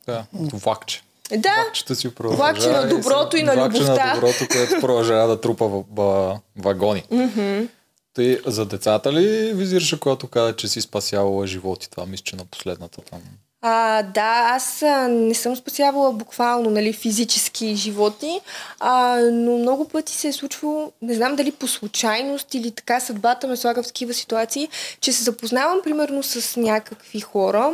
Да, 0.06 0.24
влакче. 0.32 1.02
Да, 1.30 1.54
Влакчета 1.62 1.96
си 1.96 2.10
влакче 2.18 2.68
на 2.68 2.88
доброто 2.88 3.36
и 3.36 3.42
на 3.42 3.54
влакче 3.54 3.80
любовта. 3.80 4.06
на 4.06 4.14
доброто, 4.14 4.46
което 4.52 4.80
продължава 4.80 5.28
да 5.28 5.40
трупа 5.40 5.68
в, 5.68 5.84
в 5.90 6.40
вагони. 6.56 7.04
Мгм. 7.10 7.68
Ти 8.14 8.38
за 8.46 8.66
децата 8.66 9.12
ли 9.12 9.52
визираше, 9.54 10.00
когато 10.00 10.28
каза, 10.28 10.56
че 10.56 10.68
си 10.68 10.80
спасявала 10.80 11.46
животи? 11.46 11.90
Това 11.90 12.06
мисля, 12.06 12.24
че 12.24 12.36
на 12.36 12.44
последната 12.44 13.02
там. 13.02 13.20
А, 13.68 14.02
да, 14.02 14.48
аз 14.52 14.82
не 15.08 15.34
съм 15.34 15.56
спасявала 15.56 16.12
буквално 16.12 16.70
нали, 16.70 16.92
физически 16.92 17.74
животи, 17.74 18.40
а, 18.80 19.20
но 19.32 19.58
много 19.58 19.88
пъти 19.88 20.12
се 20.12 20.28
е 20.28 20.32
случвало, 20.32 20.92
не 21.02 21.14
знам 21.14 21.36
дали 21.36 21.52
по 21.52 21.66
случайност 21.68 22.54
или 22.54 22.70
така 22.70 23.00
съдбата 23.00 23.46
ме 23.46 23.56
слага 23.56 23.82
в 23.82 23.86
такива 23.86 24.14
ситуации, 24.14 24.68
че 25.00 25.12
се 25.12 25.22
запознавам 25.22 25.80
примерно 25.84 26.22
с 26.22 26.60
някакви 26.60 27.20
хора 27.20 27.72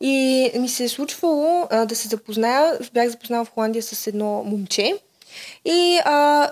и 0.00 0.50
ми 0.54 0.68
се 0.68 0.84
е 0.84 0.88
случвало 0.88 1.66
а, 1.70 1.86
да 1.86 1.96
се 1.96 2.08
запозная, 2.08 2.78
бях 2.92 3.08
запознала 3.08 3.44
в 3.44 3.50
Холандия 3.50 3.82
с 3.82 4.06
едно 4.06 4.44
момче 4.44 4.94
и 5.64 6.00
а, 6.04 6.50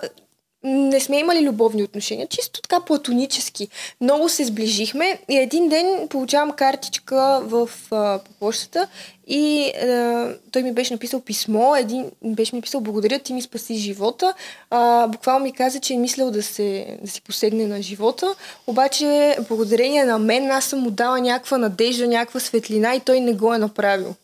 не 0.63 0.99
сме 0.99 1.19
имали 1.19 1.47
любовни 1.47 1.83
отношения, 1.83 2.27
чисто 2.27 2.61
така 2.61 2.79
платонически. 2.79 3.67
Много 4.01 4.29
се 4.29 4.45
сближихме 4.45 5.19
и 5.29 5.37
един 5.37 5.69
ден 5.69 6.07
получавам 6.07 6.51
картичка 6.51 7.41
в 7.43 7.69
а, 7.91 8.19
по 8.19 8.31
почтата 8.39 8.87
и 9.27 9.71
а, 9.81 10.33
той 10.51 10.63
ми 10.63 10.71
беше 10.71 10.93
написал 10.93 11.21
писмо, 11.21 11.75
един 11.75 12.11
беше 12.23 12.55
ми 12.55 12.57
написал 12.57 12.81
благодаря, 12.81 13.19
ти 13.19 13.33
ми 13.33 13.41
спаси 13.41 13.75
живота. 13.75 14.33
А, 14.69 15.07
буквално 15.07 15.43
ми 15.43 15.53
каза, 15.53 15.79
че 15.79 15.93
е 15.93 15.97
мислял 15.97 16.31
да, 16.31 16.43
се, 16.43 16.97
да 17.01 17.11
си 17.11 17.21
посегне 17.21 17.67
на 17.67 17.81
живота, 17.81 18.35
обаче 18.67 19.37
благодарение 19.47 20.05
на 20.05 20.19
мен 20.19 20.51
аз 20.51 20.65
съм 20.65 20.79
му 20.79 20.91
дала 20.91 21.21
някаква 21.21 21.57
надежда, 21.57 22.07
някаква 22.07 22.39
светлина 22.39 22.95
и 22.95 22.99
той 22.99 23.19
не 23.19 23.33
го 23.33 23.53
е 23.53 23.57
направил. 23.57 24.15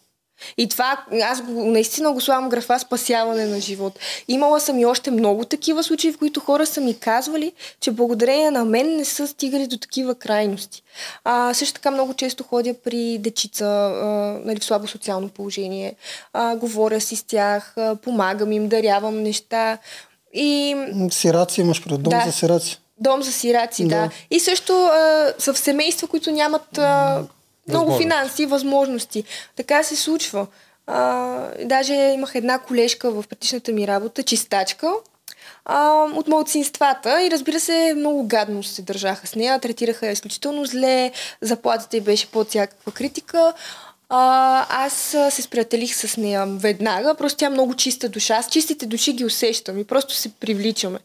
И 0.57 0.69
това, 0.69 1.05
аз 1.23 1.41
го, 1.41 1.63
наистина 1.63 2.11
го 2.11 2.21
слагам 2.21 2.49
графа 2.49 2.79
спасяване 2.79 3.45
на 3.45 3.59
живот. 3.59 3.99
Имала 4.27 4.59
съм 4.59 4.79
и 4.79 4.85
още 4.85 5.11
много 5.11 5.45
такива 5.45 5.83
случаи, 5.83 6.11
в 6.11 6.17
които 6.17 6.39
хора 6.39 6.65
са 6.65 6.81
ми 6.81 6.99
казвали, 6.99 7.51
че 7.79 7.91
благодарение 7.91 8.51
на 8.51 8.65
мен 8.65 8.95
не 8.95 9.05
са 9.05 9.27
стигали 9.27 9.67
до 9.67 9.77
такива 9.77 10.15
крайности. 10.15 10.83
А, 11.23 11.53
също 11.53 11.73
така 11.73 11.91
много 11.91 12.13
често 12.13 12.43
ходя 12.43 12.73
при 12.73 13.17
дечица 13.17 13.65
а, 13.65 14.05
нали, 14.45 14.59
в 14.59 14.65
слабо 14.65 14.87
социално 14.87 15.29
положение. 15.29 15.95
А, 16.33 16.55
говоря 16.55 17.01
си 17.01 17.15
с 17.15 17.23
тях, 17.23 17.73
а, 17.77 17.95
помагам 17.95 18.51
им, 18.51 18.67
дарявам 18.67 19.23
неща. 19.23 19.77
И 20.33 20.75
Сираци 21.11 21.61
имаш 21.61 21.83
пред 21.83 22.01
дом 22.01 22.11
Да. 22.11 22.23
за 22.25 22.31
сираци. 22.31 22.79
Дом 22.99 23.23
за 23.23 23.31
сираци, 23.31 23.83
да. 23.83 23.89
Да. 23.89 24.09
И 24.31 24.39
също 24.39 24.73
а, 24.73 25.33
са 25.39 25.53
в 25.53 25.57
семейства, 25.57 26.07
които 26.07 26.31
нямат 26.31 26.77
а, 26.77 27.23
много 27.67 27.97
финанси 27.97 28.45
възможности. 28.45 29.23
Така 29.55 29.83
се 29.83 29.95
случва. 29.95 30.47
А, 30.87 31.37
даже 31.65 31.93
имах 31.93 32.35
една 32.35 32.59
колежка 32.59 33.11
в 33.11 33.23
предишната 33.29 33.71
ми 33.71 33.87
работа, 33.87 34.23
чистачка, 34.23 34.93
а, 35.65 36.03
от 36.15 36.27
малцинствата 36.27 37.23
и 37.23 37.31
разбира 37.31 37.59
се, 37.59 37.93
много 37.97 38.27
гадно 38.27 38.63
се 38.63 38.81
държаха 38.81 39.27
с 39.27 39.35
нея, 39.35 39.59
третираха 39.59 40.05
я 40.05 40.11
изключително 40.11 40.65
зле, 40.65 41.11
заплатата 41.41 41.97
й 41.97 42.01
беше 42.01 42.31
под 42.31 42.49
всякаква 42.49 42.91
критика. 42.91 43.53
А, 44.15 44.65
аз 44.85 44.93
се 45.29 45.41
сприятелих 45.41 45.95
с 45.95 46.17
нея 46.17 46.45
веднага, 46.47 47.15
просто 47.15 47.37
тя 47.37 47.45
е 47.45 47.49
много 47.49 47.75
чиста 47.75 48.09
душа. 48.09 48.35
Аз 48.35 48.49
чистите 48.49 48.85
души 48.85 49.13
ги 49.13 49.25
усещам 49.25 49.77
и 49.77 49.83
просто 49.83 50.13
се 50.13 50.29
привличаме. 50.29 50.99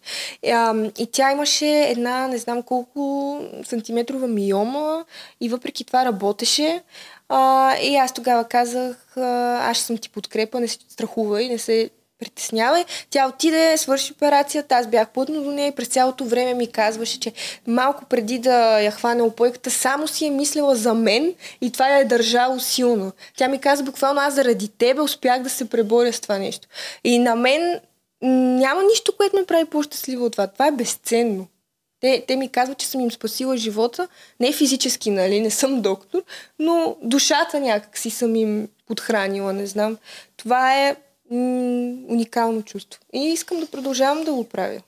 А, 0.52 0.74
и 0.98 1.06
тя 1.12 1.32
имаше 1.32 1.66
една, 1.66 2.28
не 2.28 2.38
знам 2.38 2.62
колко 2.62 3.40
сантиметрова 3.64 4.26
миома 4.26 5.04
и 5.40 5.48
въпреки 5.48 5.84
това 5.84 6.04
работеше. 6.04 6.82
А, 7.28 7.74
и 7.76 7.96
аз 7.96 8.12
тогава 8.12 8.44
казах, 8.44 9.16
аз 9.16 9.78
съм 9.78 9.98
ти 9.98 10.08
подкрепа, 10.08 10.60
не 10.60 10.68
се 10.68 10.78
страхувай, 10.88 11.48
не 11.48 11.58
се 11.58 11.90
притеснявай. 12.18 12.84
Тя 13.10 13.28
отиде, 13.28 13.78
свърши 13.78 14.12
операцията, 14.12 14.74
аз 14.74 14.86
бях 14.86 15.08
плътно 15.08 15.42
до 15.42 15.50
нея 15.50 15.68
и 15.68 15.74
през 15.74 15.88
цялото 15.88 16.24
време 16.24 16.54
ми 16.54 16.72
казваше, 16.72 17.20
че 17.20 17.32
малко 17.66 18.04
преди 18.04 18.38
да 18.38 18.80
я 18.80 18.90
хване 18.90 19.22
опойката, 19.22 19.70
само 19.70 20.08
си 20.08 20.26
е 20.26 20.30
мислила 20.30 20.76
за 20.76 20.94
мен 20.94 21.34
и 21.60 21.72
това 21.72 21.88
я 21.88 21.98
е 21.98 22.04
държало 22.04 22.60
силно. 22.60 23.12
Тя 23.36 23.48
ми 23.48 23.60
каза 23.60 23.82
буквално, 23.82 24.20
аз 24.20 24.34
заради 24.34 24.68
тебе 24.68 25.00
успях 25.00 25.42
да 25.42 25.50
се 25.50 25.68
преборя 25.68 26.12
с 26.12 26.20
това 26.20 26.38
нещо. 26.38 26.68
И 27.04 27.18
на 27.18 27.34
мен 27.34 27.80
няма 28.58 28.82
нищо, 28.82 29.16
което 29.16 29.36
ме 29.36 29.46
прави 29.46 29.64
по-щастлива 29.64 30.24
от 30.24 30.32
това. 30.32 30.46
Това 30.46 30.66
е 30.66 30.72
безценно. 30.72 31.46
Те, 32.00 32.24
те 32.28 32.36
ми 32.36 32.48
казват, 32.48 32.78
че 32.78 32.86
съм 32.86 33.00
им 33.00 33.12
спасила 33.12 33.56
живота, 33.56 34.08
не 34.40 34.52
физически, 34.52 35.10
нали, 35.10 35.40
не 35.40 35.50
съм 35.50 35.82
доктор, 35.82 36.22
но 36.58 36.96
душата 37.02 37.60
някак 37.60 37.98
си 37.98 38.10
съм 38.10 38.36
им 38.36 38.68
подхранила, 38.86 39.52
не 39.52 39.66
знам. 39.66 39.98
Това 40.36 40.88
е 40.88 40.96
м- 41.30 41.38
уникално 42.08 42.62
чувство. 42.62 43.00
И 43.12 43.20
искам 43.20 43.60
да 43.60 43.66
продължавам 43.66 44.24
да 44.24 44.32
го 44.32 44.44
правя. 44.44 44.80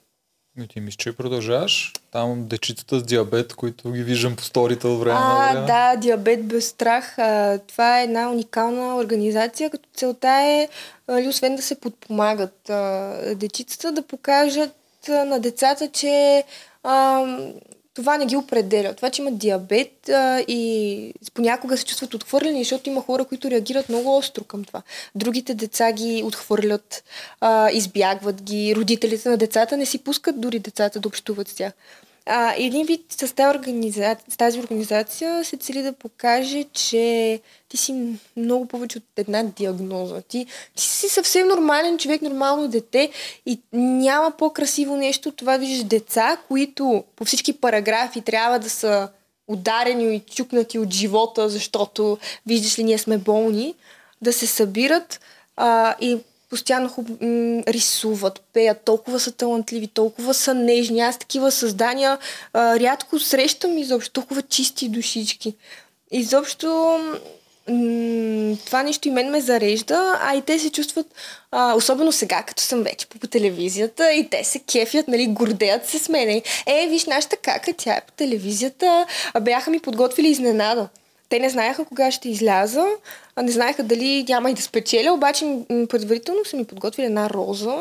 И 0.59 0.67
ти 0.67 0.79
мисля, 0.79 0.97
че 0.97 1.17
продължаваш. 1.17 1.93
Там 2.11 2.47
дечицата 2.47 2.99
с 2.99 3.03
диабет, 3.03 3.53
които 3.53 3.91
ги 3.91 4.03
виждам 4.03 4.35
по 4.35 4.43
сторите 4.43 4.87
от 4.87 4.99
време 4.99 5.19
на 5.19 5.35
А, 5.39 5.51
време. 5.53 5.65
да, 5.65 5.95
Диабет 5.95 6.45
без 6.45 6.67
страх. 6.67 7.19
А, 7.19 7.59
това 7.59 7.99
е 7.99 8.03
една 8.03 8.31
уникална 8.31 8.95
организация, 8.95 9.69
като 9.69 9.89
целта 9.95 10.29
е, 10.29 10.69
нали, 11.07 11.27
освен 11.27 11.55
да 11.55 11.61
се 11.61 11.79
подпомагат 11.79 12.69
а, 12.69 13.09
дечицата, 13.35 13.91
да 13.91 14.01
покажат 14.01 14.75
а, 15.09 15.25
на 15.25 15.39
децата, 15.39 15.87
че 15.87 16.43
а, 16.83 17.25
това 17.93 18.17
не 18.17 18.25
ги 18.25 18.35
определя. 18.35 18.93
Това, 18.93 19.09
че 19.09 19.21
имат 19.21 19.37
диабет 19.37 20.09
а, 20.09 20.39
и 20.47 21.13
понякога 21.33 21.77
се 21.77 21.85
чувстват 21.85 22.13
отхвърлени, 22.13 22.63
защото 22.63 22.89
има 22.89 23.01
хора, 23.01 23.25
които 23.25 23.51
реагират 23.51 23.89
много 23.89 24.17
остро 24.17 24.43
към 24.43 24.63
това. 24.63 24.81
Другите 25.15 25.53
деца 25.53 25.91
ги 25.91 26.23
отхвърлят, 26.25 27.03
а, 27.41 27.71
избягват 27.71 28.41
ги, 28.41 28.75
родителите 28.75 29.29
на 29.29 29.37
децата 29.37 29.77
не 29.77 29.85
си 29.85 30.03
пускат 30.03 30.41
дори 30.41 30.59
децата 30.59 30.99
да 30.99 31.07
общуват 31.07 31.47
с 31.47 31.53
тях. 31.53 31.73
А, 32.25 32.53
един 32.57 32.85
вид 32.85 33.05
с 33.09 33.35
тази, 33.35 33.57
организация, 33.57 34.17
с 34.29 34.37
тази 34.37 34.59
организация 34.59 35.45
се 35.45 35.57
цели 35.57 35.81
да 35.81 35.93
покаже, 35.93 36.63
че 36.73 37.39
ти 37.69 37.77
си 37.77 38.15
много 38.37 38.65
повече 38.65 38.97
от 38.97 39.03
една 39.17 39.43
диагноза. 39.43 40.21
Ти, 40.21 40.45
ти 40.75 40.83
си 40.83 41.09
съвсем 41.09 41.47
нормален 41.47 41.97
човек, 41.97 42.21
нормално 42.21 42.67
дете 42.67 43.11
и 43.45 43.59
няма 43.73 44.31
по-красиво 44.31 44.97
нещо 44.97 45.31
това 45.31 45.53
да 45.53 45.59
виждаш 45.59 45.83
деца, 45.83 46.37
които 46.47 47.03
по 47.15 47.25
всички 47.25 47.53
параграфи 47.53 48.21
трябва 48.21 48.59
да 48.59 48.69
са 48.69 49.09
ударени 49.47 50.15
и 50.15 50.19
чукнати 50.19 50.79
от 50.79 50.93
живота, 50.93 51.49
защото 51.49 52.17
виждаш 52.45 52.79
ли, 52.79 52.83
ние 52.83 52.97
сме 52.97 53.17
болни, 53.17 53.75
да 54.21 54.33
се 54.33 54.47
събират 54.47 55.19
а, 55.57 55.95
и 56.01 56.17
постоянно 56.51 56.89
хуб, 56.89 57.07
м- 57.09 57.63
рисуват, 57.67 58.41
пеят, 58.53 58.81
толкова 58.85 59.19
са 59.19 59.31
талантливи, 59.31 59.87
толкова 59.87 60.33
са 60.33 60.53
нежни. 60.53 61.01
Аз 61.01 61.19
такива 61.19 61.51
създания 61.51 62.17
а, 62.53 62.79
рядко 62.79 63.19
срещам 63.19 63.77
изобщо, 63.77 64.11
толкова 64.11 64.41
чисти 64.41 64.89
душички. 64.89 65.55
Изобщо 66.11 66.99
м- 67.69 68.57
това 68.65 68.83
нещо 68.83 69.07
и 69.07 69.11
мен 69.11 69.29
ме 69.29 69.41
зарежда, 69.41 70.19
а 70.21 70.35
и 70.35 70.41
те 70.41 70.59
се 70.59 70.71
чувстват, 70.71 71.07
а, 71.51 71.75
особено 71.75 72.11
сега, 72.11 72.43
като 72.43 72.63
съм 72.63 72.83
вече 72.83 73.07
по, 73.07 73.27
телевизията, 73.27 74.13
и 74.13 74.29
те 74.29 74.43
се 74.43 74.59
кефят, 74.59 75.07
нали, 75.07 75.27
гордеят 75.27 75.87
се 75.87 75.99
с 75.99 76.09
мене. 76.09 76.41
Е, 76.65 76.87
виж 76.87 77.05
нашата 77.05 77.37
кака, 77.37 77.73
тя 77.77 77.93
е 77.93 78.01
по 78.07 78.11
телевизията, 78.11 79.05
бяха 79.41 79.71
ми 79.71 79.79
подготвили 79.79 80.27
изненада. 80.27 80.89
те 81.29 81.39
не 81.39 81.49
знаеха 81.49 81.85
кога 81.85 82.11
ще 82.11 82.29
изляза, 82.29 82.85
не 83.41 83.51
знаеха 83.51 83.83
дали 83.83 84.25
няма 84.29 84.51
и 84.51 84.53
да 84.53 84.61
спечеля, 84.61 85.13
обаче 85.13 85.45
предварително 85.89 86.45
са 86.45 86.57
ми 86.57 86.65
подготвили 86.65 87.05
една 87.05 87.29
роза 87.29 87.75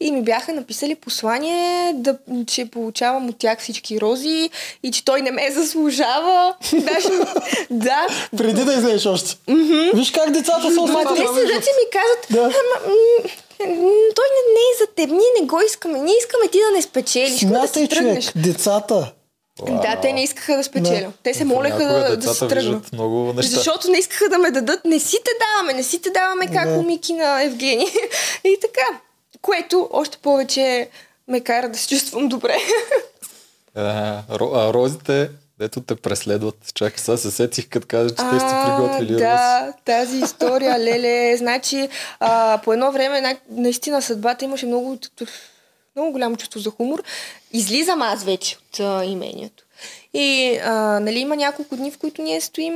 и 0.00 0.12
ми 0.12 0.22
бяха 0.22 0.52
написали 0.52 0.94
послание, 0.94 1.92
да, 1.94 2.16
че 2.46 2.64
получавам 2.64 3.28
от 3.28 3.38
тях 3.38 3.60
всички 3.60 4.00
рози 4.00 4.50
и 4.82 4.90
че 4.90 5.04
той 5.04 5.22
не 5.22 5.30
ме 5.30 5.50
заслужава. 5.50 6.54
Даже, 6.72 7.08
да. 7.70 8.06
Преди 8.36 8.64
да 8.64 8.72
излезеш 8.72 9.06
още. 9.06 9.36
Виж 9.94 10.10
как 10.10 10.30
децата 10.30 10.62
са 10.64 10.70
Ма 10.70 10.82
осматли. 10.82 11.16
те 11.16 11.26
седят 11.30 11.64
и 11.64 11.72
ми 11.72 11.90
казват, 11.92 12.26
Да. 12.30 12.40
ама, 12.40 12.86
м, 12.86 13.28
той 14.14 14.26
не, 14.26 14.42
не 14.48 14.64
е 14.64 14.78
за 14.80 14.86
теб, 14.86 15.10
ние 15.10 15.40
не 15.40 15.46
го 15.46 15.60
искаме, 15.62 15.98
ние 15.98 16.14
искаме 16.18 16.48
ти 16.48 16.58
да 16.60 16.76
не 16.76 16.82
спечелиш, 16.82 17.30
да 17.32 17.38
Смятай, 17.38 17.82
си 17.82 17.88
тръгнеш. 17.88 18.24
човек. 18.24 18.44
Децата. 19.62 19.88
Да, 19.88 20.00
те 20.00 20.12
не 20.12 20.22
искаха 20.22 20.56
да 20.56 20.64
спечеля. 20.64 21.12
Те 21.22 21.34
се 21.34 21.44
молеха 21.44 21.78
да, 21.84 22.16
да 22.16 22.34
се 22.34 22.48
тръгнат. 22.48 22.92
много 22.92 23.32
неща. 23.32 23.56
Защото 23.56 23.90
не 23.90 23.98
искаха 23.98 24.28
да 24.28 24.38
ме 24.38 24.50
дадат. 24.50 24.84
Не 24.84 25.00
си 25.00 25.16
те 25.24 25.30
даваме, 25.40 25.72
не 25.72 25.82
си 25.82 26.02
те 26.02 26.10
даваме 26.10 26.46
как 26.46 26.68
Да. 26.68 26.74
у 26.74 26.82
Мики 26.82 27.12
на 27.12 27.42
Евгений. 27.42 27.86
И 28.44 28.58
така. 28.60 29.00
Което 29.42 29.88
още 29.92 30.18
повече 30.18 30.88
ме 31.28 31.40
кара 31.40 31.68
да 31.68 31.78
се 31.78 31.88
чувствам 31.88 32.28
добре. 32.28 32.56
А, 33.74 34.22
ро, 34.38 34.50
а 34.54 34.72
розите, 34.72 35.30
дето 35.58 35.80
те 35.80 35.96
преследват. 35.96 36.74
Чакай, 36.74 36.98
сега 36.98 37.16
се 37.16 37.30
сетих, 37.30 37.68
като 37.68 37.86
каза, 37.86 38.08
че 38.10 38.16
те 38.16 38.40
сте 38.40 38.54
приготвили 38.66 39.16
да, 39.16 39.72
тази 39.84 40.18
история, 40.18 40.78
леле. 40.84 41.36
Значи, 41.36 41.88
а, 42.20 42.60
по 42.64 42.72
едно 42.72 42.92
време, 42.92 43.20
на, 43.20 43.36
наистина 43.50 44.02
съдбата 44.02 44.44
имаше 44.44 44.66
много, 44.66 44.98
много 45.96 46.12
голямо 46.12 46.36
чувство 46.36 46.60
за 46.60 46.70
хумор. 46.70 47.02
Излизам 47.52 48.02
аз 48.02 48.24
вече 48.24 48.56
от 48.58 48.80
а, 48.80 49.04
имението. 49.04 49.64
И 50.14 50.58
а, 50.58 50.72
нали, 51.00 51.18
има 51.18 51.36
няколко 51.36 51.76
дни, 51.76 51.90
в 51.90 51.98
които 51.98 52.22
ние 52.22 52.40
стоим 52.40 52.74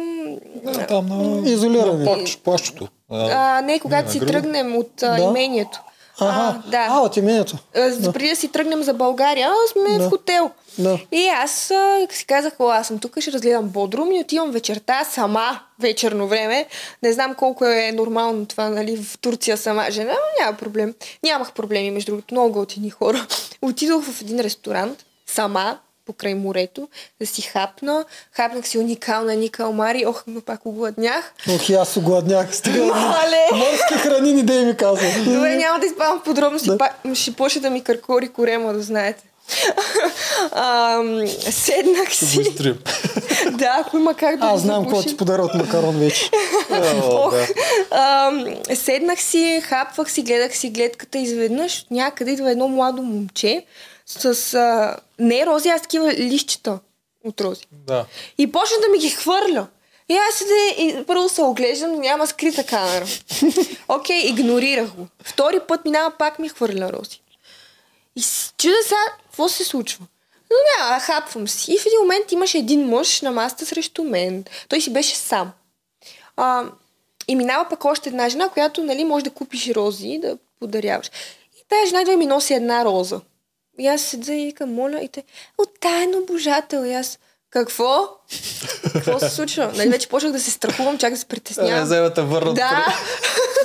А, 0.67 0.87
Там 0.87 1.07
на, 1.07 1.51
Изолирани. 1.51 1.99
на 1.99 2.05
плащ, 2.07 2.41
плащото. 2.41 2.89
А, 3.11 3.61
не, 3.61 3.81
когато 3.81 4.07
на 4.07 4.13
си 4.13 4.21
тръгнем 4.21 4.77
от 4.77 5.03
а, 5.03 5.11
Да. 5.11 5.23
имението. 5.23 5.81
Ага. 6.21 6.61
А, 6.67 6.71
да. 6.71 6.87
А, 6.91 7.01
от 7.01 7.17
имението. 7.17 7.57
А, 7.77 7.91
за- 7.91 8.13
Преди 8.13 8.29
да 8.29 8.37
си 8.37 8.49
тръгнем 8.49 8.83
за 8.83 8.95
България, 8.95 9.51
сме 9.73 9.99
Да. 9.99 10.05
в 10.05 10.11
хотел. 10.11 10.51
Да. 10.79 10.99
И 11.13 11.29
аз 11.29 11.71
а, 11.71 12.07
си 12.11 12.27
казах, 12.27 12.53
о, 12.59 12.69
аз 12.69 12.87
съм 12.87 12.99
тук, 12.99 13.21
ще 13.21 13.33
разгледам 13.33 13.69
Бодрум 13.69 14.13
и 14.13 14.21
отивам 14.21 14.51
вечерта 14.51 15.05
сама, 15.05 15.61
вечерно 15.81 16.29
време. 16.29 16.67
Не 17.03 17.13
знам 17.13 17.35
колко 17.35 17.65
е 17.65 17.93
нормално 17.93 18.47
това, 18.47 18.69
нали, 18.69 18.97
в 19.03 19.19
Турция 19.19 19.57
сама 19.57 19.87
жена, 19.91 20.13
но 20.13 20.45
няма 20.45 20.57
проблем. 20.57 20.95
Нямах 21.25 21.53
проблеми, 21.53 21.91
между 21.91 22.13
другото, 22.13 22.35
много 22.35 22.53
готини 22.53 22.91
хора. 22.91 23.27
Отидох 23.63 24.05
в 24.05 24.21
един 24.21 24.41
ресторант, 24.41 25.05
сама, 25.27 25.79
покрай 26.07 26.35
морето, 26.35 26.89
да 27.21 27.27
си 27.27 27.43
хапна. 27.43 28.05
Хапнах 28.33 28.69
си 28.69 28.79
уникална 28.79 29.35
Ника 29.35 29.67
Омари, 29.69 30.07
ох, 30.07 30.23
но 30.27 30.41
пак 30.41 30.67
огладнях. 30.67 31.33
Ох, 31.55 31.69
и 31.69 31.75
аз 31.75 31.97
огладнях. 31.97 32.57
Стига. 32.57 32.85
Мале! 32.85 33.47
Морски 33.55 33.95
храни 33.95 34.35
ни 34.35 34.43
да 34.43 34.63
ми 34.63 34.77
казва. 34.77 35.25
Добре, 35.25 35.57
няма 35.57 35.79
да 35.81 35.87
изпадам 35.87 36.21
в 36.21 36.23
подробности, 36.23 36.71
Да. 36.71 37.15
ще 37.15 37.33
почне 37.33 37.61
да 37.61 37.71
ми 37.71 37.85
къркори 37.85 38.29
корема, 38.29 38.73
да 38.73 38.83
знаете. 38.83 39.25
Ам, 40.53 41.27
седнах 41.51 42.11
ще 42.11 42.25
го 42.25 42.31
си. 42.31 42.41
изтрим. 42.41 42.79
да, 43.51 43.77
ако 43.81 43.97
има 43.97 44.15
как 44.15 44.37
да 44.37 44.47
Аз 44.47 44.61
знам 44.61 44.83
какво 44.85 45.03
ти 45.03 45.17
подаря 45.17 45.43
от 45.43 45.55
макарон 45.55 45.99
вече. 45.99 46.31
Ох, 47.03 47.35
да. 47.35 47.47
ам, 47.91 48.45
седнах 48.75 49.23
си, 49.23 49.61
хапвах 49.65 50.11
си, 50.11 50.23
гледах 50.23 50.57
си 50.57 50.71
гледката. 50.71 51.19
Изведнъж 51.19 51.87
някъде 51.91 52.31
идва 52.31 52.51
едно 52.51 52.69
младо 52.69 53.03
момче 53.03 53.65
с 54.07 54.55
а, 54.55 54.97
не 55.19 55.47
рози, 55.47 55.69
а 55.69 55.79
с 55.79 55.83
такива 55.83 56.13
лищчета 56.13 56.79
от 57.25 57.41
рози. 57.41 57.63
да. 57.87 58.05
И 58.39 58.53
почна 58.53 58.77
да 58.87 58.93
ми 58.93 58.99
ги 58.99 59.11
хвърля. 59.11 59.67
И 60.09 60.17
аз 60.17 60.35
седе, 60.35 60.83
и 60.83 61.05
първо 61.07 61.29
се 61.29 61.43
оглеждам, 61.43 62.01
няма 62.01 62.27
скрита 62.27 62.65
камера. 62.65 63.07
Окей, 63.89 64.27
игнорирах 64.27 64.89
го. 64.91 65.07
Втори 65.25 65.61
път 65.69 65.85
минава, 65.85 66.13
пак 66.19 66.39
ми 66.39 66.49
хвърля 66.49 66.93
рози. 66.93 67.21
И 68.19 68.23
чудя 68.59 68.83
сега, 68.83 69.01
какво 69.23 69.49
се 69.49 69.65
случва? 69.65 70.07
Но 70.51 70.57
няма, 70.79 71.01
хапвам 71.01 71.49
си. 71.49 71.73
И 71.73 71.79
в 71.79 71.87
един 71.87 72.01
момент 72.01 72.33
имаше 72.33 72.59
един 72.59 72.89
мъж 72.89 73.21
на 73.21 73.31
маста 73.31 73.67
срещу 73.67 74.05
мен. 74.05 74.45
Той 74.69 74.81
си 74.81 74.93
беше 74.93 75.17
сам. 75.17 75.53
А, 76.37 76.65
и 77.29 77.37
минава 77.37 77.69
пък 77.69 77.85
още 77.85 78.09
една 78.09 78.29
жена, 78.29 78.49
която 78.49 78.83
нали, 78.83 79.05
може 79.05 79.25
да 79.25 79.31
купиш 79.31 79.69
рози 79.69 80.09
и 80.09 80.19
да 80.19 80.39
подаряваш. 80.61 81.11
И 81.59 81.69
тази 81.69 81.87
жена 81.87 82.01
идва 82.03 82.17
ми 82.17 82.27
носи 82.27 82.55
една 82.55 82.85
роза. 82.85 83.21
И 83.79 83.87
аз 83.87 84.03
седа 84.03 84.35
и 84.35 84.45
викам, 84.45 84.75
моля, 84.75 85.03
и 85.03 85.09
те, 85.09 85.25
от 85.59 85.81
таен 85.81 86.15
обожател. 86.15 86.85
И 86.85 86.93
аз, 86.93 87.19
какво? 87.51 88.09
Какво 88.93 89.19
се 89.19 89.29
случва? 89.29 89.73
Нали, 89.77 89.89
вече 89.89 90.09
почнах 90.09 90.33
да 90.33 90.41
се 90.41 90.51
страхувам, 90.51 90.99
чак 90.99 91.13
да 91.13 91.19
се 91.19 91.27
притеснявам. 91.27 91.85
взема 91.85 92.11
да 92.11 92.25
върнат. 92.25 92.55
Да. 92.55 92.87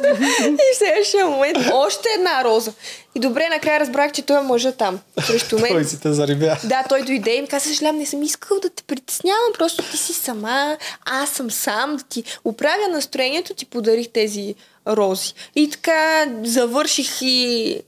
и 0.49 0.75
в 0.75 0.77
следващия 0.77 1.25
момент 1.25 1.57
още 1.73 2.09
една 2.17 2.43
роза. 2.43 2.73
И 3.15 3.19
добре, 3.19 3.49
накрая 3.49 3.79
разбрах, 3.79 4.11
че 4.11 4.21
той 4.21 4.37
е 4.37 4.41
мъжа 4.41 4.71
там, 4.71 4.99
срещу 5.27 5.57
Той 5.57 5.69
мен. 5.69 5.85
си 5.85 5.99
те 5.99 6.13
зарибя. 6.13 6.57
Да, 6.63 6.83
той 6.89 7.01
дойде 7.01 7.35
и 7.35 7.41
ми 7.41 7.47
каза, 7.47 7.67
съжалявам, 7.67 7.97
не 7.97 8.05
съм 8.05 8.23
искал 8.23 8.59
да 8.59 8.69
те 8.69 8.83
притеснявам, 8.83 9.53
просто 9.53 9.83
ти 9.91 9.97
си 9.97 10.13
сама, 10.13 10.77
аз 11.05 11.29
съм 11.29 11.51
сам, 11.51 11.95
да 11.95 12.03
ти 12.03 12.23
оправя 12.45 12.87
настроението, 12.91 13.53
ти 13.53 13.65
подарих 13.65 14.09
тези 14.09 14.55
рози. 14.87 15.33
И 15.55 15.69
така 15.69 16.25
завърших 16.43 17.21
и 17.21 17.81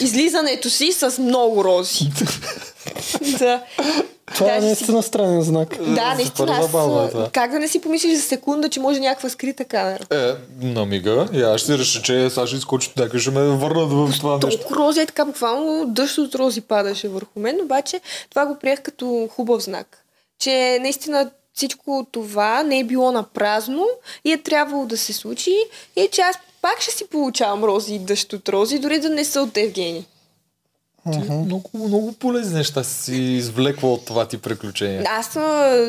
излизането 0.00 0.70
си 0.70 0.92
с 0.92 1.18
много 1.18 1.64
рози. 1.64 1.98
да. 3.38 3.62
Това 4.34 4.56
е 4.56 4.60
наистина 4.60 5.02
странен 5.02 5.42
знак. 5.42 5.76
Да, 5.80 6.14
наистина. 6.14 6.52
Аз, 6.52 6.66
забавно 6.66 7.08
това. 7.08 7.30
как 7.32 7.50
да 7.50 7.58
не 7.58 7.68
си 7.68 7.80
помислиш 7.80 8.16
за 8.16 8.22
секунда, 8.22 8.68
че 8.68 8.80
може 8.80 9.00
някаква 9.00 9.28
скрита 9.28 9.64
камера? 9.64 10.04
Е, 10.10 10.34
на 10.66 10.86
мига. 10.86 11.28
И 11.32 11.42
аз 11.42 11.60
ще 11.60 11.78
реша, 11.78 12.02
че 12.02 12.30
сега 12.30 12.46
ще 12.46 12.56
изкочи 12.56 12.92
някъде, 12.96 13.18
ще 13.18 13.30
ме 13.30 13.40
върнат 13.40 13.90
в 13.90 14.18
това 14.18 14.38
нещо. 14.44 14.60
Толкова 14.60 14.76
рози 14.76 15.00
е 15.00 15.06
така, 15.06 15.24
буквално 15.24 15.86
дъжд 15.86 16.18
от 16.18 16.34
рози 16.34 16.60
падаше 16.60 17.08
върху 17.08 17.40
мен, 17.40 17.60
обаче 17.62 18.00
това 18.30 18.46
го 18.46 18.58
приех 18.58 18.82
като 18.82 19.28
хубав 19.36 19.62
знак. 19.62 20.04
Че 20.38 20.78
наистина 20.80 21.30
всичко 21.54 22.06
това 22.12 22.62
не 22.62 22.78
е 22.78 22.84
било 22.84 23.12
на 23.12 23.22
празно 23.22 23.86
и 24.24 24.32
е 24.32 24.42
трябвало 24.42 24.86
да 24.86 24.98
се 24.98 25.12
случи 25.12 25.56
и 25.96 26.08
че 26.12 26.20
аз 26.20 26.36
пак 26.62 26.80
ще 26.80 26.90
си 26.90 27.04
получавам 27.10 27.64
рози 27.64 27.94
и 27.94 27.98
дъжд 27.98 28.32
от 28.32 28.48
рози, 28.48 28.78
дори 28.78 29.00
да 29.00 29.08
не 29.10 29.24
са 29.24 29.42
от 29.42 29.56
Евгений. 29.56 30.04
Ти 31.12 31.18
много, 31.18 31.70
много 31.74 32.12
полезни 32.12 32.54
неща 32.54 32.84
си 32.84 33.14
извлекла 33.14 33.92
от 33.92 34.04
това 34.04 34.28
ти 34.28 34.38
приключение. 34.38 35.04
Аз 35.08 35.38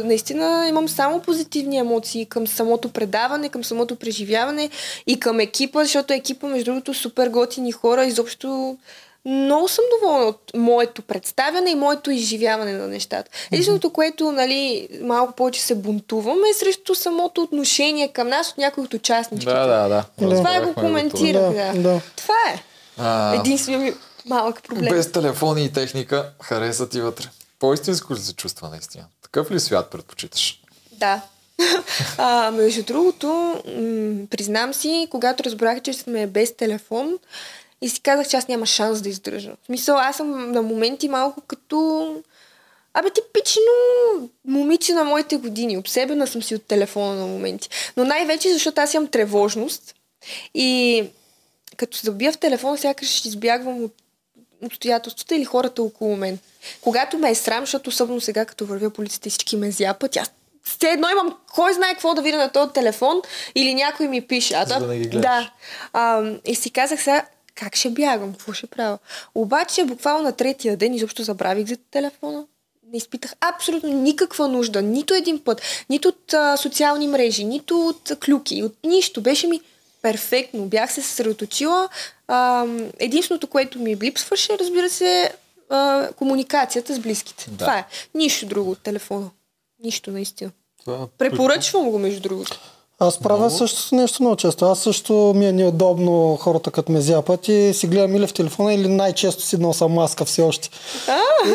наистина 0.04 0.66
имам 0.70 0.90
само 0.90 1.22
позитивни 1.22 1.78
емоции 1.78 2.26
към 2.26 2.48
самото 2.48 2.90
предаване, 2.90 3.50
към 3.50 3.64
самото 3.64 3.96
преживяване 3.96 4.70
и 5.08 5.20
към 5.20 5.40
екипа, 5.40 5.84
защото 5.84 6.14
екипа, 6.14 6.48
между 6.48 6.66
другото, 6.66 6.94
супер 6.94 7.30
готини 7.30 7.72
хора. 7.72 8.06
Изобщо 8.06 8.78
много 9.26 9.68
съм 9.68 9.86
доволна 10.00 10.26
от 10.26 10.52
моето 10.56 11.02
представяне 11.02 11.70
и 11.70 11.76
моето 11.76 12.12
изживяване 12.12 12.74
на 12.74 12.88
нещата. 12.88 13.32
Единственото, 13.52 13.90
което 13.90 14.32
нали, 14.32 14.88
малко 15.02 15.34
повече 15.34 15.62
се 15.62 15.76
бунтуваме 15.76 16.50
е 16.50 16.54
срещу 16.54 16.96
самото 16.96 17.42
отношение 17.42 18.08
към 18.08 18.28
нас 18.28 18.50
от 18.50 18.58
някои 18.58 18.84
от 18.84 18.94
участничките. 18.94 19.54
Да, 19.54 19.68
да, 19.68 19.88
да. 19.90 20.06
Това 20.18 20.32
Разбрахме 20.32 20.66
го 20.66 20.74
коментирах, 20.74 21.42
Да, 21.42 21.74
да. 21.74 21.82
да. 21.82 22.02
Това 22.16 22.36
е. 22.54 22.64
А, 22.98 23.36
Единствено 23.36 23.80
ми 23.80 23.94
малък 24.26 24.64
проблем. 24.64 24.90
без 24.90 25.12
телефони 25.12 25.66
и 25.66 25.72
техника 25.72 26.30
хареса 26.42 26.90
ти 26.90 27.02
вътре. 27.02 27.30
По-истинско 27.60 28.14
ли 28.14 28.20
се 28.20 28.34
чувства 28.34 28.70
наистина? 28.70 29.06
Такъв 29.22 29.52
ли 29.52 29.60
свят 29.60 29.92
предпочиташ? 29.92 30.62
Да. 30.92 31.22
А, 32.18 32.52
между 32.52 32.84
другото, 32.84 33.28
м- 33.68 34.28
признам 34.30 34.74
си, 34.74 35.08
когато 35.12 35.44
разбрах, 35.44 35.82
че 35.82 35.94
сме 35.94 36.28
без 36.28 36.56
телефон 36.56 37.20
и 37.82 37.90
си 37.90 38.02
казах, 38.02 38.28
че 38.28 38.38
аз 38.38 38.48
няма 38.48 38.66
шанс 38.66 39.02
да 39.02 39.10
издържа. 39.10 39.52
В 39.64 39.66
смисъл, 39.66 39.98
аз 39.98 40.18
съм 40.18 40.52
на 40.52 40.62
моменти 40.62 41.10
малко 41.10 41.42
като... 41.42 42.16
Абе, 42.94 43.10
типично 43.10 43.62
момиче 44.48 44.94
на 44.94 45.04
моите 45.04 45.38
години. 45.38 45.78
Обсебена 45.78 46.28
съм 46.28 46.44
си 46.44 46.56
от 46.56 46.64
телефона 46.64 47.16
на 47.16 47.26
моменти. 47.26 47.70
Но 47.98 48.06
най-вече, 48.06 48.54
защото 48.54 48.82
аз 48.82 48.94
имам 48.94 49.08
тревожност. 49.08 49.96
И 50.54 51.04
като 51.78 51.98
се 51.98 52.06
забия 52.06 52.32
в 52.32 52.38
телефона, 52.38 52.78
сякаш 52.78 53.08
ще 53.08 53.28
избягвам 53.28 53.84
от 53.84 53.94
обстоятелствата 54.66 55.36
или 55.36 55.46
хората 55.46 55.84
около 55.84 56.16
мен. 56.16 56.40
Когато 56.82 57.18
ме 57.18 57.30
е 57.30 57.36
срам, 57.36 57.64
защото 57.64 57.90
особено 57.90 58.22
сега, 58.22 58.46
като 58.46 58.66
вървя 58.66 58.90
по 58.90 59.02
улицата 59.02 59.28
и 59.28 59.32
всички 59.32 59.58
ме 59.58 59.72
зяпат, 59.72 60.18
аз 60.18 60.32
все 60.64 60.90
едно 60.90 61.10
имам 61.10 61.38
кой 61.54 61.74
знае 61.74 61.94
какво 61.94 62.14
да 62.14 62.22
видя 62.22 62.38
на 62.38 62.50
този 62.50 62.74
телефон 62.74 63.22
или 63.56 63.74
някой 63.74 64.08
ми 64.08 64.22
пише. 64.22 64.54
А 64.54 64.66
За 64.66 64.80
да 64.80 64.88
не 64.88 64.98
ги 64.98 65.08
гледаш. 65.08 65.22
Да. 65.22 65.52
А, 65.94 66.32
и 66.46 66.56
си 66.56 66.72
казах 66.72 67.04
сега, 67.04 67.26
как 67.56 67.76
ще 67.76 67.90
бягам, 67.90 68.34
какво 68.34 68.54
ще 68.54 68.68
правя. 68.68 68.98
Обаче, 69.36 69.84
буквално 69.84 70.24
на 70.24 70.32
третия 70.32 70.78
ден 70.78 70.94
изобщо 70.94 71.24
забравих 71.24 71.68
за 71.68 71.78
телефона. 71.92 72.46
Не 72.92 72.98
изпитах 72.98 73.34
абсолютно 73.42 73.90
никаква 73.90 74.48
нужда, 74.48 74.82
нито 74.82 75.14
един 75.14 75.40
път, 75.40 75.62
нито 75.90 76.08
от 76.08 76.34
а, 76.34 76.58
социални 76.58 77.08
мрежи, 77.08 77.44
нито 77.44 77.88
от 77.88 78.12
а, 78.12 78.16
клюки, 78.16 78.64
от 78.64 78.76
нищо. 78.84 79.22
Беше 79.22 79.48
ми 79.48 79.62
перфектно. 80.04 80.66
Бях 80.66 80.94
се 80.94 81.02
съсредоточила. 81.02 81.90
А, 82.28 82.66
единственото, 83.00 83.48
което 83.48 83.80
ми 83.80 83.98
липсваше, 83.98 84.58
разбира 84.60 84.90
се, 84.90 85.34
а, 85.70 86.10
комуникацията 86.16 86.96
с 86.96 87.00
близките. 87.00 87.46
Да. 87.50 87.58
Това 87.58 87.78
е. 87.78 87.86
Нищо 88.16 88.46
друго 88.46 88.72
от 88.72 88.80
телефона. 88.80 89.30
Нищо, 89.84 90.12
наистина. 90.12 90.52
Това 90.80 91.08
Препоръчвам 91.18 91.90
го, 91.90 92.00
между 92.00 92.22
другото. 92.22 92.60
Аз 93.00 93.18
правя 93.20 93.50
също 93.50 93.96
нещо 93.96 94.24
много 94.24 94.36
често. 94.36 94.66
Аз 94.66 94.80
също 94.80 95.14
ми 95.36 95.46
е 95.48 95.52
неудобно 95.52 96.38
хората 96.42 96.72
като 96.72 96.92
ме 96.92 97.02
зяпат 97.02 97.48
и 97.48 97.74
си 97.74 97.88
гледам 97.88 98.16
или 98.16 98.28
в 98.28 98.34
телефона, 98.34 98.74
или 98.74 98.88
най-често 98.88 99.44
си 99.44 99.58
носа 99.58 99.88
маска 99.88 100.26
все 100.26 100.42
още. 100.42 100.70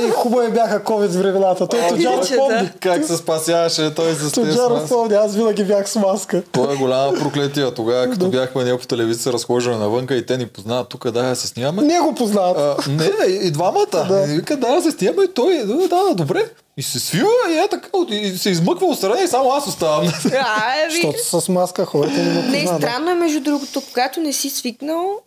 И 0.07 0.11
хубави 0.11 0.51
бяха 0.53 0.85
COVID 0.85 1.07
времената. 1.07 1.67
Той 1.67 1.81
Е, 1.81 1.89
Тоджаров 1.89 2.29
че 2.29 2.37
помни. 2.37 2.55
да. 2.59 2.73
Как 2.81 3.05
се 3.05 3.17
спасяваше 3.17 3.95
той 3.95 4.07
тези 4.07 4.33
Тоджаров 4.33 4.73
маски? 4.73 4.89
помни, 4.89 5.15
аз 5.15 5.35
винаги 5.35 5.65
бях 5.65 5.91
с 5.91 5.97
маска. 5.97 6.43
Това 6.53 6.73
е 6.73 6.77
голяма 6.77 7.13
проклетия. 7.19 7.75
Тогава, 7.75 8.11
като 8.11 8.29
бяхме 8.29 8.65
ние 8.65 8.79
по 8.79 8.87
телевизия, 8.87 9.33
разхождаме 9.33 9.77
навънка 9.77 10.15
и 10.17 10.27
те 10.27 10.37
ни 10.37 10.47
познават 10.47 10.89
тук, 10.89 11.11
да, 11.11 11.35
се 11.37 11.47
снимаме. 11.47 11.83
Не 11.83 12.01
го 12.01 12.15
познават. 12.15 12.57
А, 12.59 12.91
не, 12.91 13.11
и 13.33 13.51
двамата. 13.51 14.07
Да. 14.09 14.25
И 14.29 14.37
вика, 14.37 14.57
да, 14.57 14.83
се 14.83 14.91
снимаме 14.91 15.23
и 15.25 15.35
той, 15.35 15.59
да, 15.59 15.89
да, 15.89 16.15
добре. 16.15 16.45
И 16.79 16.83
се 16.83 17.01
свива 17.01 17.29
и 17.51 17.59
е 17.59 17.69
така, 17.71 17.89
и 18.11 18.39
се 18.39 18.51
измъква 18.51 18.87
отстрани 18.87 19.23
и 19.23 19.29
само 19.29 19.53
аз 19.53 19.67
оставам. 19.67 20.13
А, 20.41 20.75
е, 20.75 20.89
ви. 20.89 20.95
Защото 21.03 21.41
с 21.41 21.49
маска 21.49 21.85
хората 21.85 22.23
не 22.23 22.43
Не, 22.43 22.67
странно 22.67 23.11
е 23.11 23.15
между 23.15 23.41
другото, 23.41 23.83
когато 23.89 24.21
не 24.21 24.33
си 24.33 24.51
свикнал 24.51 25.21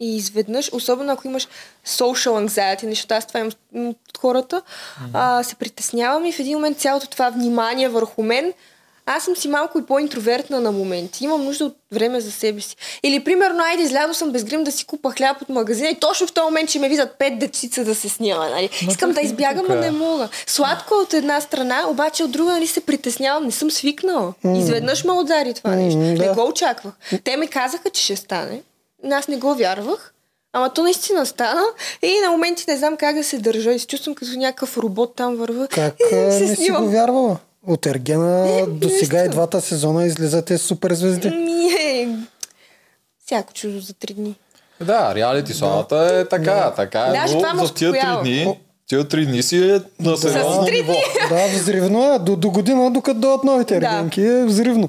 и 0.00 0.16
изведнъж, 0.16 0.70
особено 0.72 1.12
ако 1.12 1.26
имаш 1.26 1.48
social 1.86 2.46
anxiety, 2.46 2.90
защото 2.90 3.14
аз 3.14 3.26
това 3.26 3.40
имам 3.40 3.52
от 3.74 4.18
хората, 4.18 4.62
а, 5.12 5.42
се 5.42 5.54
притеснявам 5.54 6.24
и 6.24 6.32
в 6.32 6.38
един 6.40 6.54
момент 6.54 6.78
цялото 6.78 7.08
това 7.08 7.30
внимание 7.30 7.88
върху 7.88 8.22
мен, 8.22 8.52
аз 9.08 9.24
съм 9.24 9.36
си 9.36 9.48
малко 9.48 9.78
и 9.78 9.86
по-интровертна 9.86 10.60
на 10.60 10.72
моменти. 10.72 11.24
Имам 11.24 11.44
нужда 11.44 11.64
от 11.64 11.76
време 11.92 12.20
за 12.20 12.32
себе 12.32 12.60
си. 12.60 12.76
Или, 13.02 13.24
примерно, 13.24 13.64
айде, 13.64 13.82
излязъл 13.82 14.14
съм 14.14 14.30
без 14.30 14.44
грим 14.44 14.64
да 14.64 14.72
си 14.72 14.86
купа 14.86 15.10
хляб 15.10 15.42
от 15.42 15.48
магазина 15.48 15.88
и 15.88 15.94
точно 15.94 16.26
в 16.26 16.32
този 16.32 16.44
момент 16.44 16.70
ще 16.70 16.78
ме 16.78 16.88
видят 16.88 17.18
пет 17.18 17.38
дечица 17.38 17.84
да 17.84 17.94
се 17.94 18.08
снима. 18.08 18.48
Нали? 18.48 18.70
Искам 18.88 19.12
да 19.12 19.20
избягам, 19.20 19.66
но 19.68 19.74
не 19.74 19.90
мога. 19.90 20.28
Сладко 20.46 20.94
е 20.94 20.98
от 20.98 21.14
една 21.14 21.40
страна, 21.40 21.84
обаче 21.88 22.24
от 22.24 22.30
друга 22.30 22.52
нали, 22.52 22.66
се 22.66 22.80
притеснявам. 22.80 23.44
Не 23.44 23.52
съм 23.52 23.70
свикнала. 23.70 24.34
Изведнъж 24.56 25.04
ме 25.04 25.12
удари 25.12 25.54
това 25.54 25.70
нещо. 25.70 25.98
Не 25.98 26.28
го 26.28 26.48
очаквах. 26.48 26.94
Те 27.24 27.36
ми 27.36 27.48
казаха, 27.48 27.90
че 27.90 28.02
ще 28.02 28.16
стане. 28.16 28.62
Аз 29.10 29.28
не 29.28 29.36
го 29.36 29.54
вярвах. 29.54 30.14
Ама 30.52 30.70
то 30.70 30.82
наистина 30.82 31.26
стана 31.26 31.62
и 32.02 32.20
на 32.24 32.30
моменти 32.30 32.64
не 32.68 32.76
знам 32.76 32.96
как 32.96 33.16
да 33.16 33.24
се 33.24 33.38
държа 33.38 33.72
и 33.72 33.78
се 33.78 33.86
чувствам 33.86 34.14
като 34.14 34.38
някакъв 34.38 34.78
робот 34.78 35.14
там 35.16 35.36
върва. 35.36 35.68
Как 35.68 35.94
и 36.12 36.32
се 36.32 36.46
не 36.46 36.56
си 36.56 36.70
го 36.70 36.88
вярвала? 36.88 37.36
От 37.68 37.86
Ергена 37.86 38.44
Не, 38.44 38.66
до 38.66 38.88
сега 38.88 39.24
и 39.24 39.28
двата 39.28 39.60
сезона 39.60 40.04
излизате 40.06 40.58
супер 40.58 40.94
звезди. 40.94 41.30
Ми 41.30 41.66
е... 41.80 42.08
Всяко 43.26 43.52
чудо 43.52 43.80
за 43.80 43.94
три 43.94 44.14
дни. 44.14 44.34
Да, 44.80 45.14
реалити 45.14 45.54
славата 45.54 46.10
е 46.20 46.28
така, 46.28 46.72
така 46.76 47.00
е. 47.00 47.12
Да, 47.12 47.24
но 47.32 47.38
това 47.38 47.54
ме 47.54 47.66
за 47.66 47.74
тия 47.74 47.92
три 47.92 48.20
дни, 48.22 48.58
тия 48.86 49.08
три 49.08 49.26
дни 49.26 49.42
си 49.42 49.70
е 49.70 49.80
на 50.00 50.16
сериозно 50.16 50.62
ниво. 50.62 50.94
Да, 51.28 51.46
взривно 51.46 52.14
е. 52.14 52.18
До, 52.18 52.36
до 52.36 52.50
година, 52.50 52.90
докато 52.90 53.20
дойдат 53.20 53.44
новите 53.44 53.80
Да. 53.80 53.86
ергенки, 53.86 54.22
е 54.22 54.44
взривно. 54.44 54.88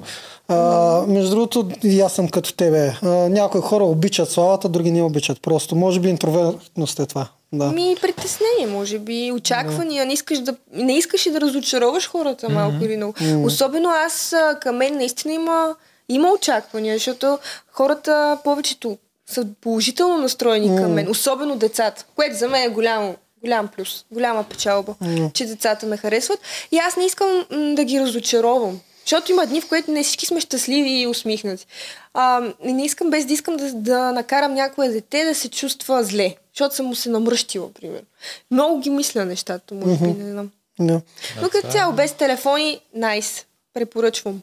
А, 0.50 1.04
между 1.06 1.30
другото, 1.30 1.68
и 1.84 2.00
аз 2.00 2.12
съм 2.12 2.28
като 2.28 2.54
тебе. 2.54 2.94
А, 3.02 3.08
някои 3.08 3.60
хора 3.60 3.84
обичат 3.84 4.30
славата, 4.30 4.68
други 4.68 4.90
не 4.90 5.02
обичат. 5.02 5.42
Просто, 5.42 5.76
може 5.76 6.00
би 6.00 6.08
интровертност 6.08 6.98
е 6.98 7.06
това. 7.06 7.28
Да. 7.52 7.66
Ми 7.66 7.96
притеснение, 8.00 8.66
може 8.66 8.98
би, 8.98 9.32
очаквания, 9.32 10.06
не 10.06 10.12
искаш 10.12 10.38
да, 10.38 10.54
не 10.72 10.96
искаш 10.96 11.26
и 11.26 11.30
да 11.30 11.40
разочароваш 11.40 12.08
хората 12.08 12.48
малко 12.48 12.84
или 12.84 12.96
много. 12.96 13.14
Особено 13.44 13.88
аз, 13.88 14.34
към 14.60 14.76
мен 14.76 14.96
наистина 14.96 15.34
има, 15.34 15.74
има 16.08 16.32
очаквания, 16.32 16.94
защото 16.94 17.38
хората 17.72 18.38
повечето 18.44 18.98
са 19.30 19.46
положително 19.60 20.18
настроени 20.18 20.76
към 20.76 20.92
мен, 20.92 21.10
особено 21.10 21.56
децата, 21.56 22.04
което 22.16 22.36
за 22.36 22.48
мен 22.48 22.62
е 22.62 22.74
голямо, 22.74 23.14
голям 23.44 23.68
плюс, 23.68 24.04
голяма 24.12 24.44
печалба, 24.44 24.94
че 25.32 25.46
децата 25.46 25.86
ме 25.86 25.96
харесват. 25.96 26.38
И 26.72 26.78
аз 26.78 26.96
не 26.96 27.04
искам 27.04 27.28
м, 27.50 27.74
да 27.74 27.84
ги 27.84 28.00
разочаровам. 28.00 28.80
Защото 29.10 29.32
има 29.32 29.46
дни, 29.46 29.60
в 29.60 29.68
които 29.68 29.90
не 29.90 30.02
всички 30.02 30.26
сме 30.26 30.40
щастливи 30.40 30.90
и 30.90 31.06
усмихнати. 31.06 31.66
А, 32.14 32.42
и 32.64 32.72
не 32.72 32.84
искам 32.84 33.10
без 33.10 33.24
да 33.26 33.32
искам 33.32 33.56
да, 33.56 33.72
да 33.72 34.12
накарам 34.12 34.54
някое 34.54 34.88
дете 34.88 35.24
да 35.24 35.34
се 35.34 35.48
чувства 35.50 36.04
зле. 36.04 36.36
Защото 36.48 36.74
съм 36.74 36.86
му 36.86 36.94
се 36.94 37.08
намръщила, 37.08 37.72
примерно. 37.72 38.06
Много 38.50 38.80
ги 38.80 38.90
мисля 38.90 39.24
нещата, 39.24 39.74
може 39.74 39.96
би, 39.96 40.06
не 40.08 40.30
знам. 40.30 40.50
Да. 40.80 41.00
Но 41.42 41.48
като 41.48 41.70
цяло, 41.70 41.92
без 41.92 42.12
телефони, 42.12 42.80
найс. 42.94 43.46
Препоръчвам. 43.74 44.42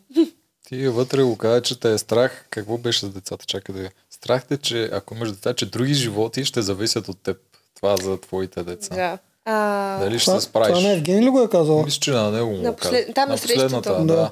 Ти 0.67 0.87
вътре 0.87 1.23
го 1.23 1.37
каза, 1.37 1.61
че 1.61 1.79
те 1.79 1.91
е 1.91 1.97
страх. 1.97 2.45
Какво 2.49 2.77
беше 2.77 2.99
за 2.99 3.09
децата? 3.09 3.45
Чакай 3.45 3.75
да. 3.75 3.89
Страх 4.11 4.45
те, 4.45 4.57
че 4.57 4.89
ако 4.93 5.15
имаш 5.15 5.31
деца, 5.31 5.53
че 5.53 5.65
други 5.65 5.93
животи 5.93 6.45
ще 6.45 6.61
зависят 6.61 7.07
от 7.07 7.17
теб. 7.17 7.37
Това 7.75 7.97
за 7.97 8.17
твоите 8.19 8.63
деца. 8.63 8.95
Да. 8.95 9.17
А, 9.45 9.99
Дали 9.99 10.19
ще 10.19 10.25
Това, 10.25 10.39
се 10.39 10.45
справиш? 10.45 10.67
това 10.69 10.81
не 10.81 10.93
Евгений 10.93 11.21
ли 11.21 11.29
го 11.29 11.41
е 11.41 11.49
казал? 11.49 11.83
Мисля, 11.83 11.99
че 11.99 12.11
на 12.11 12.31
него 12.31 12.49
му 12.49 12.57
На 12.57 12.71
го 12.71 12.77
послед- 12.77 13.01
каза. 13.01 13.13
там 13.13 13.29
на 13.29 13.35
последната, 13.35 13.69
срещата. 13.73 13.93
да. 13.97 14.15
Да. 14.15 14.31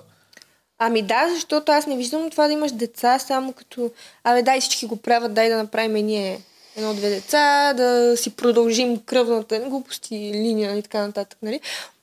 Ами 0.80 1.02
да, 1.02 1.30
защото 1.34 1.72
аз 1.72 1.88
не 1.88 1.98
виждам 1.98 2.30
това 2.30 2.48
да 2.48 2.54
имаш 2.54 2.72
деца 2.72 3.20
само 3.20 3.54
като... 3.54 3.92
Абе, 4.24 4.42
дай 4.42 4.62
всички 4.62 4.86
го 4.86 4.96
правят, 4.96 5.34
дай 5.34 5.50
да 5.50 5.58
направим 5.58 6.06
ние 6.06 6.42
едно-две 6.76 7.10
деца, 7.10 7.74
да 7.74 8.18
си 8.18 8.36
продължим 8.36 9.00
кръвната 9.06 9.60
глупости, 9.60 10.16
линия 10.16 10.78
и 10.78 10.82
така 10.82 11.08
нататък, 11.08 11.40
нали? 11.42 11.60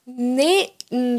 Не, 0.07 0.71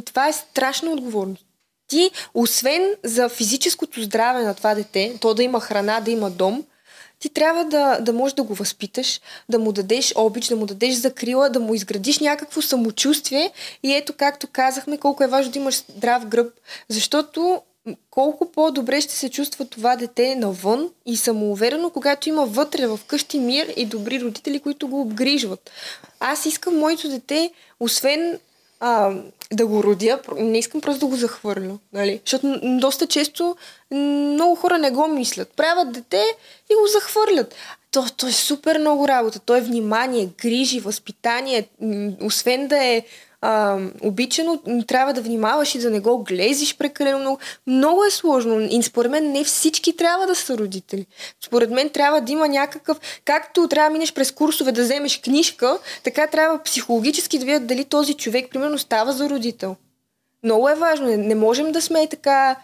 това 0.06 0.28
е 0.28 0.34
страшна 0.34 0.92
отговорност. 0.92 1.46
Ти, 1.88 2.12
освен 2.34 2.96
за 3.04 3.30
физическото 3.30 4.02
здраве 4.02 4.44
на 4.44 4.54
това 4.54 4.76
дете, 4.76 5.18
то 5.22 5.34
да 5.34 5.44
има 5.44 5.60
храна, 5.60 6.00
да 6.00 6.12
има 6.12 6.30
дом, 6.30 6.64
ти 7.24 7.30
трябва 7.30 7.66
да, 7.66 8.00
да 8.02 8.14
можеш 8.14 8.36
да 8.36 8.44
го 8.44 8.54
възпиташ, 8.54 9.22
да 9.50 9.60
му 9.60 9.72
дадеш 9.72 10.14
обич, 10.16 10.48
да 10.48 10.56
му 10.56 10.66
дадеш 10.66 10.96
закрила, 10.96 11.50
да 11.50 11.60
му 11.60 11.74
изградиш 11.74 12.20
някакво 12.20 12.62
самочувствие 12.62 13.52
и 13.84 13.94
ето, 13.94 14.14
както 14.18 14.48
казахме, 14.48 14.98
колко 14.98 15.24
е 15.24 15.28
важно 15.28 15.52
да 15.52 15.60
имаш 15.60 15.76
здрав 15.76 16.26
гръб, 16.26 16.54
защото 16.90 17.62
колко 18.12 18.52
по-добре 18.52 19.02
ще 19.02 19.14
се 19.14 19.30
чувства 19.30 19.66
това 19.66 19.96
дете 19.96 20.36
навън 20.36 20.90
и 21.06 21.18
самоуверено, 21.18 21.90
когато 21.90 22.30
има 22.30 22.46
вътре 22.46 22.88
в 22.88 23.00
къщи 23.08 23.40
мир 23.40 23.74
и 23.78 23.86
добри 23.86 24.22
родители, 24.22 24.60
които 24.60 24.88
го 24.88 25.02
обгрижват. 25.02 25.72
Аз 26.20 26.46
искам 26.46 26.78
моето 26.78 27.10
дете, 27.10 27.52
освен 27.80 28.40
а, 28.86 29.12
да 29.52 29.66
го 29.68 29.84
родя, 29.84 30.20
не 30.38 30.60
искам 30.60 30.82
просто 30.82 31.00
да 31.00 31.06
го 31.06 31.16
захвърля. 31.16 31.78
Нали? 31.94 32.22
Защото 32.26 32.60
доста 32.64 33.08
често 33.08 33.56
много 33.92 34.56
хора 34.56 34.78
не 34.78 34.92
го 34.92 35.08
мислят. 35.08 35.50
Правят 35.56 35.92
дете 35.92 36.24
и 36.72 36.76
го 36.76 36.88
захвърлят. 36.88 37.56
То, 37.92 38.06
то 38.18 38.28
е 38.28 38.32
супер 38.32 38.80
много 38.80 39.08
работа. 39.08 39.40
То 39.40 39.56
е 39.56 39.62
внимание, 39.62 40.30
грижи, 40.42 40.80
възпитание. 40.80 41.68
Освен 42.22 42.68
да 42.68 42.84
е 42.84 43.04
а, 43.46 43.80
обичано, 44.02 44.60
трябва 44.88 45.14
да 45.14 45.22
внимаваш 45.22 45.76
и 45.76 45.80
да 45.80 45.90
не 45.90 46.00
го 46.00 46.24
глезиш 46.24 46.78
прекалено 46.78 47.20
много. 47.20 47.40
Много 47.68 48.04
е 48.04 48.12
сложно. 48.12 48.68
И 48.72 48.84
според 48.84 49.12
мен 49.12 49.32
не 49.32 49.44
всички 49.44 49.98
трябва 49.98 50.28
да 50.28 50.36
са 50.36 50.58
родители. 50.58 51.06
Според 51.46 51.70
мен 51.70 51.90
трябва 51.90 52.22
да 52.22 52.32
има 52.32 52.48
някакъв... 52.48 53.00
Както 53.26 53.68
трябва 53.68 53.90
да 53.90 53.94
минеш 53.94 54.14
през 54.14 54.32
курсове 54.32 54.72
да 54.72 54.84
вземеш 54.84 55.22
книжка, 55.22 55.78
така 56.04 56.28
трябва 56.28 56.64
психологически 56.64 57.40
да 57.40 57.46
видят 57.46 57.68
дали 57.68 57.86
този 57.86 58.14
човек, 58.14 58.50
примерно, 58.52 58.78
става 58.78 59.14
за 59.14 59.30
родител. 59.30 59.76
Много 60.44 60.70
е 60.70 60.76
важно. 60.76 61.08
Не, 61.08 61.18
не 61.18 61.36
можем 61.36 61.72
да 61.72 61.82
сме 61.82 62.08
така... 62.08 62.56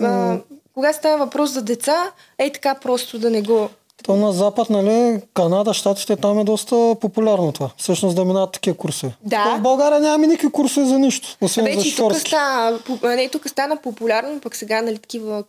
А, 0.00 0.38
кога 0.74 0.92
става 0.92 1.24
въпрос 1.24 1.50
за 1.50 1.62
деца, 1.62 2.12
е 2.38 2.52
така 2.52 2.74
просто 2.74 3.18
да 3.18 3.30
не 3.30 3.42
го... 3.42 3.70
То 4.02 4.16
на 4.16 4.32
Запад, 4.32 4.70
нали, 4.70 5.20
Канада, 5.34 5.74
Штатите, 5.74 6.16
там 6.16 6.38
е 6.38 6.44
доста 6.44 6.96
популярно 7.00 7.52
това. 7.52 7.70
Всъщност 7.76 8.16
да 8.16 8.24
минават 8.24 8.52
такива 8.52 8.76
курсове. 8.76 9.12
Да. 9.22 9.44
То 9.44 9.56
в 9.56 9.60
България 9.60 10.00
нямаме 10.00 10.26
никакви 10.26 10.52
курсове 10.52 10.86
за 10.86 10.98
нищо, 10.98 11.36
освен 11.40 11.64
за 11.64 11.70
Вече 11.70 11.88
и 11.88 11.96
тук 11.96 12.16
стана, 12.16 12.78
не, 13.02 13.28
тук 13.28 13.48
стана 13.48 13.76
популярно, 13.76 14.40
пък 14.40 14.56
сега, 14.56 14.82
нали, 14.82 14.98
такива 14.98 15.44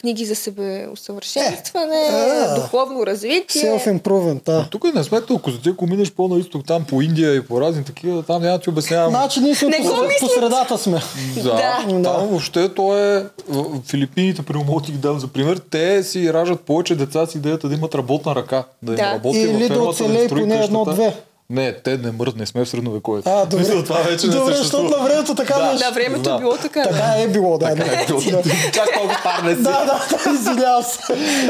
книги 0.00 0.24
за 0.24 0.34
себе 0.34 0.86
усъвършенстване, 0.92 1.96
Е, 1.96 2.54
духовно 2.54 3.06
развитие. 3.06 3.62
Self-improvement, 3.62 4.44
да. 4.44 4.66
Тук 4.70 4.94
не 4.94 5.04
сме 5.04 5.20
толкова. 5.20 5.58
Ти 5.58 5.68
ако 5.68 5.86
минеш 5.86 6.12
по-на 6.12 6.38
изток, 6.38 6.66
там 6.66 6.84
по 6.84 7.02
Индия 7.02 7.34
и 7.34 7.42
по 7.42 7.60
разни 7.60 7.84
такива, 7.84 8.22
там 8.22 8.42
няма 8.42 8.58
да 8.58 8.62
ти 8.62 8.70
обяснявам. 8.70 9.10
Значи 9.10 9.40
ние 9.40 9.54
сме 9.54 9.70
по, 9.70 10.26
по 10.26 10.28
средата 10.28 10.78
сме. 10.78 11.00
Да, 11.36 11.42
Да. 11.42 11.84
там 11.88 12.02
Да. 12.02 12.12
въобще 12.12 12.74
то 12.74 12.98
е... 12.98 13.26
В 13.48 13.64
Филипините, 13.86 14.42
при 14.42 14.54
ти 14.80 14.92
ги 14.92 14.98
дам 14.98 15.18
за 15.20 15.26
пример, 15.26 15.56
те 15.70 16.02
си 16.02 16.32
раждат 16.32 16.60
повече 16.60 16.94
деца 16.94 17.26
с 17.26 17.34
идеята 17.34 17.68
да 17.68 17.74
имат 17.74 17.94
работна 17.94 18.34
ръка. 18.34 18.64
Да, 18.82 18.92
им 18.92 18.96
Да. 18.96 19.02
работи 19.12 19.38
Или 19.38 19.52
да 19.52 19.68
фермата, 19.68 19.82
оцелее 19.82 20.22
им 20.22 20.28
поне 20.28 20.64
едно-две. 20.64 21.14
Не, 21.50 21.72
те 21.74 21.96
не 21.96 22.12
мрът, 22.12 22.36
не 22.36 22.46
сме 22.46 22.64
в 22.64 22.68
средновековието. 22.68 23.30
А, 23.30 23.44
добре. 23.46 23.58
Мисля, 23.58 23.84
това 23.84 24.00
вече 24.00 24.26
не 24.26 24.32
Добре, 24.32 24.46
съществува. 24.46 24.82
защото 24.82 24.98
на 24.98 25.04
времето 25.04 25.34
така 25.34 25.54
Да. 25.54 25.72
беше. 25.72 25.84
На 25.84 25.90
времето 25.90 26.22
Да. 26.22 26.34
е 26.34 26.38
било 26.38 26.56
така. 26.56 26.80
да. 26.80 26.88
Така 26.88 27.14
е 27.18 27.28
било, 27.28 27.58
да. 27.58 27.66
Така 27.66 27.84
е, 27.92 28.06
да. 28.06 28.42
Чак 28.72 28.88
толкова 28.94 29.18
стар 29.20 29.42
не 29.44 29.54
си. 29.56 29.62
Да, 29.62 29.84
да, 29.84 30.30
извинявам 30.32 30.82
се. 30.82 30.98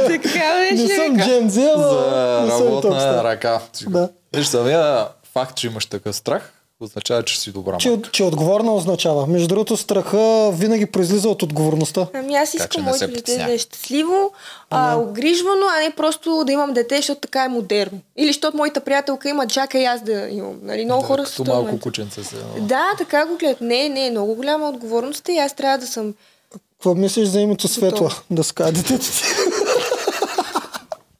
Така 0.06 0.54
беше. 0.54 0.74
Не 0.74 0.88
съм 0.88 1.14
века. 1.14 1.24
Джен 1.24 1.50
Зи, 1.50 1.68
ама 1.74 1.82
за 1.82 2.64
не 2.64 2.64
работна 2.64 3.24
ръка. 3.24 3.60
Да. 3.86 4.08
Виж, 4.36 4.46
самия 4.46 5.06
факт, 5.32 5.56
че 5.56 5.66
имаш 5.66 5.86
такъв 5.86 6.16
страх, 6.16 6.52
означава, 6.80 7.22
че 7.22 7.40
си 7.40 7.52
добра 7.52 7.76
Че, 7.78 7.98
че 8.12 8.24
отговорна 8.24 8.74
означава. 8.74 9.26
Между 9.26 9.48
другото, 9.48 9.76
страха 9.76 10.50
винаги 10.52 10.86
произлиза 10.86 11.28
от 11.28 11.42
отговорността. 11.42 12.06
Ами 12.14 12.34
аз 12.34 12.54
искам 12.54 12.82
моето 12.84 13.08
дете 13.08 13.36
да 13.36 13.52
е 13.52 13.58
щастливо, 13.58 14.32
а, 14.70 14.96
огрижвано, 14.96 15.66
а 15.76 15.80
не 15.80 15.90
просто 15.90 16.44
да 16.46 16.52
имам 16.52 16.72
дете, 16.72 16.96
защото 16.96 17.20
така 17.20 17.44
е 17.44 17.48
модерно. 17.48 17.98
Или 18.16 18.26
защото 18.26 18.56
моята 18.56 18.80
приятелка 18.80 19.28
има, 19.28 19.46
чакай 19.46 19.86
аз 19.86 20.02
да 20.02 20.28
имам. 20.30 20.58
Нали? 20.62 20.84
Много 20.84 21.00
Да, 21.00 21.06
хора 21.06 21.26
са 21.26 21.32
като 21.32 21.44
този 21.44 21.62
малко 21.62 21.80
кученце 21.80 22.24
се. 22.24 22.36
Да, 22.60 22.84
така 22.98 23.26
го 23.26 23.36
гледат. 23.36 23.60
Не, 23.60 23.88
не, 23.88 24.10
много 24.10 24.34
голяма 24.34 24.68
отговорност 24.68 25.28
е 25.28 25.32
и 25.32 25.38
аз 25.38 25.54
трябва 25.54 25.78
да 25.78 25.86
съм 25.86 26.14
Какво 26.52 26.94
мислиш 26.94 27.28
за 27.28 27.40
името 27.40 27.68
Светла? 27.68 28.10
Да 28.30 28.42
казва 28.54 28.72
детето 28.72 29.06
ти. 29.06 29.22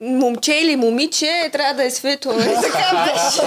момче 0.01 0.55
или 0.55 0.77
момиче, 0.77 1.51
трябва 1.53 1.75
да 1.75 1.85
е 1.85 1.91
светло. 1.91 2.33
Така 2.63 3.11
беше. 3.13 3.41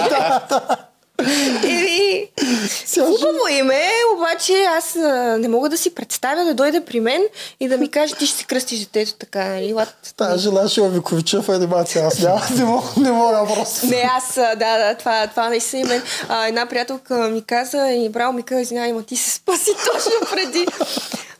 Сега 2.86 3.06
хубаво 3.06 3.48
име, 3.50 3.82
обаче 4.16 4.64
аз 4.78 4.96
а, 4.96 5.38
не 5.38 5.48
мога 5.48 5.68
да 5.68 5.78
си 5.78 5.94
представя 5.94 6.44
да 6.44 6.54
дойде 6.54 6.80
при 6.80 7.00
мен 7.00 7.22
и 7.60 7.68
да 7.68 7.76
ми 7.76 7.88
каже, 7.90 8.14
ти 8.14 8.26
ще 8.26 8.38
си 8.38 8.46
кръстиш 8.46 8.78
детето 8.78 9.12
така. 9.14 9.44
Нали? 9.44 9.72
Лад, 9.72 10.14
Та 10.16 10.38
жена 10.38 10.68
ще 10.68 10.88
Виковича 10.88 11.42
в 11.42 11.48
анимация. 11.48 12.06
Аз 12.06 12.18
няма, 12.18 12.42
не 12.56 12.64
мога, 12.64 12.88
не 12.96 13.12
мога 13.12 13.46
просто. 13.54 13.86
Не, 13.86 14.10
аз, 14.16 14.34
да, 14.34 14.78
да, 14.78 14.94
това, 14.94 15.26
това 15.26 15.48
наистина 15.48 15.82
и 15.82 15.84
мен. 15.84 16.02
А, 16.28 16.46
една 16.46 16.66
приятелка 16.66 17.14
ми 17.14 17.42
каза 17.42 17.90
и 17.92 18.08
браво 18.08 18.32
ми 18.32 18.42
каза, 18.42 18.60
извинявай, 18.60 18.92
ма 18.92 19.02
ти 19.02 19.16
се 19.16 19.30
спаси 19.30 19.70
точно 19.92 20.12
преди. 20.32 20.66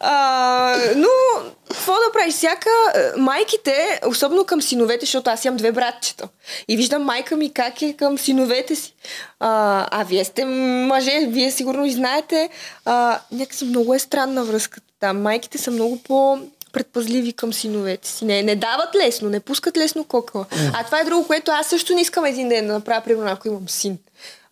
А, 0.00 0.76
но, 0.96 1.08
какво 1.68 1.92
да 1.92 2.12
правиш? 2.12 2.34
Всяка 2.34 2.70
а, 2.94 3.20
майките, 3.20 4.00
особено 4.06 4.44
към 4.44 4.62
синовете, 4.62 5.06
защото 5.06 5.30
аз 5.30 5.44
имам 5.44 5.56
две 5.56 5.72
братчета. 5.72 6.28
И 6.68 6.76
виждам 6.76 7.02
майка 7.02 7.36
ми 7.36 7.52
как 7.52 7.82
е 7.82 7.92
към 7.92 8.18
синовете 8.18 8.76
си. 8.76 8.94
А, 9.40 9.86
а 9.90 10.04
вие 10.04 10.24
сте 10.24 10.44
мъже, 10.44 11.26
вие 11.28 11.50
сигурно 11.50 11.84
и 11.84 11.90
знаете. 11.90 12.48
А, 12.84 13.20
някакси 13.32 13.64
много 13.64 13.94
е 13.94 13.98
странна 13.98 14.44
връзката 14.44 14.86
там. 15.00 15.22
Майките 15.22 15.58
са 15.58 15.70
много 15.70 16.02
по 16.02 16.38
предпазливи 16.72 17.32
към 17.32 17.52
синовете 17.52 18.08
си. 18.08 18.24
Не, 18.24 18.42
не 18.42 18.56
дават 18.56 18.94
лесно, 18.94 19.28
не 19.28 19.40
пускат 19.40 19.76
лесно 19.76 20.04
кокала. 20.04 20.46
А 20.74 20.84
това 20.84 21.00
е 21.00 21.04
друго, 21.04 21.26
което 21.26 21.50
аз 21.50 21.66
също 21.66 21.94
не 21.94 22.00
искам 22.00 22.24
един 22.24 22.48
ден 22.48 22.66
да 22.66 22.72
направя, 22.72 23.00
примерно, 23.04 23.30
ако 23.30 23.48
имам 23.48 23.68
син. 23.68 23.98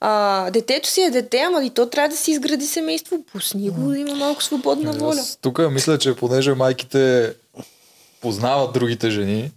А, 0.00 0.50
детето 0.50 0.88
си 0.88 1.00
е 1.00 1.10
дете, 1.10 1.38
ама 1.38 1.64
и 1.64 1.70
то 1.70 1.86
трябва 1.86 2.08
да 2.08 2.16
си 2.16 2.30
изгради 2.30 2.66
семейство. 2.66 3.24
Пусни 3.32 3.70
го 3.70 3.88
да 3.90 3.98
има 3.98 4.14
малко 4.14 4.42
свободна 4.42 4.92
воля. 4.92 5.20
Аз 5.20 5.36
Тук 5.36 5.70
мисля, 5.70 5.98
че 5.98 6.16
понеже 6.16 6.54
майките 6.54 7.34
познават 8.20 8.72
другите 8.72 9.10
жени 9.10 9.50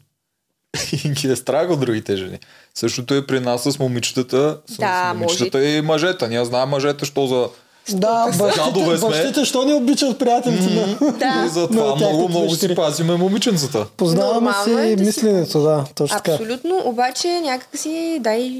и 1.05 1.09
ги 1.09 1.31
е 1.31 1.35
страх 1.35 1.69
от 1.69 1.79
другите 1.79 2.17
жени. 2.17 2.39
Същото 2.75 3.13
е 3.13 3.27
при 3.27 3.39
нас 3.39 3.63
с 3.63 3.79
момичетата, 3.79 4.57
с 4.67 4.77
Да, 4.77 5.13
момичетата 5.13 5.65
и 5.65 5.81
мъжета. 5.81 6.27
Ние 6.27 6.45
знаем 6.45 6.69
мъжете, 6.69 7.05
що 7.05 7.27
за... 7.27 7.49
Да, 7.89 8.31
бащите, 8.39 8.97
бащите, 8.99 9.45
що 9.45 9.65
не 9.65 9.73
обичат 9.73 10.19
приятелите 10.19 10.69
на... 10.71 11.11
Да. 11.11 11.47
затова 11.49 11.95
много, 11.95 12.29
много 12.29 12.45
си 12.45 12.51
дъщери. 12.51 12.75
пазиме 12.75 13.15
момиченцата. 13.15 13.85
Познаваме 13.87 14.33
Нормално 14.33 14.79
е 14.79 14.87
си 14.87 14.95
да 14.95 15.03
си- 15.03 15.05
мисленето, 15.05 15.61
да, 15.61 15.83
точно 15.95 16.17
така. 16.17 16.31
Абсолютно, 16.31 16.81
обаче 16.85 17.41
някак 17.41 17.69
си 17.73 18.17
дай 18.21 18.51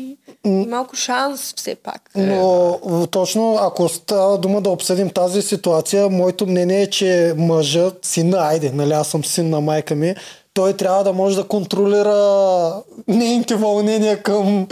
малко 0.45 0.95
шанс 0.95 1.53
все 1.57 1.75
пак. 1.75 2.01
Но 2.15 2.41
в- 2.83 3.07
точно 3.07 3.55
ако 3.55 3.89
става 3.89 4.37
дума 4.37 4.61
да 4.61 4.69
обсъдим 4.69 5.09
тази 5.09 5.41
ситуация, 5.41 6.09
моето 6.09 6.47
мнение 6.47 6.81
е, 6.81 6.89
че 6.89 7.33
мъжът, 7.37 7.99
сина, 8.03 8.37
айде, 8.39 8.71
нали 8.71 8.91
аз 8.91 9.07
съм 9.07 9.25
син 9.25 9.49
на 9.49 9.61
майка 9.61 9.95
ми, 9.95 10.15
той 10.53 10.73
трябва 10.73 11.03
да 11.03 11.13
може 11.13 11.35
да 11.35 11.43
контролира 11.43 12.73
нейните 13.07 13.55
вълнения 13.55 14.23
към 14.23 14.67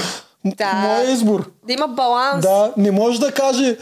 Да. 0.45 0.73
моя 0.76 1.11
избор. 1.11 1.51
Да 1.63 1.73
има 1.73 1.88
баланс. 1.88 2.41
Да, 2.41 2.71
не 2.77 2.91
може 2.91 3.19
да 3.19 3.31
каже 3.31 3.77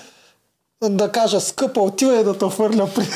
да 0.81 1.09
кажа, 1.09 1.41
скъпа, 1.41 1.81
отивай 1.81 2.23
да 2.23 2.37
те 2.37 2.45
фърля 2.47 2.87
при 2.87 3.07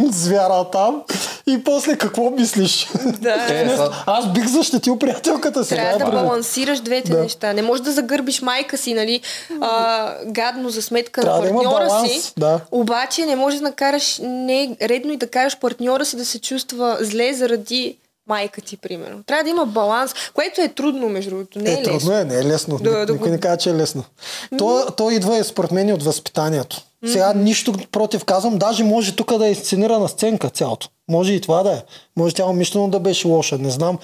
звяра 0.10 0.64
там 0.64 1.02
и 1.46 1.64
после 1.64 1.96
какво 1.96 2.30
мислиш? 2.30 2.88
Да. 3.20 3.34
Е, 3.50 3.68
са- 3.68 3.90
Аз 4.06 4.26
бих 4.28 4.46
защитил 4.46 4.98
приятелката 4.98 5.64
си. 5.64 5.68
Трябва 5.70 5.84
да 5.88 5.98
най-напред. 5.98 6.20
балансираш 6.22 6.80
двете 6.80 7.10
Да. 7.10 7.18
неща. 7.18 7.52
Не 7.52 7.62
можеш 7.62 7.84
да 7.84 7.92
загърбиш 7.92 8.42
майка 8.42 8.76
си, 8.76 8.94
нали, 8.94 9.20
а, 9.60 10.12
гадно 10.26 10.70
за 10.70 10.82
сметка 10.82 11.20
Трябва 11.20 11.40
да 11.40 11.46
на 11.46 11.54
партньора 11.54 11.86
баланс, 11.86 12.12
си. 12.12 12.32
да. 12.36 12.60
Обаче 12.70 13.26
не 13.26 13.36
можеш 13.36 13.58
да 13.58 13.64
накараш, 13.64 14.18
не 14.22 14.62
е 14.62 14.76
редно 14.82 15.12
и 15.12 15.16
да 15.16 15.26
караш 15.26 15.58
партньора 15.58 16.04
си 16.04 16.16
да 16.16 16.24
се 16.24 16.40
чувства 16.40 16.96
зле 17.00 17.32
заради 17.32 17.96
майка 18.26 18.60
ти, 18.60 18.76
примерно. 18.76 19.22
Трябва 19.22 19.44
да 19.44 19.50
има 19.50 19.66
баланс, 19.66 20.14
което 20.34 20.60
е 20.60 20.68
трудно, 20.68 21.08
между 21.08 21.30
другото. 21.30 21.58
Не 21.58 21.70
е, 21.70 21.72
е, 21.72 21.82
трудно 21.82 21.96
лесно. 21.96 22.12
е, 22.12 22.24
не 22.24 22.34
е 22.34 22.44
лесно. 22.44 22.78
Да, 22.78 22.90
Да, 22.90 23.06
да 23.06 23.12
Никой 23.12 23.28
го- 23.28 23.32
не 23.32 23.40
казва, 23.40 23.56
че 23.56 23.70
е 23.70 23.74
лесно. 23.74 24.04
То, 24.58 24.86
то 24.96 25.10
идва 25.10 25.38
и 25.38 25.44
според 25.44 25.70
мен 25.70 25.92
от 25.92 26.02
възпитанието. 26.02 26.80
Сега 27.06 27.32
нищо 27.32 27.72
против 27.92 28.24
казвам, 28.24 28.58
даже 28.58 28.84
може 28.84 29.16
тук 29.16 29.38
да 29.38 29.46
е 29.46 29.54
сценирана 29.54 30.08
сценка 30.08 30.50
цялото. 30.50 30.88
Може 31.08 31.32
и 31.32 31.40
това 31.40 31.62
да 31.62 31.72
е. 31.72 31.82
Може 32.16 32.34
тя 32.34 32.46
умишлено 32.46 32.88
да 32.88 33.00
беше 33.00 33.28
лоша, 33.28 33.58
не 33.58 33.70
знам. 33.70 33.98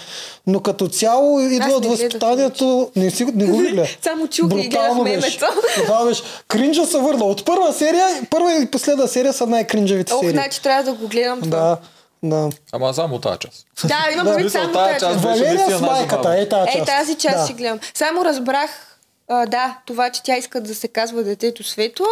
Но 0.47 0.61
като 0.61 0.89
цяло 0.89 1.41
идва 1.41 1.71
от 1.71 1.87
възпитанието. 1.87 2.91
Не, 2.97 3.11
си, 3.11 3.25
не 3.25 3.47
го 3.47 3.59
видя. 3.59 3.87
Само 4.03 4.29
чух 4.29 4.51
и 4.55 4.69
гледах 4.69 4.95
мемето. 4.95 5.47
Това 5.77 6.05
беше. 6.05 6.23
Кринджа 6.49 6.87
се 6.87 6.99
върна. 6.99 7.25
От 7.25 7.45
първа 7.45 7.73
серия, 7.73 8.07
първа 8.31 8.55
и 8.55 8.67
последна 8.67 9.07
серия 9.07 9.33
са 9.33 9.47
най-кринджавите 9.47 10.15
Ох, 10.15 10.21
серии. 10.21 10.33
значи 10.33 10.63
трябва 10.63 10.83
да 10.83 10.93
го 10.93 11.09
гледам 11.09 11.41
това. 11.41 11.59
Да, 11.59 11.77
да. 12.23 12.51
Ама 12.73 12.95
само 12.95 13.19
тази 13.19 13.39
част. 13.39 13.67
Да, 13.85 14.09
имам 14.13 14.27
Да. 14.27 14.35
предвид 14.35 14.53
само 14.53 14.73
тази 14.73 15.01
част 15.01 15.21
Валерия 15.21 15.71
с 15.71 15.81
майката, 15.81 16.35
е 16.35 16.49
тази 16.49 16.69
Е, 16.69 16.73
част. 16.75 16.87
тази 16.89 17.15
част 17.15 17.37
да. 17.37 17.47
си 17.47 17.53
гледам. 17.53 17.81
Само 17.95 18.25
разбрах, 18.25 18.71
а, 19.29 19.47
да, 19.47 19.79
това, 19.87 20.11
че 20.11 20.23
тя 20.23 20.37
иска 20.37 20.61
да 20.61 20.75
се 20.75 20.89
казва 20.89 21.23
детето 21.23 21.65
светла 21.65 22.07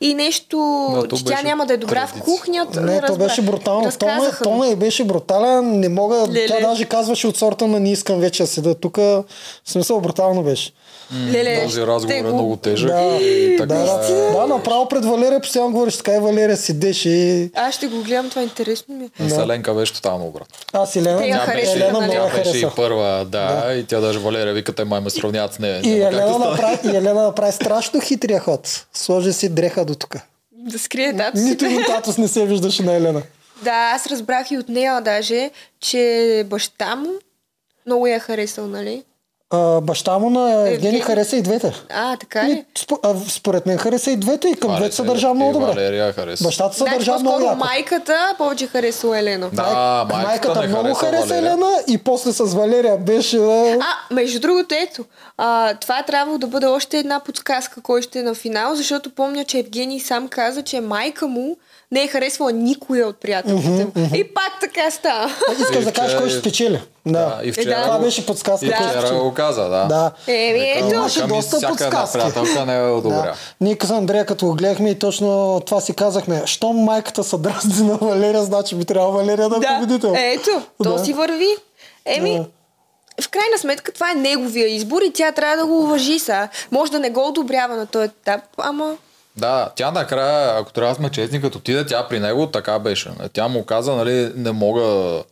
и 0.00 0.14
нещо, 0.14 0.58
Да, 0.94 1.08
то 1.08 1.16
че 1.16 1.24
тя 1.24 1.42
няма 1.42 1.66
да 1.66 1.74
е 1.74 1.76
добра 1.76 2.06
в 2.06 2.10
традиция. 2.10 2.24
кухнята. 2.26 2.80
Не, 2.80 2.96
то 2.96 3.02
разбрах. 3.02 3.18
беше 3.18 3.42
брутално. 3.42 3.80
Тона, 3.80 3.86
Разказаха 4.12 4.40
ми. 4.40 4.52
тона 4.52 4.68
и 4.68 4.76
беше 4.76 5.04
брутален. 5.04 5.80
Не 5.80 5.88
мога. 5.88 6.16
Леле. 6.28 6.46
Тя 6.46 6.60
даже 6.60 6.84
казваше 6.84 7.26
от 7.26 7.36
сорта 7.36 7.66
на 7.66 7.80
не 7.80 7.92
искам 7.92 8.20
вече 8.20 8.42
да 8.42 8.46
седа 8.46 8.74
тук. 8.74 8.96
В 8.96 9.24
смисъл 9.64 10.00
брутално 10.00 10.42
беше. 10.42 10.72
Леле, 11.32 11.62
Този 11.64 11.80
разговор 11.82 12.14
е 12.14 12.22
го- 12.22 12.28
много 12.28 12.56
тежък. 12.56 12.88
Да, 12.88 13.02
и 13.16 13.50
да, 13.50 13.56
така, 13.58 13.74
да, 13.74 13.98
да, 14.32 14.46
направо 14.46 14.88
пред 14.88 15.04
Валерия 15.04 15.40
постоянно 15.40 15.72
говориш 15.72 15.96
така 15.96 16.14
и 16.14 16.20
Валерия 16.20 16.56
седеше 16.56 17.08
и 17.08 17.50
Аз 17.54 17.74
ще 17.74 17.86
го 17.86 18.02
гледам, 18.02 18.30
това 18.30 18.42
интересно 18.42 18.94
ми 18.94 19.08
е. 19.20 19.28
Селенка 19.30 19.74
беше 19.74 19.92
тотално 19.92 20.26
обратно. 20.26 20.54
аз 20.72 20.96
Елена, 20.96 21.18
Тя 21.18 21.38
харесаха, 21.38 21.52
беше, 21.54 21.72
Елена 21.74 22.00
нали? 22.00 22.04
много 22.06 22.28
тя 22.28 22.42
беше 22.42 22.58
и 22.58 22.68
първа, 22.76 23.24
да, 23.24 23.74
и 23.74 23.84
тя 23.84 24.00
даже 24.00 24.18
Валерия 24.18 24.54
вика, 24.54 24.72
те 24.72 24.84
май 24.84 25.00
ме 25.00 25.10
сравняват 25.10 25.54
с 25.54 25.58
нея. 25.58 25.80
И 25.80 25.88
Няма 25.90 26.10
да 26.10 26.16
Елена, 26.18 26.38
направи, 26.40 26.78
и 26.84 26.96
Елена 26.96 27.22
направи 27.22 27.52
страшно 27.52 28.00
хитрия 28.00 28.40
ход. 28.40 28.86
Сложи 28.94 29.32
си 29.32 29.48
дреха 29.48 29.84
до 29.84 29.94
тук. 29.94 30.16
Да 30.52 30.78
скрие 30.78 31.16
тато 31.16 31.38
си. 31.38 31.44
Нито 31.44 31.64
един 31.64 31.84
татус 31.84 32.18
не 32.18 32.28
се 32.28 32.46
виждаше 32.46 32.82
на 32.82 32.92
Елена. 32.92 33.22
Да, 33.62 33.92
аз 33.94 34.06
разбрах 34.06 34.50
и 34.50 34.58
от 34.58 34.68
нея 34.68 35.00
даже, 35.00 35.50
че 35.80 36.02
баща 36.46 36.96
му 36.96 37.08
много 37.86 38.06
я 38.06 38.20
харесал, 38.20 38.66
нали? 38.66 39.02
А, 39.52 39.80
баща 39.80 40.18
му 40.18 40.30
на 40.30 40.50
Евгений 40.52 40.74
Евгений. 40.74 41.00
хареса 41.00 41.36
и 41.36 41.42
двете. 41.42 41.72
А, 41.90 42.16
така 42.16 42.44
ли? 42.44 42.52
И, 42.52 42.64
според 43.28 43.66
мен 43.66 43.78
хареса 43.78 44.10
и 44.10 44.16
двете 44.16 44.48
и 44.48 44.54
към 44.54 44.76
двете 44.76 44.90
се 44.90 44.96
се- 44.96 45.02
държа 45.04 45.34
много 45.34 45.50
и 45.50 45.52
добре. 45.52 45.66
Валерия 45.66 46.12
хареса. 46.12 46.44
Бащата 46.44 46.72
се 46.72 46.78
Значи 46.78 46.94
държа 46.94 47.18
много 47.18 47.40
яко. 47.42 47.56
майката 47.56 48.34
повече 48.38 48.66
харесала 48.66 49.18
Елена. 49.18 49.50
Да, 49.52 49.62
майката, 50.06 50.28
майката 50.28 50.60
не 50.60 50.66
много 50.68 50.94
хареса 50.94 51.18
хареса. 51.18 51.36
Елена 51.36 51.70
и 51.88 51.98
после 51.98 52.32
с 52.32 52.44
Валерия 52.46 52.96
беше... 52.96 53.38
А, 53.72 53.86
между 54.10 54.40
другото, 54.40 54.74
ето, 54.76 55.04
а, 55.38 55.74
това 55.74 55.98
е 55.98 56.06
трябвало 56.06 56.38
да 56.38 56.46
бъде 56.46 56.66
още 56.66 56.98
една 56.98 57.20
подсказка, 57.20 57.80
кой 57.82 58.02
ще 58.02 58.18
е 58.18 58.22
на 58.22 58.34
финал, 58.34 58.74
защото 58.74 59.10
помня, 59.10 59.44
че 59.44 59.58
Евгений 59.58 60.00
сам 60.00 60.28
каза, 60.28 60.62
че 60.62 60.80
майка 60.80 61.26
му 61.26 61.56
не 61.92 62.02
е 62.02 62.08
харесвала 62.08 62.52
никоя 62.52 63.08
от 63.08 63.16
приятелките 63.16 63.68
му. 63.86 63.92
И 64.14 64.24
пак 64.24 64.52
така 64.60 64.90
става. 64.90 65.30
Искаш 65.60 65.84
да 65.84 65.92
кажеш 65.92 66.18
кой 66.18 66.28
ще 66.28 66.38
спечели. 66.38 66.80
Да. 67.06 67.12
Да, 67.12 67.40
и 67.44 67.48
Е, 67.48 67.52
вчера, 67.52 67.70
да. 67.70 67.82
Това 67.82 67.98
беше 67.98 68.26
подсказка. 68.26 68.66
и 68.66 68.70
вчера 68.70 68.90
спечели. 68.92 69.18
го 69.18 69.34
каза, 69.34 69.62
да. 69.62 69.84
Да. 69.84 70.10
Еми, 70.28 70.70
ето. 70.70 70.86
Имаше 70.86 71.22
доста 71.22 71.60
подсказки. 71.60 72.12
приятелка 72.14 72.66
не 72.66 72.76
е 72.76 72.82
Да. 72.82 72.94
добра. 72.94 73.34
Ние 73.60 73.76
с 73.82 73.90
Андрея, 73.90 74.26
като 74.26 74.46
го 74.46 74.54
гледахме 74.54 74.90
и 74.90 74.98
точно 74.98 75.60
това 75.60 75.80
си 75.80 75.94
казахме. 75.94 76.42
Щом 76.46 76.76
майката 76.76 77.24
се 77.24 77.36
дразни 77.38 77.86
на 77.86 77.94
Валерия, 77.94 78.42
значи 78.42 78.74
би 78.74 78.84
трябвало 78.84 79.12
Валерия 79.12 79.48
да 79.48 79.56
е 79.56 79.60
Да, 79.60 79.68
победител. 79.74 80.14
ето, 80.16 80.50
то 80.84 80.92
Да. 80.92 81.04
си 81.04 81.12
върви. 81.12 81.56
Еми, 82.06 82.38
Да. 82.38 82.44
в 83.22 83.28
крайна 83.28 83.58
сметка 83.58 83.92
това 83.92 84.10
е 84.10 84.14
неговия 84.14 84.68
избор 84.68 85.02
и 85.02 85.12
тя 85.12 85.32
трябва 85.32 85.56
да 85.56 85.66
го 85.66 85.78
уважи 85.78 86.18
са. 86.18 86.48
Може 86.70 86.92
да 86.92 86.98
не 86.98 87.10
го 87.10 87.28
одобрява 87.28 87.76
на 87.76 87.86
този 87.86 88.04
етап, 88.04 88.40
ама 88.58 88.94
Да, 89.36 89.70
тя 89.76 89.90
накрая, 89.90 90.58
ако 90.60 90.72
трябва 90.72 90.90
да 90.92 90.96
сме 90.96 91.10
честни, 91.10 91.40
като 91.40 91.58
отиде 91.58 91.86
тя 91.86 92.08
при 92.08 92.20
него, 92.20 92.46
така 92.46 92.78
беше. 92.78 93.10
Тя 93.32 93.48
му 93.48 93.64
каза, 93.64 93.92
нали, 93.96 94.32
не 94.36 94.52
мога, 94.52 95.22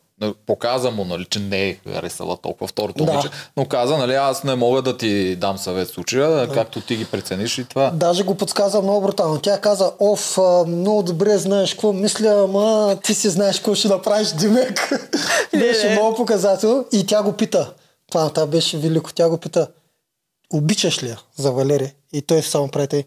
показа 0.47 0.91
му, 0.91 1.05
нали, 1.05 1.25
че 1.25 1.41
не 1.41 1.69
е 1.69 1.77
харесала 1.93 2.37
толкова 2.37 2.67
второто 2.67 3.05
Да. 3.05 3.13
момиче, 3.13 3.29
но 3.57 3.65
каза, 3.65 3.99
нали, 3.99 4.15
аз 4.15 4.45
не 4.45 4.55
мога 4.55 4.83
да 4.83 4.97
ти 4.97 5.37
дам 5.37 5.59
съвет 5.59 5.89
в 5.89 5.91
случая, 5.91 6.49
както 6.49 6.81
ти 6.81 6.97
ги 6.97 7.05
прецениш 7.05 7.59
и 7.59 7.65
това. 7.65 7.91
Даже 7.91 8.23
го 8.23 8.35
подсказа 8.35 8.83
много 8.83 9.01
брутално. 9.01 9.41
Тя 9.41 9.61
каза, 9.61 9.93
оф, 9.99 10.39
много 10.67 11.03
добре 11.03 11.39
знаеш 11.39 11.73
какво 11.73 11.93
мисля, 11.93 12.45
ама 12.45 12.97
ти 13.05 13.15
си 13.15 13.31
знаеш 13.31 13.57
какво 13.57 13.75
ще 13.75 13.89
направиш, 13.89 14.29
Димек. 14.29 14.93
беше 15.53 15.91
много 15.91 16.17
показател 16.17 16.85
и 16.93 17.07
тя 17.07 17.23
го 17.23 17.33
пита. 17.33 17.73
Това, 18.11 18.31
това 18.31 18.47
беше 18.47 18.79
велико. 18.79 19.13
Тя 19.13 19.29
го 19.29 19.39
пита, 19.39 19.69
обичаш 20.53 21.03
ли 21.03 21.09
я 21.09 21.19
за 21.37 21.53
Валерия? 21.53 21.93
И 22.13 22.23
той 22.23 22.43
само 22.43 22.69
прави. 22.69 23.05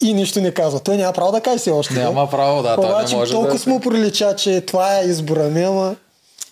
И 0.00 0.14
нищо 0.14 0.40
не 0.40 0.54
казва. 0.54 0.80
Той 0.80 0.96
няма 0.96 1.12
право 1.12 1.32
да 1.32 1.40
каже 1.40 1.58
си 1.58 1.70
още. 1.70 1.94
Няма 1.94 2.30
право, 2.30 2.62
да, 2.62 2.74
той 2.74 2.84
не 2.84 2.90
Обаче 2.90 3.16
може 3.16 3.32
толкова 3.32 3.58
да... 3.58 3.70
му 3.70 3.80
прилича, 3.80 4.36
че 4.36 4.60
това 4.60 4.98
е 4.98 5.04
избора 5.04 5.42
ми, 5.42 5.62
ама... 5.62 5.96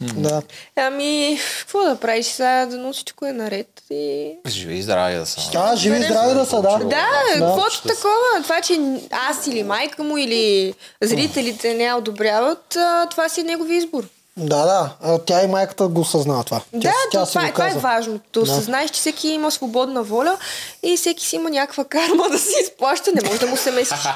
Да. 0.00 0.42
Ами, 0.76 1.40
какво 1.58 1.84
да 1.84 1.96
правиш 1.96 2.26
сега, 2.26 2.66
да 2.66 2.92
всичко 2.92 3.26
е 3.26 3.32
наред 3.32 3.82
и... 3.90 4.32
Живи 4.46 4.74
и 4.74 4.82
здрави 4.82 5.14
да 5.16 5.26
са. 5.26 5.50
А, 5.54 5.76
живи 5.76 5.98
и 5.98 6.02
здрави 6.02 6.34
да 6.34 6.46
са, 6.46 6.56
да. 6.56 6.78
Да, 6.78 6.84
Да. 6.84 7.06
каквото 7.32 7.70
Ще 7.70 7.88
такова. 7.88 8.42
Това, 8.42 8.60
че 8.60 8.80
аз 9.28 9.46
или 9.46 9.62
майка 9.62 10.02
му, 10.02 10.16
или 10.16 10.74
зрителите 11.02 11.74
не 11.74 11.94
одобряват, 11.94 12.76
това 13.10 13.28
си 13.28 13.40
е 13.40 13.44
негови 13.44 13.76
избор. 13.76 14.04
Да, 14.38 14.64
да. 14.64 14.90
А, 15.02 15.18
Тя 15.18 15.44
и 15.44 15.46
майката 15.46 15.88
го 15.88 16.04
съзнава 16.04 16.44
това. 16.44 16.60
Тя, 16.72 16.78
да, 16.78 16.92
тя 17.12 17.26
това, 17.26 17.46
е, 17.46 17.52
това 17.52 17.66
е 17.66 17.68
каза. 17.68 17.78
важно. 17.80 18.20
Да 18.32 18.40
осъзнаеш, 18.40 18.90
че 18.90 19.00
всеки 19.00 19.28
има 19.28 19.50
свободна 19.50 20.02
воля 20.02 20.36
и 20.82 20.96
всеки 20.96 21.26
си 21.26 21.36
има 21.36 21.50
някаква 21.50 21.84
карма 21.84 22.24
да 22.30 22.38
си 22.38 22.54
изплаща. 22.62 23.10
Не 23.14 23.28
може 23.28 23.40
да 23.40 23.46
му 23.46 23.56
се 23.56 23.70
месиш. 23.70 23.98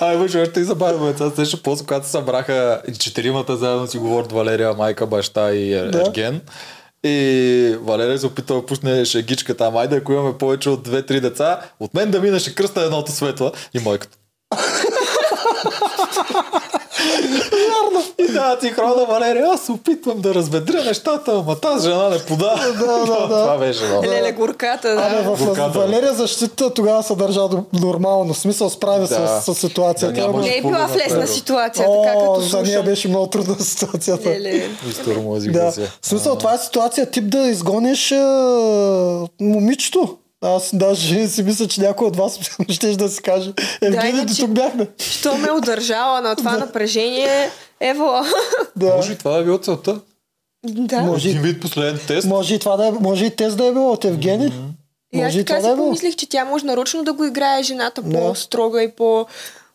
Ай, 0.00 0.16
мъж, 0.16 0.34
още 0.34 0.60
и 0.60 0.64
забавя, 0.64 1.06
бе. 1.06 1.14
Това 1.14 1.30
беше 1.30 1.62
после, 1.62 1.84
когато 1.86 2.06
се 2.06 2.12
събраха 2.12 2.82
и 2.88 2.94
четиримата 2.94 3.56
заедно 3.56 3.86
си 3.86 3.98
говорят 3.98 4.32
Валерия, 4.32 4.72
майка, 4.74 5.06
баща 5.06 5.50
и 5.52 5.90
Да. 5.90 6.00
Ерген. 6.00 6.40
И 7.06 7.76
Валерия 7.80 8.18
се 8.18 8.26
опитва 8.26 8.56
да 8.56 8.66
пусне 8.66 9.04
шегичката. 9.04 9.64
Ама 9.66 9.80
айде, 9.80 9.96
ако 9.96 10.12
имаме 10.12 10.38
повече 10.38 10.70
от 10.70 10.88
2-3 10.88 11.20
деца, 11.20 11.60
от 11.80 11.94
мен 11.94 12.10
да 12.10 12.20
минаше 12.20 12.54
кръста 12.54 12.80
едното 12.80 13.12
светла 13.12 13.52
и 13.74 13.78
майката. 13.78 14.16
И 18.24 18.32
да, 18.32 18.58
ти 18.58 18.68
хрона 18.68 19.04
Валерия, 19.04 19.46
аз 19.46 19.60
се 19.60 19.72
опитвам 19.72 20.20
да 20.20 20.34
разведря 20.34 20.84
нещата, 20.84 21.32
ама 21.36 21.56
тази 21.56 21.88
жена 21.88 22.08
не 22.08 22.18
пода. 22.18 22.54
Да, 22.70 22.86
да, 22.86 23.06
да. 23.18 23.26
Това 23.28 23.56
беше 23.58 23.84
много. 23.84 24.06
Леле, 24.06 24.32
горката, 24.32 24.88
Абе, 24.90 25.22
да. 25.22 25.22
в 25.26 25.38
Бурката. 25.38 25.68
Валерия 25.70 26.14
защита 26.14 26.74
тогава 26.74 27.02
се 27.02 27.14
държа 27.14 27.40
нормално. 27.74 28.34
В 28.34 28.38
смисъл 28.38 28.70
справя 28.70 29.00
Да. 29.00 29.40
с, 29.40 29.44
с 29.44 29.54
ситуацията. 29.56 30.20
Да, 30.22 30.38
Не 30.38 30.56
е 30.56 30.60
била 30.62 30.86
в 30.88 30.96
лесна 30.96 31.22
О, 31.22 31.26
ситуация, 31.26 31.86
така 32.02 32.14
като 32.14 32.40
за 32.40 32.56
нея 32.56 32.66
слушам. 32.66 32.84
беше 32.84 33.08
много 33.08 33.26
трудна 33.26 33.56
ситуацията. 33.60 34.28
Леле. 34.30 34.68
Да. 35.42 35.70
В 35.72 36.06
смисъл, 36.06 36.36
това 36.36 36.54
е 36.54 36.58
ситуация 36.58 37.10
тип 37.10 37.24
да 37.24 37.38
изгониш 37.38 38.12
а, 38.12 38.24
момичето. 39.40 40.16
Аз 40.46 40.70
даже 40.72 41.28
си 41.28 41.42
мисля, 41.42 41.66
че 41.66 41.80
някой 41.80 42.06
от 42.06 42.16
вас 42.16 42.38
ще 42.68 42.86
да 42.88 43.08
си 43.08 43.22
каже. 43.22 43.52
Евгений, 43.82 44.10
иначе- 44.10 44.40
тук 44.40 44.50
бяхме. 44.50 44.86
Що 44.98 45.36
ме 45.36 45.50
удържала 45.52 46.20
на 46.20 46.36
това 46.36 46.56
напрежение, 46.56 47.50
ево. 47.84 48.10
Да. 48.76 48.96
Може 48.96 49.12
и 49.12 49.18
това 49.18 49.30
да 49.30 49.38
е 49.38 49.44
било 49.44 49.58
целта. 49.58 50.00
да. 50.64 51.00
Може, 51.00 51.28
Един 51.28 51.40
и- 51.40 51.44
вид 51.44 51.60
последен 51.60 52.00
тест. 52.08 52.26
може 52.26 52.54
и 52.54 52.58
това 52.58 52.76
да 52.76 52.86
е, 52.86 52.92
може 52.92 53.24
и 53.24 53.30
тест 53.30 53.56
да 53.56 53.66
е 53.66 53.72
било 53.72 53.92
от 53.92 54.04
Евгений. 54.04 54.50
И 55.12 55.18
аз 55.18 55.24
Може 55.24 55.40
и 55.40 55.44
така 55.44 55.60
си 55.60 55.66
да 55.66 55.72
е 55.72 55.76
помислих, 55.76 56.16
че 56.16 56.28
тя 56.28 56.44
може 56.44 56.66
нарочно 56.66 57.04
да 57.04 57.12
го 57.12 57.24
играе 57.24 57.62
жената 57.62 58.02
Да. 58.02 58.18
по-строга 58.18 58.82
и 58.82 58.90
по... 58.90 59.26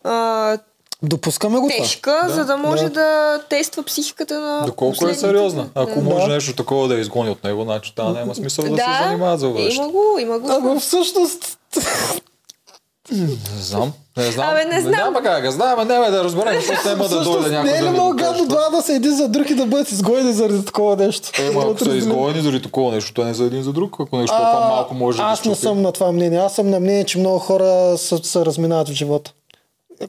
А, 0.04 0.58
Допускаме 1.02 1.58
го 1.58 1.68
тежка, 1.68 2.20
Да. 2.24 2.34
за 2.34 2.44
да 2.44 2.56
може 2.56 2.82
Да. 2.82 2.90
да, 2.90 3.40
тества 3.40 3.82
психиката 3.82 4.40
на 4.40 4.66
Доколко 4.66 5.08
е 5.08 5.14
сериозна. 5.14 5.68
Ако 5.74 5.94
да. 5.94 6.00
може 6.00 6.26
Да. 6.26 6.32
нещо 6.34 6.54
такова 6.54 6.88
да 6.88 6.94
изгони 6.94 7.30
от 7.30 7.44
него, 7.44 7.62
значи 7.62 7.94
това 7.96 8.12
няма 8.12 8.34
смисъл 8.34 8.64
да, 8.64 8.70
да, 8.70 8.76
се 8.76 9.04
занимават 9.04 9.40
за 9.40 9.48
бъдеще. 9.48 9.74
има 9.76 9.88
го, 9.88 10.04
има 10.20 10.38
го. 10.38 10.50
Ама 10.50 10.80
всъщност... 10.80 11.58
Не 13.12 13.36
знам. 13.60 13.92
Не 14.16 14.30
знам. 14.30 14.48
Абе, 14.50 14.64
не 14.64 14.80
знам. 14.80 14.92
Няма 14.92 15.22
как 15.22 15.42
да 15.42 15.50
знаем, 15.50 15.88
няма 15.88 16.10
да 16.10 16.24
разберем, 16.24 16.60
защото 16.60 16.88
няма 16.88 17.08
да 17.08 17.24
дойде 17.24 17.50
някой 17.50 17.70
не 17.70 17.78
е 17.78 17.82
ли 17.82 17.88
много 17.90 18.16
гадно 18.16 18.46
два 18.46 18.68
да 18.70 18.82
са 18.82 18.92
един 18.92 19.16
за 19.16 19.28
друг 19.28 19.50
и 19.50 19.54
да 19.54 19.66
бъдат 19.66 19.92
изгоени 19.92 20.32
заради 20.32 20.64
такова 20.64 20.96
нещо? 20.96 21.42
Ема, 21.42 21.62
ако 21.62 21.84
са 21.84 21.96
изгоени 21.96 22.40
заради 22.40 22.62
такова 22.62 22.92
нещо, 22.92 23.14
те 23.14 23.24
не 23.24 23.34
са 23.34 23.44
един 23.44 23.62
за 23.62 23.72
друг, 23.72 23.96
ако 24.00 24.16
нещо 24.16 24.36
толкова 24.36 24.68
малко 24.68 24.94
може 24.94 25.18
да 25.18 25.24
Аз 25.24 25.44
не 25.44 25.54
съм 25.54 25.82
на 25.82 25.92
това 25.92 26.12
мнение. 26.12 26.38
Аз 26.38 26.54
съм 26.54 26.70
на 26.70 26.80
мнение, 26.80 27.04
че 27.04 27.18
много 27.18 27.38
хора 27.38 27.98
се, 27.98 28.16
се 28.22 28.44
разминават 28.44 28.88
в 28.88 28.92
живота, 28.92 29.32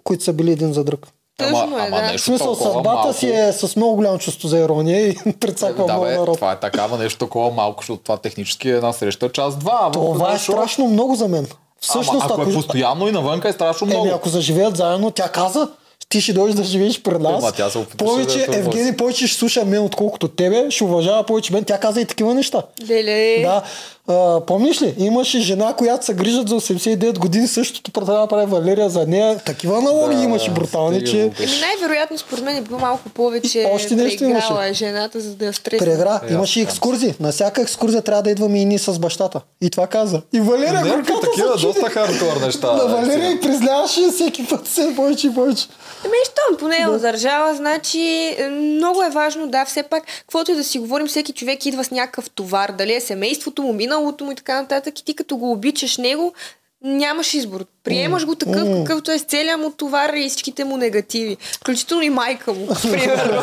които 0.03 0.23
са 0.23 0.33
били 0.33 0.51
един 0.51 0.73
за 0.73 0.83
друг. 0.83 1.07
Тъжно 1.37 1.77
е, 1.77 1.81
ама 1.81 1.97
да. 1.97 2.07
В 2.07 2.11
нещо 2.11 2.25
смисъл, 2.25 2.47
толкова 2.47 2.71
съдбата 2.71 2.95
малко. 2.95 3.13
си 3.13 3.29
е 3.29 3.53
с 3.53 3.75
много 3.75 3.95
голямо 3.95 4.17
чувство 4.17 4.47
за 4.47 4.59
ирония 4.59 5.07
и 5.07 5.15
прецаква 5.39 5.85
Да, 5.85 5.93
много 5.93 6.05
бе, 6.05 6.17
народ. 6.17 6.35
това 6.35 6.51
е 6.51 6.59
такава 6.59 6.97
нещо 6.97 7.19
такова 7.19 7.51
малко, 7.51 7.81
защото 7.81 8.03
това 8.03 8.17
технически 8.17 8.69
е 8.69 8.75
една 8.75 8.93
среща 8.93 9.31
час-два. 9.31 9.77
ама 9.81 9.91
Това 9.91 10.33
е 10.33 10.39
страшно 10.39 10.87
много 10.87 11.15
за 11.15 11.27
мен. 11.27 11.47
Всъщност, 11.81 12.25
Ама, 12.25 12.33
ако, 12.33 12.49
е 12.49 12.53
постоянно 12.53 13.07
и 13.07 13.11
навънка 13.11 13.49
е 13.49 13.53
страшно 13.53 13.87
много. 13.87 14.05
Еми, 14.05 14.13
ако 14.15 14.29
заживеят 14.29 14.77
заедно, 14.77 15.11
тя 15.11 15.29
каза, 15.29 15.67
ти 16.09 16.21
ще 16.21 16.33
дойдеш 16.33 16.55
да 16.55 16.63
живееш 16.63 17.01
при 17.01 17.17
нас. 17.17 17.43
Ема, 17.43 17.51
тя 17.51 17.69
се 17.69 17.85
повече, 17.97 18.45
да 18.45 18.55
е 18.55 18.59
Евгений 18.59 18.97
повече 18.97 19.27
ще 19.27 19.37
слуша 19.37 19.65
мен, 19.65 19.83
отколкото 19.83 20.27
тебе, 20.27 20.71
ще 20.71 20.83
уважава 20.83 21.23
повече 21.23 21.53
мен. 21.53 21.63
Тя 21.63 21.79
каза 21.79 22.01
и 22.01 22.05
такива 22.05 22.33
неща. 22.33 22.61
Леле. 22.89 23.41
Да. 23.41 23.63
А, 24.07 24.41
помниш 24.41 24.81
ли? 24.81 24.95
Имаше 24.97 25.39
жена, 25.39 25.73
която 25.73 26.05
се 26.05 26.13
грижат 26.13 26.49
за 26.49 26.55
89 26.55 27.19
години, 27.19 27.47
същото 27.47 27.91
трябва 27.91 28.13
да 28.13 28.27
прави 28.27 28.45
Валерия 28.45 28.89
за 28.89 29.07
нея. 29.07 29.37
Такива 29.37 29.77
аналоги 29.77 30.15
Да, 30.15 30.21
имаше 30.21 30.51
брутални, 30.51 31.05
че 31.05 31.31
най-вероятно 31.61 32.17
според 32.17 32.43
мен 32.43 32.57
е 32.57 32.61
било 32.61 32.79
малко 32.79 33.09
повече 33.09 33.69
Още 33.71 33.95
нещо 33.95 34.23
имаше. 34.23 34.53
е 34.61 34.73
жената, 34.73 35.19
за 35.19 35.35
да 35.35 35.45
я 35.45 35.53
стресне. 35.53 35.87
Прегра. 35.87 36.21
Е, 36.29 36.33
Имаше 36.33 36.61
екскурзии. 36.61 37.13
На 37.19 37.31
всяка 37.31 37.61
екскурзия 37.61 38.01
трябва 38.01 38.23
да 38.23 38.29
идваме 38.31 38.59
и 38.59 38.65
ние 38.65 38.79
с 38.79 38.99
бащата. 38.99 39.41
И 39.61 39.69
това 39.69 39.87
каза. 39.87 40.21
И 40.33 40.39
Валерия 40.39 40.73
Някакви 40.73 40.91
горката 40.91 41.19
такива 41.21 41.51
чуди. 41.51 41.61
доста 41.63 41.89
хардкор 41.89 42.41
неща. 42.45 42.71
На 42.73 42.77
да, 42.77 42.85
Валерия 42.87 43.31
и 43.31 43.41
признаваше 43.41 44.01
всеки 44.11 44.47
път 44.47 44.67
все 44.67 44.95
повече 44.95 45.27
и 45.27 45.33
повече. 45.33 45.67
Еми, 46.05 46.13
щом 46.25 46.57
поне 46.57 46.77
е 46.77 46.89
удържала, 46.89 47.55
значи 47.55 47.99
е, 48.37 48.49
много 48.49 49.03
е 49.03 49.09
важно, 49.09 49.47
да, 49.47 49.65
все 49.65 49.83
пак, 49.83 50.03
каквото 50.19 50.51
и 50.51 50.55
да 50.55 50.63
си 50.63 50.79
говорим, 50.79 51.07
всеки 51.07 51.33
човек 51.33 51.65
идва 51.65 51.83
с 51.83 51.91
някакъв 51.91 52.29
товар, 52.29 52.71
дали 52.71 52.93
е 52.93 53.01
семейството 53.01 53.61
му, 53.61 53.73
миналото 53.91 54.25
му 54.25 54.31
и 54.31 54.35
така 54.35 54.61
нататък, 54.61 54.99
и 54.99 55.05
ти 55.05 55.15
като 55.15 55.37
го 55.37 55.51
обичаш 55.51 55.97
него, 55.97 56.33
нямаш 56.81 57.33
избор. 57.33 57.65
Приемаш 57.83 58.25
го 58.25 58.35
такъв, 58.35 58.67
какъвто 58.75 59.11
е 59.11 59.19
с 59.19 59.23
целия 59.23 59.57
му 59.57 59.71
товар 59.71 60.09
и 60.09 60.29
всичките 60.29 60.63
му 60.63 60.77
негативи. 60.77 61.37
Включително 61.55 62.03
и 62.03 62.09
майка 62.09 62.53
му, 62.53 62.67
примерно. 62.81 63.41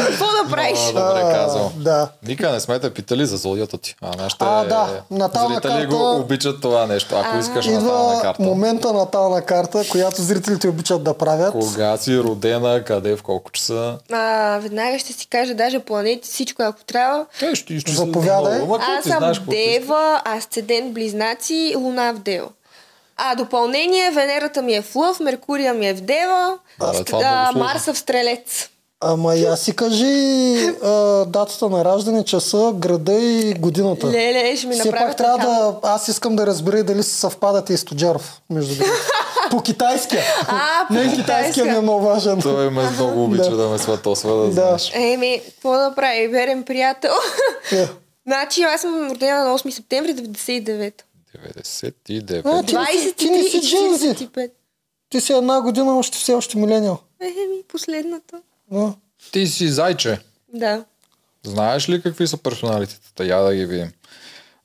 Какво 0.00 0.24
да 0.26 0.50
правиш? 0.50 0.78
Много 0.82 1.08
добре 1.08 1.20
А, 1.20 1.32
казал. 1.34 1.72
Да. 1.76 2.08
Ника 2.22 2.50
не 2.50 2.60
сме 2.60 2.78
те 2.78 2.90
питали 2.90 3.26
за 3.26 3.36
зодията 3.36 3.78
ти. 3.78 3.94
А 4.02 4.16
нашите 4.16 4.44
А, 4.44 4.64
да, 4.64 4.88
натална 5.10 5.54
зрители 5.54 5.70
карта- 5.72 5.86
го 5.88 6.16
обичат 6.16 6.60
това 6.60 6.86
нещо. 6.86 7.16
Ако 7.16 7.38
искаш 7.38 7.66
натална 7.66 7.80
Идва 8.08 8.22
карта. 8.22 8.42
момента 8.42 8.92
натална 8.92 9.42
карта, 9.42 9.82
която 9.90 10.22
зрителите 10.22 10.68
обичат 10.68 11.04
да 11.04 11.14
правят. 11.14 11.52
Кога 11.52 11.96
си 11.96 12.18
родена, 12.18 12.84
къде, 12.84 13.16
в 13.16 13.22
колко 13.22 13.50
часа. 13.50 13.98
А, 14.12 14.58
веднага 14.58 14.98
ще 14.98 15.12
си 15.12 15.26
кажа 15.28 15.54
даже 15.54 15.78
планети, 15.78 16.28
всичко 16.28 16.62
ако 16.62 16.84
трябва. 16.84 17.26
Те 17.40 17.54
ще 17.54 17.78
Заповядай. 17.86 18.60
ама 18.60 18.78
Аз 18.98 19.04
съм 19.04 19.30
искаш. 19.32 19.40
Дева, 19.40 20.22
асцендент 20.26 20.92
Близнаци, 20.92 21.74
Луна 21.76 22.12
в 22.12 22.18
Дева. 22.18 22.48
А 23.22 23.34
допълнение, 23.34 24.10
Венерата 24.10 24.62
ми 24.62 24.74
е 24.74 24.82
в 24.82 24.96
Лъв, 24.96 25.20
Меркурия 25.20 25.74
ми 25.74 25.88
е 25.88 25.94
в 25.94 26.00
Дева, 26.00 26.58
е 26.82 27.04
а. 27.24 27.52
Марса 27.56 27.94
в 27.94 27.98
Стрелец. 27.98 28.68
Ама 29.00 29.34
я 29.34 29.56
си 29.56 29.76
кажи 29.76 30.56
а, 30.84 30.90
датата 31.24 31.68
на 31.68 31.84
раждане, 31.84 32.24
часа, 32.24 32.72
града 32.74 33.12
и 33.12 33.54
годината. 33.54 34.06
Леле, 34.06 34.56
ще 34.56 34.66
ми 34.66 34.74
Все 34.74 34.90
пак 34.90 35.16
трябва 35.16 35.38
така. 35.38 35.50
да... 35.50 35.74
Аз 35.82 36.08
искам 36.08 36.36
да 36.36 36.46
разбера 36.46 36.84
дали 36.84 37.02
се 37.02 37.14
съвпадате 37.14 37.72
и 37.72 37.76
Стоджаров, 37.76 38.40
между 38.50 38.74
другото. 38.74 38.98
по 39.50 39.62
китайския. 39.62 40.22
А, 40.48 40.86
по 40.88 40.94
Не, 40.94 41.00
китайския 41.00 41.24
китайския. 41.24 41.64
ми 41.64 41.78
е 41.78 41.80
много 41.80 42.06
важен. 42.06 42.40
Той 42.40 42.70
ме 42.70 42.90
много 42.90 43.24
обича 43.24 43.50
Да. 43.50 43.56
да 43.56 43.68
ме 43.68 43.78
сватосва, 43.78 44.36
да, 44.36 44.46
Да. 44.46 44.52
знаеш. 44.52 44.90
Еми, 44.94 45.42
какво 45.46 45.72
да 45.72 45.92
прави? 45.96 46.28
Верен 46.28 46.62
приятел. 46.62 47.12
Е. 47.72 47.88
значи, 48.26 48.62
аз 48.62 48.80
съм 48.80 49.10
родена 49.10 49.44
на 49.44 49.58
8 49.58 49.70
септември 49.70 50.14
99. 50.14 50.92
99. 51.36 52.42
А, 52.44 52.62
ти, 52.62 52.74
не 52.76 52.86
си- 52.86 53.14
ти 53.16 53.30
не 53.30 53.38
23 53.38 53.50
си 53.50 53.56
и 53.56 53.60
джинзи. 53.60 54.08
45. 54.08 54.50
Ти 55.08 55.20
си 55.20 55.32
една 55.32 55.60
година, 55.60 55.98
още 55.98 56.18
все 56.18 56.34
още 56.34 56.58
милениал. 56.58 57.00
Еми, 57.20 57.62
последната. 57.68 58.40
Но, 58.70 58.94
Ти 59.32 59.46
си 59.46 59.68
зайче. 59.68 60.18
Да. 60.54 60.84
Знаеш 61.42 61.88
ли 61.88 62.02
какви 62.02 62.26
са 62.26 62.36
персоналитетата? 62.36 63.24
Я 63.24 63.38
да 63.38 63.54
ги 63.54 63.66
видим. 63.66 63.92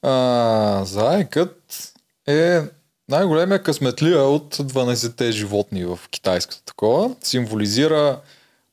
А, 0.01 0.81
зайкът 0.85 1.93
е 2.27 2.61
най-големия 3.09 3.63
късметлия 3.63 4.21
от 4.23 4.55
12-те 4.55 5.31
животни 5.31 5.85
в 5.85 5.99
китайската 6.11 6.63
такова. 6.63 7.15
Символизира 7.21 8.19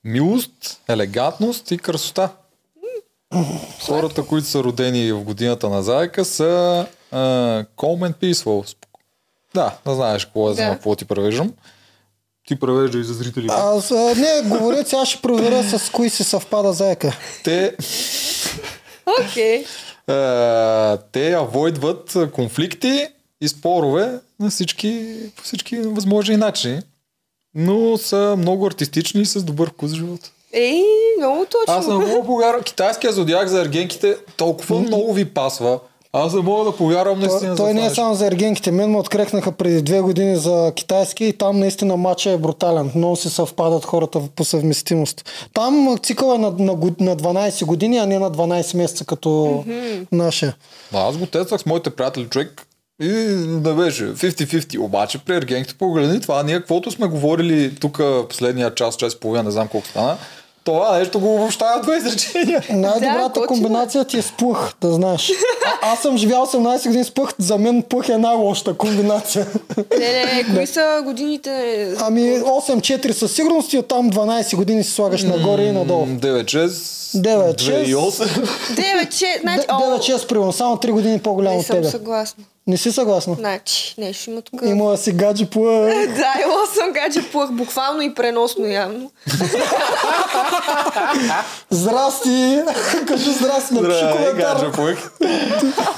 милост, 0.04 0.80
елегантност 0.88 1.70
и 1.70 1.78
красота. 1.78 2.30
Хората, 3.86 4.26
които 4.26 4.46
са 4.46 4.64
родени 4.64 5.12
в 5.12 5.22
годината 5.24 5.68
на 5.68 5.82
зайка 5.82 6.24
са 6.24 6.86
а, 7.12 7.18
calm 7.76 8.10
and 8.10 8.14
peaceful. 8.14 8.76
Да, 9.54 9.74
да 9.86 9.94
знаеш 9.94 10.24
какво, 10.24 10.50
е, 10.50 10.54
Да. 10.54 10.64
да. 10.64 10.70
какво 10.70 10.96
ти 10.96 11.04
превеждам. 11.04 11.52
Ти 12.46 12.60
превежда 12.60 12.98
и 12.98 13.04
за 13.04 13.14
зрителите. 13.14 13.54
аз, 13.58 13.90
а, 13.90 14.14
не, 14.16 14.48
говоря, 14.48 14.84
сега 14.84 15.04
ще 15.04 15.22
проверя 15.22 15.62
с 15.78 15.90
кои 15.90 16.10
си 16.10 16.24
съвпада 16.24 16.72
заека. 16.72 17.16
Те, 17.44 17.76
Окей. 19.20 19.64
А, 20.06 20.96
те 21.12 21.32
авойдват 21.32 22.16
конфликти 22.32 23.06
и 23.40 23.48
спорове 23.48 24.20
на 24.40 24.50
всички, 24.50 25.14
по 25.36 25.42
всички 25.42 25.76
възможни 25.76 26.36
начини. 26.36 26.80
Но 27.54 27.98
са 27.98 28.34
много 28.38 28.66
артистични 28.66 29.20
и 29.20 29.26
с 29.26 29.42
добър 29.42 29.70
вкус 29.70 29.90
в 29.92 29.94
живота. 29.94 30.30
Ей, 30.52 30.82
много 31.18 31.44
точно. 31.50 31.74
Аз 31.74 31.84
съм 31.84 31.96
много 31.96 32.26
повярвам. 32.26 32.62
Китайския 32.62 33.12
зодиак 33.12 33.48
за 33.48 33.60
ергенките 33.60 34.16
толкова 34.36 34.80
много 34.80 35.12
ви 35.12 35.24
пасва. 35.24 35.78
Аз 36.14 36.34
не 36.34 36.40
мога 36.40 36.64
да 36.64 36.76
повярвам 36.76 37.20
Той, 37.20 37.28
наистина. 37.28 37.56
той 37.56 37.68
за 37.68 37.74
не 37.74 37.86
е 37.86 37.90
само 37.90 38.14
за 38.14 38.26
ергенките. 38.26 38.70
Мен 38.70 38.90
ме 38.90 38.98
открехнаха 38.98 39.52
преди 39.52 39.82
две 39.82 40.00
години 40.00 40.36
за 40.36 40.72
китайски 40.76 41.24
и 41.24 41.32
там 41.32 41.58
наистина 41.58 41.96
матча 41.96 42.30
е 42.30 42.38
брутален. 42.38 42.90
Много 42.94 43.16
си 43.16 43.30
съвпадат 43.30 43.84
хората 43.84 44.20
по 44.36 44.44
съвместимост. 44.44 45.30
Там 45.54 45.98
цикъл 46.02 46.34
е 46.34 46.38
на, 46.38 46.50
на, 46.50 46.72
на 47.00 47.16
12 47.16 47.64
години, 47.64 47.98
а 47.98 48.06
не 48.06 48.18
на 48.18 48.30
12 48.30 48.76
месеца 48.76 49.04
като 49.04 49.28
mm-hmm. 49.28 50.06
нашия. 50.12 50.56
Аз 50.92 51.16
го 51.16 51.26
тествах 51.26 51.60
с 51.60 51.66
моите 51.66 51.90
приятели, 51.90 52.28
човек. 52.28 52.66
И 53.02 53.08
не 53.46 53.72
беше 53.72 54.04
50-50. 54.04 54.78
Обаче 54.78 55.18
при 55.18 55.36
ергенките 55.36 55.74
погледни 55.74 56.20
това, 56.20 56.42
ние 56.42 56.58
каквото 56.58 56.90
сме 56.90 57.06
говорили 57.06 57.74
тук 57.74 58.00
последния 58.28 58.74
час, 58.74 58.96
час 58.96 59.12
и 59.12 59.20
половина, 59.20 59.42
не 59.42 59.50
знам 59.50 59.68
колко 59.68 59.86
стана, 59.86 60.16
това 60.64 60.98
нещо 60.98 61.20
го 61.20 61.34
обобщава 61.34 61.80
две 61.80 61.96
изречения. 61.96 62.62
Най-добрата 62.70 63.28
готино. 63.30 63.46
комбинация 63.46 64.04
ти 64.04 64.18
е 64.18 64.22
с 64.22 64.32
пух, 64.32 64.72
да 64.80 64.92
знаеш. 64.92 65.30
А, 65.82 65.92
аз 65.92 65.98
съм 66.00 66.16
живял 66.16 66.46
18 66.46 66.86
години 66.86 67.04
с 67.04 67.10
пух, 67.10 67.32
за 67.38 67.58
мен 67.58 67.82
пух 67.82 68.08
е 68.08 68.18
най-лошата 68.18 68.74
комбинация. 68.74 69.46
Не, 69.98 70.24
не, 70.24 70.44
кои 70.54 70.66
са 70.66 71.00
годините? 71.04 71.50
Ами 72.00 72.20
8-4 72.20 73.10
със 73.12 73.32
сигурност 73.32 73.72
и 73.72 73.78
оттам 73.78 74.10
12 74.10 74.56
години 74.56 74.84
си 74.84 74.90
слагаш 74.90 75.22
нагоре 75.22 75.62
и 75.62 75.72
надолу. 75.72 76.06
9-6, 76.06 76.66
9-6. 76.66 77.84
2-8. 77.86 78.46
9, 78.74 79.08
6, 79.08 79.40
значи... 79.40 79.66
о, 79.68 79.74
9-6 79.98 80.26
примерно, 80.26 80.52
само 80.52 80.76
3 80.76 80.90
години 80.90 81.18
по-голям 81.18 81.52
Не 81.52 81.58
от 81.58 81.66
съм 81.66 81.76
тебе. 81.76 81.88
съгласна. 81.88 82.44
Не 82.66 82.76
си 82.76 82.92
съгласна? 82.92 83.34
Значи, 83.34 83.94
нещо 83.98 84.30
има 84.30 84.42
тук. 84.42 84.60
Има 84.64 84.96
си 84.96 85.12
гадже 85.12 85.46
по... 85.46 85.60
Да, 86.16 86.32
имала 86.42 86.66
съм 86.74 86.92
гадже 86.92 87.22
плъх, 87.22 87.50
буквално 87.50 88.02
и 88.02 88.14
преносно 88.14 88.66
явно. 88.66 89.10
Здрасти! 91.70 92.60
Кажи 93.08 93.30
здрасти, 93.30 93.74
напиши 93.74 94.04
коментар. 94.12 94.70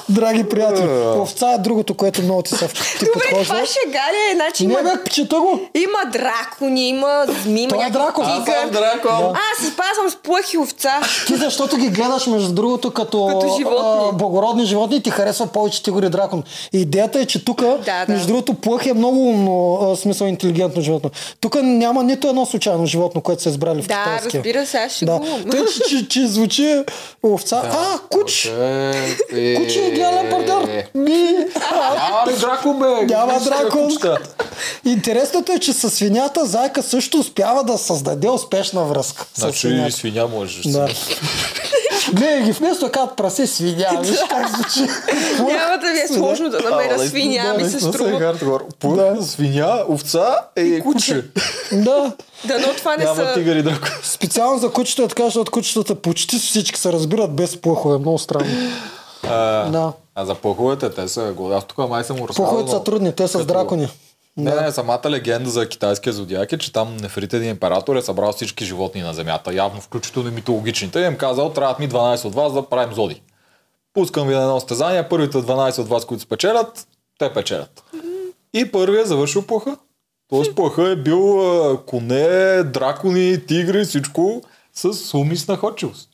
Драги 0.09 0.49
приятели, 0.49 0.89
овца 1.16 1.51
е 1.51 1.59
другото, 1.59 1.95
което 1.95 2.23
много 2.23 2.43
ти 2.43 2.51
се 2.51 2.69
ти 2.69 2.74
Добре, 2.99 3.11
подхожда. 3.12 3.45
това 3.45 3.66
шега 3.66 3.99
ли 4.12 4.31
е? 4.31 4.35
Значи 4.35 4.66
Не 4.66 4.73
има, 4.73 4.82
бе, 4.82 5.11
чета 5.11 5.36
го. 5.36 5.61
има 5.74 5.99
дракони, 6.12 6.89
има 6.89 7.27
зми, 7.43 7.62
има 7.62 7.86
е 7.86 7.91
дракон. 7.91 8.24
Аз 8.24 8.45
съм 8.45 8.70
дракон. 8.70 9.32
Аз 9.53 9.65
си 9.65 9.73
спазвам 9.73 10.11
с 10.11 10.16
плъх 10.16 10.53
и 10.53 10.59
овца. 10.59 11.01
Ти 11.27 11.36
защото 11.36 11.77
ги 11.77 11.89
гледаш, 11.89 12.27
между 12.27 12.53
другото, 12.53 12.91
като, 12.91 13.27
Като 13.27 13.57
животни. 13.57 14.09
а, 14.09 14.12
благородни 14.12 14.65
животни, 14.65 15.03
ти 15.03 15.11
харесва 15.11 15.47
повече 15.47 15.82
тигър 15.82 16.03
и 16.03 16.09
дракон. 16.09 16.43
Идеята 16.72 17.20
е, 17.20 17.26
че 17.26 17.44
тук, 17.44 17.60
да. 17.60 18.05
между 18.09 18.26
другото, 18.26 18.55
плъх 18.55 18.86
е 18.86 18.93
много 18.93 19.28
умно, 19.28 19.55
а, 19.82 19.97
смисъл 19.97 20.26
интелигентно 20.26 20.82
животно. 20.82 21.10
Тук 21.40 21.56
няма 21.62 22.05
нито 22.05 22.28
едно 22.28 22.47
случайно 22.47 22.86
животно, 22.86 23.20
което 23.20 23.43
са 23.43 23.48
избрали 23.48 23.82
в 23.82 23.86
Да, 23.86 23.94
китайския. 23.94 24.39
разбира 24.39 24.66
се, 24.66 24.76
аз 24.76 24.93
ще 24.93 25.05
Да. 25.05 25.18
го 25.18 25.51
Тъй, 25.51 25.60
че, 25.66 25.90
че, 25.90 26.09
че 26.09 26.26
звучи 26.26 26.82
овца. 27.24 27.62
а, 27.64 27.98
куч! 28.10 28.47
Е, 28.47 29.55
Куче 29.56 29.81
е 29.81 29.90
гледан 29.90 30.31
партньор. 30.31 30.68
Ми. 30.94 31.14
Няма 31.72 32.24
ли 32.26 32.36
дракон, 32.36 32.78
бе? 32.78 33.05
Няма 33.06 33.40
кучета. 33.70 34.18
Интересното 34.85 35.52
е, 35.52 35.59
че 35.59 35.72
с 35.72 35.90
свинята 35.90 36.47
Зайка 36.47 36.82
също 36.82 37.18
успява 37.18 37.64
да 37.64 37.78
създаде 37.78 38.28
успешна 38.28 38.85
връзка. 38.85 39.26
Значи 39.35 39.59
свинята. 39.59 39.93
свиня 39.93 40.26
можеш. 40.28 40.62
Да. 40.66 40.89
Гледай 42.12 42.43
ги 42.43 42.52
вместо 42.52 42.90
как 42.90 43.16
прасе 43.16 43.47
свиня. 43.47 44.01
Виж 44.01 44.18
как 44.31 44.48
звучи. 44.48 44.81
Няма 45.39 45.78
да 45.78 45.93
ви 45.93 46.01
е 46.01 46.09
сложно 46.09 46.51
да 46.51 46.60
намеря 46.60 46.98
свиня, 46.98 47.55
ми 47.56 47.64
се 47.64 47.81
струва. 47.81 48.35
Да. 48.85 49.22
свиня, 49.22 49.85
овца 49.89 50.40
и 50.56 50.81
куче. 50.81 51.24
Да. 51.72 52.12
Дано 52.44 52.66
това 52.76 52.97
не 52.97 53.05
са... 53.05 53.35
тигър 53.35 53.56
и 53.56 53.62
дракон. 53.62 53.89
Специално 54.02 54.59
за 54.59 54.70
кучета 54.70 55.02
е 55.02 55.09
така, 55.09 55.24
защото 55.24 55.52
кучетата 55.52 55.94
почти 55.94 56.39
всички 56.39 56.81
се 56.81 56.93
разбират 56.93 57.32
без 57.32 57.56
плъхове. 57.56 57.98
Много 57.98 58.18
странно. 58.18 58.47
А, 59.22 59.68
Да. 59.70 59.93
а 60.14 60.24
за 60.26 60.35
пуховете, 60.35 60.90
те 60.90 61.09
са. 61.09 61.35
Аз 61.52 61.64
тук 61.64 61.89
май 61.89 62.05
съм 62.05 62.16
му 62.16 62.28
разказал. 62.28 62.44
Плъховете 62.44 62.70
са 62.70 62.76
но- 62.76 62.82
трудни, 62.85 63.12
те 63.12 63.28
са 63.28 63.39
с 63.39 63.47
дракони. 63.47 63.89
Не, 64.36 64.55
не, 64.55 64.73
самата 64.73 65.11
легенда 65.11 65.51
за 65.51 65.69
китайския 65.69 66.12
зодиак 66.12 66.52
е, 66.52 66.59
че 66.59 66.73
там 66.73 66.97
нефритен 66.97 67.44
император 67.44 67.97
е 67.97 68.02
събрал 68.02 68.32
всички 68.32 68.65
животни 68.65 69.02
на 69.02 69.15
Земята, 69.15 69.55
явно 69.55 69.81
включително 69.81 70.28
и 70.28 70.32
митологичните, 70.32 71.01
и 71.01 71.05
им 71.05 71.16
казал, 71.16 71.52
трябват 71.52 71.78
ми 71.78 71.89
12 71.89 72.24
от 72.24 72.35
вас 72.35 72.52
да 72.52 72.69
правим 72.69 72.94
зоди. 72.94 73.23
Пускам 73.93 74.28
ви 74.28 74.35
на 74.35 74.43
едно 74.43 74.61
стезание, 74.61 75.09
първите 75.09 75.39
12 75.39 75.78
от 75.78 75.89
вас, 75.89 76.05
които 76.05 76.23
спечелят, 76.23 76.86
те 77.19 77.32
печелят. 77.32 77.85
И 78.55 78.73
първият 78.73 79.09
завършил 79.09 79.43
плаха. 79.43 79.77
Тоест 80.28 80.55
плаха 80.55 80.90
е 80.90 80.97
бил 80.97 81.78
коне, 81.86 82.62
дракони, 82.62 83.47
тигри, 83.47 83.85
всичко 83.85 84.43
с 84.74 85.15
ум 85.15 85.32
и 85.32 85.36
с 85.36 85.48
находчивост. 85.48 86.09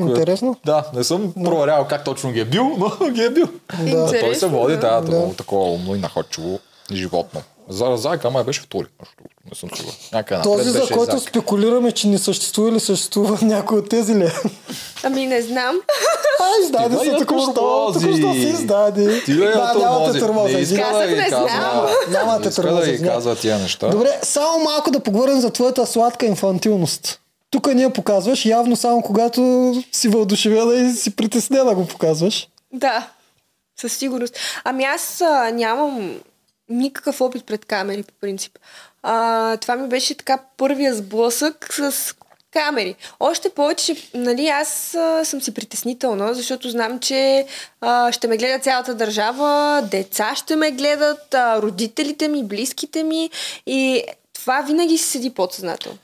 Интересно. 0.00 0.56
Да, 0.66 0.90
не 0.94 1.04
съм 1.04 1.32
проверял 1.44 1.86
как 1.88 2.04
точно 2.04 2.32
ги 2.32 2.40
е 2.40 2.44
бил, 2.44 2.76
но 2.78 3.10
ги 3.10 3.22
е 3.22 3.30
бил. 3.30 3.48
Да. 3.90 4.20
Той 4.20 4.34
се 4.34 4.46
води, 4.46 4.76
да, 4.76 5.00
Да. 5.00 5.26
да. 5.26 5.36
такова 5.36 5.70
умно 5.72 5.94
и 5.94 5.98
находчиво 5.98 6.60
животно. 6.92 7.42
За 7.68 7.96
зайка 7.96 8.30
май 8.30 8.44
беше 8.44 8.60
втори. 8.60 8.86
между 9.00 9.14
другото, 9.16 9.34
Не 9.50 9.54
съм 9.54 9.70
сигурен. 9.70 9.94
Някъде 10.12 10.42
Този, 10.42 10.70
за 10.70 10.80
който 10.80 11.10
зайка. 11.10 11.18
спекулираме, 11.20 11.92
че 11.92 12.08
не 12.08 12.18
съществува 12.18 12.68
или 12.68 12.80
съществува 12.80 13.38
някой 13.42 13.78
от 13.78 13.88
тези 13.88 14.14
ли? 14.14 14.32
Ами 15.02 15.26
не 15.26 15.42
знам. 15.42 15.76
А, 16.40 16.62
издаде 16.64 16.98
се 16.98 17.10
току-що. 17.10 17.52
Току-що 17.92 18.32
се 18.32 18.38
издаде. 18.38 19.22
Я 19.28 19.50
Да, 19.50 19.74
няма 19.74 20.12
те 20.12 20.18
тормоза. 20.18 20.58
Казах, 20.76 21.10
да 21.10 21.16
не 21.16 21.28
знам. 21.28 21.86
Няма 22.10 22.40
те 22.40 22.48
да 22.48 22.54
тормоза, 22.54 22.90
извинявай. 22.90 23.16
казва 23.16 23.36
тия 23.36 23.58
неща. 23.58 23.88
Добре, 23.88 24.18
само 24.22 24.64
малко 24.64 24.90
да 24.90 25.00
поговорим 25.00 25.40
за 25.40 25.50
твоята 25.50 25.86
сладка 25.86 26.26
инфантилност. 26.26 27.20
Тук 27.50 27.74
ние 27.74 27.90
показваш, 27.90 28.44
явно 28.46 28.76
само 28.76 29.02
когато 29.02 29.40
си 29.92 30.08
въодушевена 30.08 30.74
и 30.74 30.92
си 30.92 31.16
притеснена 31.16 31.74
го 31.74 31.86
показваш. 31.86 32.48
Да, 32.72 33.08
със 33.80 33.92
сигурност. 33.92 34.36
Ами 34.64 34.84
аз 34.84 35.20
а, 35.20 35.50
нямам 35.50 36.20
никакъв 36.70 37.20
опит 37.20 37.44
пред 37.44 37.64
камери, 37.64 38.02
по 38.02 38.14
принцип. 38.20 38.58
А, 39.02 39.56
това 39.56 39.76
ми 39.76 39.88
беше 39.88 40.14
така 40.14 40.38
първия 40.56 40.94
сблъсък 40.94 41.74
с 41.74 42.14
камери. 42.52 42.94
Още 43.20 43.50
повече, 43.50 43.94
че, 43.94 44.08
нали, 44.14 44.48
аз 44.48 44.94
а, 44.94 45.24
съм 45.24 45.42
си 45.42 45.54
притеснителна, 45.54 46.34
защото 46.34 46.70
знам, 46.70 47.00
че 47.00 47.46
а, 47.80 48.12
ще 48.12 48.28
ме 48.28 48.36
гледа 48.36 48.58
цялата 48.58 48.94
държава, 48.94 49.82
деца 49.90 50.34
ще 50.36 50.56
ме 50.56 50.70
гледат, 50.70 51.34
а, 51.34 51.62
родителите 51.62 52.28
ми, 52.28 52.44
близките 52.44 53.02
ми 53.02 53.30
и 53.66 54.02
това 54.34 54.60
винаги 54.60 54.98
си 54.98 55.04
седи 55.04 55.30
подсъзнателно. 55.30 55.98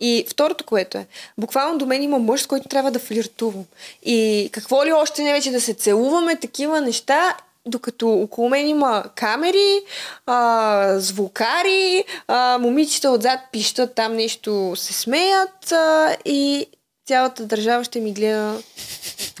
И 0.00 0.26
второто, 0.30 0.64
което 0.64 0.98
е, 0.98 1.06
буквално 1.38 1.78
до 1.78 1.86
мен 1.86 2.02
има 2.02 2.18
мъж, 2.18 2.40
с 2.40 2.46
който 2.46 2.68
трябва 2.68 2.90
да 2.90 2.98
флиртувам. 2.98 3.64
И 4.02 4.48
какво 4.52 4.84
ли 4.84 4.92
още 4.92 5.22
не 5.22 5.32
вече 5.32 5.50
да 5.50 5.60
се 5.60 5.74
целуваме, 5.74 6.36
такива 6.36 6.80
неща, 6.80 7.36
докато 7.66 8.12
около 8.12 8.48
мен 8.48 8.68
има 8.68 9.04
камери, 9.14 9.80
а, 10.26 10.94
звукари, 10.98 12.04
а, 12.28 12.58
момичета 12.58 13.10
отзад 13.10 13.40
пищат, 13.52 13.94
там 13.94 14.12
нещо 14.12 14.72
се 14.76 14.92
смеят 14.92 15.72
а, 15.72 16.16
и 16.24 16.66
цялата 17.06 17.46
държава 17.46 17.84
ще 17.84 18.00
ми 18.00 18.12
гледа. 18.12 18.58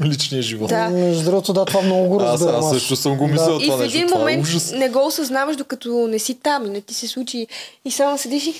Личния 0.02 0.42
живот. 0.42 0.68
Да. 0.68 0.88
Между 0.88 1.24
другото, 1.24 1.52
да, 1.52 1.64
това 1.64 1.82
много 1.82 2.08
го 2.08 2.16
Аз, 2.16 2.22
разбирам. 2.32 2.54
аз 2.56 2.70
също 2.70 2.96
съм 2.96 3.16
го 3.16 3.26
мислил 3.26 3.56
И 3.56 3.64
това 3.64 3.76
в 3.76 3.80
нещо. 3.80 3.96
един 3.96 4.08
е 4.08 4.18
момент 4.18 4.42
ужас. 4.42 4.72
не 4.72 4.88
го 4.88 5.06
осъзнаваш, 5.06 5.56
докато 5.56 6.08
не 6.08 6.18
си 6.18 6.34
там 6.34 6.66
и 6.66 6.70
не 6.70 6.80
ти 6.80 6.94
се 6.94 7.08
случи. 7.08 7.46
И 7.84 7.90
само 7.90 8.18
седиш 8.18 8.46
и... 8.46 8.54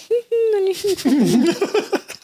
нали, 0.54 0.74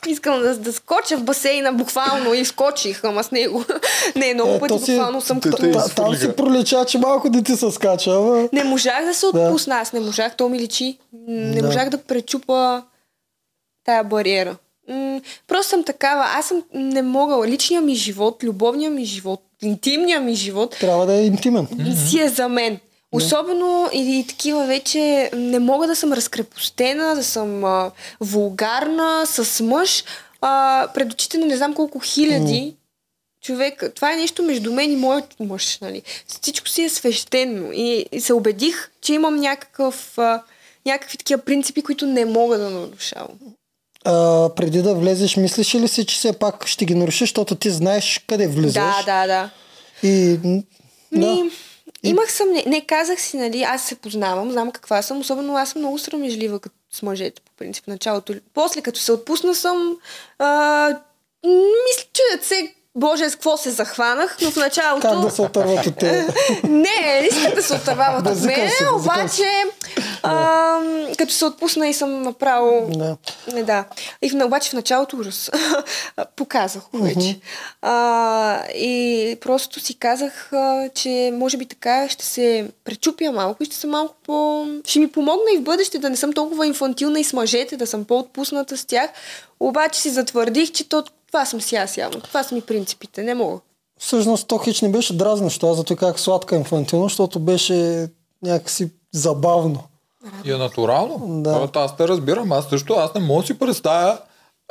Искам 0.09 0.41
да, 0.41 0.57
да 0.57 0.73
скоча 0.73 1.17
в 1.17 1.23
басейна 1.23 1.73
буквално 1.73 2.35
и 2.35 2.45
скочих, 2.45 3.05
ама 3.05 3.25
с 3.25 3.31
него. 3.31 3.65
не, 4.17 4.35
много 4.35 4.51
Е, 4.51 4.59
пъти 4.59 4.75
си- 4.75 4.93
буквално 4.93 5.21
съм 5.21 5.41
като... 5.41 5.57
Та- 5.73 5.89
Там 5.89 6.15
си 6.17 6.33
пролича, 6.33 6.85
че 6.85 6.99
малко 6.99 7.31
да 7.31 7.43
ти 7.43 7.57
се 7.57 7.71
скача, 7.71 8.11
ама... 8.11 8.49
Не 8.53 8.65
можах 8.65 9.05
да 9.05 9.15
се 9.15 9.27
Да. 9.27 9.41
отпусна, 9.41 9.75
аз 9.75 9.93
не 9.93 10.01
можах, 10.01 10.37
то 10.37 10.49
ми 10.49 10.59
личи. 10.59 10.99
Не 11.29 11.61
Да. 11.61 11.67
можах 11.67 11.89
да 11.89 11.99
пречупа 11.99 12.83
тая 13.85 14.05
бариера. 14.05 14.57
М, 14.89 15.21
Просто 15.47 15.71
съм 15.71 15.85
такава, 15.85 16.25
аз 16.27 16.47
съм 16.47 16.63
не 16.75 17.03
мога, 17.03 17.49
личния 17.49 17.81
ми 17.81 17.95
живот, 17.95 18.45
любовния 18.45 18.91
ми 18.91 19.05
живот, 19.05 19.41
интимния 19.63 20.21
ми 20.21 20.35
живот 20.35 20.77
Трябва 20.81 21.07
да 21.07 21.15
е 21.15 21.27
интимен. 21.27 21.69
си 22.09 22.21
е 22.21 22.29
за 22.29 22.49
мен. 22.49 22.79
Особено 23.13 23.91
и, 23.93 24.19
и 24.19 24.27
такива 24.27 24.67
вече 24.67 25.31
не 25.37 25.59
мога 25.59 25.87
да 25.87 25.97
съм 25.97 26.13
разкрепостена, 26.13 27.15
да 27.15 27.25
съм 27.25 27.65
а, 27.65 27.91
вулгарна 28.21 29.27
с 29.27 29.65
мъж 29.65 30.05
а, 30.41 30.89
пред 30.95 31.13
очите 31.13 31.39
на 31.39 31.47
не 31.47 31.57
знам 31.57 31.75
колко 31.75 32.01
хиляди 32.01 32.75
човек. 33.43 33.83
Това 33.95 34.13
е 34.13 34.17
нещо 34.17 34.43
между 34.43 34.73
мен 34.73 34.93
и 34.93 34.97
моят 34.97 35.37
мъж. 35.41 35.79
Нали. 35.81 36.03
Всичко 36.27 36.69
си 36.69 36.83
е 36.83 36.89
свещено. 36.89 37.73
И, 37.73 38.07
и 38.13 38.21
се 38.21 38.33
убедих, 38.33 38.91
че 39.01 39.15
имам 39.15 39.37
някакъв, 39.37 40.19
а, 40.19 40.43
някакви 40.87 41.19
такива 41.19 41.41
принципи, 41.43 41.83
които 41.83 42.07
не 42.07 42.25
мога 42.25 42.59
да 42.59 42.71
нарушавам. 42.71 43.39
А, 44.05 44.49
преди 44.57 44.83
да 44.83 44.95
влезеш, 44.95 45.37
мислиш 45.37 45.75
ли 45.75 45.89
си, 45.89 46.07
че 46.07 46.17
все 46.17 46.33
пак 46.33 46.67
ще 46.67 46.85
ги 46.85 46.95
нарушиш, 46.95 47.21
защото 47.21 47.55
ти 47.55 47.71
знаеш 47.71 48.21
къде 48.27 48.49
влизаш? 48.49 48.75
Да, 48.75 49.03
да, 49.07 49.27
да. 49.27 49.51
И... 50.09 50.39
м, 50.45 50.63
Да. 51.13 51.27
Ми, 51.35 51.51
имах 52.03 52.33
съмнение. 52.33 52.65
Не, 52.67 52.87
казах 52.87 53.21
си, 53.21 53.37
нали, 53.37 53.63
аз 53.63 53.83
се 53.83 53.95
познавам, 53.95 54.51
знам 54.51 54.71
каква 54.71 55.03
съм. 55.03 55.21
Особено 55.21 55.57
аз 55.57 55.71
съм 55.71 55.83
много 55.83 55.99
срамежлива 55.99 56.61
като 56.61 56.77
с 56.93 57.03
мъжете, 57.03 57.43
по 57.43 57.53
принцип, 57.59 57.87
началото. 57.87 58.35
После, 58.55 58.81
като 58.83 59.01
се 59.01 59.13
отпусна 59.13 59.55
съм, 59.55 59.97
а, 60.39 60.87
мисля, 61.45 62.09
чудят 62.13 62.45
се 62.45 62.75
Боже, 62.95 63.31
с 63.31 63.33
какво 63.33 63.57
се 63.57 63.71
захванах, 63.71 64.37
но 64.43 64.51
в 64.51 64.57
началото... 64.57 65.09
Как 65.09 65.21
да 65.21 65.31
се 65.31 65.43
отърват 65.43 65.87
от 65.87 65.97
те? 65.97 66.27
не, 66.65 67.21
не 67.21 67.29
искат 67.31 67.55
да 67.55 67.63
се 67.63 67.75
отървават 67.75 68.27
от 68.27 68.45
мен, 68.45 68.71
се, 68.71 68.89
обаче 68.95 69.65
а, 70.23 70.79
като 71.19 71.33
се 71.33 71.45
отпусна 71.45 71.89
и 71.89 71.95
съм 71.95 72.23
направо... 72.23 72.87
Да. 72.91 73.17
Не, 73.53 73.63
да. 73.63 73.85
И 74.23 74.31
в, 74.31 74.47
обаче 74.47 74.71
в 74.71 74.73
началото 74.73 75.17
ужас. 75.17 75.51
Показах 76.37 76.83
го 76.95 76.99
вече. 76.99 77.41
А, 77.83 78.67
и 78.69 79.37
просто 79.41 79.81
си 79.81 79.99
казах, 79.99 80.53
а, 80.53 80.89
че 80.95 81.33
може 81.35 81.57
би 81.57 81.67
така 81.67 82.09
ще 82.09 82.25
се 82.25 82.71
пречупя 82.85 83.33
малко 83.33 83.63
и 83.63 83.67
ще 83.67 83.77
съм 83.77 83.91
малко 83.91 84.15
по... 84.25 84.67
Ще 84.85 84.99
ми 84.99 85.09
помогна 85.09 85.53
и 85.55 85.59
в 85.59 85.63
бъдеще 85.63 85.99
да 85.99 86.11
не 86.11 86.17
съм 86.17 86.33
толкова 86.33 86.67
инфантилна 86.67 87.21
и 87.21 87.25
с 87.25 87.33
мъжете, 87.33 87.77
да 87.77 87.87
съм 87.87 88.05
по-отпусната 88.05 88.77
с 88.77 88.85
тях. 88.85 89.11
Обаче 89.61 90.01
си 90.01 90.11
затвърдих, 90.11 90.73
че 90.73 90.89
то, 90.89 91.05
това 91.33 91.45
съм 91.47 91.61
си 91.61 91.77
аз 91.77 91.97
явно. 91.97 92.21
Това 92.21 92.43
са 92.43 92.55
ми 92.55 92.61
принципите. 92.61 93.23
Не 93.23 93.35
мога. 93.35 93.61
Всъщност 93.99 94.49
то 94.49 94.59
хич 94.59 94.83
не 94.83 94.91
беше 94.91 95.17
дразнещо, 95.17 95.71
аз 95.71 95.77
зато 95.77 95.97
как 95.97 96.21
сладка 96.21 96.57
инфантилно, 96.57 97.05
защото 97.05 97.39
беше 97.39 98.09
някакси 98.43 98.91
забавно. 99.13 99.85
И 100.45 100.53
е 100.53 100.57
натурално. 100.57 101.43
Да. 101.43 101.69
Аз 101.75 101.97
те 101.97 102.09
разбирам. 102.09 102.53
Аз 102.53 102.69
също, 102.69 102.93
аз 102.93 103.15
не 103.15 103.21
мога 103.21 103.41
да 103.41 103.47
си 103.47 103.59
представя 103.59 104.19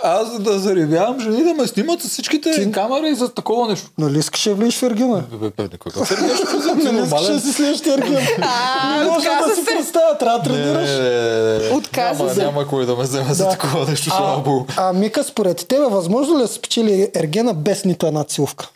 аз 0.04 0.40
да 0.40 0.60
заревявам 0.60 1.20
жени 1.20 1.44
да 1.44 1.54
ме 1.54 1.68
снимат 1.68 2.02
с 2.02 2.08
всичките 2.08 2.52
Ти- 2.54 2.72
камери 2.72 3.10
и 3.10 3.16
с 3.16 3.30
такова 3.30 3.68
нещо. 3.68 3.90
Нали 3.98 4.20
искаш 4.20 4.44
да 4.44 4.56
влизаш 4.56 4.76
в 4.76 4.84
Ергена? 4.84 5.24
Бе, 5.32 5.38
бе, 5.38 5.68
бе, 5.68 5.78
Какъв 5.78 6.08
се 6.08 6.22
Нали 6.22 6.34
искаш 6.34 6.66
нормален? 6.84 7.34
да 7.34 7.40
си 7.40 7.54
следващия 7.54 7.94
Ерген? 7.94 8.14
Не 8.98 9.06
може 9.06 9.28
да 9.28 9.56
си 9.56 9.62
се. 9.62 9.66
представя, 9.68 10.18
трябва 10.18 10.40
да 10.40 10.44
тренираш. 10.44 11.72
Отказа 11.72 12.24
няма, 12.24 12.36
се. 12.36 12.44
Няма 12.44 12.68
кой 12.68 12.86
да 12.86 12.96
ме 12.96 13.04
вземе 13.04 13.34
за 13.34 13.50
такова 13.50 13.86
нещо, 13.86 14.06
слава 14.06 14.42
богу. 14.42 14.66
А, 14.78 14.94
Мика, 14.94 15.24
според 15.24 15.68
тебе, 15.68 15.86
възможно 15.86 16.34
ли 16.34 16.40
е 16.40 16.42
да 16.42 16.48
спечели 16.48 17.12
Ергена 17.16 17.54
без 17.54 17.86
нито 17.86 18.08
една 18.08 18.24
целувка? 18.24 18.70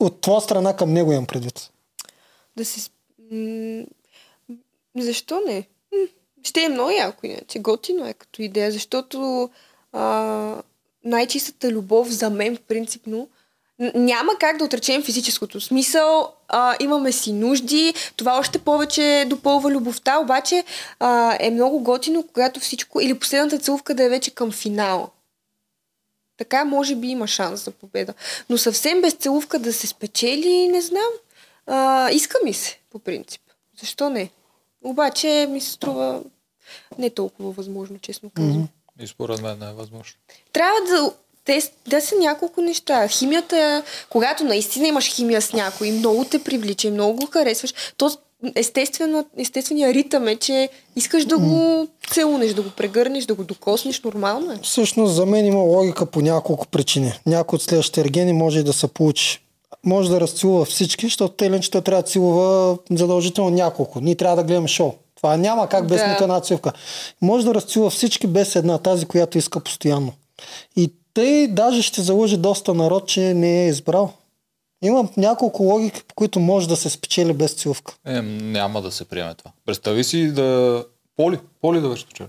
От 0.00 0.20
твоя 0.20 0.40
страна 0.40 0.72
към 0.72 0.92
него 0.92 1.12
имам 1.12 1.26
предвид. 1.26 1.70
Да 2.56 2.64
си... 2.64 2.90
Защо 4.98 5.40
не? 5.46 5.66
Ще 6.42 6.62
е 6.62 6.68
много 6.68 6.90
яко 6.90 7.26
иначе. 7.26 7.58
Готино 7.58 8.06
е 8.06 8.12
като 8.12 8.42
идея, 8.42 8.72
защото 8.72 9.50
а, 9.92 10.62
най-чистата 11.04 11.70
любов 11.70 12.08
за 12.08 12.30
мен, 12.30 12.58
принципно, 12.68 13.28
няма 13.94 14.32
как 14.40 14.56
да 14.56 14.64
отречем 14.64 15.02
физическото. 15.02 15.60
Смисъл, 15.60 16.32
а, 16.48 16.76
имаме 16.80 17.12
си 17.12 17.32
нужди, 17.32 17.94
това 18.16 18.38
още 18.38 18.58
повече 18.58 19.24
допълва 19.28 19.70
любовта, 19.70 20.18
обаче 20.18 20.64
а, 21.00 21.36
е 21.40 21.50
много 21.50 21.80
готино, 21.80 22.22
когато 22.22 22.60
всичко, 22.60 23.00
или 23.00 23.18
последната 23.18 23.58
целувка 23.58 23.94
да 23.94 24.04
е 24.04 24.08
вече 24.08 24.30
към 24.30 24.52
финала. 24.52 25.08
Така 26.36 26.64
може 26.64 26.96
би 26.96 27.08
има 27.08 27.26
шанс 27.26 27.64
за 27.64 27.70
победа. 27.70 28.14
Но 28.50 28.58
съвсем 28.58 29.02
без 29.02 29.14
целувка 29.14 29.58
да 29.58 29.72
се 29.72 29.86
спечели, 29.86 30.68
не 30.68 30.80
знам. 30.80 31.10
А, 31.66 32.10
иска 32.10 32.38
ми 32.44 32.52
се, 32.52 32.78
по 32.90 32.98
принцип. 32.98 33.42
Защо 33.80 34.10
не? 34.10 34.30
Обаче 34.84 35.46
ми 35.50 35.60
се 35.60 35.70
струва 35.70 36.22
не 36.98 37.10
толкова 37.10 37.50
възможно, 37.50 37.98
честно 37.98 38.30
казвам. 38.30 38.68
И 39.00 39.06
според 39.06 39.42
мен 39.42 39.58
не 39.58 39.70
е 39.70 39.72
възможно. 39.72 40.14
Трябва 40.52 40.80
да, 40.90 41.12
те, 41.44 41.62
да 41.86 42.00
са 42.00 42.14
няколко 42.18 42.60
неща. 42.60 43.08
Химията, 43.08 43.82
когато 44.10 44.44
наистина 44.44 44.88
имаш 44.88 45.14
химия 45.14 45.42
с 45.42 45.52
някой, 45.52 45.90
много 45.90 46.24
те 46.24 46.44
привлича 46.44 46.88
и 46.88 46.90
много 46.90 47.16
го 47.16 47.26
харесваш, 47.26 47.74
то 47.96 48.10
естествено, 48.54 49.26
естественият 49.36 49.94
ритъм 49.94 50.28
е, 50.28 50.36
че 50.36 50.68
искаш 50.96 51.24
да 51.24 51.38
го 51.38 51.88
целунеш, 52.10 52.52
да 52.52 52.62
го 52.62 52.70
прегърнеш, 52.70 53.24
да 53.24 53.34
го 53.34 53.44
докоснеш, 53.44 54.00
нормално 54.00 54.52
е. 54.52 54.58
Всъщност 54.62 55.14
за 55.14 55.26
мен 55.26 55.46
има 55.46 55.60
логика 55.60 56.06
по 56.06 56.20
няколко 56.20 56.66
причини. 56.66 57.12
Някой 57.26 57.56
от 57.56 57.62
следващите 57.62 58.00
ергени 58.00 58.32
може 58.32 58.58
и 58.60 58.64
да 58.64 58.72
се 58.72 58.88
получи. 58.88 59.44
Може 59.84 60.10
да 60.10 60.20
разцелува 60.20 60.64
всички, 60.64 61.06
защото 61.06 61.34
те 61.34 61.44
иначе 61.44 61.70
той 61.70 61.80
трябва 61.80 62.02
да 62.02 62.08
целува 62.08 62.78
задължително 62.90 63.50
няколко. 63.50 64.00
Ние 64.00 64.14
трябва 64.14 64.36
да 64.36 64.42
гледаме 64.42 64.68
шоу. 64.68 64.92
Това 65.18 65.36
няма 65.36 65.68
как 65.68 65.88
без 65.88 66.00
Да. 66.00 66.08
нито 66.08 66.22
една 66.22 66.40
целувка. 66.40 66.72
Може 67.22 67.46
да 67.46 67.54
разцелува 67.54 67.90
всички 67.90 68.26
без 68.26 68.56
една, 68.56 68.78
тази, 68.78 69.06
която 69.06 69.38
иска 69.38 69.60
постоянно. 69.60 70.12
И 70.76 70.92
тъй 71.14 71.48
даже 71.48 71.82
ще 71.82 72.02
залъжи 72.02 72.36
доста 72.36 72.74
народ, 72.74 73.08
че 73.08 73.34
не 73.34 73.64
е 73.64 73.68
избрал. 73.68 74.12
Има 74.82 75.08
няколко 75.16 75.62
логики, 75.62 76.02
по 76.08 76.14
които 76.14 76.40
може 76.40 76.68
да 76.68 76.76
се 76.76 76.90
спечели 76.90 77.32
без 77.32 77.52
целувка. 77.54 77.94
Е, 78.06 78.22
няма 78.22 78.82
да 78.82 78.90
се 78.92 79.04
приеме 79.04 79.34
това. 79.34 79.50
Представи 79.66 80.04
си 80.04 80.32
да... 80.32 80.84
Поли, 81.16 81.38
Поли 81.60 81.80
да 81.80 81.88
беше 81.88 82.02
спечели. 82.02 82.28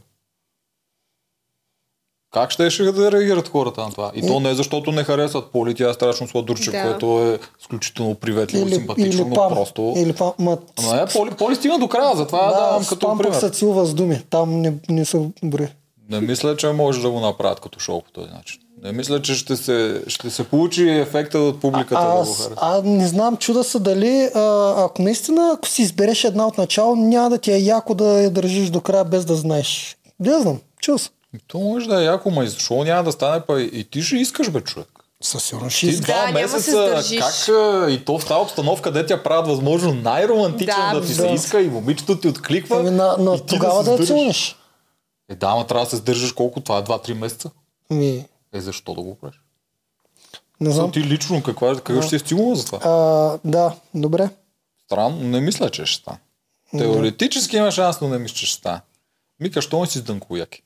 Как 2.33 2.51
ще 2.51 2.69
ще 2.69 2.83
да 2.83 3.11
реагират 3.11 3.47
хората 3.47 3.81
на 3.81 3.91
това? 3.91 4.11
И 4.15 4.27
то 4.27 4.39
не 4.39 4.55
защото 4.55 4.91
не 4.91 5.03
харесват 5.03 5.51
Поли, 5.51 5.75
тя 5.75 5.89
е 5.89 5.93
страшно 5.93 6.27
сладурче, 6.27 6.71
Да. 6.71 6.83
което 6.83 7.05
е 7.23 7.39
изключително 7.61 8.15
приветливо 8.15 8.67
Или, 8.67 8.75
симпатично, 8.75 9.21
или 9.21 9.29
но 9.29 9.35
пам. 9.35 9.53
просто... 9.53 9.93
Или 9.97 10.13
пам. 10.13 10.31
Ма, 10.39 10.57
Ама 10.79 10.95
не, 10.95 11.05
Поли, 11.05 11.31
Поли 11.31 11.55
стигна 11.55 11.79
до 11.79 11.87
края, 11.87 12.15
затова 12.15 12.45
да, 12.45 12.51
давам 12.51 12.81
да, 12.81 12.87
като 12.87 13.07
пък 13.07 13.17
пример. 13.17 13.35
се 13.35 13.49
целува 13.49 13.85
с 13.85 13.93
думи. 13.93 14.21
Там 14.29 14.61
не, 14.61 14.73
не 14.89 15.05
са 15.05 15.21
брои. 15.43 15.67
Не 16.09 16.21
мисля, 16.21 16.57
че 16.57 16.67
може 16.67 17.01
да 17.01 17.09
го 17.09 17.19
направят 17.19 17.59
като 17.59 17.79
шоу 17.79 18.01
по 18.01 18.11
този 18.11 18.29
начин. 18.29 18.61
Не 18.83 18.91
мисля, 18.91 19.21
че 19.21 19.35
ще 19.35 19.55
се, 19.55 20.03
ще 20.07 20.29
се 20.29 20.43
получи 20.43 20.89
ефекта 20.89 21.39
от 21.39 21.61
публиката 21.61 22.01
да 22.01 22.11
го 22.13 22.21
Аз, 22.21 22.37
хареса. 22.37 22.53
а, 22.57 22.81
не 22.81 23.07
знам, 23.07 23.37
чуда 23.37 23.63
се 23.63 23.79
дали, 23.79 24.29
а, 24.35 24.73
ако 24.77 25.01
наистина, 25.01 25.51
ако 25.53 25.67
си 25.67 25.81
избереш 25.81 26.23
една 26.23 26.47
от 26.47 26.57
начало, 26.57 26.95
няма 26.95 27.29
да 27.29 27.37
ти 27.37 27.51
е 27.51 27.57
яко 27.57 27.95
да 27.95 28.21
я 28.21 28.29
държиш 28.29 28.69
до 28.69 28.81
края 28.81 29.05
без 29.05 29.25
да 29.25 29.35
знаеш. 29.35 29.97
Не 30.19 30.39
знам, 30.39 30.59
чува 30.81 30.97
се. 31.31 31.39
То 31.47 31.59
може 31.59 31.87
да 31.87 32.01
е 32.01 32.05
яко, 32.05 32.31
ма 32.31 32.43
и 32.43 32.49
шоу 32.49 32.83
няма 32.83 33.03
да 33.03 33.11
стане, 33.11 33.41
па 33.41 33.61
и, 33.61 33.69
и 33.73 33.83
ти 33.83 34.01
ще 34.01 34.15
искаш, 34.15 34.49
бе, 34.49 34.61
човек. 34.61 34.87
Със 35.23 35.43
сигурност 35.43 35.77
ще 35.77 35.87
Ти 35.87 35.93
иска. 35.93 36.05
два 36.05 36.25
няма 36.25 36.39
да 36.39 36.49
се 36.49 36.55
месеца, 36.89 37.19
как 37.19 37.47
и 37.91 38.05
то 38.05 38.19
в 38.19 38.27
тази 38.27 38.41
обстановка, 38.41 38.91
де 38.91 39.05
тя 39.05 39.23
правят 39.23 39.47
възможно 39.47 39.93
най-романтично 39.93 40.75
Да, 40.83 40.93
да, 40.93 41.01
ти 41.01 41.07
да. 41.07 41.13
се 41.15 41.27
иска 41.27 41.61
и 41.61 41.69
момичето 41.69 42.19
ти 42.19 42.27
откликва. 42.27 42.77
Ами, 42.79 42.89
на, 42.91 43.15
на, 43.17 43.35
и 43.35 43.39
ти 43.39 43.45
тогава 43.45 43.77
да, 43.77 43.83
сдържиш. 43.83 44.07
целунеш. 44.07 44.55
Е, 45.29 45.35
да, 45.35 45.47
ама 45.47 45.67
трябва 45.67 45.83
да 45.83 45.89
се 45.89 45.95
сдържаш 45.95 46.31
колко? 46.31 46.61
Това 46.61 46.77
е 46.77 46.83
2-3 46.83 47.13
месеца. 47.13 47.49
Ми, 47.89 48.25
Е, 48.53 48.61
защо 48.61 48.93
да 48.93 49.01
го 49.01 49.15
правиш? 49.15 49.41
не 50.61 50.71
знам. 50.71 50.91
Ти 50.91 51.03
лично, 51.03 51.43
каква, 51.43 51.75
какъв 51.75 52.05
ще 52.05 52.15
е 52.15 52.19
стимул 52.19 52.55
за 52.55 52.65
това? 52.65 52.79
А, 52.83 52.91
да, 53.45 53.73
добре. 53.95 54.29
Странно, 54.85 55.17
не 55.19 55.39
мисля, 55.39 55.69
че 55.69 55.85
ще 55.85 56.01
стане. 56.01 56.19
Теоретически 56.77 57.57
има 57.57 57.71
шанс, 57.71 58.01
но 58.01 58.07
не 58.07 58.17
мисля, 58.17 58.35
че 58.35 58.45
ще 58.45 58.55
стане. 58.55 58.81
Мика, 59.39 59.61
що 59.61 59.79
не 59.81 59.87
си 59.87 59.97
с 59.97 60.01
дънковяки? 60.01 60.63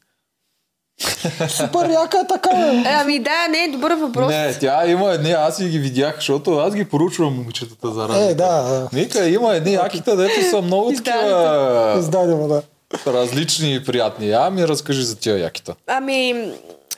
Супер 1.49 1.89
яка 1.89 2.17
е 2.17 2.27
така, 2.29 2.49
бе. 2.55 2.89
Е, 2.89 2.93
ами 3.01 3.19
да, 3.19 3.47
не, 3.49 3.71
добър 3.71 3.91
въпрос. 3.93 4.27
Не, 4.27 4.59
тя 4.59 4.87
има 4.87 5.11
едни, 5.11 5.31
аз 5.31 5.57
си 5.57 5.65
ги 5.65 5.79
видях, 5.79 6.15
защото 6.15 6.57
аз 6.57 6.75
ги 6.75 6.85
поручвам 6.85 7.35
момичетата 7.35 7.91
за 7.91 8.07
разлика. 8.07 8.31
Е, 8.31 8.35
да, 8.35 8.63
да. 8.63 8.89
Мика, 8.93 9.27
има 9.27 9.55
едни 9.55 9.73
яките, 9.73 10.15
дето 10.15 10.49
са 10.49 10.61
много 10.61 10.93
такива 10.93 11.95
Издадено, 11.99 12.47
да. 12.47 12.61
различни 13.07 13.75
и 13.75 13.83
приятни. 13.83 14.31
А 14.31 14.49
ми 14.49 14.67
разкажи 14.67 15.03
за 15.03 15.15
тия 15.15 15.37
якита. 15.37 15.75
Ами, 15.87 16.51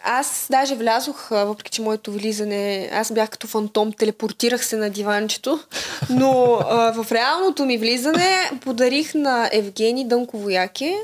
аз 0.04 0.48
даже 0.52 0.76
влязох, 0.76 1.28
въпреки 1.30 1.72
че 1.72 1.82
моето 1.82 2.12
влизане, 2.12 2.90
аз 2.94 3.12
бях 3.12 3.30
като 3.30 3.48
фантом, 3.48 3.94
телепортирах 3.94 4.66
се 4.66 4.76
на 4.76 4.90
диванчето, 4.90 5.60
но 6.10 6.60
а, 6.70 7.04
в 7.04 7.12
реалното 7.12 7.66
ми 7.66 7.78
влизане 7.78 8.52
подарих 8.62 9.14
на 9.14 9.50
Евгений 9.52 10.06
Дънково 10.06 10.50
яке. 10.50 10.98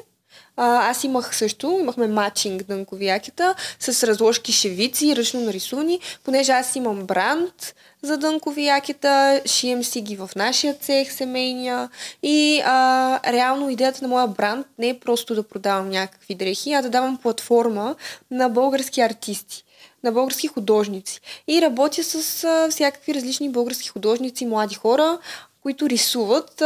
А, 0.58 0.90
аз 0.90 1.04
имах 1.04 1.36
също, 1.36 1.78
имахме 1.80 2.08
матчинг 2.08 2.64
дънковякета 2.64 3.56
с 3.80 4.08
разложки 4.08 4.52
шевици, 4.52 5.16
ръчно 5.16 5.40
нарисувани, 5.42 6.00
понеже 6.24 6.52
аз 6.52 6.76
имам 6.76 7.06
бранд 7.06 7.76
за 8.02 8.18
дънкови 8.18 8.66
якета, 8.66 9.42
шием 9.46 9.84
си 9.84 10.02
ги 10.02 10.16
в 10.16 10.30
нашия 10.36 10.74
цех, 10.74 11.14
семейния 11.14 11.90
и 12.24 12.62
а, 12.66 13.32
реално 13.34 13.70
идеята 13.70 14.00
на 14.02 14.08
моя 14.08 14.28
бранд 14.28 14.68
не 14.80 14.90
е 14.90 15.00
просто 15.00 15.36
да 15.36 15.44
продавам 15.44 15.90
някакви 15.90 16.36
дрехи, 16.36 16.74
а 16.74 16.82
да 16.82 16.90
давам 16.90 17.18
платформа 17.18 17.96
на 18.32 18.50
български 18.50 19.02
артисти 19.02 19.64
на 20.04 20.12
български 20.12 20.48
художници. 20.48 21.22
И 21.48 21.62
работя 21.62 22.04
с 22.04 22.44
а, 22.44 22.68
всякакви 22.72 23.14
различни 23.14 23.50
български 23.50 23.88
художници, 23.88 24.46
млади 24.46 24.76
хора, 24.76 25.20
които 25.62 25.90
рисуват. 25.90 26.64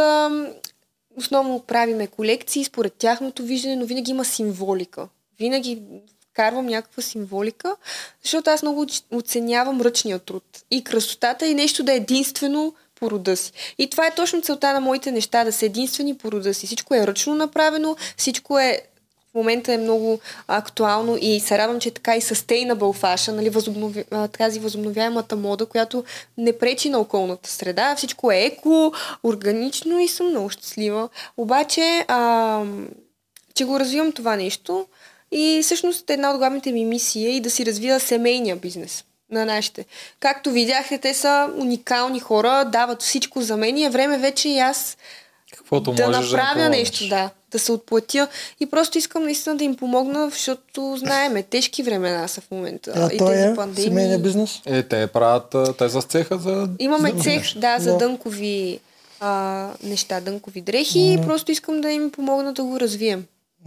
Основно 1.16 1.60
правиме 1.60 2.06
колекции 2.06 2.64
според 2.64 2.92
тяхното 2.92 3.42
виждане, 3.42 3.76
но 3.76 3.86
винаги 3.86 4.10
има 4.10 4.24
символика. 4.24 5.08
Винаги 5.38 5.82
вкарвам 6.30 6.66
някаква 6.66 7.02
символика, 7.02 7.76
защото 8.22 8.50
аз 8.50 8.62
много 8.62 8.86
оценявам 9.10 9.80
ръчния 9.80 10.18
труд. 10.18 10.44
И 10.70 10.84
красотата 10.84 11.46
и 11.46 11.54
нещо 11.54 11.82
да 11.82 11.92
е 11.92 11.96
единствено 11.96 12.74
по 12.94 13.10
рода 13.10 13.36
си. 13.36 13.52
И 13.78 13.90
това 13.90 14.06
е 14.06 14.14
точно 14.14 14.42
целта 14.42 14.72
на 14.72 14.80
моите 14.80 15.12
неща, 15.12 15.44
да 15.44 15.52
са 15.52 15.66
единствени 15.66 16.16
по 16.16 16.32
рода 16.32 16.54
си. 16.54 16.66
Всичко 16.66 16.94
е 16.94 17.06
ръчно 17.06 17.34
направено, 17.34 17.96
всичко 18.16 18.58
е 18.58 18.82
момента 19.36 19.72
е 19.72 19.78
много 19.78 20.20
актуално 20.48 21.18
и 21.20 21.40
се 21.40 21.58
радвам, 21.58 21.80
че 21.80 21.88
е 21.88 21.92
така 21.92 22.16
и 22.16 22.20
sustainable 22.20 23.02
fashion, 23.02 23.32
нали, 23.32 23.50
възобнови, 23.50 24.04
тази 24.38 24.60
възобновяемата 24.60 25.36
мода, 25.36 25.66
която 25.66 26.04
не 26.38 26.58
пречи 26.58 26.88
на 26.88 26.98
околната 26.98 27.50
среда. 27.50 27.94
Всичко 27.96 28.32
е 28.32 28.38
еко, 28.38 28.92
органично 29.24 30.00
и 30.00 30.08
съм 30.08 30.28
много 30.28 30.50
щастлива. 30.50 31.08
Обаче, 31.36 32.04
а, 32.08 32.62
че 33.54 33.64
го 33.64 33.80
развивам 33.80 34.12
това 34.12 34.36
нещо 34.36 34.86
и 35.32 35.60
всъщност 35.62 36.10
една 36.10 36.30
от 36.30 36.38
главните 36.38 36.72
ми 36.72 36.84
мисии 36.84 37.26
е 37.26 37.30
и 37.30 37.40
да 37.40 37.50
си 37.50 37.66
развия 37.66 38.00
семейния 38.00 38.56
бизнес. 38.56 39.04
на 39.30 39.44
нашите. 39.44 39.84
Както 40.20 40.50
видяхте, 40.50 40.98
те 40.98 41.14
са 41.14 41.50
уникални 41.56 42.20
хора, 42.20 42.64
дават 42.64 43.02
всичко 43.02 43.40
за 43.40 43.56
мен 43.56 43.78
и 43.78 43.84
е 43.84 43.90
време 43.90 44.18
вече 44.18 44.48
и 44.48 44.58
аз 44.58 44.96
Каквото 45.66 45.92
да 45.92 46.06
можеш 46.06 46.32
направя 46.32 46.62
да 46.62 46.68
нещо, 46.68 47.08
да. 47.08 47.30
Да 47.52 47.58
се 47.58 47.72
отплатя. 47.72 48.28
И 48.60 48.66
просто 48.66 48.98
искам 48.98 49.24
наистина 49.24 49.56
да 49.56 49.64
им 49.64 49.76
помогна, 49.76 50.30
защото 50.30 50.96
знаеме, 50.98 51.42
тежки 51.42 51.82
времена 51.82 52.28
са 52.28 52.40
в 52.40 52.50
момента. 52.50 52.92
А 52.96 53.14
и 53.14 53.18
той 53.18 53.34
тези 53.34 53.48
е 53.48 53.54
пандемии. 53.54 53.88
семейния 53.88 54.18
бизнес. 54.18 54.60
Е, 54.66 54.82
те 54.82 55.06
правят, 55.06 55.76
те 55.78 55.88
с 55.88 56.02
цеха 56.02 56.38
за... 56.38 56.68
Имаме 56.78 57.12
за 57.16 57.22
цех, 57.22 57.58
да, 57.58 57.78
за 57.78 57.92
Да. 57.92 57.98
дънкови 57.98 58.80
а, 59.20 59.68
неща, 59.82 60.20
дънкови 60.20 60.60
дрехи 60.60 61.12
и 61.12 61.26
просто 61.26 61.52
искам 61.52 61.80
да 61.80 61.90
им 61.90 62.10
помогна 62.10 62.52
да 62.52 62.64
го 62.64 62.80
развием. 62.80 63.24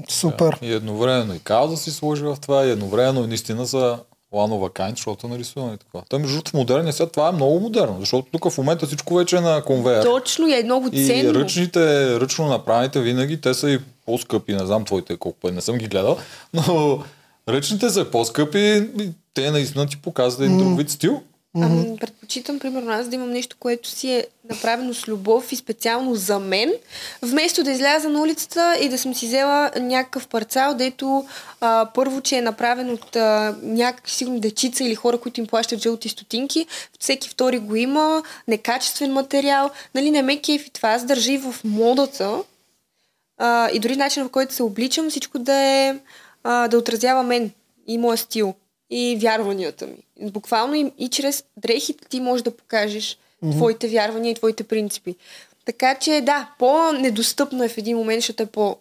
Супер. 0.09 0.57
И 0.61 0.73
едновременно 0.73 1.35
и 1.35 1.39
кауза 1.39 1.77
си 1.77 1.91
сложи 1.91 2.23
в 2.23 2.37
това, 2.41 2.65
и 2.65 2.71
едновременно 2.71 3.23
и 3.23 3.27
наистина 3.27 3.65
за 3.65 3.97
ланова 4.33 4.69
кайн, 4.69 4.91
защото 4.91 5.27
е 5.27 5.29
нарисуване 5.29 5.73
и 5.73 5.77
така. 5.77 6.05
Той 6.09 6.19
между 6.19 6.35
другото 6.35 6.51
в 6.51 6.53
модерния 6.53 6.93
свят 6.93 7.11
това 7.11 7.29
е 7.29 7.31
много 7.31 7.59
модерно, 7.59 7.97
защото 7.99 8.27
тук 8.31 8.51
в 8.51 8.57
момента 8.57 8.87
всичко 8.87 9.15
вече 9.15 9.37
е 9.37 9.41
на 9.41 9.61
конвейер. 9.61 10.03
Точно 10.03 10.47
и 10.47 10.59
е 10.59 10.63
много 10.63 10.89
И 10.91 11.07
ценно. 11.07 11.35
ръчните, 11.35 11.79
ръчно 12.19 12.47
направените 12.47 13.01
винаги, 13.01 13.41
те 13.41 13.53
са 13.53 13.71
и 13.71 13.79
по-скъпи, 14.05 14.53
не 14.53 14.65
знам 14.65 14.85
твоите 14.85 15.17
колко 15.17 15.39
пъти, 15.39 15.55
не 15.55 15.61
съм 15.61 15.77
ги 15.77 15.87
гледал, 15.87 16.17
но 16.53 16.99
ръчните 17.49 17.89
са 17.89 18.05
по-скъпи 18.05 18.59
и 18.99 19.09
те 19.33 19.51
наистина 19.51 19.87
ти 19.87 19.97
показват 20.01 20.41
един 20.45 20.57
друг 20.57 20.77
вид 20.77 20.89
стил. 20.89 21.21
Ами, 21.55 21.97
предпочитам, 21.97 22.59
примерно, 22.59 22.91
аз 22.91 23.07
да 23.07 23.15
имам 23.15 23.31
нещо, 23.31 23.55
което 23.59 23.89
си 23.89 24.11
е 24.11 24.27
направено 24.49 24.93
с 24.93 25.07
любов 25.07 25.51
и 25.51 25.55
специално 25.55 26.15
за 26.15 26.39
мен, 26.39 26.73
вместо 27.21 27.63
да 27.63 27.71
изляза 27.71 28.09
на 28.09 28.21
улицата 28.21 28.77
и 28.81 28.89
да 28.89 28.97
съм 28.97 29.15
си 29.15 29.27
взела 29.27 29.71
някакъв 29.79 30.27
парцал, 30.27 30.73
дето 30.75 31.25
а, 31.61 31.89
първо, 31.93 32.21
че 32.21 32.37
е 32.37 32.41
направен 32.41 32.89
от 32.89 33.15
а, 33.15 33.55
някакви 33.63 34.11
сигурно 34.11 34.39
дечица 34.39 34.83
или 34.83 34.95
хора, 34.95 35.17
които 35.17 35.39
им 35.39 35.47
плащат 35.47 35.81
жълти 35.81 36.09
стотинки, 36.09 36.65
всеки 36.99 37.29
втори 37.29 37.59
го 37.59 37.75
има, 37.75 38.23
некачествен 38.47 39.13
материал, 39.13 39.69
нали, 39.95 40.11
не 40.11 40.21
ме 40.21 40.41
кефи 40.41 40.69
това, 40.69 40.89
аз 40.89 41.05
държа 41.05 41.31
и 41.31 41.37
в 41.37 41.55
модата 41.63 42.43
а, 43.37 43.69
и 43.71 43.79
дори 43.79 43.95
начинът, 43.95 44.29
в 44.29 44.31
който 44.31 44.53
се 44.53 44.63
обличам, 44.63 45.09
всичко 45.09 45.39
да 45.39 45.55
е 45.55 45.95
а, 46.43 46.67
да 46.67 46.77
отразява 46.77 47.23
мен 47.23 47.51
и 47.87 47.97
моя 47.97 48.17
стил 48.17 48.53
и 48.89 49.17
вярванията 49.21 49.87
ми. 49.87 50.29
Буквално 50.29 50.75
и, 50.75 50.91
и 50.97 51.09
чрез 51.09 51.43
дрехите 51.57 52.05
ти 52.09 52.19
можеш 52.19 52.43
да 52.43 52.57
покажеш 52.57 53.17
mm-hmm. 53.43 53.51
твоите 53.51 53.87
вярвания 53.87 54.31
и 54.31 54.35
твоите 54.35 54.63
принципи. 54.63 55.15
Така 55.65 55.95
че 55.95 56.21
да, 56.25 56.49
по-недостъпно 56.59 57.63
е 57.63 57.69
в 57.69 57.77
един 57.77 57.97
момент, 57.97 58.21
защото 58.21 58.43
е 58.43 58.45
по 58.45 58.77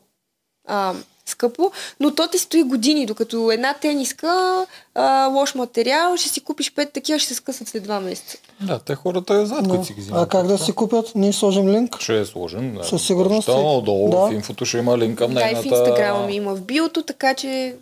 а, 0.69 0.95
скъпо, 1.27 1.71
но 2.01 2.15
то 2.15 2.29
ти 2.29 2.39
стои 2.39 2.63
години, 2.63 3.07
докато 3.07 3.51
една 3.53 3.75
тениска, 3.75 4.67
а, 4.95 5.27
лош 5.27 5.55
материал, 5.55 6.17
ще 6.17 6.29
си 6.29 6.41
купиш 6.41 6.75
пет 6.75 6.93
такива, 6.93 7.19
ще 7.19 7.29
се 7.29 7.35
скъсат 7.35 7.69
след 7.69 7.83
два 7.83 8.01
месеца. 8.01 8.39
Да, 8.61 8.79
те 8.79 8.95
хората 8.95 9.35
е 9.35 9.47
зад, 9.47 9.69
които 9.69 9.85
си 9.85 9.93
ги 9.93 10.01
А 10.01 10.03
взимат. 10.03 10.29
как 10.29 10.47
да 10.47 10.59
си 10.59 10.73
купят? 10.73 11.13
Ние 11.15 11.33
сложим 11.33 11.69
линк. 11.69 12.01
Ще 12.01 12.21
е 12.21 12.25
сложен. 12.25 12.75
Да. 12.75 12.85
Със 12.85 13.07
сигурност 13.07 13.47
Долу, 13.47 13.79
е. 13.79 13.83
долу 13.83 14.11
Да. 14.11 14.17
в 14.17 14.33
инфото 14.33 14.65
ще 14.65 14.79
има 14.79 14.99
линк 14.99 15.19
към 15.19 15.35
Да, 15.35 15.41
и 15.41 15.43
в 15.43 15.47
нейната... 15.47 15.69
инстаграма 15.69 16.27
ми 16.27 16.35
има 16.35 16.55
в 16.55 16.61
биото, 16.61 17.03
така 17.03 17.35
че 17.35 17.77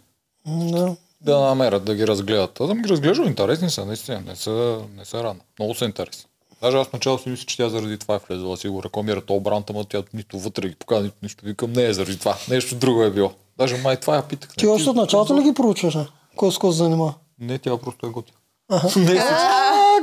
Да. 0.47 0.97
Да 1.27 1.41
намерят, 1.41 1.85
да 1.85 1.95
ги 1.95 2.07
разгледат. 2.07 2.61
Аз 2.61 2.69
съм 2.69 2.83
ги 2.83 2.89
разглеждал, 2.89 3.25
интересни 3.25 3.71
са, 3.71 3.85
наистина, 3.85 4.23
не 4.27 4.37
са, 4.37 4.79
не 4.97 5.05
са 5.05 5.25
рано. 5.25 5.41
Много 5.59 5.75
са 5.75 5.85
интересни. 5.85 6.25
Даже 6.63 6.77
аз 6.77 6.93
начало 6.93 7.19
си 7.19 7.29
мисля, 7.29 7.47
че 7.47 7.57
тя 7.57 7.69
заради 7.69 7.99
това 7.99 8.15
е 8.15 8.19
влезла. 8.29 8.57
Си 8.57 8.69
го 8.69 8.83
рекламира 8.83 9.21
то 9.21 9.41
бранд, 9.41 9.71
ама 9.71 9.85
тя 9.85 10.03
нито 10.15 10.39
вътре 10.39 10.69
ги 10.69 10.75
показва, 10.75 11.05
нито 11.05 11.17
нищо. 11.23 11.47
Викам, 11.47 11.73
не 11.73 11.85
е 11.85 11.93
заради 11.93 12.19
това. 12.19 12.37
Нещо 12.49 12.75
друго 12.75 13.03
е 13.03 13.11
било. 13.11 13.33
Даже 13.59 13.77
май 13.77 13.97
това 13.97 14.17
я 14.17 14.23
питах. 14.23 14.51
Ти 14.57 14.67
още 14.67 14.91
от 14.91 14.97
началото 14.97 15.39
ли 15.39 15.43
ги 15.43 15.55
проучваш? 15.55 15.99
Кой 16.37 16.53
с 16.53 16.59
кой 16.59 16.73
се 16.73 16.79
занимава? 16.79 17.15
Не, 17.41 17.59
тя 17.59 17.77
просто 17.77 18.07
е 18.07 18.11
готина. 18.11 18.39
Не, 18.97 19.23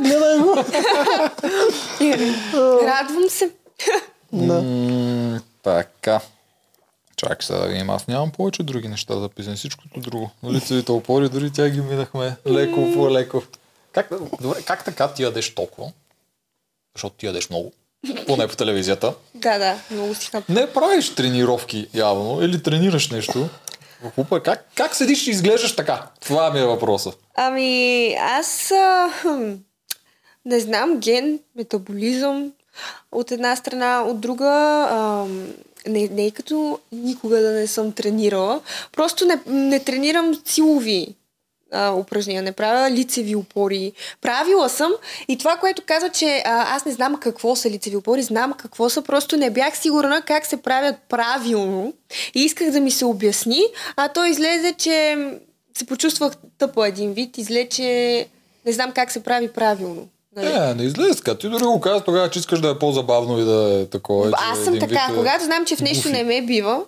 гледай 0.09 0.39
го. 0.39 0.55
радвам 2.85 3.29
се. 3.29 3.51
Да. 4.33 4.63
Така. 5.63 6.19
Чакай 7.23 7.45
сега 7.45 7.59
да 7.59 7.67
видим. 7.67 7.89
Аз 7.89 8.07
нямам 8.07 8.31
повече 8.31 8.63
други 8.63 8.87
неща 8.87 9.19
записани. 9.19 9.55
Всичкото 9.55 9.99
друго. 9.99 10.31
Лицевите 10.51 10.91
опори, 10.91 11.29
дори 11.29 11.51
тя 11.51 11.69
ги 11.69 11.81
минахме 11.81 12.35
леко 12.47 12.91
по 12.93 13.11
леко. 13.11 13.43
Как, 13.91 14.09
добре, 14.41 14.61
как 14.65 14.85
така 14.85 15.13
ти 15.13 15.23
ядеш 15.23 15.55
толкова? 15.55 15.91
Защото 16.95 17.15
ти 17.15 17.25
ядеш 17.25 17.49
много. 17.49 17.71
Поне 18.27 18.47
по 18.47 18.55
телевизията. 18.55 19.13
Да, 19.35 19.57
да, 19.57 19.79
много 19.91 20.15
си 20.15 20.27
хап. 20.27 20.49
Не 20.49 20.73
правиш 20.73 21.15
тренировки 21.15 21.87
явно 21.93 22.41
или 22.41 22.63
тренираш 22.63 23.09
нещо. 23.09 23.49
В 24.03 24.11
купа. 24.11 24.43
Как, 24.43 24.65
как 24.75 24.95
седиш 24.95 25.27
и 25.27 25.31
изглеждаш 25.31 25.75
така? 25.75 26.07
Това 26.21 26.51
ми 26.51 26.59
е 26.59 26.65
въпроса. 26.65 27.11
Ами, 27.35 28.13
аз 28.13 28.71
а, 28.71 29.09
не 30.45 30.59
знам, 30.59 30.99
ген, 30.99 31.39
метаболизъм 31.55 32.51
от 33.11 33.31
една 33.31 33.55
страна, 33.55 34.01
от 34.01 34.19
друга 34.19 34.49
а, 34.89 35.25
не, 35.87 36.07
не 36.07 36.25
е 36.25 36.31
като 36.31 36.79
никога 36.91 37.41
да 37.41 37.51
не 37.51 37.67
съм 37.67 37.91
тренирала. 37.91 38.61
Просто 38.91 39.25
не, 39.25 39.39
не 39.45 39.79
тренирам 39.79 40.41
силови 40.45 41.15
а, 41.73 41.91
упражнения, 41.91 42.43
не 42.43 42.51
правя 42.51 42.91
лицеви 42.91 43.35
опори. 43.35 43.93
Правила 44.21 44.69
съм 44.69 44.91
и 45.27 45.37
това, 45.37 45.57
което 45.57 45.81
казва, 45.85 46.09
че 46.09 46.43
а, 46.45 46.75
аз 46.75 46.85
не 46.85 46.91
знам 46.91 47.15
какво 47.15 47.55
са 47.55 47.69
лицеви 47.69 47.95
опори, 47.95 48.23
знам 48.23 48.53
какво 48.53 48.89
са, 48.89 49.01
просто 49.01 49.37
не 49.37 49.49
бях 49.49 49.77
сигурна 49.77 50.21
как 50.21 50.45
се 50.45 50.57
правят 50.57 50.95
правилно 51.09 51.93
и 52.35 52.41
исках 52.41 52.71
да 52.71 52.79
ми 52.79 52.91
се 52.91 53.05
обясни, 53.05 53.61
а 53.95 54.07
то 54.07 54.25
излезе, 54.25 54.73
че 54.73 55.17
се 55.77 55.85
почувствах 55.85 56.33
тъпа 56.57 56.87
един 56.87 57.13
вид, 57.13 57.37
излезе, 57.37 57.69
че 57.69 58.27
не 58.65 58.71
знам 58.71 58.91
как 58.91 59.11
се 59.11 59.23
прави 59.23 59.47
правилно. 59.47 60.07
Нали? 60.35 60.53
Не, 60.53 60.73
не 60.73 60.83
излезе 60.83 61.17
така. 61.17 61.37
Ти 61.37 61.49
дори 61.49 61.63
го 61.63 61.79
каза 61.79 62.03
тогава, 62.03 62.29
че 62.29 62.39
искаш 62.39 62.61
да 62.61 62.69
е 62.69 62.79
по-забавно 62.79 63.39
и 63.39 63.43
да 63.43 63.81
е 63.81 63.85
такова. 63.85 64.31
Аз 64.51 64.59
съм 64.59 64.79
така, 64.79 64.85
вид 64.85 64.97
е 65.11 65.15
когато 65.15 65.43
знам, 65.43 65.65
че 65.65 65.75
в 65.75 65.81
нещо 65.81 66.09
не 66.09 66.23
ме 66.23 66.41
бива, 66.41 66.81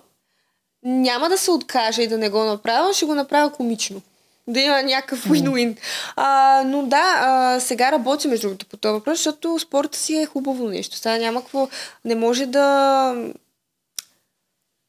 няма 0.82 1.28
да 1.28 1.38
се 1.38 1.50
откажа 1.50 2.02
и 2.02 2.08
да 2.08 2.18
не 2.18 2.28
го 2.28 2.44
направя, 2.44 2.94
ще 2.94 3.04
го 3.04 3.14
направя 3.14 3.52
комично. 3.52 4.02
Да 4.48 4.60
има 4.60 4.82
някакъв 4.82 5.24
win-win. 5.24 5.76
А, 6.16 6.62
но 6.66 6.82
да, 6.82 7.16
а, 7.20 7.60
сега 7.60 7.92
работя 7.92 8.28
между 8.28 8.48
другото 8.48 8.66
по 8.66 8.76
този 8.76 8.92
въпрос, 8.92 9.18
защото 9.18 9.58
спорта 9.58 9.98
си 9.98 10.16
е 10.16 10.26
хубаво 10.26 10.68
нещо. 10.68 10.96
Сега 10.96 11.18
няма 11.18 11.40
какво. 11.40 11.68
Не 12.04 12.14
може 12.14 12.46
да 12.46 13.14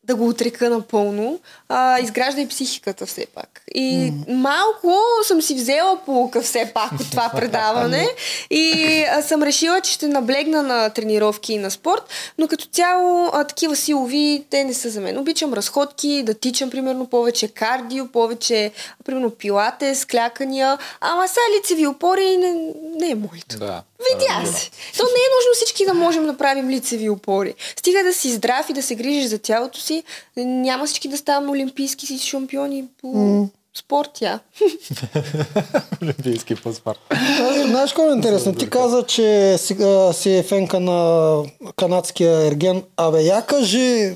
да 0.08 0.16
го 0.16 0.28
отрека 0.28 0.70
напълно, 0.70 1.40
а, 1.70 2.00
изгражда 2.00 2.42
и 2.42 2.48
психиката 2.48 3.06
все 3.06 3.26
пак. 3.26 3.62
И 3.76 4.12
mm. 4.12 4.34
малко 4.34 5.00
съм 5.24 5.42
си 5.42 5.56
взела 5.56 6.00
полука 6.06 6.42
все 6.42 6.72
пак 6.74 6.92
от 6.92 7.12
това 7.12 7.30
предаване 7.36 8.10
и 8.50 9.04
а, 9.12 9.22
съм 9.22 9.44
решила, 9.44 9.82
че 9.82 9.92
ще 9.92 10.08
наблегна 10.08 10.64
на 10.64 10.90
тренировки 10.90 11.54
и 11.54 11.58
на 11.58 11.72
спорт, 11.72 12.04
но 12.38 12.48
като 12.48 12.66
цяло 12.66 13.30
а, 13.34 13.44
такива 13.44 13.76
силови, 13.76 14.46
те 14.50 14.64
не 14.64 14.74
са 14.74 14.90
за 14.90 15.02
мен. 15.02 15.18
Обичам 15.18 15.54
разходки, 15.54 16.24
да 16.24 16.34
тичам 16.34 16.70
примерно 16.70 17.08
повече 17.08 17.48
кардио, 17.48 18.08
повече 18.08 18.72
примерно 19.06 19.30
пилате, 19.30 19.96
склякания, 19.96 20.78
ама 21.02 21.28
са 21.28 21.40
лицеви 21.58 21.88
опори 21.88 22.38
не, 22.38 22.54
не 23.00 23.10
е 23.10 23.16
моето. 23.16 23.60
Да. 23.60 23.84
Видя 24.00 24.52
се. 24.52 24.70
То 24.98 25.04
не 25.04 25.10
е 25.10 25.34
нужно 25.36 25.54
всички 25.54 25.86
да 25.86 25.94
можем 25.94 26.26
да 26.26 26.38
правим 26.38 26.70
лицеви 26.70 27.10
опори. 27.10 27.54
Стига 27.76 28.04
да 28.04 28.14
си 28.14 28.32
здрав 28.32 28.70
и 28.70 28.74
да 28.74 28.84
се 28.84 28.96
грижиш 28.96 29.26
за 29.26 29.40
тялото 29.40 29.80
си. 29.80 29.97
Няма 30.38 30.86
всички 30.86 31.08
да 31.08 31.18
ставаме 31.18 31.52
олимпийски 31.52 32.06
си 32.06 32.28
шампиони 32.28 32.86
по 33.02 33.08
mm. 33.08 33.50
спорт, 33.78 34.22
я. 34.22 34.40
Олимпийски 36.02 36.56
паспорт. 36.56 37.00
А, 37.10 37.68
Знаеш 37.68 37.92
какво 37.92 38.10
е 38.10 38.16
интересно? 38.16 38.56
Ти 38.56 38.70
каза, 38.70 39.04
че 39.04 39.58
сега 39.58 40.14
си 40.14 40.36
е 40.36 40.44
фенка 40.44 40.80
на 40.80 41.44
канадския 41.76 42.48
ерген. 42.48 42.84
Абе, 42.98 43.22
я 43.22 43.46
кажи 43.46 44.16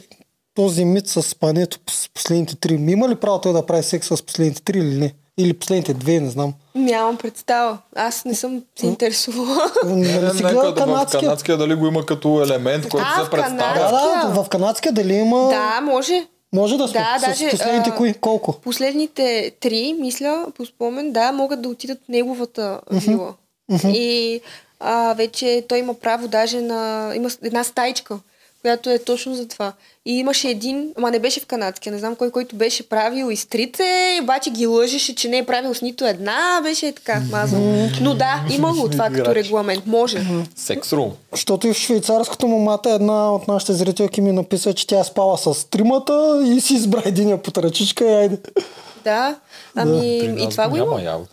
този 0.54 0.86
мит 0.86 1.08
с 1.08 1.36
пането 1.36 1.78
с 1.90 2.10
последните 2.14 2.56
три. 2.56 2.74
Има 2.74 3.10
ли 3.10 3.16
право 3.16 3.42
той 3.42 3.54
да 3.54 3.66
прави 3.66 3.84
секс 3.84 4.08
с 4.08 4.24
последните 4.24 4.62
три 4.62 4.80
или 4.80 4.98
не? 4.98 5.14
Или 5.38 5.54
последните 5.54 5.94
две, 5.94 6.20
не 6.20 6.30
знам. 6.30 6.54
Нямам 6.76 7.18
представа. 7.18 7.78
Аз 7.96 8.26
не 8.26 8.36
съм 8.36 8.64
се 8.80 8.86
интересувала. 8.88 9.72
Нали 9.86 10.06
си 10.06 10.44
Нека 10.44 10.56
гледал 10.56 10.72
да 10.72 10.72
в 10.72 10.86
канадския? 10.86 11.20
канадския 11.20 11.58
дали 11.58 11.76
го 11.76 11.88
има 11.88 12.06
като 12.06 12.42
елемент, 12.44 12.90
който 12.90 13.08
А, 13.18 13.24
се 13.24 13.30
представя. 13.30 13.80
Да, 13.80 14.30
да, 14.34 14.44
в 14.44 14.50
канадския 14.50 14.92
дали 14.92 15.14
има... 15.14 15.50
да, 15.50 15.82
може. 15.82 16.28
Може 16.54 16.78
да 16.78 16.88
сме. 16.88 17.00
Да, 17.00 17.20
с 17.20 17.26
даже, 17.26 17.50
последните 17.50 17.90
а, 17.90 17.96
кои? 17.96 18.14
Колко? 18.14 18.54
Последните 18.54 19.52
три, 19.60 19.96
мисля, 20.00 20.46
по 20.58 20.66
спомен, 20.66 21.12
да, 21.12 21.32
могат 21.32 21.62
да 21.62 21.70
отидат 21.70 22.00
в 22.06 22.10
неговата 22.10 22.82
вила. 22.92 23.34
И 23.86 24.42
а, 24.80 25.14
вече 25.14 25.66
той 25.70 25.78
има 25.78 25.94
право 25.94 26.28
даже 26.28 26.62
на... 26.62 27.12
Има 27.16 27.30
една 27.44 27.64
стайчка, 27.64 28.20
която 28.62 28.90
е 28.90 29.00
точно 29.00 29.36
за 29.36 29.48
това. 29.48 29.74
И 30.06 30.14
имаше 30.14 30.50
един, 30.50 30.94
ама 30.98 31.12
не 31.12 31.20
беше 31.20 31.40
в 31.40 31.46
канадския, 31.46 31.94
не 31.94 32.00
знам 32.00 32.16
кой, 32.16 32.32
който 32.32 32.56
беше 32.56 32.90
правил 32.90 33.32
изтрите, 33.32 34.20
обаче 34.24 34.50
ги 34.50 34.68
лъжеше, 34.68 35.16
че 35.16 35.30
не 35.30 35.38
е 35.38 35.46
правил 35.46 35.74
с 35.74 35.82
нито 35.82 36.06
една, 36.06 36.62
беше 36.64 36.92
така 36.92 37.22
мазал. 37.32 37.62
Но 38.02 38.14
да, 38.14 38.46
има 38.52 38.74
го 38.74 38.90
това 38.90 39.10
като 39.10 39.36
регламент. 39.36 39.86
Може. 39.86 40.26
Секс 40.56 40.94
рум. 40.94 41.12
Защото 41.32 41.68
и 41.68 41.74
в 41.74 41.78
швейцарското 41.78 42.48
момата 42.48 42.90
една 42.90 43.34
от 43.34 43.48
нашите 43.48 43.74
зрителки 43.74 44.22
ми 44.22 44.32
написа, 44.32 44.74
че 44.74 44.88
тя 44.88 45.00
е 45.00 45.04
спала 45.04 45.38
с 45.38 45.70
тримата 45.70 46.42
и 46.46 46.62
си 46.62 46.74
избра 46.74 47.02
единия 47.06 47.42
под 47.42 47.58
ръчичка 47.58 48.06
и 48.06 48.14
айде. 48.14 48.38
Да. 49.04 49.36
Ами, 49.76 50.20
При 50.36 50.44
и 50.44 50.50
това 50.50 50.70
го 50.70 50.78
има. 50.78 50.86
няма 50.86 51.02
явно. 51.02 51.28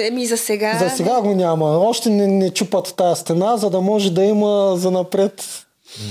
Еми 0.00 0.26
за 0.26 0.36
сега... 0.36 0.78
За 0.78 0.90
сега 0.90 1.20
го 1.20 1.34
няма. 1.34 1.66
Още 1.78 2.10
не, 2.10 2.26
не 2.26 2.50
чупат 2.50 2.94
тази 2.96 3.20
стена, 3.20 3.56
за 3.56 3.70
да 3.70 3.80
може 3.80 4.12
да 4.12 4.24
има 4.24 4.74
за 4.76 4.90
напред. 4.90 5.44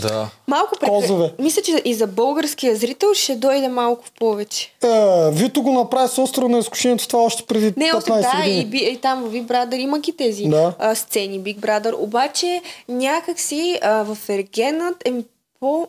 Да. 0.02 0.30
Малко 0.48 0.76
прекр... 0.80 0.92
Козове. 0.92 1.34
Мисля, 1.40 1.62
че 1.62 1.82
и 1.86 1.94
за 1.94 2.08
българския 2.08 2.76
зрител 2.76 3.14
ще 3.14 3.36
дойде 3.36 3.68
малко 3.68 4.06
в 4.06 4.12
повече. 4.12 4.74
Е, 4.84 4.88
Вито 5.32 5.62
го 5.62 5.72
направи 5.72 6.08
с 6.10 6.18
острова 6.18 6.50
на 6.50 6.58
изкушението 6.58 7.08
това 7.08 7.24
още 7.24 7.44
преди 7.44 7.74
Не, 7.78 7.86
15 7.92 7.98
още, 7.98 8.12
да, 8.12 8.32
години. 8.38 8.60
и, 8.62 8.66
би, 8.66 8.78
и 8.78 8.98
там 8.98 9.24
в 9.24 9.32
Big 9.34 9.44
Brother 9.46 9.76
има 9.76 10.00
ги 10.00 10.12
тези 10.18 10.44
Да. 10.44 10.74
а, 10.80 10.96
сцени 10.96 11.40
Big 11.40 11.58
Brother, 11.58 11.96
обаче 11.98 12.62
някакси 12.90 13.80
а, 13.82 14.04
в 14.04 14.18
Ергенът 14.30 14.96
е 15.08 15.14
по... 15.60 15.88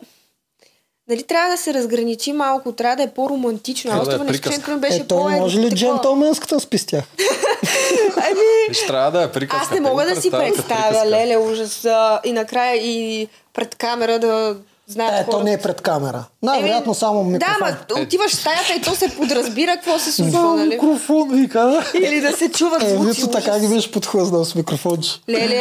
Нали 1.11 1.23
трябва 1.23 1.51
да 1.51 1.57
се 1.57 1.73
разграничи 1.73 2.33
малко, 2.33 2.71
трябва 2.71 2.95
да 2.95 3.03
е 3.03 3.07
по-романтично. 3.07 3.89
Трябва 3.91 4.01
А 4.01 4.05
да 4.05 4.11
е 4.11 4.29
острова 4.31 4.73
на 4.73 4.77
беше 4.77 4.99
Е, 4.99 5.07
по... 5.07 5.29
може 5.29 5.57
ли 5.57 5.61
такова. 5.63 5.77
джентълменската 5.77 6.59
с 6.59 6.65
пистях? 6.65 7.03
Ами, 8.17 8.75
трябва 8.87 9.11
да 9.11 9.23
е 9.23 9.31
приказка. 9.31 9.65
аз 9.65 9.71
не 9.71 9.89
мога 9.89 10.05
да 10.05 10.21
си 10.21 10.31
представя, 10.31 11.05
леле, 11.05 11.37
ужас. 11.37 11.87
И 12.23 12.31
накрая 12.33 12.75
и 12.75 13.27
пред 13.53 13.75
камера 13.75 14.19
да 14.19 14.55
знаят 14.91 15.13
Е, 15.13 15.25
то 15.25 15.31
хората. 15.31 15.43
не 15.43 15.53
е 15.53 15.57
пред 15.57 15.81
камера. 15.81 16.23
Най-вероятно 16.43 16.93
само 16.93 17.23
микрофон. 17.23 17.57
Да, 17.59 17.65
ма 17.95 18.01
отиваш 18.01 18.31
в 18.31 18.35
стаята 18.35 18.73
и 18.77 18.81
то 18.81 18.95
се 18.95 19.09
подразбира 19.09 19.71
какво 19.73 19.99
се 19.99 20.11
случва, 20.11 20.55
нали? 20.55 20.69
микрофон, 20.69 21.29
вика. 21.31 21.83
Или 21.95 22.21
да 22.21 22.31
се 22.31 22.49
чуват 22.49 22.83
Е, 22.83 22.89
звуци. 22.89 23.21
Вито 23.21 23.31
така 23.31 23.59
ги 23.59 23.67
беше 23.67 23.91
подхлъзнал 23.91 24.45
с 24.45 24.55
микрофонче. 24.55 25.09
Леле, 25.29 25.55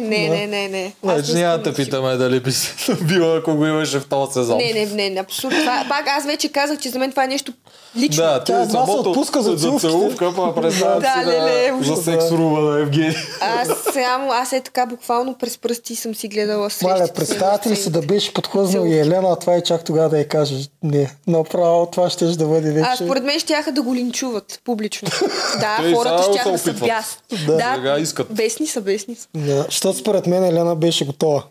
не, 0.00 0.28
не, 0.28 0.46
не, 0.46 0.68
не. 0.68 0.92
Аз 1.06 1.14
Значи 1.14 1.34
не 1.34 1.40
няма 1.40 1.58
да 1.58 1.74
питаме 1.74 2.16
дали 2.16 2.40
би 2.40 2.52
се 2.52 2.94
била, 3.02 3.36
ако 3.36 3.54
го 3.54 3.66
имаше 3.66 4.00
в 4.00 4.06
този 4.06 4.32
сезон. 4.32 4.56
Не, 4.58 4.72
не, 4.72 4.86
не, 4.86 5.10
не, 5.10 5.20
абсурд. 5.20 5.54
Това, 5.54 5.84
пак 5.88 6.08
аз 6.08 6.24
вече 6.24 6.48
казах, 6.48 6.78
че 6.78 6.88
за 6.88 6.98
мен 6.98 7.10
това 7.10 7.24
е 7.24 7.28
нещо 7.28 7.52
лично. 7.96 8.16
Да, 8.16 8.34
Тя 8.34 8.44
ти 8.44 8.62
едва 8.62 8.86
се 8.86 8.92
отпуска 8.92 9.42
за 9.42 9.78
целувка, 9.78 10.32
па 10.36 10.54
представя 10.54 11.00
за 11.00 11.74
ужас. 11.74 12.04
сексурува 12.04 12.60
на 12.62 12.80
Евгений. 12.80 13.14
Аз 13.40 13.68
само, 13.94 14.32
аз 14.32 14.52
е 14.52 14.60
така 14.60 14.86
буквално 14.86 15.34
през 15.34 15.58
пръсти 15.58 15.96
съм 15.96 16.14
си 16.14 16.28
гледала 16.28 16.70
срещите. 16.70 16.92
Маля, 16.92 17.08
представяте 17.08 17.70
ли 17.70 17.76
си 17.76 17.90
да 17.90 18.00
беше 18.00 18.34
подхлъзнал 18.34 18.61
и 18.68 18.72
Целувки. 18.72 18.94
Елена, 18.94 19.28
а 19.32 19.36
това 19.36 19.56
и 19.56 19.62
чак 19.62 19.84
тогава 19.84 20.08
да 20.08 20.18
я 20.18 20.28
кажеш 20.28 20.70
не. 20.82 21.16
Направо 21.26 21.86
това 21.86 22.10
ще 22.10 22.24
да 22.24 22.46
бъде 22.46 22.72
вече. 22.72 22.88
А 22.90 22.96
според 22.96 23.24
мен 23.24 23.38
ще 23.38 23.54
да 23.72 23.82
го 23.82 23.94
линчуват 23.94 24.60
публично. 24.64 25.08
Да, 25.60 25.88
и 25.88 25.94
хората 25.94 26.22
ще 26.22 26.42
се 26.42 26.50
да 26.50 26.58
са 26.58 26.72
бяс. 26.72 27.18
Да. 27.46 27.72
Сега 27.76 27.98
искат. 27.98 28.34
Бесни 28.34 28.66
са, 28.66 28.80
бесни 28.80 29.14
са. 29.14 29.28
Да, 29.34 29.62
защото 29.62 29.98
според 29.98 30.26
мен 30.26 30.44
Елена 30.44 30.76
беше 30.76 31.06
готова. 31.06 31.44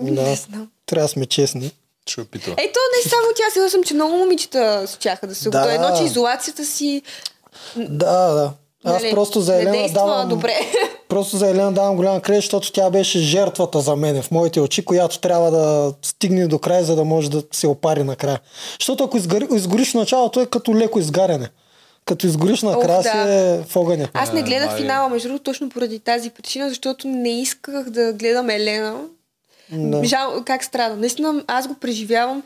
Да. 0.00 0.22
Не 0.22 0.36
знам. 0.36 0.68
Трябва 0.86 1.04
да 1.04 1.08
сме 1.08 1.26
честни. 1.26 1.72
Ще 2.06 2.20
опитва. 2.20 2.52
Ето 2.52 2.78
не 2.96 3.10
само 3.10 3.26
тя, 3.36 3.42
сигурна 3.52 3.70
съм, 3.70 3.84
че 3.84 3.94
много 3.94 4.16
момичета 4.16 4.86
чаха 4.98 5.26
да 5.26 5.34
се 5.34 5.50
Да. 5.50 5.74
Едно, 5.74 5.96
че 5.96 6.04
изолацията 6.04 6.64
си 6.64 7.02
Да, 7.76 8.34
да. 8.34 8.52
Аз 8.84 9.02
нали, 9.02 9.14
просто 9.14 9.40
за 9.40 9.56
Елена 9.56 9.70
действа 9.70 10.00
давам... 10.00 10.28
добре. 10.28 10.54
Просто 11.08 11.36
за 11.36 11.48
Елена 11.50 11.72
давам 11.72 11.96
голям 11.96 12.20
кредит, 12.20 12.42
защото 12.42 12.72
тя 12.72 12.90
беше 12.90 13.18
жертвата 13.18 13.80
за 13.80 13.96
мен 13.96 14.22
в 14.22 14.30
моите 14.30 14.60
очи, 14.60 14.84
която 14.84 15.18
трябва 15.18 15.50
да 15.50 15.94
стигне 16.02 16.46
до 16.46 16.58
край, 16.58 16.82
за 16.82 16.96
да 16.96 17.04
може 17.04 17.30
да 17.30 17.42
се 17.52 17.66
опари 17.66 18.04
накрая. 18.04 18.40
Защото 18.80 19.04
ако 19.04 19.16
изгори, 19.16 19.48
изгориш 19.52 19.90
в 19.90 19.94
началото 19.94 20.40
е 20.40 20.46
като 20.46 20.74
леко 20.74 20.98
изгаряне. 20.98 21.48
Като 22.04 22.26
изгориш 22.26 22.62
накрая 22.62 22.98
Ох, 22.98 23.04
си 23.04 23.16
да. 23.16 23.34
е 23.34 23.62
в 23.62 23.76
огъня. 23.76 24.08
Аз 24.14 24.32
не 24.32 24.40
Е, 24.40 24.42
гледах 24.42 24.76
финала, 24.76 25.08
между 25.08 25.28
другото, 25.28 25.44
точно 25.44 25.68
поради 25.68 25.98
тази 25.98 26.30
причина, 26.30 26.68
защото 26.68 27.08
не 27.08 27.40
исках 27.40 27.90
да 27.90 28.12
гледам 28.12 28.50
Елена. 28.50 29.00
Да. 29.72 30.04
Жал, 30.04 30.42
как 30.44 30.64
страда. 30.64 30.96
Наистина, 30.96 31.44
аз 31.46 31.68
го 31.68 31.74
преживявам, 31.74 32.42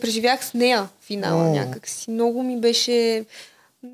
преживях 0.00 0.44
с 0.44 0.54
нея 0.54 0.88
финала 1.06 1.44
М. 1.44 1.50
някак 1.50 1.88
си. 1.88 2.10
Много 2.10 2.42
ми 2.42 2.60
беше... 2.60 3.24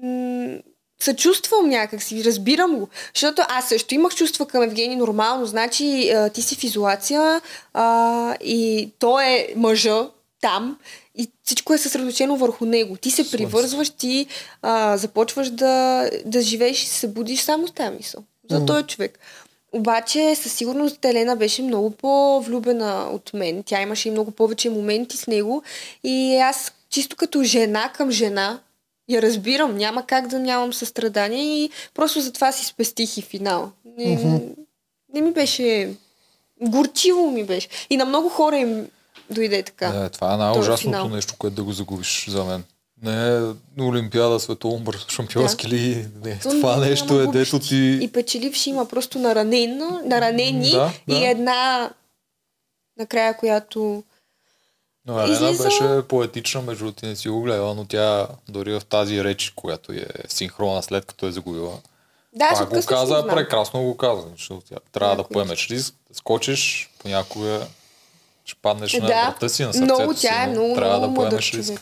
М- 0.03 0.59
съчувствам 1.01 1.69
някак 1.69 2.03
си, 2.03 2.25
разбирам 2.25 2.79
го. 2.79 2.89
Защото 3.15 3.43
аз 3.49 3.69
също 3.69 3.95
имах 3.95 4.15
чувства 4.15 4.47
към 4.47 4.63
Евгений 4.63 4.97
нормално. 4.97 5.47
Значи 5.47 6.11
а, 6.11 6.29
ти 6.31 6.43
си 6.43 6.57
в 6.57 6.65
изолация 6.65 7.41
а, 7.75 8.37
и 8.41 8.91
той 8.99 9.25
е 9.25 9.49
мъжа 9.57 10.09
там 10.41 10.79
и 11.15 11.31
всичко 11.45 11.75
е 11.75 11.79
съсредоточено 11.79 12.37
върху 12.37 12.65
него. 12.65 12.97
Ти 12.97 13.11
се 13.11 13.31
привързваш, 13.31 13.91
ти 13.91 14.27
а, 14.63 14.97
започваш 14.97 15.51
да, 15.51 16.11
да 16.25 16.43
живееш 16.43 16.83
и 16.83 16.87
се 16.87 17.09
будиш 17.09 17.41
само 17.41 17.69
с 17.69 17.73
тази 17.73 17.97
мисъл. 17.97 18.23
За 18.51 18.67
този 18.67 18.85
човек. 18.85 19.19
Обаче 19.73 20.35
със 20.35 20.53
сигурност 20.53 21.05
Елена 21.05 21.37
беше 21.37 21.63
много 21.63 21.91
по-влюбена 21.91 23.09
от 23.13 23.35
мен. 23.35 23.63
Тя 23.63 23.83
имаше 23.83 24.09
и 24.09 24.11
много 24.11 24.31
повече 24.31 24.71
моменти 24.71 25.17
с 25.17 25.27
него. 25.27 25.63
И 26.05 26.37
аз 26.37 26.73
чисто 26.91 27.17
като 27.17 27.43
жена 27.43 27.93
към 27.97 28.11
жена 28.11 28.61
я 29.09 29.23
разбирам. 29.23 29.77
Няма 29.77 30.07
как 30.07 30.29
да 30.29 30.39
нямам 30.39 30.73
състрадание 30.73 31.65
и 31.65 31.71
просто 31.95 32.21
затова 32.21 32.53
си 32.53 32.65
спестих 32.65 33.19
и 33.19 33.23
финал. 33.23 33.73
Не, 33.99 34.41
не 35.15 35.21
ми 35.21 35.33
беше... 35.33 35.95
Горчиво 36.61 37.31
ми 37.31 37.45
беше. 37.45 37.69
И 37.91 37.97
на 37.97 38.05
много 38.05 38.29
хора 38.29 38.57
им 38.57 38.87
дойде 39.31 39.63
така. 39.63 39.93
Не, 39.93 40.09
това 40.09 40.35
е 40.35 40.37
най-ужасното 40.37 40.81
финал. 40.81 41.09
нещо, 41.09 41.35
което 41.39 41.57
да 41.57 41.65
го 41.65 41.73
загубиш 41.73 42.29
за 42.29 42.45
мен. 42.45 42.65
Не 43.03 43.37
е 43.37 43.41
Олимпиада, 43.83 44.41
световно 44.41 44.93
шампионски 45.09 45.69
ли. 45.69 46.09
Не, 46.25 46.39
То 46.39 46.49
това 46.51 46.71
няма 46.71 46.87
нещо 46.87 47.21
е 47.21 47.27
дето 47.27 47.59
ти... 47.59 47.99
И 48.03 48.13
печеливши 48.13 48.71
има 48.71 48.89
просто 48.89 49.19
наранено, 49.19 50.01
наранени 50.05 50.71
Да, 50.71 50.93
и 51.09 51.21
да. 51.21 51.29
една 51.29 51.91
накрая, 52.99 53.37
която... 53.37 54.03
Но 55.07 55.21
Елена 55.21 55.35
Излиза- 55.51 55.65
беше 55.65 56.09
поетична, 56.09 56.63
между 56.63 56.93
ти 56.93 57.07
не 57.07 57.17
си 57.17 57.29
го 57.29 57.43
гледала, 57.43 57.75
но 57.75 57.85
тя 57.85 58.27
дори 58.49 58.73
в 58.73 58.83
тази 58.83 59.25
реч, 59.25 59.53
която 59.57 59.93
е 59.93 60.05
синхрона 60.29 60.83
след 60.83 61.05
като 61.05 61.27
е 61.27 61.33
загубила, 61.33 61.73
Да, 62.33 62.49
това 62.49 62.67
го 62.67 62.87
каза, 62.87 63.07
знам. 63.07 63.29
прекрасно 63.29 63.83
го 63.83 63.97
каза, 63.97 64.23
защото 64.31 64.61
тя 64.63 64.77
трябва 64.93 65.15
да 65.15 65.19
Някой 65.19 65.33
поемеш 65.35 65.69
риск, 65.69 65.95
да 66.11 66.15
скочиш, 66.15 66.91
понякога 66.99 67.67
ще 68.45 68.57
паднеш 68.57 68.93
на 68.93 69.01
Да, 69.01 69.07
врата 69.07 69.49
си, 69.49 69.65
на 69.65 69.73
сърцето 69.73 69.95
много 69.95 70.15
си, 70.15 70.21
тя 70.23 70.43
е 70.43 70.47
но 70.47 70.53
много, 70.53 70.75
трябва 70.75 70.99
много 70.99 71.15
да 71.15 71.21
поемеш 71.21 71.53
риск. 71.53 71.67
човек. 71.69 71.81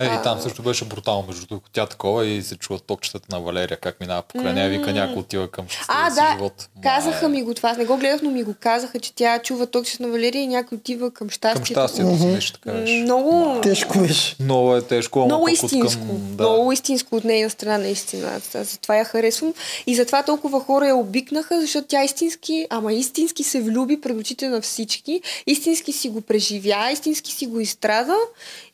Е, 0.00 0.06
и 0.06 0.22
там 0.22 0.40
също 0.40 0.62
беше 0.62 0.84
брутално, 0.84 1.24
между 1.26 1.46
другото, 1.46 1.70
тя 1.72 1.86
такова 1.86 2.26
и 2.26 2.42
се 2.42 2.56
чуват 2.56 2.82
токчетата 2.82 3.26
на 3.36 3.40
Валерия, 3.40 3.76
как 3.76 4.00
минава 4.00 4.22
покрай 4.22 4.52
нея, 4.52 4.68
вика 4.68 4.92
някой 4.92 5.16
отива 5.16 5.48
към 5.48 5.66
А, 5.88 6.10
си 6.10 6.16
да, 6.16 6.32
живот. 6.32 6.68
казаха 6.82 7.28
Май, 7.28 7.38
ми 7.38 7.42
го 7.42 7.54
това. 7.54 7.70
Аз 7.70 7.78
не 7.78 7.84
го 7.84 7.96
гледах, 7.96 8.22
но 8.22 8.30
ми 8.30 8.42
го 8.42 8.54
казаха, 8.60 9.00
че 9.00 9.14
тя 9.14 9.38
чува 9.38 9.66
токсис 9.66 10.00
на 10.00 10.08
Валерия 10.08 10.42
и 10.42 10.46
някой 10.46 10.78
отива 10.78 11.10
към 11.10 11.30
щастието. 11.30 11.74
Към 11.74 11.88
щастието 11.88 12.18
си 12.18 12.26
нещо 12.26 12.60
така 12.60 12.72
беше. 12.72 12.92
Много, 12.92 13.60
Тежко 13.62 13.98
беше. 13.98 14.36
Много 14.40 14.76
е 14.76 14.82
тежко, 14.82 15.18
ама 15.18 15.26
много 15.26 15.48
истинско. 15.48 16.06
Към, 16.06 16.36
да. 16.36 16.42
Много 16.42 16.72
истинско 16.72 17.16
от 17.16 17.24
нейна 17.24 17.50
страна, 17.50 17.78
наистина. 17.78 18.40
Затова 18.52 18.96
я 18.96 19.04
харесвам. 19.04 19.54
И 19.86 19.94
затова 19.94 20.22
толкова 20.22 20.60
хора 20.60 20.86
я 20.86 20.96
обикнаха, 20.96 21.60
защото 21.60 21.88
тя 21.88 22.04
истински, 22.04 22.66
ама 22.70 22.92
истински 22.92 23.44
се 23.44 23.60
влюби 23.60 24.00
пред 24.00 24.16
очите 24.16 24.48
на 24.48 24.60
всички. 24.60 25.20
Истински 25.46 25.92
си 25.92 26.08
го 26.08 26.20
преживя, 26.20 26.90
истински 26.92 27.32
си 27.32 27.46
го 27.46 27.60
изстрада 27.60 28.16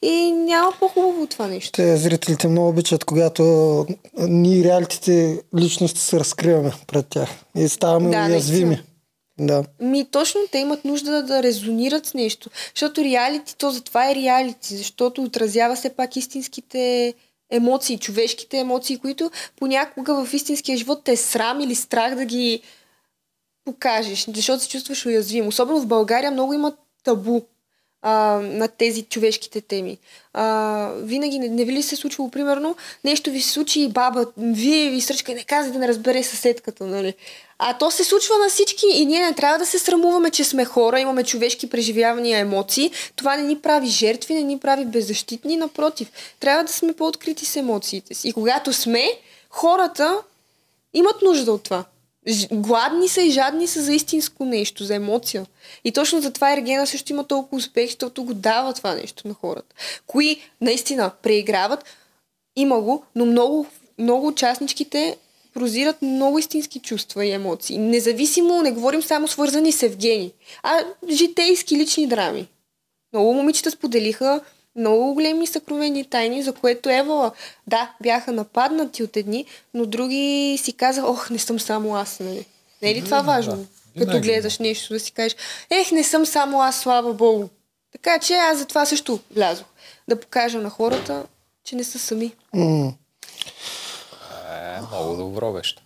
и 0.03 0.31
няма 0.31 0.73
по-хубаво 0.81 1.16
от 1.23 1.31
това 1.31 1.47
нещо. 1.47 1.73
Те 1.73 1.97
зрителите 1.97 2.49
много 2.49 2.69
обичат, 2.69 3.05
когато 3.05 3.87
ние 4.19 4.65
реалитите 4.65 5.43
личности 5.59 6.01
се 6.01 6.21
разкриваме 6.21 6.73
пред 6.87 7.07
тях 7.07 7.29
и 7.57 7.69
ставаме 7.69 8.11
Да, 8.11 8.27
уязвими. 8.27 8.83
Да. 9.41 9.65
Ми 9.81 10.05
точно 10.11 10.41
те 10.53 10.59
имат 10.59 10.85
нужда 10.85 11.11
да, 11.11 11.23
да 11.23 11.43
резонират 11.43 12.07
с 12.07 12.15
нещо. 12.15 12.51
Защото 12.75 13.05
реалити, 13.05 13.57
то 13.57 13.71
затова 13.71 14.11
е 14.11 14.15
реалити, 14.15 14.77
защото 14.77 15.23
отразява 15.23 15.77
все 15.77 15.91
пак 15.91 16.17
истинските 16.17 17.15
емоции, 17.51 17.99
човешките 17.99 18.59
емоции, 18.59 18.99
които 18.99 19.31
понякога 19.57 20.25
в 20.25 20.35
истинския 20.35 20.79
живот 20.79 21.05
те 21.05 21.13
е 21.13 21.17
срам 21.17 21.61
или 21.61 21.75
страх 21.75 22.15
да 22.15 22.25
ги 22.25 22.63
покажеш, 23.65 24.27
защото 24.35 24.63
се 24.63 24.69
чувстваш 24.69 25.07
уязвим. 25.07 25.49
Особено 25.49 25.81
в 25.81 25.87
България 25.87 26.31
много 26.31 26.53
има 26.53 26.73
табу 27.05 27.41
а, 28.09 28.41
на 28.43 28.69
тези 28.69 29.03
човешките 29.03 29.61
теми. 29.61 29.99
А, 30.33 30.91
винаги 30.97 31.39
не, 31.39 31.49
не 31.49 31.65
ви 31.65 31.73
ли 31.73 31.83
се 31.83 31.95
е 31.95 31.99
случвало, 31.99 32.31
примерно, 32.31 32.77
нещо 33.05 33.31
ви 33.31 33.41
се 33.41 33.51
случи 33.51 33.81
и 33.81 33.89
баба, 33.89 34.27
вие 34.37 34.91
ви 34.91 35.01
сръчка 35.01 35.33
и 35.33 35.35
не 35.35 35.45
каза 35.45 35.73
да 35.73 35.79
не 35.79 35.89
разбере 35.89 36.23
съседката, 36.23 36.87
нали? 36.87 37.15
А 37.59 37.79
то 37.79 37.91
се 37.91 38.05
случва 38.05 38.39
на 38.39 38.49
всички 38.49 38.87
и 38.93 39.07
ние 39.07 39.25
не 39.25 39.35
трябва 39.35 39.59
да 39.59 39.67
се 39.67 39.79
срамуваме, 39.79 40.31
че 40.31 40.45
сме 40.45 40.65
хора, 40.65 41.01
имаме 41.01 41.25
човешки 41.25 41.71
преживявания, 41.71 42.39
емоции. 42.39 42.91
Това 43.17 43.37
не 43.37 43.43
ни 43.43 43.59
прави 43.59 43.87
жертви, 43.87 44.35
не 44.35 44.43
ни 44.43 44.59
прави 44.59 44.85
беззащитни, 44.85 45.57
напротив. 45.57 46.09
Трябва 46.41 46.65
да 46.65 46.73
сме 46.73 46.93
по-открити 46.93 47.47
с 47.47 47.57
емоциите 47.57 48.15
си. 48.15 48.29
И 48.29 48.33
когато 48.33 48.73
сме, 48.73 49.09
хората 49.51 50.19
имат 50.95 51.23
нужда 51.23 51.53
от 51.53 51.63
това. 51.63 51.85
Гладни 52.53 53.09
са 53.09 53.23
и 53.23 53.31
жадни 53.31 53.67
са 53.67 53.83
за 53.83 53.93
истинско 53.93 54.45
нещо, 54.45 54.85
за 54.85 54.95
емоция. 54.95 55.47
И 55.85 55.93
точно 55.93 56.21
затова 56.21 56.53
Ергена 56.53 56.87
също 56.87 57.13
има 57.13 57.25
толкова 57.25 57.57
успех, 57.57 57.87
защото 57.87 58.25
го 58.25 58.35
дава 58.35 58.75
това 58.75 58.95
нещо 58.95 59.29
на 59.29 59.35
хората. 59.35 59.75
Кои 60.07 60.41
наистина 60.61 61.11
преиграват, 61.23 61.85
има 62.57 62.81
го, 62.81 63.05
но 63.15 63.27
много, 63.27 63.67
много 63.99 64.27
участничките 64.27 65.17
прозират 65.55 66.03
много 66.03 66.39
истински 66.39 66.81
чувства 66.81 67.27
и 67.27 67.33
емоции. 67.33 67.79
Независимо, 67.79 68.63
не 68.63 68.73
говорим 68.73 69.03
само 69.03 69.29
свързани 69.29 69.73
с 69.73 69.83
Евгений, 69.83 70.33
а 70.63 70.85
житейски 71.11 71.77
лични 71.77 72.07
драми. 72.07 72.49
Много 73.13 73.35
момичета 73.35 73.71
споделиха 73.71 74.41
много 74.77 75.15
големи 75.15 75.47
съкровени 75.47 76.05
тайни, 76.05 76.43
за 76.43 76.53
което 76.53 76.91
Ева, 76.91 77.31
да, 77.67 77.95
бяха 78.03 78.33
нападнати 78.33 79.03
от 79.03 79.17
едни, 79.17 79.45
но 79.75 79.87
други 79.87 80.59
си 80.63 80.73
казаха, 80.73 81.09
ох, 81.09 81.31
не 81.31 81.39
съм 81.39 81.61
само 81.61 81.97
аз, 81.97 82.21
нали? 82.21 82.47
Не 82.83 82.91
е 82.91 82.95
ли 82.95 83.05
това 83.05 83.23
важно? 83.23 83.67
да. 83.97 84.07
Като 84.07 84.21
гледаш 84.21 84.59
нещо, 84.59 84.93
да 84.93 85.01
си 85.01 85.13
кажеш, 85.13 85.37
ех, 85.71 85.93
не 85.93 86.05
съм 86.05 86.27
само 86.27 86.63
аз, 86.63 86.81
слава 86.81 87.15
Богу. 87.15 87.49
Така 87.93 88.19
че 88.19 88.35
аз 88.35 88.59
за 88.59 88.67
това 88.67 88.87
също 88.87 89.21
влязох. 89.31 89.67
Да 90.09 90.21
покажа 90.21 90.59
на 90.59 90.71
хората, 90.71 91.23
че 91.65 91.77
не 91.77 91.85
са 91.85 91.99
сами. 91.99 92.33
Е, 92.55 92.93
много 94.91 95.17
добро 95.17 95.53
беше. 95.53 95.77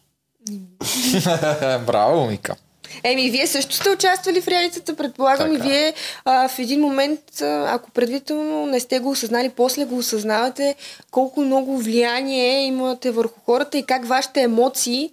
Браво, 1.87 2.27
Мика. 2.27 2.57
Еми, 3.03 3.31
вие 3.31 3.47
също 3.47 3.75
сте 3.75 3.91
участвали 3.91 4.41
в 4.41 4.49
реалитета, 4.49 4.97
предполагам, 4.97 5.53
Така. 5.53 5.67
и 5.67 5.71
вие 5.71 5.95
а, 6.25 6.49
в 6.49 6.59
един 6.59 6.81
момент, 6.81 7.41
а, 7.41 7.75
ако 7.75 7.91
предварително 7.91 8.67
не 8.67 8.81
сте 8.81 8.99
го 8.99 9.11
осъзнали, 9.11 9.49
после 9.49 9.85
го 9.85 9.99
осъзнавате, 9.99 10.75
колко 11.11 11.41
много 11.41 11.79
влияние 11.79 12.67
имате 12.67 13.11
върху 13.11 13.41
хората 13.41 13.79
и 13.79 13.83
как 13.83 14.07
вашите 14.07 14.41
емоции 14.41 15.11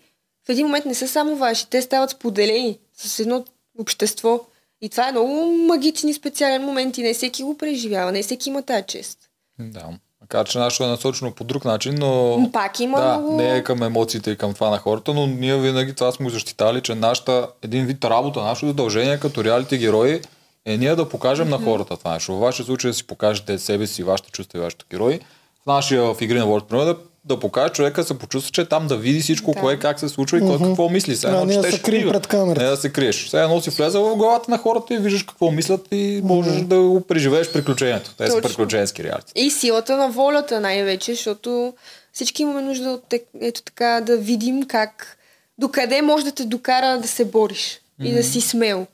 в 0.48 0.50
един 0.50 0.66
момент 0.66 0.86
не 0.86 0.94
са 0.94 1.08
само 1.08 1.36
ваши, 1.36 1.70
те 1.70 1.82
стават 1.82 2.10
споделени 2.10 2.80
с 2.98 3.20
едно 3.20 3.46
общество. 3.80 4.40
И 4.82 4.90
това 4.90 5.08
е 5.08 5.12
много 5.12 5.52
магичен 5.52 6.10
и 6.10 6.14
специален 6.14 6.62
момент 6.62 6.98
и 6.98 7.04
не 7.04 7.14
всеки 7.14 7.44
го 7.44 7.58
преживява, 7.58 8.12
не 8.12 8.24
всеки 8.24 8.50
има 8.50 8.62
тази 8.62 8.84
чест. 8.88 9.20
Да. 9.60 9.90
Макар, 10.28 10.48
че 10.48 10.58
нашето 10.58 10.84
е 10.84 10.88
насочено 10.88 11.32
по 11.32 11.44
друг 11.44 11.66
начин, 11.66 11.96
но... 12.00 12.38
Но 12.38 12.52
пак 12.52 12.80
има 12.80 13.02
да, 13.02 13.18
много... 13.18 13.38
не 13.38 13.58
е 13.58 13.64
към 13.64 13.84
емоциите 13.84 14.32
и 14.32 14.38
към 14.38 14.54
това 14.54 14.70
на 14.70 14.78
хората, 14.78 15.14
но 15.14 15.28
ние 15.28 15.58
винаги 15.58 15.96
това 15.96 16.12
сме 16.12 16.30
защитали, 16.30 16.82
че 16.82 16.96
нашата 16.96 17.48
един 17.62 17.86
вид 17.86 18.06
работа, 18.06 18.42
нашето 18.42 18.68
задължение 18.68 19.20
като 19.20 19.44
реалити 19.44 19.78
герои 19.78 20.22
е 20.66 20.78
ние 20.78 20.96
да 20.96 21.10
покажем 21.10 21.50
на 21.50 21.58
хората 21.58 21.98
това 21.98 22.14
нещо. 22.14 22.34
В 22.34 22.40
вашия 22.40 22.66
случай 22.66 22.92
да 22.92 22.96
си 22.96 23.08
покажете 23.08 23.60
себе 23.60 23.88
си, 23.88 24.04
вашите 24.04 24.32
чувства 24.32 24.60
и 24.60 24.62
вашите 24.62 24.86
герои. 24.92 25.20
В 25.64 25.66
нашия 25.66 26.04
в 26.04 26.22
игри 26.22 26.40
на 26.40 26.46
World 26.46 26.72
Premiere 26.72 26.86
да, 26.86 26.98
да 27.28 27.40
покаже 27.40 27.74
човека 27.74 28.04
се 28.04 28.18
почувства, 28.18 28.52
че 28.52 28.62
е 28.62 28.66
там 28.66 28.88
да 28.88 28.98
види 28.98 29.20
всичко, 29.20 29.52
Да. 29.52 29.60
кое 29.60 29.80
как 29.80 30.00
се 30.00 30.10
случва 30.10 30.38
и 30.38 30.42
кой 30.42 30.60
какво 30.60 30.90
мисли. 30.90 31.16
Сега, 31.16 31.46
не 31.46 31.46
да 31.46 31.54
четеш 31.54 31.74
се 31.74 31.82
крие 31.82 32.10
пред 32.10 32.28
камерата. 32.28 32.64
Не 32.64 32.70
да 32.70 32.78
се 32.78 32.90
криеш. 32.90 33.30
Сега 33.30 33.44
едно 33.44 33.62
си 33.62 33.70
влезе 33.70 33.98
в 33.98 34.16
главата 34.16 34.52
на 34.52 34.58
хората 34.58 34.94
и 34.94 34.98
виждаш 34.98 35.24
какво 35.24 35.52
мислят 35.52 35.88
и 35.92 36.22
можеш 36.24 36.62
да 36.62 36.82
го 36.82 37.02
преживееш 37.02 37.52
приключението. 37.52 38.14
Те 38.18 38.28
са 38.28 38.42
приключенски 38.42 39.04
реалити. 39.04 39.32
И 39.36 39.52
силата 39.52 39.98
на 39.98 40.10
волята 40.10 40.60
най-вече, 40.60 41.14
защото 41.14 41.74
всички 42.14 42.42
имаме 42.42 42.62
нужда 42.62 42.90
от 42.90 43.14
ето 43.42 43.62
така 43.62 44.02
да 44.02 44.18
видим 44.18 44.64
как, 44.68 45.18
докъде 45.58 46.02
може 46.02 46.26
да 46.26 46.32
те 46.32 46.46
докара 46.46 47.00
да 47.02 47.08
се 47.08 47.26
бориш 47.26 47.80
и 48.04 48.12
да 48.12 48.24
си 48.24 48.42
смел. 48.42 48.88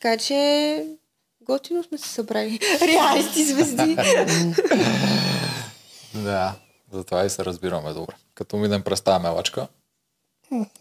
Така 0.00 0.16
че 0.16 0.82
готино 1.42 1.82
сме 1.84 1.98
се 1.98 2.08
събрали. 2.08 2.58
Реалисти 2.82 3.44
звезди. 3.44 3.96
Да, 6.14 6.52
затова 6.94 7.24
и 7.24 7.30
се 7.30 7.44
разбираме 7.44 7.92
добре. 7.92 8.14
Като 8.34 8.56
минем 8.56 8.82
през 8.82 9.00
тази 9.00 9.22
мелачка, 9.22 9.66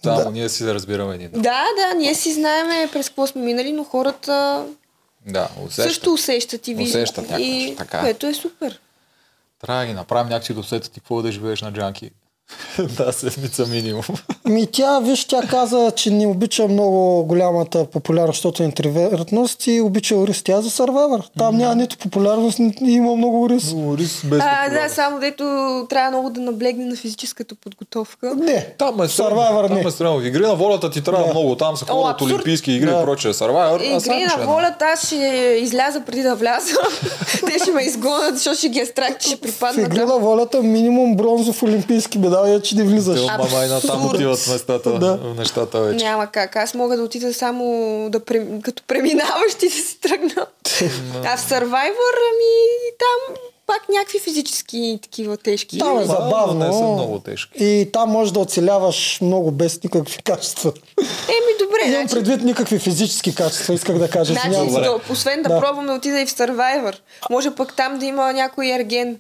само 0.04 0.32
ние 0.32 0.50
си 0.50 0.58
се 0.58 0.74
разбираме 0.74 1.16
един. 1.16 1.32
да, 1.32 1.66
да, 1.78 1.94
ние 1.98 2.16
си 2.16 2.34
знаеме 2.34 2.90
през 2.94 3.10
какво 3.10 3.28
сме 3.28 3.42
минали, 3.42 3.72
но 3.72 3.84
хората 3.84 4.66
Да, 5.28 5.50
усещат. 5.66 5.86
също 5.86 6.14
усещат 6.14 6.68
и 6.68 6.74
виждат. 6.74 6.96
Усещат 7.04 7.26
и 7.40 7.76
така 7.78 7.98
е. 7.98 8.02
което 8.02 8.28
е 8.28 8.34
супер. 8.34 8.80
Трябва 9.62 9.82
да 9.82 9.88
ги 9.88 9.94
направим 9.94 10.30
някакси 10.30 10.54
да 10.54 10.60
усетят 10.60 10.98
и 10.98 11.00
какво 11.00 11.22
да 11.22 11.32
живееш 11.32 11.62
на 11.62 11.74
джанки. 11.74 12.12
да, 12.98 13.14
седмица 13.14 13.66
минимум. 13.66 14.04
Ми 14.46 14.68
тя, 14.68 15.00
виж, 15.00 15.26
тя 15.26 15.42
каза, 15.42 15.92
че 15.96 16.12
не 16.12 16.28
обича 16.28 16.68
много 16.68 17.24
голямата 17.24 17.86
популярност, 17.86 18.38
защото 18.38 18.64
е 18.64 18.66
интровертност 18.66 19.68
и 19.68 19.82
обича 19.82 20.16
рис. 20.28 20.44
Тя 20.44 20.58
е 20.58 20.62
за 20.62 20.70
Survivor. 20.70 21.24
Там 21.38 21.58
няма 21.58 21.76
нито 21.76 21.98
популярност, 21.98 22.60
нито 22.60 22.84
има 22.84 23.16
много 23.16 23.50
рис. 23.50 23.76
Рис 23.98 24.22
без 24.26 24.40
А, 24.44 24.70
да, 24.70 24.90
само 24.90 25.20
дето 25.20 25.44
трябва 25.90 26.10
много 26.10 26.30
да 26.30 26.42
наблегне 26.42 26.86
на 26.86 26.96
физическата 26.96 27.56
подготовка. 27.56 28.36
Не, 28.36 28.68
Там 28.78 29.02
е 29.02 29.08
стръмно. 29.08 29.30
Survivor 29.32 29.68
Там 29.68 29.78
не. 29.78 29.82
е 29.82 29.92
стръмно. 29.92 30.20
В 30.20 30.26
игри 30.26 30.42
на 30.42 30.56
волята 30.56 30.92
ти 30.92 31.02
трябва 31.04 31.24
Да. 31.24 31.30
много. 31.30 31.56
Там 31.56 31.78
са 31.78 31.86
О, 31.86 31.94
хора 31.94 32.12
от 32.12 32.22
олимпийски 32.22 32.72
игри 32.72 32.90
Да. 32.90 33.00
и 33.02 33.04
прочее. 33.04 33.32
А 33.42 33.76
Игри 33.76 34.26
на 34.38 34.46
волята, 34.46 34.86
аз 34.86 35.06
ще 35.06 35.16
изляза 35.62 36.02
преди 36.02 36.22
да 36.22 36.36
вляза. 36.36 36.74
Те 37.46 37.60
ще 37.60 37.72
ме 37.72 37.82
изгонят, 37.82 38.36
защото 38.36 38.58
ще 38.58 38.70
ги 38.70 38.80
е 38.80 38.86
страх, 38.86 39.18
че 39.18 39.28
ще 39.28 39.36
в 39.36 39.40
припадна. 39.42 39.82
игри 39.82 39.98
там. 39.98 40.08
на 40.08 40.18
волята 40.18 40.64
минимум 40.64 41.16
бронзов 41.16 41.64
олимпийски 41.64 42.20
медал, 42.20 42.33
е, 42.48 42.62
че 42.62 42.76
не 42.76 42.84
влизаш. 42.84 43.20
Те, 43.20 43.26
мама 43.28 43.66
и 43.66 43.72
Абсурд. 43.72 44.14
отиват 44.14 44.48
местата, 44.48 45.00
Да. 45.00 45.20
нещата 45.38 45.82
вече. 45.82 46.06
Няма 46.06 46.28
как. 46.28 46.56
Аз 46.56 46.74
мога 46.74 46.98
да 46.98 47.04
отида 47.04 47.34
само 47.34 47.66
да 48.10 48.20
прем... 48.20 48.62
като 48.62 48.84
преминаващи 48.88 49.66
да 49.66 49.76
си 49.76 50.00
тръгна. 50.00 50.46
а 51.26 51.38
в 51.38 51.42
Survivor, 51.42 52.14
ами 52.24 52.54
там 53.00 53.36
пак 53.68 53.90
някакви 53.90 54.20
физически 54.20 55.00
такива 55.02 55.38
тежки. 55.38 55.80
Там 55.80 56.00
е 56.00 56.06
забавно. 56.06 56.66
Не 56.68 56.74
са 56.74 56.84
много 56.84 57.20
тежки. 57.20 57.52
И 57.58 57.90
там 57.94 58.10
можеш 58.10 58.32
да 58.32 58.40
оцеляваш 58.40 59.20
много 59.22 59.52
без 59.52 59.84
никакви 59.84 60.18
качества. 60.18 60.72
Еми 61.28 61.54
добре, 61.60 61.80
Имам 61.86 61.94
значи, 62.02 62.16
предвид 62.16 62.42
никакви 62.44 62.80
физически 62.80 63.36
качества, 63.36 63.74
исках 63.74 63.98
да 63.98 64.10
кажа. 64.10 64.34
значи 64.34 64.50
да, 64.72 65.00
освен 65.10 65.44
да, 65.44 65.50
Да. 65.50 65.60
пробваме 65.60 65.92
отида 65.94 66.20
и 66.20 66.26
в 66.26 66.30
Survivor. 66.30 66.96
Може 67.30 67.52
пък 67.52 67.76
там 67.76 68.00
да 68.00 68.06
има 68.06 68.34
някой 68.34 68.68
ерген. 68.70 69.18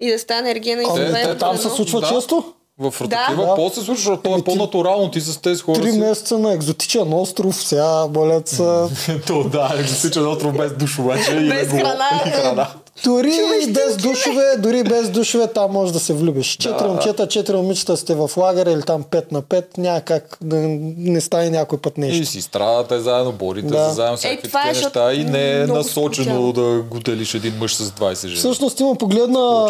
И 0.00 0.10
да 0.10 0.18
стане 0.18 0.54
и 0.62 0.84
Ами, 0.84 0.84
Те- 0.84 0.90
Survivor. 0.90 1.22
те 1.24 1.38
Там 1.38 1.56
се 1.56 1.68
случва 1.68 2.00
Да. 2.00 2.08
често. 2.08 2.44
В 2.80 2.94
Да. 3.00 3.08
такива 3.08 3.46
Да. 3.46 3.54
по 3.54 3.68
се 3.70 3.74
случва, 3.76 3.94
защото 3.94 4.22
то 4.22 4.38
е 4.38 4.42
по-натурално. 4.42 5.10
Ти 5.10 5.20
с 5.20 5.36
тези 5.36 5.60
хора 5.60 5.80
Три 5.80 5.92
си... 5.92 5.98
месеца 5.98 6.38
на 6.38 6.52
екзотичен 6.52 7.12
остров, 7.12 7.56
сега 7.56 8.08
болят 8.08 8.48
са. 8.48 8.88
То 9.26 9.44
да, 9.44 9.74
екзотичен 9.78 10.28
остров 10.28 10.56
без 10.56 10.72
душ 10.72 10.98
обаче. 10.98 11.32
Без 11.32 11.68
храна. 11.70 12.68
И. 12.98 13.04
Дори 13.04 13.32
без 13.68 13.96
душове, 13.96 14.56
дори 14.58 14.84
без 14.84 15.10
душове, 15.10 15.46
там 15.46 15.70
може 15.70 15.92
да 15.92 16.00
се 16.00 16.14
влюбиш. 16.14 16.46
Четири 16.48 16.74
Да. 16.78 16.88
момчета, 16.88 17.28
четири 17.28 17.56
момичета 17.56 17.96
сте 17.96 18.14
в 18.14 18.30
лагера 18.36 18.70
или 18.70 18.82
там 18.82 19.02
5 19.04 19.32
на 19.32 19.42
5, 19.42 19.78
няма 19.78 20.00
как 20.00 20.38
да 20.40 20.56
не 20.98 21.20
стане 21.20 21.50
някой 21.50 21.78
път 21.78 21.94
И 21.96 22.00
нещо. 22.00 22.26
си 22.26 22.42
страдате 22.42 22.98
заедно, 22.98 23.32
борите 23.32 23.68
Да. 23.68 23.88
се 23.88 23.94
заедно, 23.94 24.14
Е, 24.14 24.16
всякакви 24.16 24.48
е, 24.48 24.50
такива 24.52 24.74
защото 24.74 24.98
неща 25.00 25.12
и 25.14 25.24
не 25.24 25.52
е 25.52 25.66
насочено 25.66 26.24
скучава. 26.26 26.52
да 26.54 26.82
го 26.82 26.98
делиш 27.00 27.34
един 27.34 27.54
мъж 27.54 27.74
с 27.74 27.90
20 27.90 28.20
жени. 28.20 28.36
Всъщност 28.36 28.80
има 28.80 28.94
погледна 28.94 29.66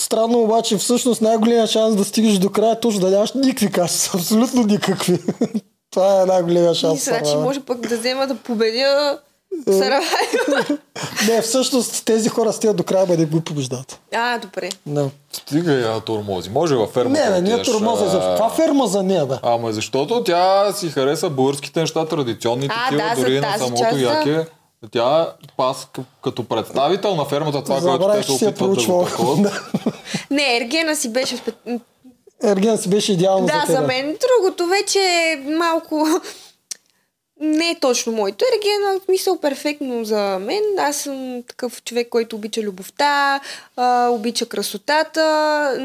странно 0.00 0.40
обаче, 0.40 0.76
всъщност 0.76 1.20
най-големият 1.22 1.70
шанс 1.70 1.96
да 1.96 2.04
стигнеш 2.04 2.34
до 2.34 2.50
края 2.50 2.72
е 2.72 2.80
точно 2.80 3.00
да 3.00 3.10
нямаш 3.10 3.32
никакви 3.32 3.70
качества, 3.70 4.18
абсолютно 4.18 4.62
никакви. 4.62 5.18
Това 5.90 6.22
е 6.22 6.26
най-големия 6.26 6.72
И 6.72 6.74
шанс. 6.74 7.04
значи 7.04 7.24
Survivor. 7.24 7.42
може 7.42 7.60
пък 7.60 7.80
да 7.80 7.96
взема 7.98 8.26
да 8.26 8.34
победя. 8.36 9.18
Не, 11.28 11.42
всъщност 11.42 12.04
тези 12.04 12.28
хора 12.28 12.52
стигат 12.52 12.76
до 12.76 12.84
края, 12.84 13.06
да 13.06 13.26
го 13.26 13.40
побеждат. 13.40 13.98
А, 14.14 14.38
добре. 14.38 14.68
Да. 14.86 15.10
Стига 15.32 15.72
я 15.72 16.00
турмози. 16.00 16.50
Може 16.50 16.74
във 16.74 16.90
фермата 16.90 17.20
Не, 17.20 17.30
да 17.30 17.42
не 17.42 17.50
е 17.50 17.54
отидеш, 17.54 17.66
турмоза 17.66 18.08
за... 18.08 18.18
а, 18.18 18.36
Това 18.36 18.50
ферма 18.50 18.86
за 18.86 19.02
нея, 19.02 19.26
бе. 19.26 19.34
Ама 19.42 19.72
защото 19.72 20.24
тя 20.24 20.72
си 20.72 20.88
хареса 20.88 21.30
българските 21.30 21.80
неща, 21.80 22.06
традиционни 22.06 22.66
А, 22.66 22.84
такива, 22.84 23.08
да, 23.08 23.14
за 23.14 23.22
дори 23.22 23.40
на 23.40 23.58
самото 23.58 23.82
да. 23.92 24.00
яке. 24.00 24.46
Тя 24.90 25.28
пас 25.56 25.88
като 26.24 26.44
представител 26.44 27.14
на 27.14 27.24
фермата, 27.24 27.64
това, 27.64 27.80
което 27.80 28.08
те 28.08 28.22
се 28.22 28.32
опитват 28.46 28.74
да 28.76 28.86
го 28.86 29.04
такова. 29.04 29.36
Да. 29.42 29.60
Не, 30.30 30.56
Ергена 30.56 30.96
си 30.96 31.12
беше... 31.12 31.36
спе- 31.36 31.80
Ерген 32.44 32.78
си 32.78 32.88
беше 32.88 33.12
идеално 33.12 33.46
Да, 33.46 33.52
за 33.60 33.66
теб. 33.66 33.76
за 33.76 33.80
мен. 33.80 34.06
Другото 34.06 34.66
вече 34.66 34.98
е 34.98 35.50
малко... 35.50 36.06
Не 37.40 37.70
е 37.70 37.80
точно 37.80 38.12
моето. 38.12 38.44
Ергена 38.54 39.00
в 39.00 39.04
смисъл 39.04 39.40
перфектно 39.40 40.04
за 40.04 40.38
мен. 40.40 40.62
Аз 40.78 40.96
съм 40.96 41.42
такъв 41.48 41.82
човек, 41.82 42.08
който 42.08 42.36
обича 42.36 42.62
любовта, 42.62 43.40
а, 43.76 44.08
обича 44.08 44.46
красотата. 44.46 45.76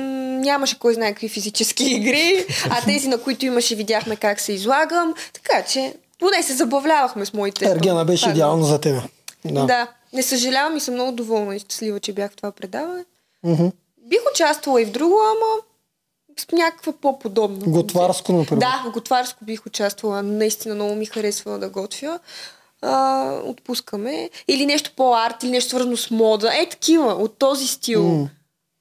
Нямаше 0.42 0.80
кой 0.80 0.94
знае 0.94 1.12
какви 1.12 1.30
физически 1.30 1.84
игри, 1.96 2.46
а 2.70 2.86
тези, 2.86 3.08
на 3.08 3.18
които 3.18 3.46
имаше, 3.46 3.76
видяхме 3.76 4.16
как 4.16 4.40
се 4.40 4.54
излагам. 4.54 5.14
Така 5.34 5.64
че, 5.64 5.94
поне 6.20 6.44
се 6.44 6.54
забавлявахме 6.54 7.26
с 7.26 7.34
моите... 7.34 7.66
Ергена 7.66 8.06
беше 8.06 8.22
Това 8.22 8.32
е 8.32 8.36
идеално 8.36 8.64
за 8.64 8.82
теб. 8.82 9.04
Да. 9.46 9.66
Да. 9.66 9.88
Не 10.14 10.24
съжалявам 10.24 10.78
и 10.78 10.80
съм 10.80 10.94
много 10.94 11.12
доволна 11.12 11.56
и 11.56 11.60
щастлива, 11.60 12.00
че 12.00 12.14
бях 12.14 12.32
в 12.32 12.36
това 12.36 12.52
предаване. 12.52 13.06
Мгм. 13.44 13.68
Бих 14.10 14.20
участвала 14.34 14.82
и 14.82 14.86
в 14.86 14.92
друго, 14.92 15.16
ама 15.24 15.62
някаква 16.52 16.94
по-подобна. 17.02 17.58
Готварско, 17.68 18.34
например. 18.34 18.60
Да, 18.62 18.84
в 18.86 18.94
готварско 18.94 19.46
бих 19.46 19.66
участвала. 19.66 20.24
Наистина 20.24 20.76
много 20.76 20.96
ми 20.96 21.06
харесва 21.06 21.60
да 21.60 21.70
готвя. 21.70 22.20
А, 22.82 23.32
отпускаме. 23.46 24.30
Или 24.48 24.66
нещо 24.66 24.92
по-арт, 24.96 25.44
или 25.44 25.52
нещо 25.52 25.70
свързано 25.70 25.98
с 25.98 26.12
мода. 26.12 26.52
Е, 26.62 26.70
такива, 26.70 27.06
от 27.14 27.38
този 27.38 27.68
стил. 27.68 28.04
М. 28.04 28.30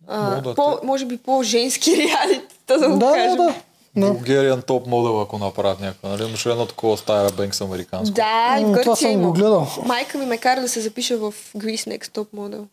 А, 0.07 0.55
по, 0.55 0.79
може 0.85 1.05
би 1.07 1.17
по-женски 1.17 1.91
реалити, 1.97 2.55
да, 2.69 2.89
го 2.91 2.99
Да, 2.99 3.13
кажем. 3.13 3.37
да, 3.37 3.43
да. 3.43 3.55
Да. 3.97 4.07
Bulgarian 4.07 4.67
топ 4.67 4.87
модел, 4.87 5.21
ако 5.21 5.39
направят 5.39 5.81
някаква. 5.81 6.09
Нали? 6.09 6.25
Имаше 6.25 6.51
едно 6.51 6.67
такова 6.67 6.97
Стайра 6.97 7.31
Бенкс 7.31 7.61
американско. 7.61 8.15
Да, 8.15 8.57
и 8.61 8.65
в 8.65 8.81
това 8.83 8.97
съм 8.97 9.23
го 9.23 9.33
гледал. 9.33 9.67
Майка 9.85 10.19
ми 10.19 10.27
ме 10.27 10.39
кара 10.39 10.61
да 10.61 10.69
се 10.69 10.81
запиша 10.81 11.19
в 11.19 11.35
Greece 11.57 11.99
Next 11.99 12.07
Top 12.07 12.27
Model. 12.37 12.65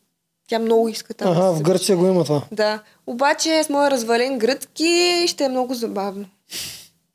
Тя 0.48 0.60
много 0.60 0.90
иска 0.90 1.14
там. 1.14 1.32
Ага, 1.32 1.42
в. 1.44 1.62
Гърция 1.62 1.98
го 1.98 2.08
има 2.08 2.24
това. 2.24 2.42
Да. 2.52 2.84
Обаче 3.08 3.64
с 3.64 3.70
моя 3.70 3.92
развален 3.92 4.40
гръцки 4.40 4.90
ще 5.28 5.44
е 5.44 5.50
много 5.50 5.74
забавно. 5.74 6.26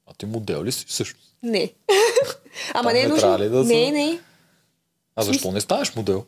А 0.07 0.15
ти 0.15 0.27
модел 0.27 0.65
ли 0.65 0.73
си 0.73 0.85
също? 0.89 1.19
Не. 1.43 1.73
Ама 2.74 2.82
Там 2.85 2.93
не 2.93 3.01
е 3.01 3.09
нужно. 3.09 3.39
да 3.39 3.39
не, 3.39 3.65
са- 3.65 3.93
не. 3.93 4.20
А 5.16 5.23
защо 5.23 5.52
не 5.52 5.61
станеш 5.61 5.97
модел? 5.97 6.24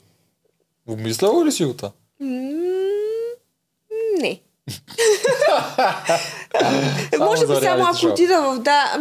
Обмисляла 0.87 1.45
ли 1.45 1.53
си 1.53 1.65
го 1.65 1.74
това? 1.74 1.91
Не. 4.20 4.41
Може 7.19 7.47
би 7.47 7.55
само 7.55 7.85
ако 7.85 8.07
отида 8.07 8.43
в... 8.43 8.59
Да, 8.59 8.97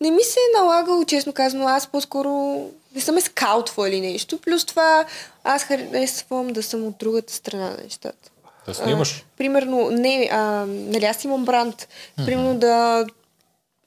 не 0.00 0.10
ми 0.10 0.22
се 0.22 0.38
е 0.40 0.58
налагало, 0.58 1.04
честно 1.04 1.32
казано. 1.32 1.68
Аз 1.68 1.86
по-скоро 1.86 2.60
не 2.96 3.02
съм 3.02 3.16
е 3.16 3.20
скаутвала 3.20 3.88
или 3.88 4.00
нещо. 4.02 4.38
Плюс 4.38 4.64
това 4.64 5.04
аз 5.44 5.62
харесвам 5.62 6.48
да 6.48 6.62
съм 6.62 6.86
от 6.86 6.94
другата 6.98 7.32
страна 7.32 7.64
на 7.64 7.76
нещата. 7.84 8.30
Да 8.66 8.74
снимаш. 8.74 9.12
А, 9.14 9.36
примерно, 9.36 9.90
не, 9.90 10.28
а, 10.32 10.38
нали 10.66 11.04
аз 11.04 11.24
имам 11.24 11.44
бранд. 11.44 11.88
Примерно 12.16 12.58
да 12.58 13.06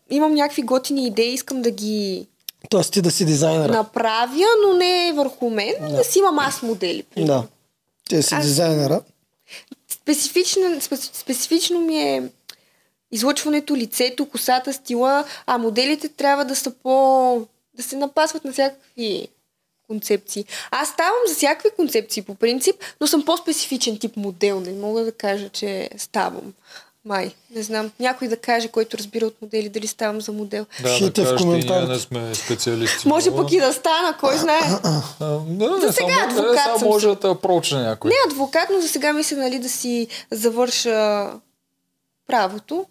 имам 0.09 0.33
някакви 0.33 0.61
готини 0.61 1.07
идеи, 1.07 1.33
искам 1.33 1.61
да 1.61 1.71
ги 1.71 2.27
Тоест 2.69 2.93
ти 2.93 3.01
да 3.01 3.11
си 3.11 3.25
дизайнер. 3.25 3.69
направя, 3.69 4.35
но 4.67 4.73
не 4.73 5.13
върху 5.15 5.49
мен, 5.49 5.73
да, 5.89 6.03
си 6.03 6.19
имам 6.19 6.39
аз 6.39 6.61
модели. 6.61 7.03
примерно. 7.03 7.33
Да. 7.33 7.47
Ти 8.09 8.15
да 8.15 8.23
си 8.23 8.35
Аз- 8.35 8.45
дизайнера. 8.45 9.01
Специфично, 9.89 10.61
специ- 10.63 11.15
специфично 11.15 11.81
ми 11.81 12.01
е 12.01 12.23
излъчването, 13.11 13.75
лицето, 13.75 14.29
косата, 14.29 14.73
стила, 14.73 15.23
а 15.45 15.57
моделите 15.57 16.07
трябва 16.09 16.45
да 16.45 16.55
са 16.55 16.71
по... 16.73 17.47
да 17.79 17.83
се 17.83 17.95
напасват 17.95 18.45
на 18.45 18.51
всякакви 18.51 19.27
концепции. 19.87 20.45
Аз 20.71 20.89
ставам 20.89 21.19
за 21.27 21.35
всякакви 21.35 21.69
концепции 21.75 22.21
по 22.21 22.35
принцип, 22.35 22.75
но 23.01 23.07
съм 23.07 23.25
по-специфичен 23.25 23.97
тип 23.97 24.17
модел. 24.17 24.59
Не 24.59 24.71
мога 24.71 25.03
да 25.03 25.11
кажа, 25.11 25.49
че 25.49 25.89
ставам. 25.97 26.53
Май. 27.05 27.35
Не 27.55 27.63
знам. 27.63 27.91
Някой 27.99 28.27
да 28.27 28.37
каже, 28.37 28.67
който 28.67 28.97
разбира 28.97 29.25
от 29.25 29.41
модели, 29.41 29.69
дали 29.69 29.87
ставам 29.87 30.21
за 30.21 30.31
модел. 30.31 30.65
Да, 30.81 30.89
Пишете 30.89 31.23
да 31.23 31.33
в 31.33 31.37
коментарите. 31.37 31.91
не 31.91 31.99
сме 31.99 32.35
специалисти. 32.35 33.07
Може 33.07 33.31
пък 33.35 33.51
и 33.51 33.59
да 33.59 33.73
стана, 33.73 34.17
кой 34.19 34.37
знае. 34.37 34.59
А, 34.83 35.01
Да, 35.49 35.75
не 35.75 35.87
За 35.87 35.93
сега 35.93 36.13
само, 36.13 36.29
адвокат 36.29 36.51
не, 36.51 36.57
само 36.63 36.79
съм 36.79 36.87
може 36.87 37.07
да 37.07 37.19
те 37.19 37.27
апрочне 37.27 37.81
някой. 37.81 38.09
Не 38.09 38.31
адвокат, 38.31 38.69
но 38.71 38.81
за 38.81 38.87
сега 38.87 39.13
мисля 39.13 39.37
нали, 39.37 39.59
да 39.59 39.69
си 39.69 40.07
завърша 40.31 41.29
правото. 42.27 42.85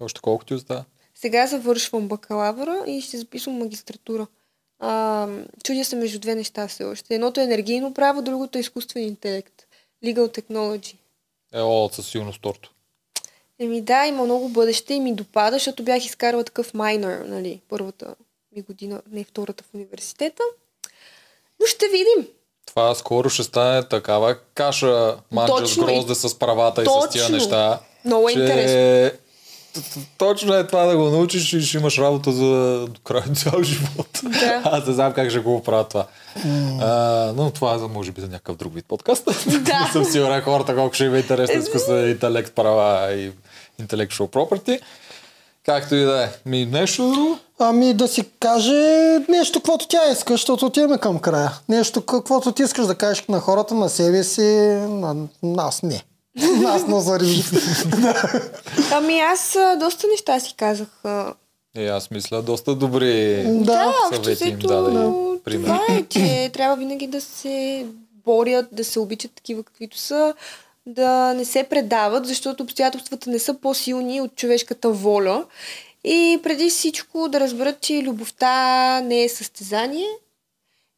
Още 0.00 0.20
колко 0.20 0.44
ти 0.44 0.54
остава? 0.54 0.84
Сега 1.24 1.46
завършвам 1.46 2.08
бакалавъра 2.08 2.84
и 2.86 3.00
ще 3.00 3.18
записвам 3.18 3.58
магистратура. 3.58 4.26
А, 4.78 5.28
чудя 5.62 5.84
се 5.84 5.96
между 5.96 6.18
две 6.18 6.34
неща 6.34 6.68
все 6.68 6.84
още. 6.84 7.14
Едното 7.14 7.40
е 7.40 7.44
енергийно 7.44 7.94
право, 7.94 8.22
другото 8.22 8.58
е 8.58 8.60
изкуствен 8.60 9.02
интелект. 9.02 9.52
Legal 10.04 10.40
technology. 10.40 10.96
Е, 11.54 11.60
о, 11.60 11.90
със 11.92 12.06
сигурност 12.06 12.40
торто. 12.42 12.72
Еми 13.58 13.80
да, 13.80 14.06
има 14.06 14.24
много 14.24 14.48
бъдеще 14.48 14.94
и 14.94 15.00
ми 15.00 15.14
допада, 15.14 15.56
защото 15.56 15.82
бях 15.82 16.04
изкарала 16.04 16.44
такъв 16.44 16.74
майнер, 16.74 17.24
нали, 17.28 17.60
първата 17.68 18.14
ми 18.56 18.62
година, 18.62 19.02
не 19.10 19.24
втората 19.24 19.64
в 19.64 19.74
университета. 19.74 20.42
Но 21.60 21.66
ще 21.66 21.86
видим. 21.88 22.28
Това 22.66 22.94
скоро 22.94 23.30
ще 23.30 23.42
стане 23.42 23.88
такава 23.88 24.36
каша 24.54 25.16
манджа 25.30 25.56
с 25.56 25.60
Точно, 25.60 25.86
грозде 25.86 26.14
с 26.14 26.38
правата 26.38 26.82
и 26.82 26.84
с 26.84 27.08
тия 27.10 27.22
точно. 27.22 27.36
неща. 27.36 27.80
Много 28.04 28.28
е 28.28 28.32
че... 28.32 28.40
интересно. 28.40 29.23
Точно 30.18 30.54
е 30.54 30.66
това 30.66 30.84
да 30.84 30.96
го 30.96 31.02
научиш 31.02 31.52
и 31.52 31.62
ще 31.62 31.76
имаш 31.76 31.98
работа 31.98 32.32
за 32.32 32.44
до 32.86 33.00
края 33.04 33.24
на 33.28 33.34
цял 33.34 33.62
живот. 33.62 34.20
Да. 34.22 34.62
Аз 34.64 34.86
не 34.86 34.92
знам 34.92 35.12
как 35.12 35.30
ще 35.30 35.38
го 35.38 35.62
правя 35.62 35.84
това. 35.84 36.06
А, 36.80 37.32
но 37.36 37.50
това 37.50 37.74
е 37.74 37.78
за, 37.78 37.88
може 37.88 38.12
би 38.12 38.20
за 38.20 38.28
някакъв 38.28 38.56
друг 38.56 38.74
вид 38.74 38.84
подкаст. 38.88 39.24
Да. 39.46 39.80
не 39.80 39.92
съм 39.92 40.04
сигурен 40.04 40.42
хората 40.42 40.76
колко 40.76 40.94
ще 40.94 41.04
има 41.04 41.18
интересно 41.18 41.60
изкуствен 41.60 42.10
интелект, 42.10 42.54
права 42.54 43.12
и 43.12 43.32
intellectual 43.82 44.28
property. 44.28 44.80
Както 45.66 45.94
и 45.94 46.04
да 46.04 46.24
е. 46.24 46.28
Ми 46.46 46.66
нещо 46.66 47.12
друго? 47.12 47.38
Ами 47.58 47.94
да 47.94 48.08
си 48.08 48.24
каже 48.40 49.18
нещо, 49.28 49.60
каквото 49.60 49.88
тя 49.88 50.10
иска, 50.12 50.32
защото 50.32 50.66
отиваме 50.66 50.98
към 50.98 51.18
края. 51.18 51.52
Нещо, 51.68 52.02
каквото 52.02 52.52
ти 52.52 52.62
искаш 52.62 52.86
да 52.86 52.94
кажеш 52.94 53.24
на 53.28 53.40
хората, 53.40 53.74
на 53.74 53.88
себе 53.88 54.24
си, 54.24 54.42
на 54.88 55.16
нас 55.42 55.82
не. 55.82 56.02
Нас 56.36 56.86
на 56.86 57.00
зари. 57.00 57.44
Ами 58.92 59.20
аз 59.20 59.56
доста 59.80 60.06
неща 60.06 60.40
си 60.40 60.54
казах. 60.56 60.88
И 61.76 61.86
аз 61.86 62.10
мисля, 62.10 62.42
доста 62.42 62.74
добри 62.74 63.44
Да, 63.46 63.94
съвети 64.12 64.48
им 64.48 64.58
даде. 64.58 65.12
пример. 65.44 65.64
Това 65.66 65.86
е, 65.90 66.02
че 66.02 66.50
трябва 66.52 66.76
винаги 66.76 67.06
да 67.06 67.20
се 67.20 67.86
борят, 68.24 68.66
да 68.72 68.84
се 68.84 69.00
обичат 69.00 69.32
такива 69.32 69.62
каквито 69.62 69.98
са, 69.98 70.34
да 70.86 71.34
не 71.34 71.44
се 71.44 71.62
предават, 71.64 72.26
защото 72.26 72.62
обстоятелствата 72.62 73.30
не 73.30 73.38
са 73.38 73.54
по-силни 73.54 74.20
от 74.20 74.36
човешката 74.36 74.90
воля. 74.90 75.44
И 76.04 76.40
преди 76.42 76.70
всичко 76.70 77.28
да 77.28 77.40
разберат, 77.40 77.80
че 77.80 78.02
любовта 78.02 79.00
не 79.00 79.24
е 79.24 79.28
състезание. 79.28 80.08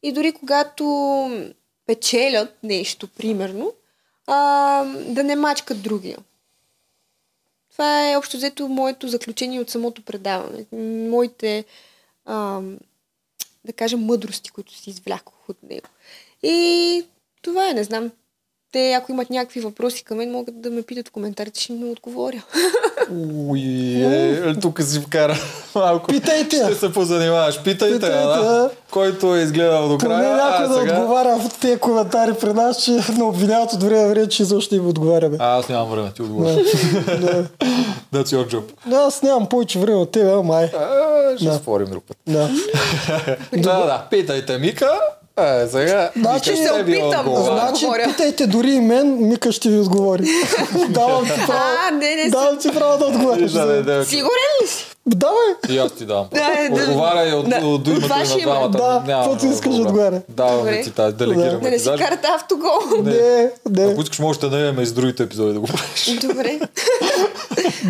И 0.03 0.11
дори 0.11 0.31
когато 0.31 0.85
печелят 1.87 2.57
нещо, 2.63 3.07
примерно, 3.07 3.71
а, 4.27 4.83
да 5.07 5.23
не 5.23 5.35
мачкат 5.35 5.81
другия. 5.81 6.17
Това 7.71 8.11
е 8.11 8.17
общо 8.17 8.37
взето 8.37 8.67
моето 8.67 9.07
заключение 9.07 9.59
от 9.59 9.69
самото 9.69 10.01
предаване. 10.01 10.65
Моите, 11.09 11.65
ам, 12.25 12.77
да 13.65 13.73
кажем, 13.73 13.99
мъдрости, 13.99 14.51
които 14.51 14.73
си 14.73 14.89
извлякох 14.89 15.49
от 15.49 15.63
него. 15.63 15.87
И 16.43 17.05
това 17.41 17.69
е, 17.69 17.73
не 17.73 17.83
знам. 17.83 18.11
Те, 18.71 18.93
ако 18.93 19.11
имат 19.11 19.29
някакви 19.29 19.59
въпроси 19.59 20.03
към 20.03 20.17
мен, 20.17 20.31
могат 20.31 20.61
да 20.61 20.71
ме 20.71 20.83
питат 20.83 21.07
в 21.07 21.11
коментарите, 21.11 21.59
ще 21.59 21.73
им 21.73 21.89
отговоря. 21.89 22.43
Уи, 23.11 24.03
е, 24.03 24.53
тук 24.61 24.81
си 24.81 24.99
вкара 24.99 25.37
малко. 25.75 26.07
Питайте. 26.07 26.55
Ще 26.65 26.75
се 26.75 26.93
позанимаваш. 26.93 27.61
Питайте, 27.63 27.93
Питайте, 27.95 28.17
да. 28.17 28.69
Който 28.91 29.35
е 29.35 29.39
изгледал 29.39 29.87
до 29.87 29.97
Поне 29.97 30.15
края. 30.15 30.35
някой 30.35 30.65
а, 30.65 30.67
да 30.67 30.79
сега... 30.79 30.93
отговаря 30.93 31.37
в 31.39 31.59
тези 31.59 31.77
коментари 31.79 32.33
при 32.33 32.53
нас, 32.53 32.83
че 32.83 32.91
не 33.17 33.23
обвиняват 33.23 33.73
от 33.73 33.83
време 33.83 34.01
на 34.01 34.09
време, 34.09 34.27
че 34.27 34.43
изобщо 34.43 34.75
им 34.75 34.87
отговаряме. 34.87 35.37
А, 35.39 35.57
аз 35.57 35.69
нямам 35.69 35.89
време, 35.89 36.11
ти 36.15 36.21
отговоря. 36.21 36.53
Да. 37.07 37.45
That's 38.13 38.25
your 38.35 38.53
job. 38.53 38.63
Да, 38.85 38.95
аз 38.97 39.21
нямам 39.23 39.45
повече 39.49 39.79
време 39.79 39.97
от 39.97 40.11
тебе, 40.11 40.35
май. 40.35 40.65
А, 40.65 41.37
ще 41.37 41.45
Да. 41.45 41.53
спорим 41.53 41.87
друг 41.87 42.03
път. 42.07 42.17
Да. 42.27 42.49
Да, 43.53 43.77
да, 43.85 44.03
питайте 44.09 44.57
Мика. 44.57 44.91
Е, 45.37 45.67
сега. 45.67 46.09
Значи 46.15 46.55
се 46.55 46.71
опитам. 46.71 47.35
Значи, 47.43 47.85
питайте 48.05 48.47
дори 48.47 48.71
и 48.71 48.81
мен, 48.81 49.27
Мика 49.27 49.51
ще 49.51 49.69
ви 49.69 49.79
отговори. 49.79 50.23
Давам 50.89 51.25
ти 51.25 51.31
право. 51.47 51.61
А, 51.87 51.91
не, 51.91 52.15
не 52.15 52.29
Давам 52.29 52.57
ти 52.57 52.71
право 52.71 52.97
да 52.97 53.05
отговориш. 53.05 53.51
Да, 53.51 53.65
да, 53.65 53.83
да. 53.83 54.05
Сигурен 54.05 54.63
ли 54.63 54.67
си? 54.67 54.96
Давай. 55.07 55.35
И 55.69 55.77
аз 55.77 55.91
ти 55.91 56.05
давам. 56.05 56.25
Да, 56.31 56.39
да. 56.69 56.83
Отговаряй 56.83 57.33
от, 57.33 57.49
Да. 57.49 57.55
от, 57.57 57.87
От 57.87 58.05
ваше 58.05 58.31
на 58.31 58.33
име. 58.33 58.43
двамата. 58.43 58.69
Да, 58.69 59.03
Няма 59.07 59.23
каквото 59.23 59.45
искаш, 59.45 59.75
отговаря. 59.75 60.21
Даваме 60.29 60.57
Добре. 60.59 60.81
ти 60.81 60.91
тази, 60.91 61.15
делегираме 61.15 61.59
Да 61.59 61.69
не 61.69 61.79
си 61.79 61.89
карате 61.89 62.27
автогол. 62.29 62.69
Не, 63.03 63.49
не. 63.71 63.83
Ако 63.83 64.01
искаш, 64.01 64.19
можеш 64.19 64.39
да 64.39 64.49
наемем 64.49 64.83
и 64.83 64.85
с 64.85 64.93
другите 64.93 65.23
епизоди 65.23 65.53
да 65.53 65.59
го 65.59 65.67
правиш. 65.67 66.19
Добре. 66.21 66.59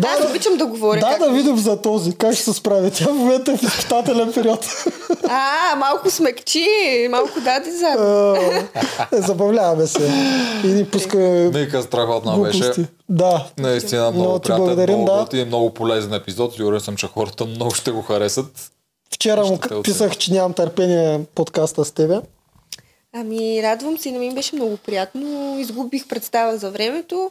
Аз 0.04 0.30
обичам 0.30 0.56
да 0.56 0.66
говоря. 0.66 1.00
Да, 1.00 1.06
как- 1.08 1.18
да 1.20 1.30
видим 1.30 1.56
за 1.56 1.76
този. 1.76 2.12
Как 2.12 2.34
ще 2.34 2.42
се 2.42 2.52
справи. 2.52 2.90
Тя 2.90 3.04
в 3.04 3.14
момента 3.14 3.52
е 3.52 3.56
в 3.56 3.62
изпитателен 3.62 4.32
период. 4.32 4.66
А, 5.28 5.40
малко 5.76 6.10
смекчи, 6.10 6.66
малко 7.10 7.40
даде 7.40 7.70
зад. 7.70 7.98
А, 7.98 8.36
е, 9.12 9.20
Забавляваме 9.20 9.86
се. 9.86 10.10
И 10.64 10.68
ни 10.68 10.84
пуска 10.84 11.18
Мика 11.54 11.82
страхотна 11.82 12.38
беше. 12.38 12.72
Да. 13.08 13.46
Наистина 13.58 14.10
много, 14.10 14.18
Много 14.18 14.38
ти 14.38 14.42
приятен, 14.46 14.64
благодарим, 14.64 14.98
много 14.98 15.24
да. 15.30 15.38
и 15.38 15.44
много 15.44 15.74
полезен 15.74 16.14
епизод. 16.14 16.54
Сигурен 16.54 16.80
съм, 16.80 16.96
че 16.96 17.06
хората 17.06 17.44
много 17.44 17.74
ще 17.74 17.90
го 17.90 18.02
харесат. 18.02 18.70
Вчера 19.14 19.44
му 19.44 19.58
Ще 19.64 19.82
писах, 19.82 20.16
че 20.16 20.32
нямам 20.32 20.52
търпение 20.52 21.20
подкаста 21.34 21.84
с 21.84 21.92
тебе. 21.92 22.20
Ами, 23.14 23.62
радвам 23.62 23.98
се, 23.98 24.10
на 24.10 24.18
мен 24.18 24.34
беше 24.34 24.56
много 24.56 24.76
приятно. 24.76 25.58
Изгубих 25.58 26.08
представа 26.08 26.58
за 26.58 26.70
времето. 26.70 27.30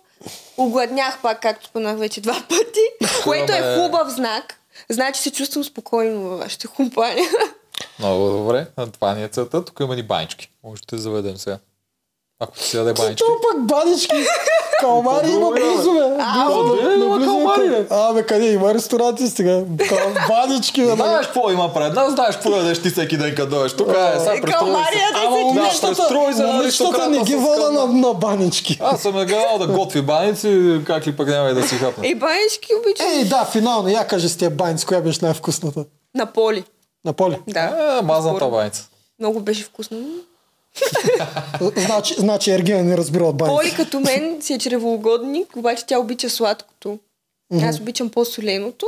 Огладнях 0.57 1.21
пак, 1.21 1.41
както 1.41 1.65
споменах 1.65 1.97
вече 1.97 2.21
два 2.21 2.43
пъти, 2.49 3.13
което 3.23 3.53
е 3.53 3.77
хубав 3.77 4.09
знак. 4.09 4.59
Значи 4.89 5.21
се 5.21 5.31
чувствам 5.31 5.63
спокойно 5.63 6.21
във 6.21 6.39
вашата 6.39 6.67
компания. 6.67 7.29
Много 7.99 8.29
добре. 8.29 8.67
Това 8.93 9.13
ни 9.13 9.23
е 9.23 9.27
целта. 9.27 9.65
Тук 9.65 9.79
има 9.79 9.95
ни 9.95 10.03
банички. 10.03 10.51
Може 10.63 10.81
да 10.81 10.85
те 10.87 10.97
заведем 10.97 11.37
сега. 11.37 11.59
Ако 12.39 12.57
ти 12.57 12.63
си 12.63 12.77
даде 12.77 12.93
банички. 12.93 13.23
Що 13.23 13.37
пък 13.41 13.65
банички? 13.65 14.15
Калмари 14.79 15.29
има 15.31 15.51
близо, 15.51 15.93
бе. 15.93 15.99
Къде 16.81 16.95
има 16.95 17.15
е 17.15 17.25
калмари, 17.25 17.69
бе? 17.69 17.85
А, 17.89 18.13
бе, 18.13 18.25
къде 18.25 18.51
има 18.51 18.73
ресторанти 18.73 19.27
сега? 19.27 19.61
Банички, 20.27 20.85
бе. 20.85 20.91
Знаеш 20.91 21.25
какво 21.25 21.51
има 21.51 21.73
пред 21.73 21.93
нас, 21.93 22.13
знаеш 22.13 22.35
какво 22.35 22.49
ядеш 22.55 22.81
ти 22.81 22.89
всеки 22.89 23.17
ден 23.17 23.35
като 23.35 23.49
дойдеш. 23.49 23.73
Тук 23.73 23.89
е, 23.89 24.19
сега 24.19 24.41
престрой 24.41 24.51
Калмария 24.51 25.07
се. 25.07 25.25
Ама 25.25 25.37
момичетата, 25.37 26.07
престрой 26.07 27.09
не 27.09 27.23
ги 27.23 27.35
вода 27.35 27.71
на, 27.87 28.13
банички. 28.13 28.77
Аз 28.81 29.01
съм 29.01 29.19
е 29.19 29.25
гледал 29.25 29.57
да 29.59 29.67
готви 29.67 30.01
баници, 30.01 30.81
как 30.85 31.07
ли 31.07 31.15
пък 31.15 31.27
няма 31.27 31.49
и 31.49 31.53
да 31.53 31.67
си 31.67 31.75
хапне. 31.75 32.07
Ей, 32.07 32.15
банички 32.15 32.67
обичам. 32.79 33.07
Ей, 33.07 33.25
да, 33.25 33.45
финално, 33.45 33.89
я 33.89 34.07
кажи 34.07 34.29
с 34.29 34.37
тия 34.37 34.49
баници, 34.49 34.85
коя 34.85 35.01
беше 35.01 35.19
най-вкусната? 35.21 35.85
На 36.15 36.25
поли. 36.25 36.63
На 37.05 37.13
поле. 37.13 37.39
Да. 37.47 37.97
Е, 37.99 38.05
мазната 38.05 38.45
баница. 38.47 38.87
Много 39.19 39.39
беше 39.39 39.63
вкусно. 39.63 39.97
Значи, 41.77 42.13
значи 42.13 42.51
Ергена 42.51 42.83
не 42.83 42.97
разбира 42.97 43.23
от 43.23 43.37
баници. 43.37 43.55
Поли 43.57 43.75
като 43.75 43.99
мен 43.99 44.41
си 44.41 44.53
е 44.53 44.59
чревоугодник, 44.59 45.55
обаче 45.55 45.85
тя 45.85 45.99
обича 45.99 46.29
сладкото. 46.29 46.99
Аз 47.61 47.79
обичам 47.79 48.09
по-соленото. 48.09 48.87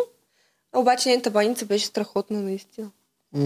А 0.74 0.80
обаче 0.80 1.10
нейната 1.10 1.30
баница 1.30 1.66
беше 1.66 1.86
страхотна, 1.86 2.40
наистина. 2.40 2.88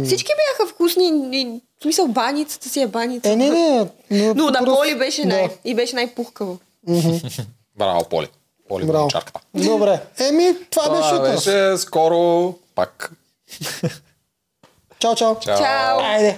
Всички 0.05 0.31
бяха 0.31 0.69
вкусни. 0.69 1.07
и- 1.31 1.45
В 1.79 1.83
смисъл, 1.83 2.07
баницата 2.07 2.69
си 2.69 2.81
е 2.81 2.87
баница. 2.87 3.29
Е, 3.29 3.35
не, 3.35 3.49
не. 3.49 4.33
Но 4.33 4.45
на 4.45 4.51
просто- 4.53 4.75
Поли 4.75 4.95
беше, 4.95 5.25
най- 5.25 5.47
Да. 5.47 5.53
и 5.65 5.75
беше 5.75 5.95
най-пухкаво. 5.95 6.57
Браво, 7.77 8.03
Поли. 8.05 8.27
Поли 8.69 8.85
Браво. 8.85 9.07
чарката. 9.07 9.39
Добре. 9.55 9.99
Еми, 10.19 10.55
това, 10.69 10.89
беше 10.89 11.01
Това 11.01 11.15
от 11.17 11.23
нас. 11.23 11.35
беше 11.35 11.77
скоро 11.77 12.53
пак. 12.75 13.11
Чао, 14.99 15.15
чао. 15.15 15.35
Чао. 15.35 15.57
Чао! 15.57 15.99
Айде. 15.99 16.31